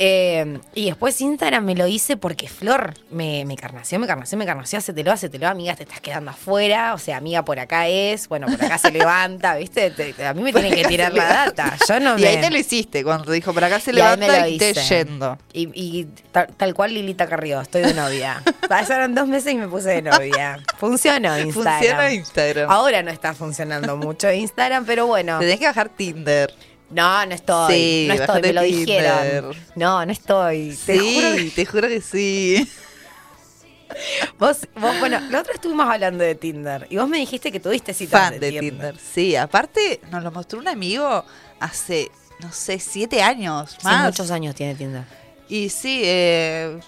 Eh, 0.00 0.60
y 0.74 0.86
después 0.86 1.20
Instagram 1.20 1.64
me 1.64 1.74
lo 1.74 1.86
hice 1.88 2.16
porque 2.16 2.48
Flor 2.48 2.94
me, 3.10 3.44
me 3.44 3.56
carnació, 3.56 3.98
me 3.98 4.06
carnació, 4.06 4.38
me 4.38 4.46
carnació, 4.46 4.78
hacetelo, 4.78 5.10
hacetelo, 5.10 5.48
amiga, 5.48 5.74
te 5.74 5.82
estás 5.82 6.00
quedando 6.00 6.30
afuera, 6.30 6.94
o 6.94 6.98
sea, 6.98 7.16
amiga 7.16 7.44
por 7.44 7.58
acá 7.58 7.88
es, 7.88 8.28
bueno, 8.28 8.46
por 8.46 8.64
acá 8.64 8.78
se 8.78 8.90
levanta, 8.92 9.56
¿viste? 9.56 9.90
Te- 9.90 10.12
te- 10.12 10.24
a 10.26 10.34
mí 10.34 10.42
me 10.42 10.52
tienen 10.52 10.72
que 10.74 10.84
tirar 10.84 11.12
la 11.12 11.24
data, 11.24 11.76
yo 11.88 11.98
no 11.98 12.16
Y 12.16 12.22
me... 12.22 12.28
ahí 12.28 12.40
te 12.40 12.50
lo 12.50 12.58
hiciste, 12.58 13.02
cuando 13.02 13.24
te 13.24 13.32
dijo, 13.32 13.52
por 13.52 13.64
acá 13.64 13.80
se 13.80 13.90
Y 13.90 13.94
levanta 13.94 14.48
y 14.48 14.58
te 14.58 14.72
yendo. 14.74 15.36
Y, 15.52 15.68
y 15.74 16.04
tal, 16.30 16.46
tal 16.56 16.74
cual 16.74 16.94
Lilita 16.94 17.26
Carrió, 17.26 17.60
estoy 17.60 17.82
de 17.82 17.94
novia. 17.94 18.40
Pasaron 18.68 19.14
dos 19.16 19.26
meses 19.26 19.52
y 19.52 19.56
me 19.56 19.66
puse 19.66 19.88
de 19.90 20.02
novia. 20.02 20.60
Funcionó 20.78 21.36
Instagram. 21.38 21.74
Funciona 21.80 22.12
Instagram. 22.12 22.70
Ahora 22.70 23.02
no 23.02 23.10
está 23.10 23.34
funcionando 23.34 23.96
mucho 23.96 24.30
Instagram, 24.30 24.84
pero 24.84 25.06
bueno. 25.06 25.38
Tenés 25.40 25.58
que 25.58 25.66
bajar 25.66 25.88
Tinder. 25.88 26.54
No, 26.90 27.26
no 27.26 27.34
estoy. 27.34 27.74
Sí, 27.74 28.04
no 28.08 28.14
estoy, 28.14 28.42
me 28.42 28.52
lo 28.52 28.62
Tinder. 28.62 28.86
dijeron. 28.86 29.56
No, 29.74 30.06
no 30.06 30.12
estoy. 30.12 30.78
Te 30.86 30.98
sí, 30.98 31.14
juro 31.14 31.36
que- 31.36 31.50
te 31.50 31.66
juro 31.66 31.88
que 31.88 32.00
sí. 32.00 32.68
vos, 34.38 34.66
vos, 34.76 34.98
bueno, 35.00 35.20
la 35.30 35.40
otra 35.40 35.54
estuvimos 35.54 35.88
hablando 35.88 36.22
de 36.24 36.34
Tinder 36.34 36.86
y 36.90 36.96
vos 36.96 37.08
me 37.08 37.18
dijiste 37.18 37.50
que 37.52 37.60
tuviste 37.60 37.92
citas 37.94 38.30
Fan 38.30 38.40
de 38.40 38.52
Tinder. 38.58 38.96
Sí, 38.98 39.36
aparte 39.36 40.00
nos 40.10 40.22
lo 40.22 40.30
mostró 40.30 40.58
un 40.58 40.68
amigo 40.68 41.24
hace, 41.60 42.10
no 42.40 42.52
sé, 42.52 42.78
siete 42.78 43.22
años 43.22 43.72
Sí, 43.72 43.84
más. 43.84 44.04
muchos 44.06 44.30
años 44.30 44.54
tiene 44.54 44.74
Tinder. 44.74 45.04
Y 45.48 45.68
sí, 45.70 46.02
eh, 46.04 46.78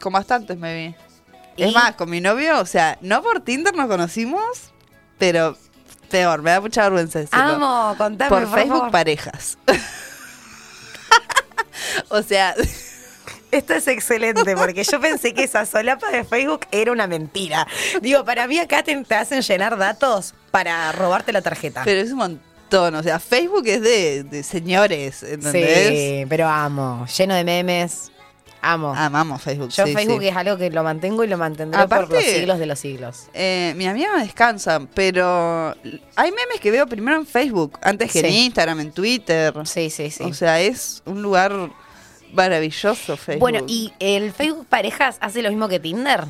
con 0.00 0.12
bastantes 0.12 0.56
me 0.58 0.74
vi. 0.88 0.94
¿Y? 1.56 1.64
Es 1.64 1.74
más, 1.74 1.94
con 1.94 2.08
mi 2.08 2.20
novio, 2.20 2.58
o 2.60 2.66
sea, 2.66 2.96
no 3.02 3.22
por 3.22 3.40
Tinder 3.40 3.74
nos 3.74 3.86
conocimos, 3.88 4.42
pero 5.18 5.56
peor, 6.10 6.42
me 6.42 6.50
da 6.50 6.60
mucha 6.60 6.82
vergüenza 6.82 7.20
decirlo. 7.20 7.42
Amo, 7.42 7.94
contame, 7.96 8.28
por 8.28 8.44
por, 8.44 8.54
Facebook 8.54 8.78
favor. 8.78 8.90
parejas. 8.90 9.56
o 12.08 12.22
sea, 12.22 12.54
Esto 13.50 13.74
es 13.74 13.88
excelente 13.88 14.54
porque 14.56 14.84
yo 14.84 15.00
pensé 15.00 15.34
que 15.34 15.44
esa 15.44 15.66
solapa 15.66 16.10
de 16.10 16.24
Facebook 16.24 16.66
era 16.70 16.92
una 16.92 17.06
mentira. 17.06 17.66
Digo, 18.00 18.24
para 18.24 18.46
mí 18.46 18.58
acá 18.58 18.82
te, 18.82 18.96
te 19.04 19.14
hacen 19.14 19.42
llenar 19.42 19.76
datos 19.76 20.34
para 20.52 20.92
robarte 20.92 21.32
la 21.32 21.42
tarjeta. 21.42 21.82
Pero 21.84 22.00
es 22.00 22.12
un 22.12 22.18
montón. 22.18 22.94
O 22.94 23.02
sea, 23.02 23.18
Facebook 23.18 23.66
es 23.66 23.82
de, 23.82 24.22
de 24.22 24.44
señores, 24.44 25.24
¿entendés? 25.24 25.88
sí, 25.88 26.26
pero 26.28 26.46
amo. 26.46 27.04
Lleno 27.16 27.34
de 27.34 27.42
memes. 27.42 28.12
Amo. 28.62 28.94
Amamos 28.94 29.42
Facebook. 29.42 29.70
Yo 29.70 29.86
sí, 29.86 29.94
Facebook 29.94 30.20
sí. 30.20 30.28
es 30.28 30.36
algo 30.36 30.56
que 30.56 30.70
lo 30.70 30.82
mantengo 30.82 31.24
y 31.24 31.28
lo 31.28 31.38
mantendré 31.38 31.88
por 31.88 32.10
los 32.10 32.22
siglos 32.22 32.58
de 32.58 32.66
los 32.66 32.78
siglos. 32.78 33.28
Eh, 33.32 33.72
mi 33.76 33.86
amiga 33.86 34.18
descansa, 34.18 34.80
pero 34.94 35.74
hay 36.16 36.30
memes 36.30 36.60
que 36.60 36.70
veo 36.70 36.86
primero 36.86 37.16
en 37.16 37.26
Facebook, 37.26 37.78
antes 37.82 38.12
que 38.12 38.20
en. 38.20 38.30
Instagram, 38.30 38.80
en 38.80 38.92
Twitter. 38.92 39.54
Sí, 39.64 39.90
sí, 39.90 40.10
sí. 40.10 40.24
O 40.24 40.34
sea, 40.34 40.60
es 40.60 41.02
un 41.06 41.22
lugar 41.22 41.52
maravilloso 42.32 43.16
Facebook. 43.16 43.40
bueno, 43.40 43.64
¿y 43.66 43.92
el 43.98 44.32
Facebook 44.32 44.66
Parejas 44.66 45.16
hace 45.20 45.42
lo 45.42 45.48
mismo 45.48 45.68
que 45.68 45.80
Tinder? 45.80 46.24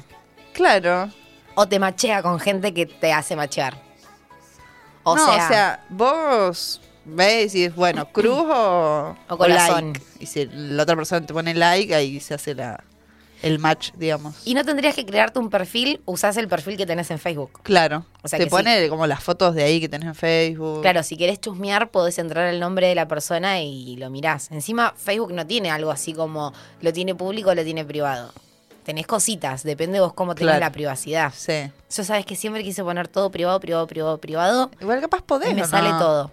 Claro. 0.52 1.10
¿O 1.54 1.66
te 1.66 1.78
machea 1.78 2.22
con 2.22 2.38
gente 2.38 2.72
que 2.72 2.86
te 2.86 3.12
hace 3.12 3.36
machear? 3.36 3.82
O 5.02 5.16
no, 5.16 5.24
sea, 5.26 5.34
o 5.34 5.48
sea, 5.48 5.84
vos 5.88 6.80
ves 7.14 7.54
y 7.54 7.64
es 7.64 7.74
bueno, 7.74 8.10
cruz 8.12 8.44
o, 8.48 9.16
O 9.28 9.36
corazón. 9.38 9.92
like. 9.92 10.02
Y 10.20 10.26
si 10.26 10.46
la 10.46 10.82
otra 10.82 10.96
persona 10.96 11.24
te 11.26 11.32
pone 11.32 11.54
like, 11.54 11.94
ahí 11.94 12.20
se 12.20 12.34
hace 12.34 12.54
la, 12.54 12.82
el 13.42 13.58
match, 13.58 13.92
digamos. 13.96 14.36
y 14.44 14.52
no 14.54 14.64
tendrías 14.64 14.94
que 14.94 15.06
crearte 15.06 15.38
un 15.38 15.48
perfil, 15.50 16.00
usás 16.04 16.36
el 16.36 16.46
perfil 16.48 16.76
que 16.76 16.84
tenés 16.86 17.10
en 17.10 17.18
Facebook. 17.18 17.60
Claro. 17.62 18.04
O 18.22 18.28
sea 18.28 18.38
te 18.38 18.44
que 18.44 18.50
pone 18.50 18.88
como 18.90 19.06
las 19.06 19.22
fotos 19.22 19.54
de 19.54 19.62
ahí 19.64 19.80
que 19.80 19.88
tenés 19.88 20.08
en 20.08 20.14
Facebook. 20.14 20.82
Claro, 20.82 21.02
si 21.02 21.16
querés 21.16 21.40
chusmear, 21.40 21.90
podés 21.90 22.18
entrar 22.18 22.46
al 22.46 22.60
nombre 22.60 22.86
de 22.88 22.94
la 22.94 23.08
persona 23.08 23.62
y 23.62 23.96
lo 23.96 24.10
mirás. 24.10 24.50
Encima, 24.50 24.92
Facebook 24.96 25.32
no 25.32 25.46
tiene 25.46 25.70
algo 25.70 25.90
así 25.90 26.12
como 26.12 26.52
lo 26.82 26.92
tiene 26.92 27.14
público 27.14 27.50
o 27.50 27.54
lo 27.54 27.64
tiene 27.64 27.84
privado. 27.84 28.32
Tenés 28.84 29.06
cositas, 29.06 29.62
depende 29.62 29.94
de 29.94 30.00
vos 30.00 30.14
cómo 30.14 30.34
Claro. 30.34 30.58
la 30.58 30.72
privacidad. 30.72 31.32
Sí. 31.36 31.70
Yo 31.94 32.02
sabes 32.04 32.24
que 32.26 32.34
siempre 32.34 32.62
quise 32.64 32.82
poner 32.82 33.08
todo 33.08 33.30
privado, 33.30 33.60
privado, 33.60 33.86
privado, 33.86 34.18
privado. 34.18 34.70
Igual 34.80 35.00
capaz 35.02 35.22
podés. 35.22 35.50
y 35.52 35.54
me 35.54 35.62
¿o 35.62 35.66
sale 35.66 35.90
todo. 35.98 36.30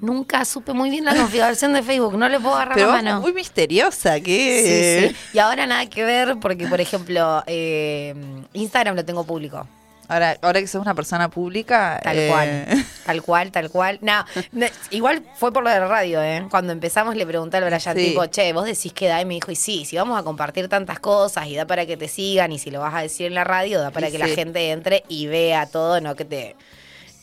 Nunca 0.00 0.44
supe 0.44 0.72
muy 0.72 0.90
bien 0.90 1.04
la 1.04 1.14
configuración 1.14 1.72
de 1.72 1.82
Facebook, 1.82 2.16
no 2.16 2.28
le 2.28 2.40
puedo 2.40 2.54
agarrar 2.54 2.74
Pero 2.74 2.86
la 2.88 2.92
mano. 2.94 3.20
muy 3.20 3.32
misteriosa, 3.32 4.14
Sí, 4.16 4.22
que 4.22 5.10
sí. 5.12 5.16
Y 5.34 5.38
ahora 5.38 5.66
nada 5.66 5.86
que 5.86 6.04
ver 6.04 6.36
porque, 6.40 6.66
por 6.66 6.80
ejemplo, 6.80 7.42
eh, 7.46 8.14
Instagram 8.52 8.96
lo 8.96 9.04
tengo 9.04 9.24
público. 9.24 9.66
Ahora, 10.08 10.36
ahora 10.42 10.58
que 10.60 10.66
sos 10.66 10.82
una 10.82 10.94
persona 10.94 11.28
pública. 11.28 12.00
Tal 12.02 12.18
eh, 12.18 12.28
cual. 12.28 12.84
Tal 13.06 13.22
cual, 13.22 13.52
tal 13.52 13.70
cual. 13.70 13.98
No, 14.02 14.24
no, 14.52 14.66
igual 14.90 15.24
fue 15.36 15.52
por 15.52 15.62
lo 15.62 15.70
de 15.70 15.78
la 15.80 15.86
radio, 15.86 16.20
¿eh? 16.22 16.46
Cuando 16.50 16.72
empezamos 16.72 17.14
le 17.16 17.24
pregunté 17.26 17.58
al 17.58 17.64
Brian, 17.64 17.80
Sí. 17.80 17.92
tipo, 17.94 18.26
che, 18.26 18.52
vos 18.52 18.64
decís 18.64 18.92
que 18.92 19.06
da, 19.08 19.20
y 19.20 19.24
me 19.24 19.34
dijo, 19.34 19.50
y 19.52 19.56
sí, 19.56 19.84
si 19.84 19.96
vamos 19.96 20.18
a 20.18 20.24
compartir 20.24 20.68
tantas 20.68 20.98
cosas 20.98 21.46
y 21.46 21.54
da 21.56 21.64
para 21.64 21.86
que 21.86 21.96
te 21.96 22.08
sigan, 22.08 22.50
y 22.52 22.58
si 22.58 22.70
lo 22.72 22.80
vas 22.80 22.94
a 22.94 23.02
decir 23.02 23.26
en 23.26 23.34
la 23.34 23.44
radio, 23.44 23.80
da 23.80 23.90
para 23.92 24.08
Y 24.08 24.12
que 24.12 24.18
la 24.18 24.26
sí. 24.26 24.34
gente 24.34 24.70
entre 24.72 25.04
y 25.08 25.26
vea 25.28 25.66
todo, 25.66 26.00
no 26.00 26.16
que 26.16 26.24
te. 26.24 26.56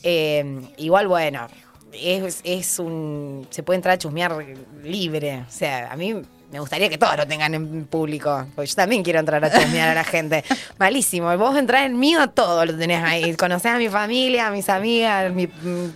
Eh, 0.02 0.60
igual, 0.78 1.08
bueno, 1.08 1.46
es, 1.92 2.40
es 2.44 2.78
un. 2.78 3.46
Se 3.50 3.62
puede 3.62 3.76
entrar 3.76 3.94
a 3.94 3.98
chusmear 3.98 4.36
libre. 4.82 5.44
O 5.48 5.50
sea, 5.50 5.90
a 5.92 5.96
mí. 5.96 6.14
Me 6.50 6.60
gustaría 6.60 6.88
que 6.88 6.96
todos 6.96 7.14
lo 7.18 7.26
tengan 7.26 7.52
en 7.52 7.84
público, 7.84 8.46
porque 8.54 8.68
yo 8.70 8.74
también 8.74 9.02
quiero 9.02 9.18
entrar 9.20 9.44
a 9.44 9.50
chusmear 9.52 9.90
a 9.90 9.94
la 9.94 10.02
gente. 10.02 10.42
Malísimo, 10.78 11.36
vos 11.36 11.54
entrás 11.58 11.84
en 11.84 11.98
mío, 11.98 12.30
todo 12.30 12.64
lo 12.64 12.74
tenés 12.74 13.04
ahí. 13.04 13.34
Conocés 13.36 13.72
a 13.72 13.76
mi 13.76 13.90
familia, 13.90 14.46
a 14.46 14.50
mis 14.50 14.66
amigas, 14.70 15.30
mi- 15.30 15.50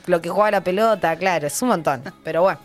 lo 0.04 0.20
que 0.20 0.28
juega 0.28 0.50
la 0.50 0.60
pelota, 0.62 1.16
claro, 1.16 1.46
es 1.46 1.62
un 1.62 1.68
montón. 1.68 2.02
Pero 2.22 2.42
bueno, 2.42 2.60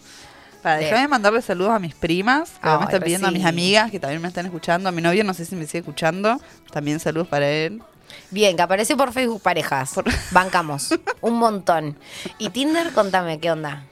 Para, 0.62 0.80
Sí. 0.80 0.84
déjame 0.86 1.08
mandarle 1.08 1.41
saludos 1.41 1.72
a 1.72 1.80
mis 1.80 1.95
primas, 1.95 2.49
que 2.62 2.68
Ay, 2.68 2.78
me 2.80 2.84
están 2.86 3.02
pidiendo 3.04 3.28
a 3.30 3.32
mis 3.32 3.45
amigas, 3.45 3.90
que 3.90 4.02
también 4.02 4.22
me 4.22 4.28
están 4.28 4.45
escuchando. 4.45 4.90
A 4.90 4.91
mi 4.91 5.02
novio, 5.02 5.24
no 5.24 5.34
sé 5.34 5.45
si 5.45 5.56
me 5.56 5.66
sigue 5.66 5.80
escuchando. 5.80 6.41
También 6.74 6.99
saludos 6.99 7.30
para 7.30 7.49
él. 7.49 7.82
Bien, 8.31 8.55
que 8.55 8.61
apareció 8.61 8.95
por 8.97 9.11
Facebook 9.13 9.41
parejas. 9.41 9.93
Por- 9.93 10.05
Bancamos, 10.31 10.89
un 11.21 11.34
montón. 11.35 11.97
Y 12.38 12.49
Tinder, 12.49 12.91
contame, 12.93 13.39
¿qué 13.39 13.51
onda? 13.51 13.84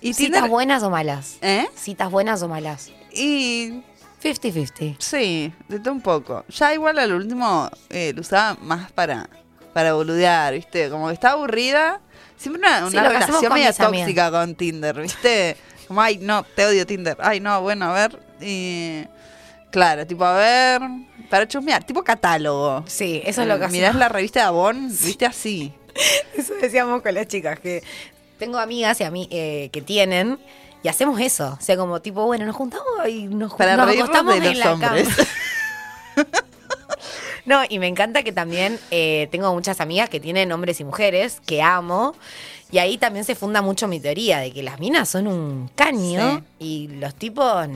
Y 0.00 0.14
¿Citas 0.14 0.42
Tinder- 0.44 0.50
buenas 0.50 0.82
o 0.82 0.90
malas? 0.90 1.36
¿Eh? 1.42 1.66
¿Citas 1.76 2.10
buenas 2.10 2.42
o 2.42 2.48
malas? 2.48 2.90
Y 3.12 3.82
50-50. 4.22 4.96
sí, 4.98 5.52
de 5.68 5.78
todo 5.80 5.92
un 5.94 6.00
poco. 6.00 6.44
Ya 6.48 6.72
igual 6.74 6.98
al 6.98 7.12
último 7.12 7.68
eh, 7.90 8.12
lo 8.14 8.20
usaba 8.20 8.56
más 8.60 8.90
para, 8.92 9.28
para 9.72 9.94
boludear, 9.94 10.54
¿viste? 10.54 10.88
Como 10.90 11.08
que 11.08 11.14
estaba 11.14 11.34
aburrida. 11.34 12.00
Siempre 12.36 12.60
una, 12.60 12.90
Sí, 12.90 12.96
relación 12.96 13.52
media 13.52 13.72
tóxica 13.72 14.30
con 14.30 14.54
Tinder, 14.56 15.00
¿viste? 15.00 15.56
Como, 15.86 16.00
ay, 16.02 16.18
no, 16.18 16.42
te 16.42 16.66
odio 16.66 16.86
Tinder. 16.86 17.16
Ay, 17.20 17.38
no, 17.40 17.60
bueno, 17.62 17.86
a 17.86 17.92
ver. 17.92 18.20
Y 18.40 19.04
claro, 19.70 20.04
tipo, 20.06 20.24
a 20.24 20.34
ver, 20.36 20.80
para 21.32 21.48
chusmear, 21.48 21.82
tipo 21.82 22.04
catálogo. 22.04 22.84
Sí, 22.86 23.22
eso 23.24 23.40
es 23.40 23.48
lo 23.48 23.58
que 23.58 23.66
Mirás 23.68 23.88
hacemos. 23.88 24.00
la 24.00 24.08
revista 24.10 24.40
de 24.40 24.46
Avon, 24.48 24.88
¿viste? 24.90 25.24
Así. 25.24 25.72
Eso 26.36 26.52
decíamos 26.60 27.00
con 27.00 27.14
las 27.14 27.26
chicas, 27.26 27.58
que 27.58 27.82
tengo 28.38 28.58
amigas 28.58 29.00
y 29.00 29.04
a 29.04 29.10
mí 29.10 29.28
eh, 29.30 29.70
que 29.72 29.80
tienen 29.80 30.38
y 30.82 30.88
hacemos 30.88 31.18
eso. 31.18 31.56
O 31.58 31.62
sea, 31.62 31.78
como 31.78 32.02
tipo, 32.02 32.26
bueno, 32.26 32.44
nos 32.44 32.54
juntamos 32.54 32.86
y 33.08 33.28
nos, 33.28 33.54
Para 33.54 33.78
nos 33.78 33.96
acostamos 33.96 34.38
de 34.40 34.46
en 34.50 34.58
los 34.58 34.58
la 34.58 34.72
hombres. 34.74 35.08
cama. 35.08 36.28
No, 37.44 37.62
y 37.68 37.80
me 37.80 37.88
encanta 37.88 38.22
que 38.22 38.30
también 38.30 38.78
eh, 38.92 39.26
tengo 39.32 39.52
muchas 39.52 39.80
amigas 39.80 40.08
que 40.08 40.20
tienen 40.20 40.52
hombres 40.52 40.78
y 40.80 40.84
mujeres 40.84 41.40
que 41.44 41.60
amo. 41.60 42.14
Y 42.70 42.78
ahí 42.78 42.98
también 42.98 43.24
se 43.24 43.34
funda 43.34 43.62
mucho 43.62 43.88
mi 43.88 43.98
teoría 44.00 44.38
de 44.38 44.52
que 44.52 44.62
las 44.62 44.78
minas 44.78 45.08
son 45.08 45.26
un 45.26 45.68
caño 45.74 46.44
y 46.60 46.86
los 46.88 47.14
tipos. 47.16 47.66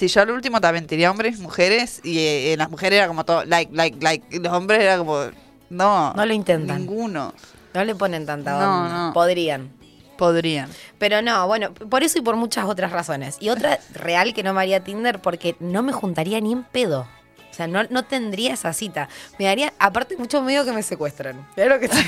Sí, 0.00 0.08
yo 0.08 0.22
al 0.22 0.30
último 0.30 0.62
también 0.62 0.86
tenía 0.86 1.10
hombres 1.10 1.38
mujeres 1.40 2.00
y 2.02 2.20
eh, 2.20 2.54
las 2.56 2.70
mujeres 2.70 2.96
era 2.96 3.06
como 3.06 3.22
todo 3.26 3.44
like, 3.44 3.70
like, 3.74 3.98
like. 4.00 4.34
Y 4.34 4.38
los 4.38 4.50
hombres 4.50 4.80
era 4.80 4.96
como, 4.96 5.26
no. 5.68 6.14
No 6.14 6.24
lo 6.24 6.32
intentan. 6.32 6.78
Ninguno. 6.78 7.34
No 7.74 7.84
le 7.84 7.94
ponen 7.94 8.24
tanta 8.24 8.56
onda. 8.56 9.08
no. 9.08 9.12
Podrían. 9.12 9.70
Podrían. 10.16 10.70
Pero 10.98 11.20
no, 11.20 11.46
bueno, 11.46 11.74
por 11.74 12.02
eso 12.02 12.18
y 12.18 12.22
por 12.22 12.36
muchas 12.36 12.64
otras 12.64 12.92
razones. 12.92 13.36
Y 13.40 13.50
otra 13.50 13.78
real 13.92 14.32
que 14.32 14.42
no 14.42 14.54
me 14.54 14.62
haría 14.62 14.82
Tinder 14.82 15.20
porque 15.20 15.54
no 15.60 15.82
me 15.82 15.92
juntaría 15.92 16.40
ni 16.40 16.52
en 16.52 16.64
pedo. 16.64 17.06
O 17.50 17.54
sea, 17.54 17.66
no, 17.66 17.82
no 17.90 18.02
tendría 18.02 18.54
esa 18.54 18.72
cita. 18.72 19.10
Me 19.38 19.44
daría, 19.44 19.74
aparte, 19.78 20.16
mucho 20.16 20.40
miedo 20.40 20.64
que 20.64 20.72
me 20.72 20.82
secuestren. 20.82 21.44
Lo 21.56 21.78
que 21.78 21.84
estoy- 21.84 22.06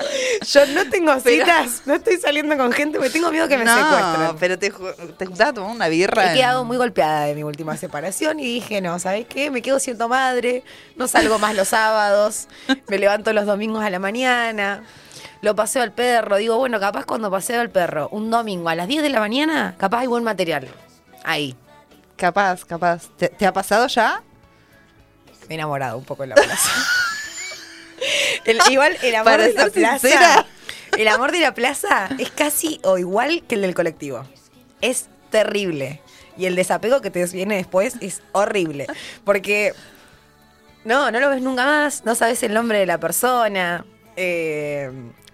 Yo 0.52 0.66
no 0.66 0.88
tengo 0.90 1.12
Pero- 1.22 1.44
citas, 1.44 1.82
no 1.86 1.94
estoy 1.94 2.16
saliendo 2.18 2.56
con 2.56 2.72
gente, 2.72 2.98
me 2.98 3.10
tengo 3.10 3.30
miedo 3.30 3.48
que 3.48 3.58
me 3.58 3.64
no, 3.64 3.74
secuestren. 3.76 4.36
pero 4.38 4.58
te, 4.58 4.70
te 5.18 5.26
juntaba 5.26 5.50
a 5.50 5.52
tomar 5.54 5.70
una 5.70 5.88
birra. 5.88 6.24
He 6.24 6.28
en- 6.30 6.34
quedado 6.36 6.64
muy 6.64 6.76
golpeada 6.76 7.24
de 7.26 7.34
mi 7.34 7.42
última 7.42 7.76
separación 7.76 8.40
y 8.40 8.44
dije, 8.44 8.80
no, 8.80 8.98
¿sabes 8.98 9.26
qué? 9.26 9.50
Me 9.50 9.62
quedo 9.62 9.78
siendo 9.78 10.08
madre, 10.08 10.62
no 10.96 11.08
salgo 11.08 11.38
más 11.38 11.54
los 11.54 11.68
sábados, 11.68 12.48
me 12.88 12.98
levanto 12.98 13.32
los 13.32 13.46
domingos 13.46 13.82
a 13.84 13.90
la 13.90 13.98
mañana, 13.98 14.84
lo 15.42 15.54
paseo 15.54 15.82
al 15.82 15.92
perro. 15.92 16.36
Digo, 16.36 16.56
bueno, 16.58 16.80
capaz 16.80 17.04
cuando 17.04 17.30
paseo 17.30 17.60
al 17.60 17.70
perro, 17.70 18.08
un 18.12 18.30
domingo 18.30 18.68
a 18.68 18.74
las 18.74 18.88
10 18.88 19.02
de 19.02 19.08
la 19.10 19.20
mañana, 19.20 19.74
capaz 19.78 20.00
hay 20.00 20.06
buen 20.06 20.24
material. 20.24 20.68
Ahí, 21.24 21.54
Capaz, 22.16 22.66
capaz. 22.66 23.08
¿Te, 23.16 23.28
te 23.30 23.46
ha 23.46 23.52
pasado 23.52 23.86
ya? 23.86 24.22
me 25.48 25.54
he 25.54 25.58
enamorado 25.58 25.96
un 25.96 26.04
poco 26.04 26.22
en 26.22 26.28
la 26.30 26.34
plaza. 26.36 26.70
El- 28.44 28.58
igual 28.70 28.96
el 29.02 29.14
amor 29.14 29.32
Para 29.32 29.46
de 29.46 29.54
la 29.54 29.66
plaza. 29.68 29.98
sincera. 29.98 30.46
El 30.96 31.08
amor 31.08 31.32
de 31.32 31.40
la 31.40 31.54
plaza 31.54 32.08
es 32.18 32.30
casi 32.30 32.80
o 32.82 32.98
igual 32.98 33.42
que 33.46 33.54
el 33.54 33.62
del 33.62 33.74
colectivo. 33.74 34.24
Es 34.80 35.08
terrible. 35.30 36.00
Y 36.36 36.46
el 36.46 36.56
desapego 36.56 37.00
que 37.00 37.10
te 37.10 37.24
viene 37.26 37.56
después 37.56 37.94
es 38.00 38.22
horrible. 38.32 38.86
Porque 39.24 39.72
no, 40.84 41.10
no 41.10 41.20
lo 41.20 41.28
ves 41.30 41.42
nunca 41.42 41.64
más, 41.64 42.04
no 42.04 42.14
sabes 42.14 42.42
el 42.42 42.54
nombre 42.54 42.78
de 42.78 42.86
la 42.86 42.98
persona. 42.98 43.84
Eh, 44.16 44.90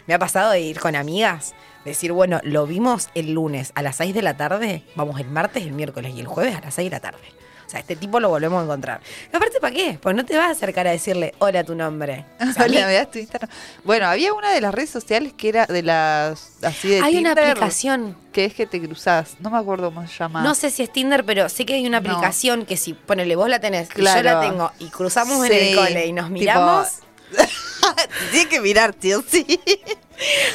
me 0.07 0.15
ha 0.15 0.19
pasado 0.19 0.51
de 0.53 0.61
ir 0.61 0.79
con 0.79 0.95
amigas, 0.95 1.55
decir, 1.85 2.13
bueno, 2.13 2.41
lo 2.43 2.67
vimos 2.67 3.09
el 3.15 3.33
lunes 3.33 3.73
a 3.75 3.83
las 3.83 3.97
6 3.97 4.15
de 4.15 4.23
la 4.23 4.37
tarde, 4.37 4.83
vamos 4.95 5.19
el 5.21 5.29
martes, 5.29 5.63
el 5.65 5.73
miércoles 5.73 6.13
y 6.15 6.21
el 6.21 6.27
jueves 6.27 6.55
a 6.57 6.61
las 6.61 6.75
6 6.75 6.91
de 6.91 6.97
la 6.97 7.01
tarde. 7.01 7.19
O 7.67 7.69
sea, 7.69 7.81
este 7.81 7.97
tipo 7.97 8.21
lo 8.21 8.29
volvemos 8.29 8.61
a 8.61 8.65
encontrar. 8.65 9.01
Y 9.33 9.37
aparte, 9.37 9.59
¿para 9.61 9.75
qué? 9.75 9.99
Pues 10.01 10.15
no 10.15 10.25
te 10.25 10.37
vas 10.37 10.47
a 10.47 10.51
acercar 10.53 10.87
a 10.87 10.93
decirle, 10.93 11.35
hola 11.39 11.65
tu 11.65 11.75
nombre. 11.75 12.25
O 12.41 12.45
sea, 12.53 12.65
Hola, 12.67 12.87
veas 12.87 13.11
tu 13.11 13.19
Instagram. 13.19 13.51
Bueno, 13.85 14.07
había 14.07 14.33
una 14.35 14.53
de 14.53 14.61
las 14.61 14.73
redes 14.73 14.91
sociales 14.91 15.33
que 15.37 15.49
era 15.49 15.67
de 15.67 15.83
las 15.83 16.53
así 16.63 16.89
de 16.89 17.01
hay 17.03 17.17
una 17.19 17.33
aplicación, 17.33 18.17
que 18.33 18.45
es 18.45 18.55
que 18.55 18.67
te 18.67 18.81
cruzás. 18.81 19.35
No 19.41 19.51
me 19.51 19.59
acuerdo 19.59 19.93
cómo 19.93 20.07
se 20.07 20.15
llama. 20.17 20.43
no 20.43 20.55
sé 20.55 20.71
si 20.71 20.85
es 20.85 20.93
Tinder, 20.93 21.25
pero 21.25 21.49
sé 21.49 21.67
que 21.67 21.75
hay 21.75 21.87
una 21.87 21.99
No. 22.01 22.09
aplicación 22.11 22.67
que 22.67 22.77
si, 22.77 22.95
ponele, 22.95 23.35
vos 23.35 23.49
la 23.49 23.59
tenés 23.59 23.87
y 23.89 23.89
yo 23.89 23.95
Claro. 23.97 24.23
la 24.23 24.41
tengo 24.41 24.73
y 24.79 24.89
cruzamos 24.91 25.45
en 25.45 25.53
el 25.53 25.75
cole 25.77 26.07
y 26.07 26.13
nos 26.13 26.27
tipo- 26.27 26.39
miramos, 26.39 26.89
Tienes 28.31 28.49
que 28.49 28.61
mirar, 28.61 28.93
tío, 28.95 29.23
sí. 29.29 29.45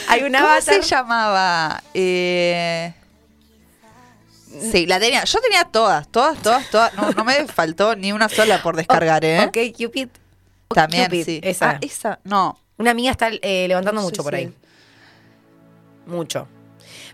hay 0.08 0.24
una 0.24 0.40
¿Cómo 0.40 0.52
avatar. 0.54 0.76
se 0.76 0.82
llamaba? 0.82 1.84
Eh... 1.94 2.94
Sí, 4.72 4.86
la 4.86 5.00
tenía. 5.00 5.24
Yo 5.24 5.40
tenía 5.42 5.64
todas, 5.66 6.08
todas, 6.10 6.38
todas, 6.42 6.70
todas. 6.70 6.94
No, 6.96 7.12
no 7.12 7.24
me 7.24 7.46
faltó 7.48 7.96
ni 7.96 8.12
una 8.12 8.28
sola 8.30 8.62
por 8.62 8.76
descargar, 8.76 9.24
¿eh? 9.26 9.40
Ok, 9.46 9.58
Cupid. 9.78 10.10
También, 10.74 11.06
Cupid, 11.06 11.26
sí. 11.26 11.40
Esa. 11.44 11.72
Ah, 11.72 11.78
esa. 11.82 12.20
No. 12.24 12.60
Una 12.78 12.92
amiga 12.92 13.12
está 13.12 13.30
eh, 13.30 13.66
levantando 13.68 14.02
No 14.02 14.06
mucho 14.08 14.24
por 14.24 14.36
ahí. 14.36 14.54
Mucho. 16.06 16.48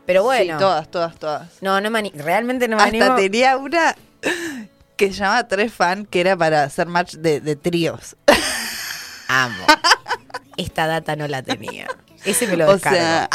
Pero 0.05 0.23
bueno. 0.23 0.53
Sí, 0.53 0.59
todas, 0.59 0.89
todas, 0.89 1.15
todas. 1.17 1.49
No, 1.61 1.81
no 1.81 1.89
me 1.91 1.99
ani- 1.99 2.11
realmente 2.15 2.67
no 2.67 2.77
me 2.77 2.83
Hasta 2.83 2.97
animo. 2.97 3.15
tenía 3.15 3.57
una 3.57 3.95
que 4.95 5.07
se 5.11 5.19
llamaba 5.19 5.47
Tres 5.47 5.73
Fan, 5.73 6.05
que 6.05 6.21
era 6.21 6.35
para 6.37 6.63
hacer 6.63 6.87
match 6.87 7.15
de, 7.15 7.41
de 7.41 7.55
tríos. 7.55 8.15
Amo. 9.27 9.65
esta 10.57 10.87
data 10.87 11.15
no 11.15 11.27
la 11.27 11.43
tenía. 11.43 11.87
Ese 12.27 12.45
me 12.47 12.57
lo 12.57 12.67
O 12.67 12.73
descargo. 12.73 12.97
sea, 12.99 13.29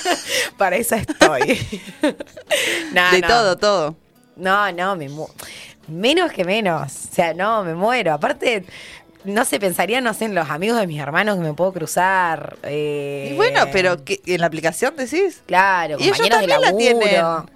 Para 0.58 0.76
eso 0.76 0.94
estoy. 0.96 1.58
No, 2.92 3.10
de 3.10 3.20
no. 3.20 3.26
todo, 3.28 3.56
todo. 3.58 3.96
No, 4.36 4.70
no, 4.72 4.96
me 4.96 5.08
mu- 5.08 5.28
menos 5.88 6.32
que 6.32 6.44
menos. 6.44 6.92
O 7.10 7.14
sea, 7.14 7.34
no, 7.34 7.64
me 7.64 7.74
muero. 7.74 8.12
Aparte, 8.12 8.64
no 9.24 9.44
se 9.44 9.58
pensaría, 9.60 10.00
no 10.00 10.12
sé, 10.14 10.26
en 10.26 10.34
los 10.34 10.50
amigos 10.50 10.78
de 10.80 10.86
mis 10.86 11.00
hermanos 11.00 11.36
que 11.36 11.42
me 11.42 11.54
puedo 11.54 11.72
cruzar. 11.72 12.56
eh, 12.62 13.30
Y 13.32 13.36
bueno, 13.36 13.66
pero 13.72 14.04
que 14.04 14.20
en 14.26 14.40
la 14.40 14.46
aplicación 14.46 14.94
decís. 14.96 15.42
Claro, 15.46 15.96
Y 15.98 16.04
ellos 16.04 16.18
compañeros 16.18 16.40
de 16.40 16.46
también 16.48 16.60
la 17.00 17.06
laburo. 17.06 17.40
tienen. 17.48 17.54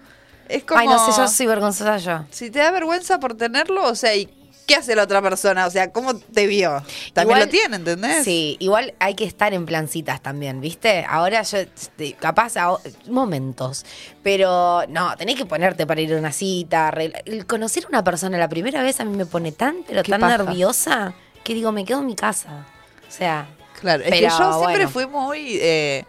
Es 0.49 0.65
como. 0.65 0.81
Ay, 0.81 0.87
no 0.89 1.05
sé, 1.13 1.21
yo 1.21 1.29
soy 1.29 1.47
vergonzosa 1.47 1.99
yo. 1.99 2.25
Si 2.31 2.51
te 2.51 2.59
da 2.61 2.71
vergüenza 2.71 3.19
por 3.21 3.37
tenerlo, 3.37 3.85
o 3.85 3.95
sea, 3.95 4.15
¿y 4.17 4.29
qué 4.69 4.77
hace 4.77 4.95
la 4.95 5.03
otra 5.03 5.21
persona? 5.21 5.67
O 5.67 5.71
sea, 5.71 5.91
¿cómo 5.91 6.15
te 6.15 6.47
vio? 6.47 6.81
También 7.13 7.39
Igual- 7.39 7.41
lo 7.41 7.49
tiene, 7.49 7.77
¿entendés? 7.77 8.25
Sí, 8.25 8.57
igual 8.61 8.95
hay 9.01 9.15
que 9.15 9.25
estar 9.25 9.53
en 9.53 9.67
plancitas 9.67 10.23
también, 10.23 10.61
¿viste? 10.61 11.05
Ahora 11.09 11.43
yo, 11.43 11.59
este, 11.59 12.13
capaz, 12.13 12.57
a- 12.57 12.77
momentos. 13.09 13.85
Pero 14.23 14.83
no, 14.89 15.17
tenés 15.17 15.35
que 15.35 15.47
ponerte 15.47 15.87
para 15.87 16.01
ir 16.01 16.15
a 16.15 16.19
una 16.19 16.31
cita. 16.31 16.91
El 17.25 17.47
conocer 17.47 17.87
a 17.87 17.89
una 17.89 18.05
persona 18.05 18.39
la 18.39 18.49
primera 18.49 18.83
vez 18.83 19.01
a 19.01 19.05
mí 19.05 19.17
me 19.17 19.27
pone 19.27 19.51
tan, 19.51 19.79
pero 19.87 20.05
tan 20.05 20.21
paja. 20.21 20.39
nerviosa 20.39 21.15
que 21.43 21.55
digo, 21.55 21.73
me 21.73 21.85
quedo 21.85 21.99
en 22.01 22.07
mi 22.07 22.15
casa. 22.15 22.67
O 23.09 23.11
sea, 23.11 23.49
Claro, 23.81 24.05
es 24.05 24.11
que 24.13 24.21
yo 24.23 24.29
siempre 24.59 24.87
bueno. 24.87 24.89
fui 24.91 25.07
muy. 25.07 25.59
Eh, 25.63 26.05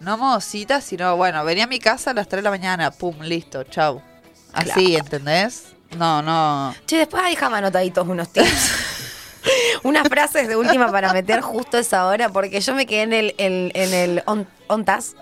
no 0.00 0.18
modo 0.18 0.40
cita, 0.40 0.80
sino, 0.82 1.16
bueno, 1.16 1.42
venía 1.44 1.64
a 1.64 1.66
mi 1.66 1.78
casa 1.78 2.10
a 2.10 2.14
las 2.14 2.28
3 2.28 2.40
de 2.40 2.42
la 2.42 2.50
mañana, 2.50 2.90
pum, 2.90 3.20
listo, 3.22 3.62
chau. 3.64 4.02
Así, 4.52 4.94
¿entendés? 4.96 5.73
No, 5.96 6.22
no. 6.22 6.74
che, 6.86 6.98
después 6.98 7.22
ahí 7.22 7.34
déjame 7.34 7.58
anotaditos 7.58 8.06
unos 8.06 8.28
tips. 8.32 8.72
Unas 9.82 10.08
frases 10.08 10.48
de 10.48 10.56
última 10.56 10.90
para 10.90 11.12
meter 11.12 11.42
justo 11.42 11.76
esa 11.76 12.06
hora, 12.06 12.30
porque 12.30 12.60
yo 12.62 12.74
me 12.74 12.86
quedé 12.86 13.02
en 13.02 13.12
el, 13.12 13.34
en, 13.36 13.70
en 13.74 13.92
el 13.92 14.22
on, 14.24 14.48
ontas. 14.68 15.14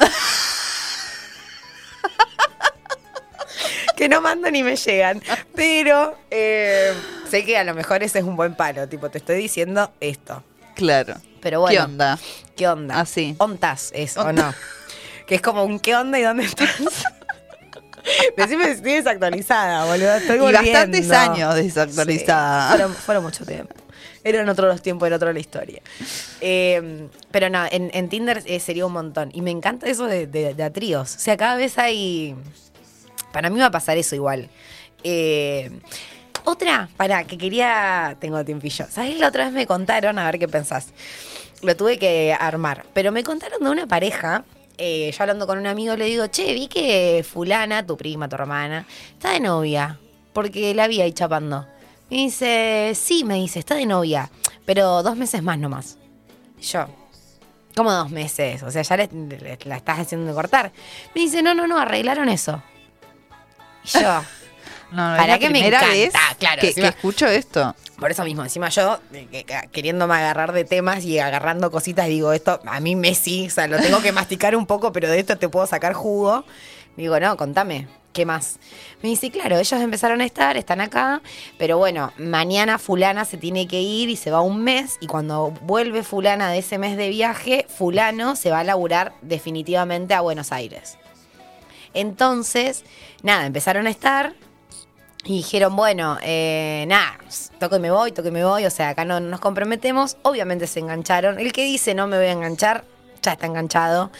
que 3.96 4.08
no 4.08 4.20
mando 4.20 4.50
ni 4.50 4.62
me 4.62 4.76
llegan. 4.76 5.22
Pero 5.54 6.16
eh, 6.30 6.92
sé 7.28 7.44
que 7.44 7.58
a 7.58 7.64
lo 7.64 7.74
mejor 7.74 8.02
ese 8.02 8.20
es 8.20 8.24
un 8.24 8.36
buen 8.36 8.54
palo. 8.54 8.88
Tipo, 8.88 9.10
te 9.10 9.18
estoy 9.18 9.36
diciendo 9.36 9.92
esto. 10.00 10.44
Claro. 10.74 11.14
Pero 11.40 11.60
bueno. 11.60 11.76
¿Qué 11.76 11.84
onda? 11.84 12.18
¿Qué 12.56 12.68
onda? 12.68 13.00
Así. 13.00 13.34
Ontas 13.38 13.90
es, 13.94 14.16
¿o 14.16 14.32
no? 14.32 14.54
Que 15.26 15.36
es 15.36 15.42
como 15.42 15.64
un 15.64 15.78
¿qué 15.80 15.94
onda 15.96 16.18
y 16.18 16.22
dónde 16.22 16.44
estás? 16.44 16.70
Decime 18.36 18.64
si 18.66 18.70
estoy 18.72 18.92
desactualizada, 18.92 19.84
boludo. 19.84 20.14
Estoy 20.16 20.36
Y 20.36 20.40
volviendo. 20.40 20.70
bastantes 20.72 21.10
años 21.10 21.54
desactualizada. 21.54 22.62
Sí, 22.68 22.76
fueron, 22.76 22.94
fueron 22.94 23.24
mucho 23.24 23.44
tiempo. 23.44 23.74
Eran 24.24 24.48
otros 24.48 24.68
los 24.68 24.82
tiempos, 24.82 25.06
era 25.06 25.16
otra 25.16 25.32
la 25.32 25.40
historia. 25.40 25.82
Eh, 26.40 27.08
pero 27.32 27.50
no, 27.50 27.64
en, 27.70 27.90
en 27.92 28.08
Tinder 28.08 28.42
eh, 28.46 28.60
sería 28.60 28.86
un 28.86 28.92
montón. 28.92 29.30
Y 29.34 29.42
me 29.42 29.50
encanta 29.50 29.86
eso 29.88 30.06
de, 30.06 30.26
de, 30.28 30.54
de 30.54 30.62
a 30.62 30.72
tríos. 30.72 31.16
O 31.16 31.18
sea, 31.18 31.36
cada 31.36 31.56
vez 31.56 31.76
hay. 31.78 32.36
Para 33.32 33.50
mí 33.50 33.58
va 33.58 33.66
a 33.66 33.70
pasar 33.70 33.96
eso 33.98 34.14
igual. 34.14 34.48
Eh, 35.02 35.70
otra, 36.44 36.88
para 36.96 37.24
que 37.24 37.36
quería. 37.36 38.16
Tengo 38.20 38.44
tiempillo. 38.44 38.86
¿Sabes? 38.90 39.18
La 39.18 39.28
otra 39.28 39.44
vez 39.46 39.52
me 39.52 39.66
contaron, 39.66 40.18
a 40.18 40.24
ver 40.26 40.38
qué 40.38 40.46
pensás. 40.48 40.88
Lo 41.62 41.76
tuve 41.76 41.98
que 41.98 42.36
armar. 42.38 42.84
Pero 42.94 43.10
me 43.10 43.24
contaron 43.24 43.62
de 43.62 43.70
una 43.70 43.86
pareja. 43.88 44.44
Eh, 44.78 45.10
yo 45.16 45.22
hablando 45.22 45.46
con 45.46 45.58
un 45.58 45.66
amigo 45.66 45.96
le 45.96 46.06
digo, 46.06 46.26
che, 46.28 46.52
vi 46.54 46.68
que 46.68 47.24
Fulana, 47.28 47.86
tu 47.86 47.96
prima, 47.96 48.28
tu 48.28 48.36
hermana, 48.36 48.86
está 49.12 49.30
de 49.30 49.40
novia. 49.40 49.98
Porque 50.32 50.74
la 50.74 50.88
vi 50.88 51.00
ahí 51.00 51.12
chapando. 51.12 51.66
Me 52.10 52.16
dice, 52.18 52.92
sí, 52.94 53.24
me 53.24 53.34
dice, 53.34 53.58
está 53.58 53.74
de 53.74 53.86
novia. 53.86 54.30
Pero 54.64 55.02
dos 55.02 55.16
meses 55.16 55.42
más 55.42 55.58
nomás. 55.58 55.98
Y 56.58 56.62
yo, 56.62 56.86
¿cómo 57.76 57.92
dos 57.92 58.10
meses? 58.10 58.62
O 58.62 58.70
sea, 58.70 58.82
ya 58.82 58.96
la 58.96 59.76
estás 59.76 59.98
haciendo 59.98 60.34
cortar. 60.34 60.72
Me 61.14 61.22
dice, 61.22 61.42
no, 61.42 61.54
no, 61.54 61.66
no, 61.66 61.78
arreglaron 61.78 62.28
eso. 62.28 62.62
Y 63.84 63.88
yo, 63.88 64.22
No, 64.92 65.16
Para 65.16 65.38
que 65.38 65.48
me 65.50 65.66
encanta, 65.66 65.88
vez 65.88 66.12
claro, 66.38 66.60
que, 66.60 66.68
encima- 66.68 66.90
que 66.92 66.96
escucho 66.96 67.26
esto. 67.26 67.74
por 67.98 68.10
eso 68.10 68.24
mismo, 68.24 68.42
encima 68.44 68.68
yo, 68.68 68.98
que- 69.10 69.44
que- 69.44 69.68
queriéndome 69.72 70.14
agarrar 70.14 70.52
de 70.52 70.64
temas 70.64 71.02
y 71.04 71.18
agarrando 71.18 71.70
cositas, 71.70 72.06
digo, 72.08 72.32
esto 72.32 72.60
a 72.66 72.80
mí 72.80 72.94
me 72.94 73.14
sí, 73.14 73.46
o 73.46 73.50
sea, 73.50 73.66
lo 73.68 73.78
tengo 73.78 74.02
que 74.02 74.12
masticar 74.12 74.54
un 74.54 74.66
poco, 74.66 74.92
pero 74.92 75.08
de 75.08 75.18
esto 75.18 75.38
te 75.38 75.48
puedo 75.48 75.66
sacar 75.66 75.94
jugo. 75.94 76.44
Digo, 76.96 77.18
no, 77.20 77.38
contame, 77.38 77.88
¿qué 78.12 78.26
más? 78.26 78.58
Me 79.02 79.08
dice, 79.08 79.30
claro, 79.30 79.56
ellos 79.58 79.80
empezaron 79.80 80.20
a 80.20 80.26
estar, 80.26 80.58
están 80.58 80.82
acá, 80.82 81.22
pero 81.58 81.78
bueno, 81.78 82.12
mañana 82.18 82.78
fulana 82.78 83.24
se 83.24 83.38
tiene 83.38 83.66
que 83.66 83.80
ir 83.80 84.10
y 84.10 84.16
se 84.16 84.30
va 84.30 84.42
un 84.42 84.62
mes, 84.62 84.98
y 85.00 85.06
cuando 85.06 85.52
vuelve 85.62 86.02
fulana 86.02 86.50
de 86.50 86.58
ese 86.58 86.76
mes 86.76 86.98
de 86.98 87.08
viaje, 87.08 87.66
fulano 87.74 88.36
se 88.36 88.50
va 88.50 88.58
a 88.60 88.64
laburar 88.64 89.14
definitivamente 89.22 90.12
a 90.12 90.20
Buenos 90.20 90.52
Aires. 90.52 90.98
Entonces, 91.94 92.84
nada, 93.22 93.46
empezaron 93.46 93.86
a 93.86 93.90
estar, 93.90 94.34
y 95.24 95.36
dijeron, 95.36 95.76
bueno, 95.76 96.18
eh, 96.22 96.84
nada, 96.88 97.16
toco 97.60 97.76
y 97.76 97.78
me 97.80 97.90
voy, 97.90 98.10
toco 98.12 98.28
y 98.28 98.32
me 98.32 98.44
voy, 98.44 98.64
o 98.66 98.70
sea, 98.70 98.88
acá 98.90 99.04
no 99.04 99.20
nos 99.20 99.38
comprometemos. 99.40 100.16
Obviamente 100.22 100.66
se 100.66 100.80
engancharon. 100.80 101.38
El 101.38 101.52
que 101.52 101.64
dice 101.64 101.94
no 101.94 102.06
me 102.08 102.16
voy 102.16 102.26
a 102.26 102.32
enganchar, 102.32 102.84
ya 103.22 103.32
está 103.32 103.46
enganchado. 103.46 104.10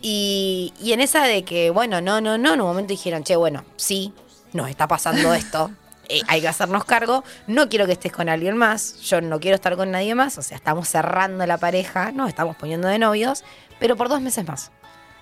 Y, 0.00 0.72
y 0.80 0.92
en 0.94 1.00
esa 1.00 1.24
de 1.24 1.44
que, 1.44 1.68
bueno, 1.70 2.00
no, 2.00 2.20
no, 2.22 2.38
no, 2.38 2.54
en 2.54 2.60
un 2.60 2.66
momento 2.66 2.90
dijeron, 2.90 3.22
che, 3.22 3.36
bueno, 3.36 3.64
sí, 3.76 4.14
nos 4.54 4.70
está 4.70 4.88
pasando 4.88 5.34
esto. 5.34 5.70
eh, 6.08 6.22
hay 6.26 6.40
que 6.40 6.48
hacernos 6.48 6.84
cargo. 6.84 7.22
No 7.46 7.68
quiero 7.68 7.84
que 7.86 7.92
estés 7.92 8.12
con 8.12 8.28
alguien 8.30 8.56
más. 8.56 8.98
Yo 9.02 9.20
no 9.20 9.40
quiero 9.40 9.56
estar 9.56 9.76
con 9.76 9.90
nadie 9.90 10.14
más. 10.14 10.38
O 10.38 10.42
sea, 10.42 10.56
estamos 10.56 10.88
cerrando 10.88 11.44
la 11.46 11.58
pareja, 11.58 12.12
nos 12.12 12.28
estamos 12.30 12.56
poniendo 12.56 12.88
de 12.88 12.98
novios, 12.98 13.44
pero 13.78 13.94
por 13.96 14.08
dos 14.08 14.22
meses 14.22 14.46
más. 14.48 14.70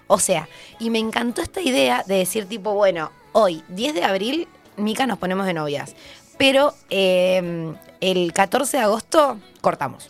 O 0.06 0.18
sea, 0.20 0.48
y 0.78 0.90
me 0.90 0.98
encantó 1.00 1.42
esta 1.42 1.60
idea 1.60 2.02
de 2.06 2.16
decir 2.18 2.46
tipo, 2.48 2.72
bueno, 2.72 3.10
hoy, 3.32 3.62
10 3.68 3.94
de 3.94 4.04
abril, 4.04 4.48
Mica 4.78 5.06
nos 5.06 5.18
ponemos 5.18 5.46
de 5.46 5.54
novias. 5.54 5.94
Pero 6.38 6.74
eh, 6.90 7.74
el 8.00 8.32
14 8.32 8.76
de 8.76 8.82
agosto 8.84 9.38
cortamos. 9.60 10.08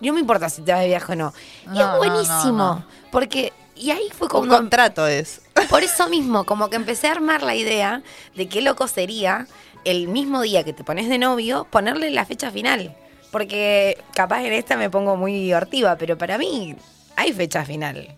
No 0.00 0.12
me 0.12 0.20
importa 0.20 0.48
si 0.48 0.62
te 0.62 0.72
vas 0.72 0.80
de 0.80 0.88
viaje 0.88 1.12
o 1.12 1.16
no. 1.16 1.32
Y 1.72 1.80
es 1.80 1.86
buenísimo. 1.96 2.52
no, 2.52 2.74
no. 2.74 2.86
Porque, 3.12 3.52
y 3.76 3.90
ahí 3.90 4.08
fue 4.12 4.26
Un 4.26 4.30
como... 4.30 4.48
contrato 4.48 5.06
es. 5.06 5.42
Por 5.70 5.84
eso 5.84 6.08
mismo, 6.08 6.44
como 6.44 6.70
que 6.70 6.76
empecé 6.76 7.08
a 7.08 7.12
armar 7.12 7.42
la 7.42 7.54
idea 7.54 8.02
de 8.34 8.48
qué 8.48 8.62
loco 8.62 8.88
sería 8.88 9.46
el 9.84 10.08
mismo 10.08 10.40
día 10.42 10.64
que 10.64 10.72
te 10.72 10.84
pones 10.84 11.08
de 11.08 11.18
novio, 11.18 11.66
ponerle 11.70 12.10
la 12.10 12.24
fecha 12.24 12.50
final. 12.50 12.96
Porque 13.30 14.02
capaz 14.14 14.42
en 14.44 14.52
esta 14.52 14.76
me 14.76 14.90
pongo 14.90 15.16
muy 15.16 15.34
divertida, 15.34 15.96
pero 15.96 16.18
para 16.18 16.36
mí 16.36 16.74
hay 17.16 17.32
fecha 17.32 17.64
final. 17.64 18.16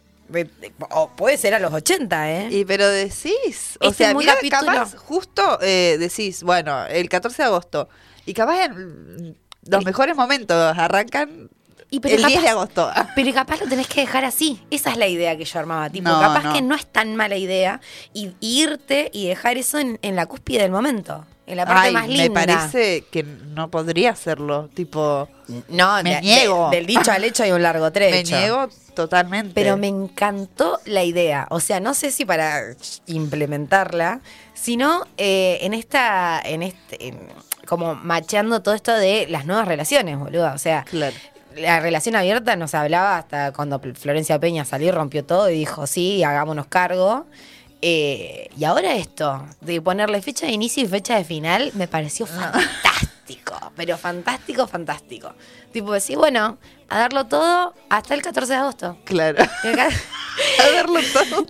O 0.90 1.08
puede 1.10 1.36
ser 1.36 1.54
a 1.54 1.58
los 1.58 1.72
80, 1.72 2.30
¿eh? 2.32 2.48
Y 2.50 2.64
pero 2.64 2.88
decís, 2.88 3.78
o 3.80 3.90
Este 3.90 4.04
sea, 4.04 4.14
mira, 4.14 4.34
capítulo. 4.34 4.66
capaz 4.72 4.94
justo 4.96 5.58
eh, 5.62 5.96
decís, 5.98 6.42
bueno, 6.42 6.86
el 6.86 7.08
14 7.08 7.42
de 7.42 7.46
agosto. 7.46 7.88
Y 8.26 8.34
capaz 8.34 8.64
en 8.66 9.36
los 9.66 9.80
El- 9.80 9.86
mejores 9.86 10.16
momentos 10.16 10.56
arrancan 10.78 11.48
Y 11.90 12.00
pero 12.00 12.16
el 12.16 12.22
10 12.24 12.32
de 12.42 12.46
capaz- 12.48 12.50
agosto. 12.50 12.90
Pero 13.14 13.32
capaz 13.32 13.60
lo 13.60 13.68
tenés 13.68 13.86
que 13.86 14.00
dejar 14.00 14.24
así. 14.24 14.60
Esa 14.70 14.90
es 14.90 14.96
la 14.96 15.06
idea 15.06 15.36
que 15.36 15.44
yo 15.44 15.58
armaba. 15.60 15.88
Tipo, 15.90 16.08
No, 16.08 16.20
capaz 16.20 16.42
no. 16.44 16.52
que 16.52 16.62
no 16.62 16.74
es 16.74 16.86
tan 16.86 17.14
mala 17.14 17.36
idea 17.36 17.80
y, 18.12 18.32
y 18.40 18.62
irte 18.62 19.10
y 19.12 19.28
dejar 19.28 19.56
eso 19.58 19.78
en, 19.78 19.98
en 20.02 20.16
la 20.16 20.26
cúspide 20.26 20.62
del 20.62 20.72
momento. 20.72 21.24
En 21.46 21.58
la 21.58 21.66
parte 21.66 21.88
Ay, 21.88 21.92
más 21.92 22.08
linda. 22.08 22.22
me 22.24 22.30
parece 22.30 23.04
que 23.10 23.22
no 23.22 23.70
podría 23.70 24.10
hacerlo. 24.10 24.68
Tipo, 24.72 25.28
No, 25.68 26.02
Me 26.02 26.14
de- 26.14 26.20
niego. 26.22 26.70
de- 26.70 26.76
del 26.78 26.86
dicho 26.86 27.12
al 27.12 27.22
hecho 27.22 27.42
hay 27.42 27.52
un 27.52 27.62
largo 27.62 27.84
me 27.84 27.90
trecho. 27.90 28.34
niego 28.36 28.68
totalmente. 28.94 29.52
Pero 29.54 29.76
me 29.76 29.88
encantó 29.88 30.80
la 30.86 31.02
idea. 31.04 31.46
O 31.50 31.60
sea, 31.60 31.80
no 31.80 31.92
sé 31.92 32.10
si 32.12 32.24
para 32.24 32.62
implementarla, 33.06 34.20
sino 34.54 35.04
eh, 35.18 35.58
en 35.62 35.74
esta, 35.74 36.40
en 36.44 36.62
este, 36.62 37.08
en- 37.08 37.28
como 37.66 37.94
macheando 37.94 38.62
todo 38.62 38.74
esto 38.74 38.92
de 38.94 39.26
las 39.28 39.46
nuevas 39.46 39.66
relaciones, 39.66 40.18
boludo. 40.18 40.52
O 40.52 40.58
sea, 40.58 40.84
Claro. 40.84 41.14
la 41.56 41.80
relación 41.80 42.14
abierta 42.16 42.56
nos 42.56 42.74
hablaba 42.74 43.18
hasta 43.18 43.52
cuando 43.52 43.80
Florencia 43.94 44.38
Peña 44.38 44.64
salió 44.64 44.88
y 44.88 44.92
rompió 44.92 45.24
todo 45.24 45.48
y 45.50 45.54
dijo, 45.58 45.86
sí, 45.86 46.22
hagámonos 46.24 46.66
cargo. 46.66 47.26
Eh, 47.82 48.48
y 48.56 48.64
ahora 48.64 48.94
esto, 48.94 49.46
de 49.60 49.80
ponerle 49.80 50.22
fecha 50.22 50.46
de 50.46 50.52
inicio 50.52 50.82
y 50.82 50.86
fecha 50.88 51.16
de 51.16 51.24
final, 51.24 51.70
me 51.74 51.86
pareció 51.88 52.26
fantástico. 52.26 53.54
Pero 53.76 53.98
fantástico, 53.98 54.66
fantástico. 54.66 55.34
Tipo 55.72 55.92
decir, 55.92 56.16
bueno, 56.16 56.58
a 56.88 56.98
darlo 56.98 57.26
todo 57.26 57.74
hasta 57.90 58.14
el 58.14 58.22
14 58.22 58.52
de 58.52 58.58
agosto. 58.58 58.98
Claro. 59.04 59.42
Acá- 59.42 59.88
a 60.64 60.68
verlo 60.70 61.00
todo. 61.12 61.46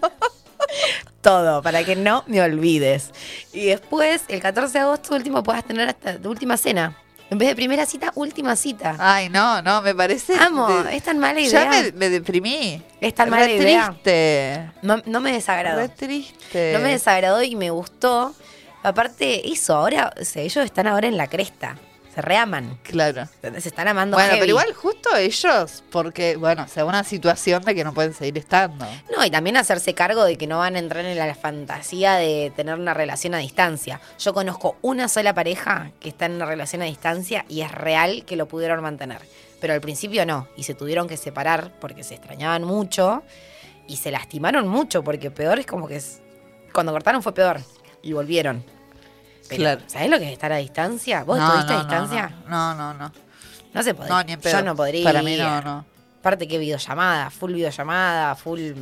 todo, 1.20 1.62
para 1.62 1.84
que 1.84 1.96
no 1.96 2.24
me 2.26 2.40
olvides. 2.42 3.10
Y 3.52 3.66
después, 3.66 4.22
el 4.28 4.40
14 4.40 4.72
de 4.72 4.78
agosto 4.84 5.14
último, 5.14 5.42
puedas 5.42 5.64
tener 5.64 5.88
hasta 5.88 6.18
tu 6.18 6.30
última 6.30 6.56
cena. 6.56 6.96
En 7.30 7.38
vez 7.38 7.48
de 7.48 7.56
primera 7.56 7.86
cita, 7.86 8.12
última 8.14 8.54
cita. 8.54 8.96
Ay, 8.98 9.28
no, 9.28 9.60
no, 9.62 9.82
me 9.82 9.94
parece. 9.94 10.34
Amo, 10.38 10.68
de- 10.68 10.96
es 10.96 11.02
tan 11.02 11.18
mala 11.18 11.40
Ya 11.40 11.46
idea. 11.66 11.70
me, 11.70 11.92
me 11.92 12.08
deprimí. 12.10 12.82
Es 13.00 13.14
tan 13.14 13.26
Re 13.26 13.30
mala 13.30 13.50
idea. 13.50 13.86
triste. 13.88 14.70
No, 14.82 15.02
no 15.06 15.20
me 15.20 15.32
desagradó. 15.32 15.78
Re 15.80 15.88
triste. 15.88 16.72
No 16.74 16.80
me 16.80 16.90
desagradó 16.90 17.42
y 17.42 17.56
me 17.56 17.70
gustó. 17.70 18.34
Aparte, 18.82 19.50
eso, 19.50 19.74
ahora, 19.74 20.12
o 20.20 20.24
sea, 20.24 20.42
ellos 20.42 20.64
están 20.64 20.86
ahora 20.86 21.08
en 21.08 21.16
la 21.16 21.26
cresta. 21.26 21.76
Se 22.14 22.22
reaman. 22.22 22.78
Claro. 22.84 23.26
Se 23.42 23.68
están 23.68 23.88
amando 23.88 24.16
Bueno, 24.16 24.28
heavy. 24.30 24.40
pero 24.40 24.50
igual 24.50 24.72
justo 24.74 25.16
ellos, 25.16 25.82
porque, 25.90 26.36
bueno, 26.36 26.68
se 26.68 26.80
da 26.80 26.86
una 26.86 27.02
situación 27.02 27.62
de 27.64 27.74
que 27.74 27.82
no 27.82 27.92
pueden 27.92 28.14
seguir 28.14 28.38
estando. 28.38 28.86
No, 29.16 29.24
y 29.24 29.30
también 29.30 29.56
hacerse 29.56 29.94
cargo 29.94 30.24
de 30.24 30.36
que 30.38 30.46
no 30.46 30.58
van 30.58 30.76
a 30.76 30.78
entrar 30.78 31.04
en 31.04 31.18
la 31.18 31.34
fantasía 31.34 32.14
de 32.14 32.52
tener 32.54 32.76
una 32.78 32.94
relación 32.94 33.34
a 33.34 33.38
distancia. 33.38 34.00
Yo 34.18 34.32
conozco 34.32 34.76
una 34.82 35.08
sola 35.08 35.34
pareja 35.34 35.90
que 36.00 36.08
está 36.08 36.26
en 36.26 36.32
una 36.32 36.46
relación 36.46 36.82
a 36.82 36.84
distancia 36.84 37.44
y 37.48 37.62
es 37.62 37.72
real 37.72 38.24
que 38.24 38.36
lo 38.36 38.46
pudieron 38.46 38.80
mantener. 38.82 39.18
Pero 39.60 39.72
al 39.74 39.80
principio 39.80 40.24
no, 40.26 40.46
y 40.56 40.62
se 40.64 40.74
tuvieron 40.74 41.08
que 41.08 41.16
separar 41.16 41.72
porque 41.80 42.04
se 42.04 42.14
extrañaban 42.14 42.64
mucho 42.64 43.22
y 43.88 43.96
se 43.96 44.10
lastimaron 44.10 44.68
mucho, 44.68 45.02
porque 45.02 45.30
peor 45.30 45.58
es 45.58 45.66
como 45.66 45.88
que 45.88 45.96
es- 45.96 46.20
cuando 46.72 46.92
cortaron 46.92 47.22
fue 47.22 47.32
peor 47.34 47.60
y 48.02 48.12
volvieron. 48.12 48.64
Pero, 49.48 49.60
Claro. 49.60 49.80
¿Sabés 49.86 50.10
lo 50.10 50.18
que 50.18 50.26
es 50.26 50.32
estar 50.32 50.52
a 50.52 50.56
distancia? 50.56 51.24
¿Vos 51.24 51.38
no, 51.38 51.44
estuviste 51.46 51.72
no, 51.72 51.78
a 51.78 51.82
distancia? 51.82 52.32
No, 52.48 52.74
no, 52.74 52.94
no. 52.94 53.12
No, 53.72 53.82
se 53.82 53.94
podría. 53.94 54.14
No, 54.14 54.24
ni 54.24 54.32
en 54.32 54.40
pedo. 54.40 54.58
Yo 54.58 54.64
no 54.64 54.76
podría. 54.76 55.04
Para 55.04 55.22
mí 55.22 55.36
no, 55.36 55.60
no. 55.62 55.84
Aparte 56.20 56.48
que 56.48 56.58
videollamada, 56.58 57.28
full 57.30 57.52
videollamada, 57.52 58.34
full... 58.34 58.72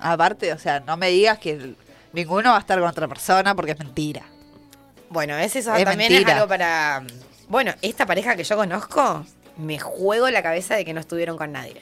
Aparte, 0.00 0.52
o 0.52 0.58
sea, 0.58 0.80
no 0.80 0.96
me 0.98 1.08
digas 1.08 1.38
que 1.38 1.74
ninguno 2.12 2.50
va 2.50 2.56
a 2.56 2.60
estar 2.60 2.78
con 2.78 2.88
otra 2.88 3.08
persona 3.08 3.54
porque 3.54 3.72
es 3.72 3.78
mentira. 3.78 4.22
Bueno, 5.08 5.36
es 5.38 5.56
eso 5.56 5.74
Es 5.74 5.84
también 5.84 6.12
mentira. 6.12 6.32
es 6.32 6.36
algo 6.36 6.48
para. 6.48 7.02
Bueno, 7.48 7.72
esta 7.80 8.04
pareja 8.04 8.36
que 8.36 8.44
yo 8.44 8.56
conozco, 8.56 9.24
me 9.56 9.78
juego 9.78 10.28
la 10.30 10.42
cabeza 10.42 10.74
de 10.74 10.84
que 10.84 10.92
no 10.92 11.00
estuvieron 11.00 11.38
con 11.38 11.52
nadie. 11.52 11.80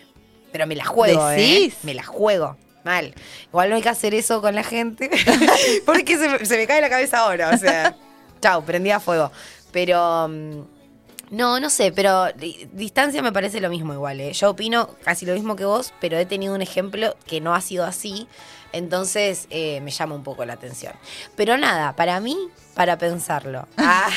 Pero 0.53 0.67
me 0.67 0.77
la 0.77 0.85
juego, 0.85 1.27
¿Decís? 1.29 1.75
¿eh? 1.75 1.79
Me 1.83 1.95
la 1.95 2.05
juego. 2.05 2.57
Mal. 2.85 3.15
Igual 3.47 3.71
no 3.71 3.77
hay 3.77 3.83
que 3.83 3.89
hacer 3.89 4.15
eso 4.15 4.41
con 4.43 4.55
la 4.55 4.63
gente. 4.63 5.11
porque 5.87 6.17
se, 6.19 6.45
se 6.45 6.57
me 6.59 6.67
cae 6.67 6.81
la 6.81 6.91
cabeza 6.91 7.21
ahora. 7.21 7.51
O 7.51 7.57
sea, 7.57 7.97
chau, 8.43 8.63
prendí 8.65 8.91
a 8.91 9.01
fuego. 9.01 9.31
Pero. 9.73 10.29
mm, 10.29 10.61
No, 11.31 11.59
no 11.61 11.71
sé, 11.71 11.93
pero 11.93 12.31
di- 12.35 12.69
distancia 12.75 13.23
me 13.23 13.33
parece 13.33 13.59
lo 13.63 13.71
mismo 13.71 13.95
igual. 13.95 14.21
¿eh? 14.21 14.35
Yo 14.35 14.51
opino 14.51 14.91
casi 15.03 15.25
lo 15.25 15.33
mismo 15.33 15.57
que 15.57 15.65
vos, 15.65 15.95
pero 15.99 16.19
he 16.19 16.27
tenido 16.27 16.55
un 16.55 16.61
ejemplo 16.61 17.17
que 17.27 17.41
no 17.41 17.55
ha 17.55 17.63
sido 17.63 17.87
así. 17.87 18.29
Entonces 18.75 19.47
eh, 19.51 19.81
me 19.81 19.91
llama 19.91 20.15
un 20.15 20.23
poco 20.25 20.45
la 20.45 20.53
atención. 20.55 20.93
Pero 21.37 21.57
nada, 21.57 21.95
para 21.97 22.21
mí, 22.21 22.37
para 22.75 22.99
pensarlo. 22.99 23.67
Ah, 23.79 24.09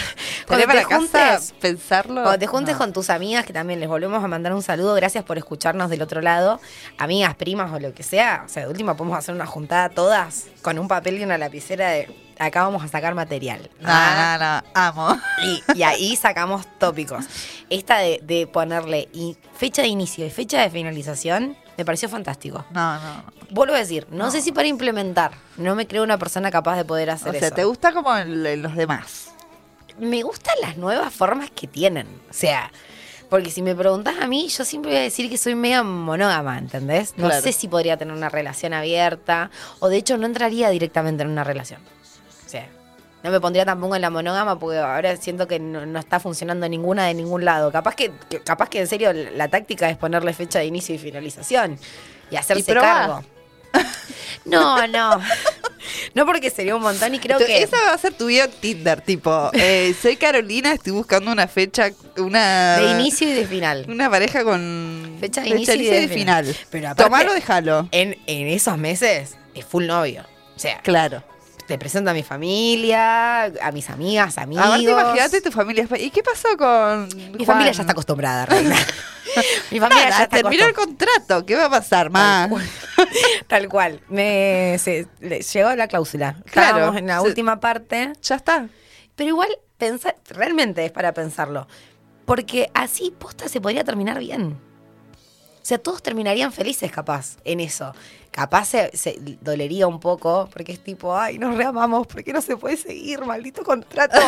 cuando 0.48 0.66
¿Tenés 0.66 0.84
te 0.84 0.88
para 0.88 1.02
casa 1.02 1.30
juntes, 1.38 1.54
pensarlo? 1.62 2.22
cuando 2.24 2.40
te 2.40 2.48
juntes 2.48 2.74
No. 2.74 2.80
con 2.80 2.92
tus 2.94 3.10
amigas, 3.10 3.46
que 3.46 3.54
también 3.54 3.80
les 3.80 3.88
volvemos 3.90 4.22
a 4.24 4.28
mandar 4.28 4.54
un 4.54 4.62
saludo, 4.62 4.94
gracias 4.96 5.24
por 5.24 5.38
escucharnos 5.38 5.90
del 5.90 6.02
otro 6.02 6.22
lado, 6.22 6.60
amigas, 6.98 7.36
primas 7.36 7.72
o 7.74 7.80
lo 7.80 7.94
que 7.94 8.04
sea. 8.04 8.44
O 8.46 8.50
sea, 8.50 8.64
de 8.64 8.70
última 8.70 8.96
podemos 8.98 9.18
hacer 9.18 9.34
una 9.36 9.46
juntada 9.46 9.88
todas 9.90 10.48
con 10.62 10.78
un 10.80 10.88
papel 10.90 11.18
y 11.20 11.24
una 11.24 11.38
lapicera 11.38 11.90
de 11.92 12.14
acá 12.40 12.64
vamos 12.64 12.84
a 12.84 12.88
sacar 12.88 13.16
material. 13.16 13.70
No, 13.80 13.88
Ah, 13.90 14.38
no, 14.40 14.46
no. 14.70 14.82
Amo. 14.82 15.22
y, 15.44 15.64
y 15.80 15.84
ahí 15.84 16.16
sacamos 16.16 16.66
tópicos. 16.80 17.26
Esta 17.70 17.98
de, 18.00 18.20
de 18.24 18.48
ponerle 18.48 19.10
y 19.14 19.38
fecha 19.58 19.82
de 19.82 19.88
inicio 19.88 20.26
y 20.26 20.30
fecha 20.30 20.62
de 20.62 20.70
finalización 20.70 21.58
me 21.78 21.84
pareció 21.86 22.08
fantástico. 22.10 22.66
No, 22.72 22.96
no. 23.00 23.16
no. 23.18 23.24
Vuelvo 23.52 23.76
a 23.76 23.78
decir, 23.80 24.08
no, 24.10 24.32
sé 24.32 24.42
si 24.42 24.52
para 24.52 24.68
implementar, 24.68 25.32
no 25.58 25.76
me 25.76 25.86
creo 25.88 26.04
una 26.04 26.18
persona 26.18 26.50
capaz 26.52 26.78
de 26.78 26.86
poder 26.86 27.10
hacer 27.12 27.30
O 27.36 27.38
sea, 27.38 27.48
eso. 27.48 27.56
¿te 27.56 27.64
gusta 27.64 27.92
como 27.94 28.16
el- 28.16 28.62
los 28.62 28.76
demás? 28.76 29.32
me 29.98 30.24
gustan 30.24 30.56
las 30.62 30.76
nuevas 30.78 31.14
formas 31.14 31.50
que 31.52 31.68
tienen. 31.68 32.06
O 32.30 32.34
sea, 32.34 32.70
porque 33.30 33.50
si 33.50 33.62
me 33.62 33.74
preguntas 33.76 34.16
a 34.22 34.28
mí, 34.28 34.50
yo 34.50 34.66
siempre 34.66 34.92
voy 34.92 35.00
a 35.00 35.04
decir 35.04 35.30
que 35.30 35.38
soy 35.38 35.56
media 35.56 35.84
monógama, 35.84 36.58
¿entendés? 36.58 37.14
No 37.18 37.28
Claro. 37.28 37.42
sé 37.42 37.54
si 37.54 37.68
podría 37.70 37.96
tener 37.96 38.14
una 38.14 38.28
relación 38.28 38.74
abierta 38.74 39.52
o 39.80 39.88
de 39.88 39.96
hecho 39.98 40.18
no 40.18 40.26
entraría 40.26 40.70
directamente 40.70 41.24
en 41.24 41.30
una 41.30 41.44
relación. 41.46 41.80
No 43.26 43.32
me 43.32 43.40
pondría 43.42 43.66
tampoco 43.66 43.96
en 43.96 44.04
la 44.04 44.12
monógama 44.12 44.60
porque 44.60 44.78
ahora 44.78 45.18
siento 45.18 45.48
que 45.48 45.58
no, 45.60 45.84
no 45.88 45.98
está 45.98 46.20
funcionando 46.20 46.70
ninguna 46.70 47.08
de 47.08 47.16
ningún 47.16 47.44
lado. 47.44 47.72
Capaz 47.72 47.96
que, 47.96 48.12
que- 48.30 48.40
capaz 48.44 48.70
que 48.70 48.80
en 48.82 48.86
serio 48.88 49.12
la 49.14 49.48
táctica 49.48 49.90
es 49.90 49.98
ponerle 49.98 50.32
fecha 50.32 50.60
de 50.60 50.66
inicio 50.66 50.94
y 50.94 51.00
finalización 51.00 51.80
y 52.30 52.36
hacerse 52.36 52.72
probá. 52.72 52.84
cargo. 52.84 53.24
No, 54.46 54.88
no. 54.88 55.20
No 56.14 56.26
porque 56.26 56.50
sería 56.50 56.76
un 56.76 56.82
montón 56.82 57.14
y 57.16 57.20
creo 57.20 57.38
que... 57.40 57.62
Esa 57.64 57.78
va 57.88 57.94
a 57.94 57.98
ser 57.98 58.14
tu 58.14 58.30
en 58.30 58.50
Tinder, 58.60 59.02
tipo, 59.02 59.50
eh, 59.54 59.94
soy 60.02 60.16
Carolina, 60.18 60.72
estoy 60.74 60.94
buscando 60.94 61.32
una 61.32 61.48
fecha, 61.48 61.90
una... 62.18 62.78
De 62.78 62.92
inicio 62.92 63.28
y 63.30 63.34
de 63.34 63.46
final. 63.46 63.86
Una 63.90 64.10
pareja 64.10 64.44
con... 64.44 65.18
Fecha 65.20 65.42
de 65.42 65.50
inicio 65.50 65.76
y 65.76 65.86
de 65.86 66.08
final. 66.08 66.46
final. 66.46 66.58
Pero 66.70 66.88
aparte- 66.90 67.04
Tomalo, 67.04 67.34
déjalo. 67.34 67.90
En, 67.92 68.18
en 68.28 68.48
esos 68.48 68.78
meses 68.78 69.36
es 69.54 69.66
full 69.66 69.86
novio. 69.88 70.26
O 70.56 70.60
sea, 70.60 70.80
Claro. 70.82 71.24
Te 71.68 71.78
presento 71.78 72.12
a 72.12 72.14
mi 72.14 72.24
familia, 72.24 73.44
a 73.46 73.72
mis 73.74 73.90
amigas, 73.90 74.38
amigos. 74.38 74.66
Aparte, 74.66 74.84
imagínate 74.84 75.42
tu 75.42 75.52
familia. 75.52 75.88
¿Y 76.00 76.10
qué 76.12 76.22
pasó 76.24 76.56
con 76.58 77.08
Mi 77.38 77.46
familia 77.46 77.72
ya 77.72 77.82
está 77.82 77.92
acostumbrada, 77.94 78.46
reina. 78.46 78.76
mi 79.72 79.80
familia 79.80 80.06
Nada, 80.06 80.18
ya 80.18 80.24
está 80.26 80.38
terminó 80.38 80.66
el 80.66 80.74
contrato. 80.74 81.46
¿Qué 81.46 81.56
va 81.56 81.66
a 81.66 81.70
pasar, 81.70 82.10
más? 82.10 82.50
Tal 83.48 83.68
cual. 83.70 84.02
Me, 84.10 84.78
se- 84.80 85.08
le- 85.20 85.42
llegó 85.42 85.76
la 85.76 85.88
cláusula. 85.88 86.36
Claro. 86.52 86.68
Estábamos 86.78 86.98
en 86.98 87.08
la 87.08 87.20
Se- 87.22 87.28
última 87.28 87.60
parte. 87.60 88.14
Ya 88.22 88.36
está. 88.36 88.68
Pero 89.16 89.30
igual, 89.30 89.50
pensar, 89.78 90.16
realmente 90.30 90.86
es 90.86 90.92
para 90.92 91.14
pensarlo. 91.14 91.68
Porque 92.26 92.70
así 92.74 93.14
posta 93.18 93.48
se 93.50 93.62
podría 93.62 93.84
terminar 93.84 94.20
bien. 94.20 94.60
O 95.66 95.68
sea, 95.68 95.80
todos 95.80 96.04
terminarían 96.04 96.54
felices 96.54 96.92
capaz 96.92 97.38
en 97.44 97.60
eso. 97.60 97.92
Capaz 98.30 98.66
se, 98.66 98.96
se 98.96 99.18
dolería 99.42 99.88
un 99.88 100.00
poco, 100.00 100.48
porque 100.54 100.74
es 100.74 100.80
tipo, 100.80 101.18
ay, 101.18 101.40
nos 101.40 101.58
reamamos, 101.58 102.06
¿por 102.06 102.24
qué 102.24 102.32
no 102.34 102.42
se 102.44 102.56
puede 102.56 102.78
seguir? 102.78 103.26
Maldito 103.26 103.64
contrato. 103.64 104.20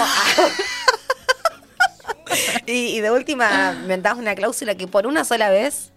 y, 2.65 2.97
y 2.97 3.01
de 3.01 3.11
última, 3.11 3.77
inventás 3.79 4.17
una 4.17 4.33
cláusula 4.33 4.73
que 4.73 4.87
por 4.87 5.05
una 5.05 5.23
sola 5.25 5.51
vez, 5.51 5.91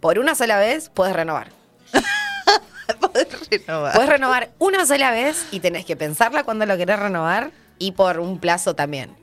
por 0.00 0.18
una 0.18 0.34
sola 0.34 0.58
vez, 0.58 0.88
puedes 0.88 1.14
renovar. 1.14 1.50
Poder 3.00 3.28
renovar. 3.50 3.92
Puedes 3.92 4.08
renovar 4.08 4.50
una 4.58 4.86
sola 4.86 5.10
vez 5.10 5.44
y 5.50 5.60
tenés 5.60 5.84
que 5.84 5.94
pensarla 5.94 6.42
cuando 6.42 6.64
lo 6.64 6.74
querés 6.78 6.98
renovar 6.98 7.50
y 7.78 7.92
por 7.92 8.18
un 8.18 8.38
plazo 8.38 8.74
también. 8.74 9.14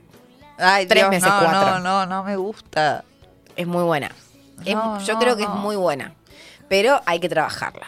Ay, 0.56 0.86
tres 0.86 1.02
Dios, 1.02 1.10
meses, 1.10 1.28
no, 1.28 1.38
cuatro. 1.40 1.80
No, 1.80 1.80
no, 1.80 2.06
no 2.06 2.22
me 2.22 2.36
gusta. 2.36 3.02
Es 3.56 3.66
muy 3.66 3.82
buena. 3.82 4.12
Es- 4.70 4.74
No, 4.74 5.00
yo 5.00 5.14
no, 5.14 5.18
creo 5.18 5.36
que 5.36 5.44
no. 5.44 5.54
es 5.54 5.60
muy 5.60 5.76
buena. 5.76 6.14
Pero 6.68 7.00
hay 7.06 7.20
que 7.20 7.28
trabajarla. 7.28 7.86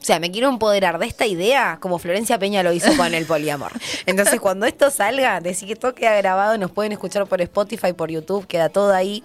O 0.00 0.06
sea, 0.06 0.20
me 0.20 0.30
quiero 0.30 0.50
empoderar 0.50 0.98
de 0.98 1.06
esta 1.06 1.24
idea 1.26 1.78
como 1.80 1.98
Florencia 1.98 2.38
Peña 2.38 2.62
lo 2.62 2.72
hizo 2.74 2.94
con 2.96 3.14
el 3.14 3.24
poliamor. 3.24 3.72
Entonces, 4.06 4.38
cuando 4.38 4.66
esto 4.66 4.90
salga, 4.90 5.40
decir 5.40 5.66
que 5.66 5.76
todo 5.76 5.94
queda 5.94 6.14
grabado, 6.16 6.58
nos 6.58 6.70
pueden 6.70 6.92
escuchar 6.92 7.26
por 7.26 7.40
Spotify, 7.40 7.94
por 7.94 8.10
YouTube, 8.10 8.46
queda 8.46 8.68
todo 8.68 8.92
ahí. 8.94 9.24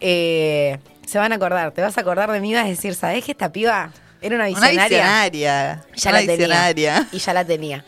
Eh, 0.00 0.78
se 1.06 1.18
van 1.18 1.32
a 1.32 1.36
acordar, 1.36 1.72
te 1.72 1.80
vas 1.80 1.96
a 1.96 2.02
acordar 2.02 2.30
de 2.30 2.40
mí 2.40 2.50
y 2.50 2.54
vas 2.54 2.66
a 2.66 2.68
decir, 2.68 2.94
¿sabés 2.94 3.24
que 3.24 3.32
esta 3.32 3.50
piba 3.50 3.90
era 4.20 4.36
una 4.36 4.44
Una 4.48 4.68
visionaria? 4.68 4.88
visionaria. 4.88 5.84
Ya 5.94 6.10
Una 6.10 6.20
la 6.20 6.26
tenía. 6.26 6.36
visionaria. 6.36 7.06
Y 7.12 7.18
ya 7.18 7.32
la 7.34 7.44
tenía. 7.44 7.84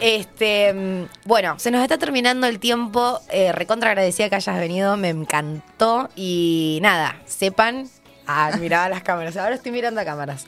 Este, 0.00 0.72
mm, 0.72 1.04
bueno, 1.24 1.58
se 1.58 1.70
nos 1.70 1.82
está 1.82 1.98
terminando 1.98 2.46
el 2.46 2.58
tiempo. 2.58 3.20
Eh, 3.30 3.52
recontra 3.52 3.90
agradecida 3.90 4.28
que 4.28 4.36
hayas 4.36 4.58
venido, 4.58 4.96
me 4.96 5.08
encantó. 5.10 6.08
Y 6.16 6.78
nada, 6.82 7.16
sepan. 7.26 7.88
Ah, 8.26 8.50
miraba 8.60 8.88
las 8.88 9.02
cámaras. 9.02 9.36
Ahora 9.36 9.54
estoy 9.54 9.72
mirando 9.72 10.00
a 10.00 10.04
cámaras. 10.04 10.46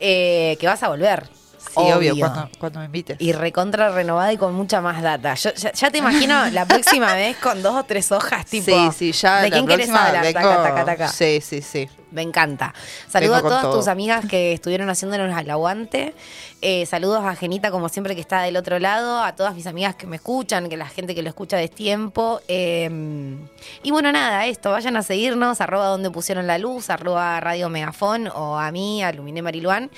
Eh, 0.00 0.56
que 0.60 0.66
vas 0.66 0.82
a 0.82 0.88
volver. 0.88 1.28
Sí, 1.58 1.92
obvio, 1.92 2.16
cuando, 2.18 2.48
cuando 2.58 2.78
me 2.80 2.86
invites. 2.86 3.16
Y 3.20 3.32
recontra 3.32 3.90
renovada 3.90 4.32
y 4.32 4.36
con 4.36 4.54
mucha 4.54 4.80
más 4.80 5.02
data. 5.02 5.34
Yo, 5.34 5.52
ya, 5.54 5.72
ya 5.72 5.90
te 5.90 5.98
imagino 5.98 6.46
la 6.50 6.64
próxima 6.66 7.14
vez 7.14 7.36
con 7.36 7.62
dos 7.62 7.74
o 7.74 7.84
tres 7.84 8.10
hojas, 8.12 8.46
tipo. 8.46 8.64
sí, 8.92 9.12
sí, 9.12 9.12
ya 9.12 9.42
¿De 9.42 9.50
la 9.50 9.56
quién 9.56 9.66
querés 9.66 9.88
próxima 9.88 10.06
hablar? 10.06 10.24
vengo- 10.24 10.40
Taca, 10.48 10.62
taca, 10.62 10.84
taca. 10.84 11.08
Sí, 11.08 11.40
sí, 11.42 11.60
sí. 11.60 11.88
Me 12.10 12.22
encanta. 12.22 12.74
Saludos 13.08 13.34
a 13.34 13.38
Vengo 13.38 13.48
todas 13.48 13.62
todo. 13.62 13.76
tus 13.76 13.88
amigas 13.88 14.24
que 14.26 14.52
estuvieron 14.52 14.88
haciéndonos 14.88 15.34
al 15.36 15.50
aguante. 15.50 16.14
Eh, 16.62 16.86
saludos 16.86 17.22
a 17.24 17.36
Genita, 17.36 17.70
como 17.70 17.88
siempre, 17.88 18.14
que 18.14 18.20
está 18.20 18.42
del 18.42 18.56
otro 18.56 18.78
lado. 18.78 19.22
A 19.22 19.34
todas 19.34 19.54
mis 19.54 19.66
amigas 19.66 19.94
que 19.94 20.06
me 20.06 20.16
escuchan, 20.16 20.68
que 20.68 20.76
la 20.76 20.88
gente 20.88 21.14
que 21.14 21.22
lo 21.22 21.28
escucha 21.28 21.56
de 21.56 21.68
tiempo. 21.68 22.40
Eh, 22.48 23.36
y 23.82 23.90
bueno, 23.90 24.10
nada, 24.10 24.46
esto. 24.46 24.70
Vayan 24.70 24.96
a 24.96 25.02
seguirnos, 25.02 25.60
arroba 25.60 25.86
donde 25.86 26.10
pusieron 26.10 26.46
la 26.46 26.58
luz, 26.58 26.90
arroba 26.90 27.38
Radio 27.40 27.68
Megafón 27.68 28.28
o 28.28 28.58
a 28.58 28.70
mí, 28.72 29.02
a 29.02 29.12
Luminé 29.12 29.42
Mariluán. 29.42 29.90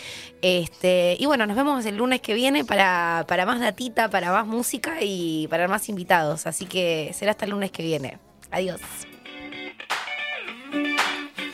Este, 0.43 1.17
y 1.19 1.27
bueno, 1.27 1.47
nos 1.47 1.57
vemos 1.57 1.85
el 1.87 1.97
lunes 1.97 2.21
que 2.21 2.35
viene 2.35 2.65
para, 2.65 3.25
para 3.29 3.47
más 3.47 3.61
datita, 3.61 4.11
para 4.11 4.33
más 4.33 4.47
música 4.47 4.97
y 5.01 5.47
para 5.49 5.69
más 5.69 5.89
invitados. 5.89 6.47
Así 6.47 6.67
que 6.67 7.13
será 7.15 7.33
hasta 7.33 7.45
el 7.45 7.53
lunes 7.53 7.71
que 7.71 7.83
viene. 7.83 8.19
Adiós. 8.51 8.81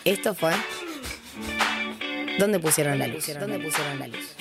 Esto 0.06 0.36
fue. 0.36 0.52
¿Dónde 2.38 2.60
pusieron 2.60 2.96
la 3.00 3.08
luz? 3.08 3.26
¿Dónde 3.26 3.58
pusieron 3.58 3.98
la 3.98 4.06
luz? 4.06 4.36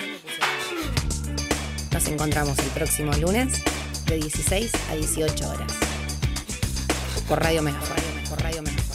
Nos 1.90 2.06
encontramos 2.06 2.56
el 2.60 2.66
próximo 2.66 3.12
lunes 3.14 3.64
de 4.06 4.14
16 4.14 4.70
a 4.92 4.94
18 4.94 5.50
horas. 5.50 5.72
Por 7.28 7.42
Radio 7.42 7.62
Megafon. 7.62 7.96
Por 8.28 8.40
Radio 8.42 8.62
Megafon. 8.62 8.85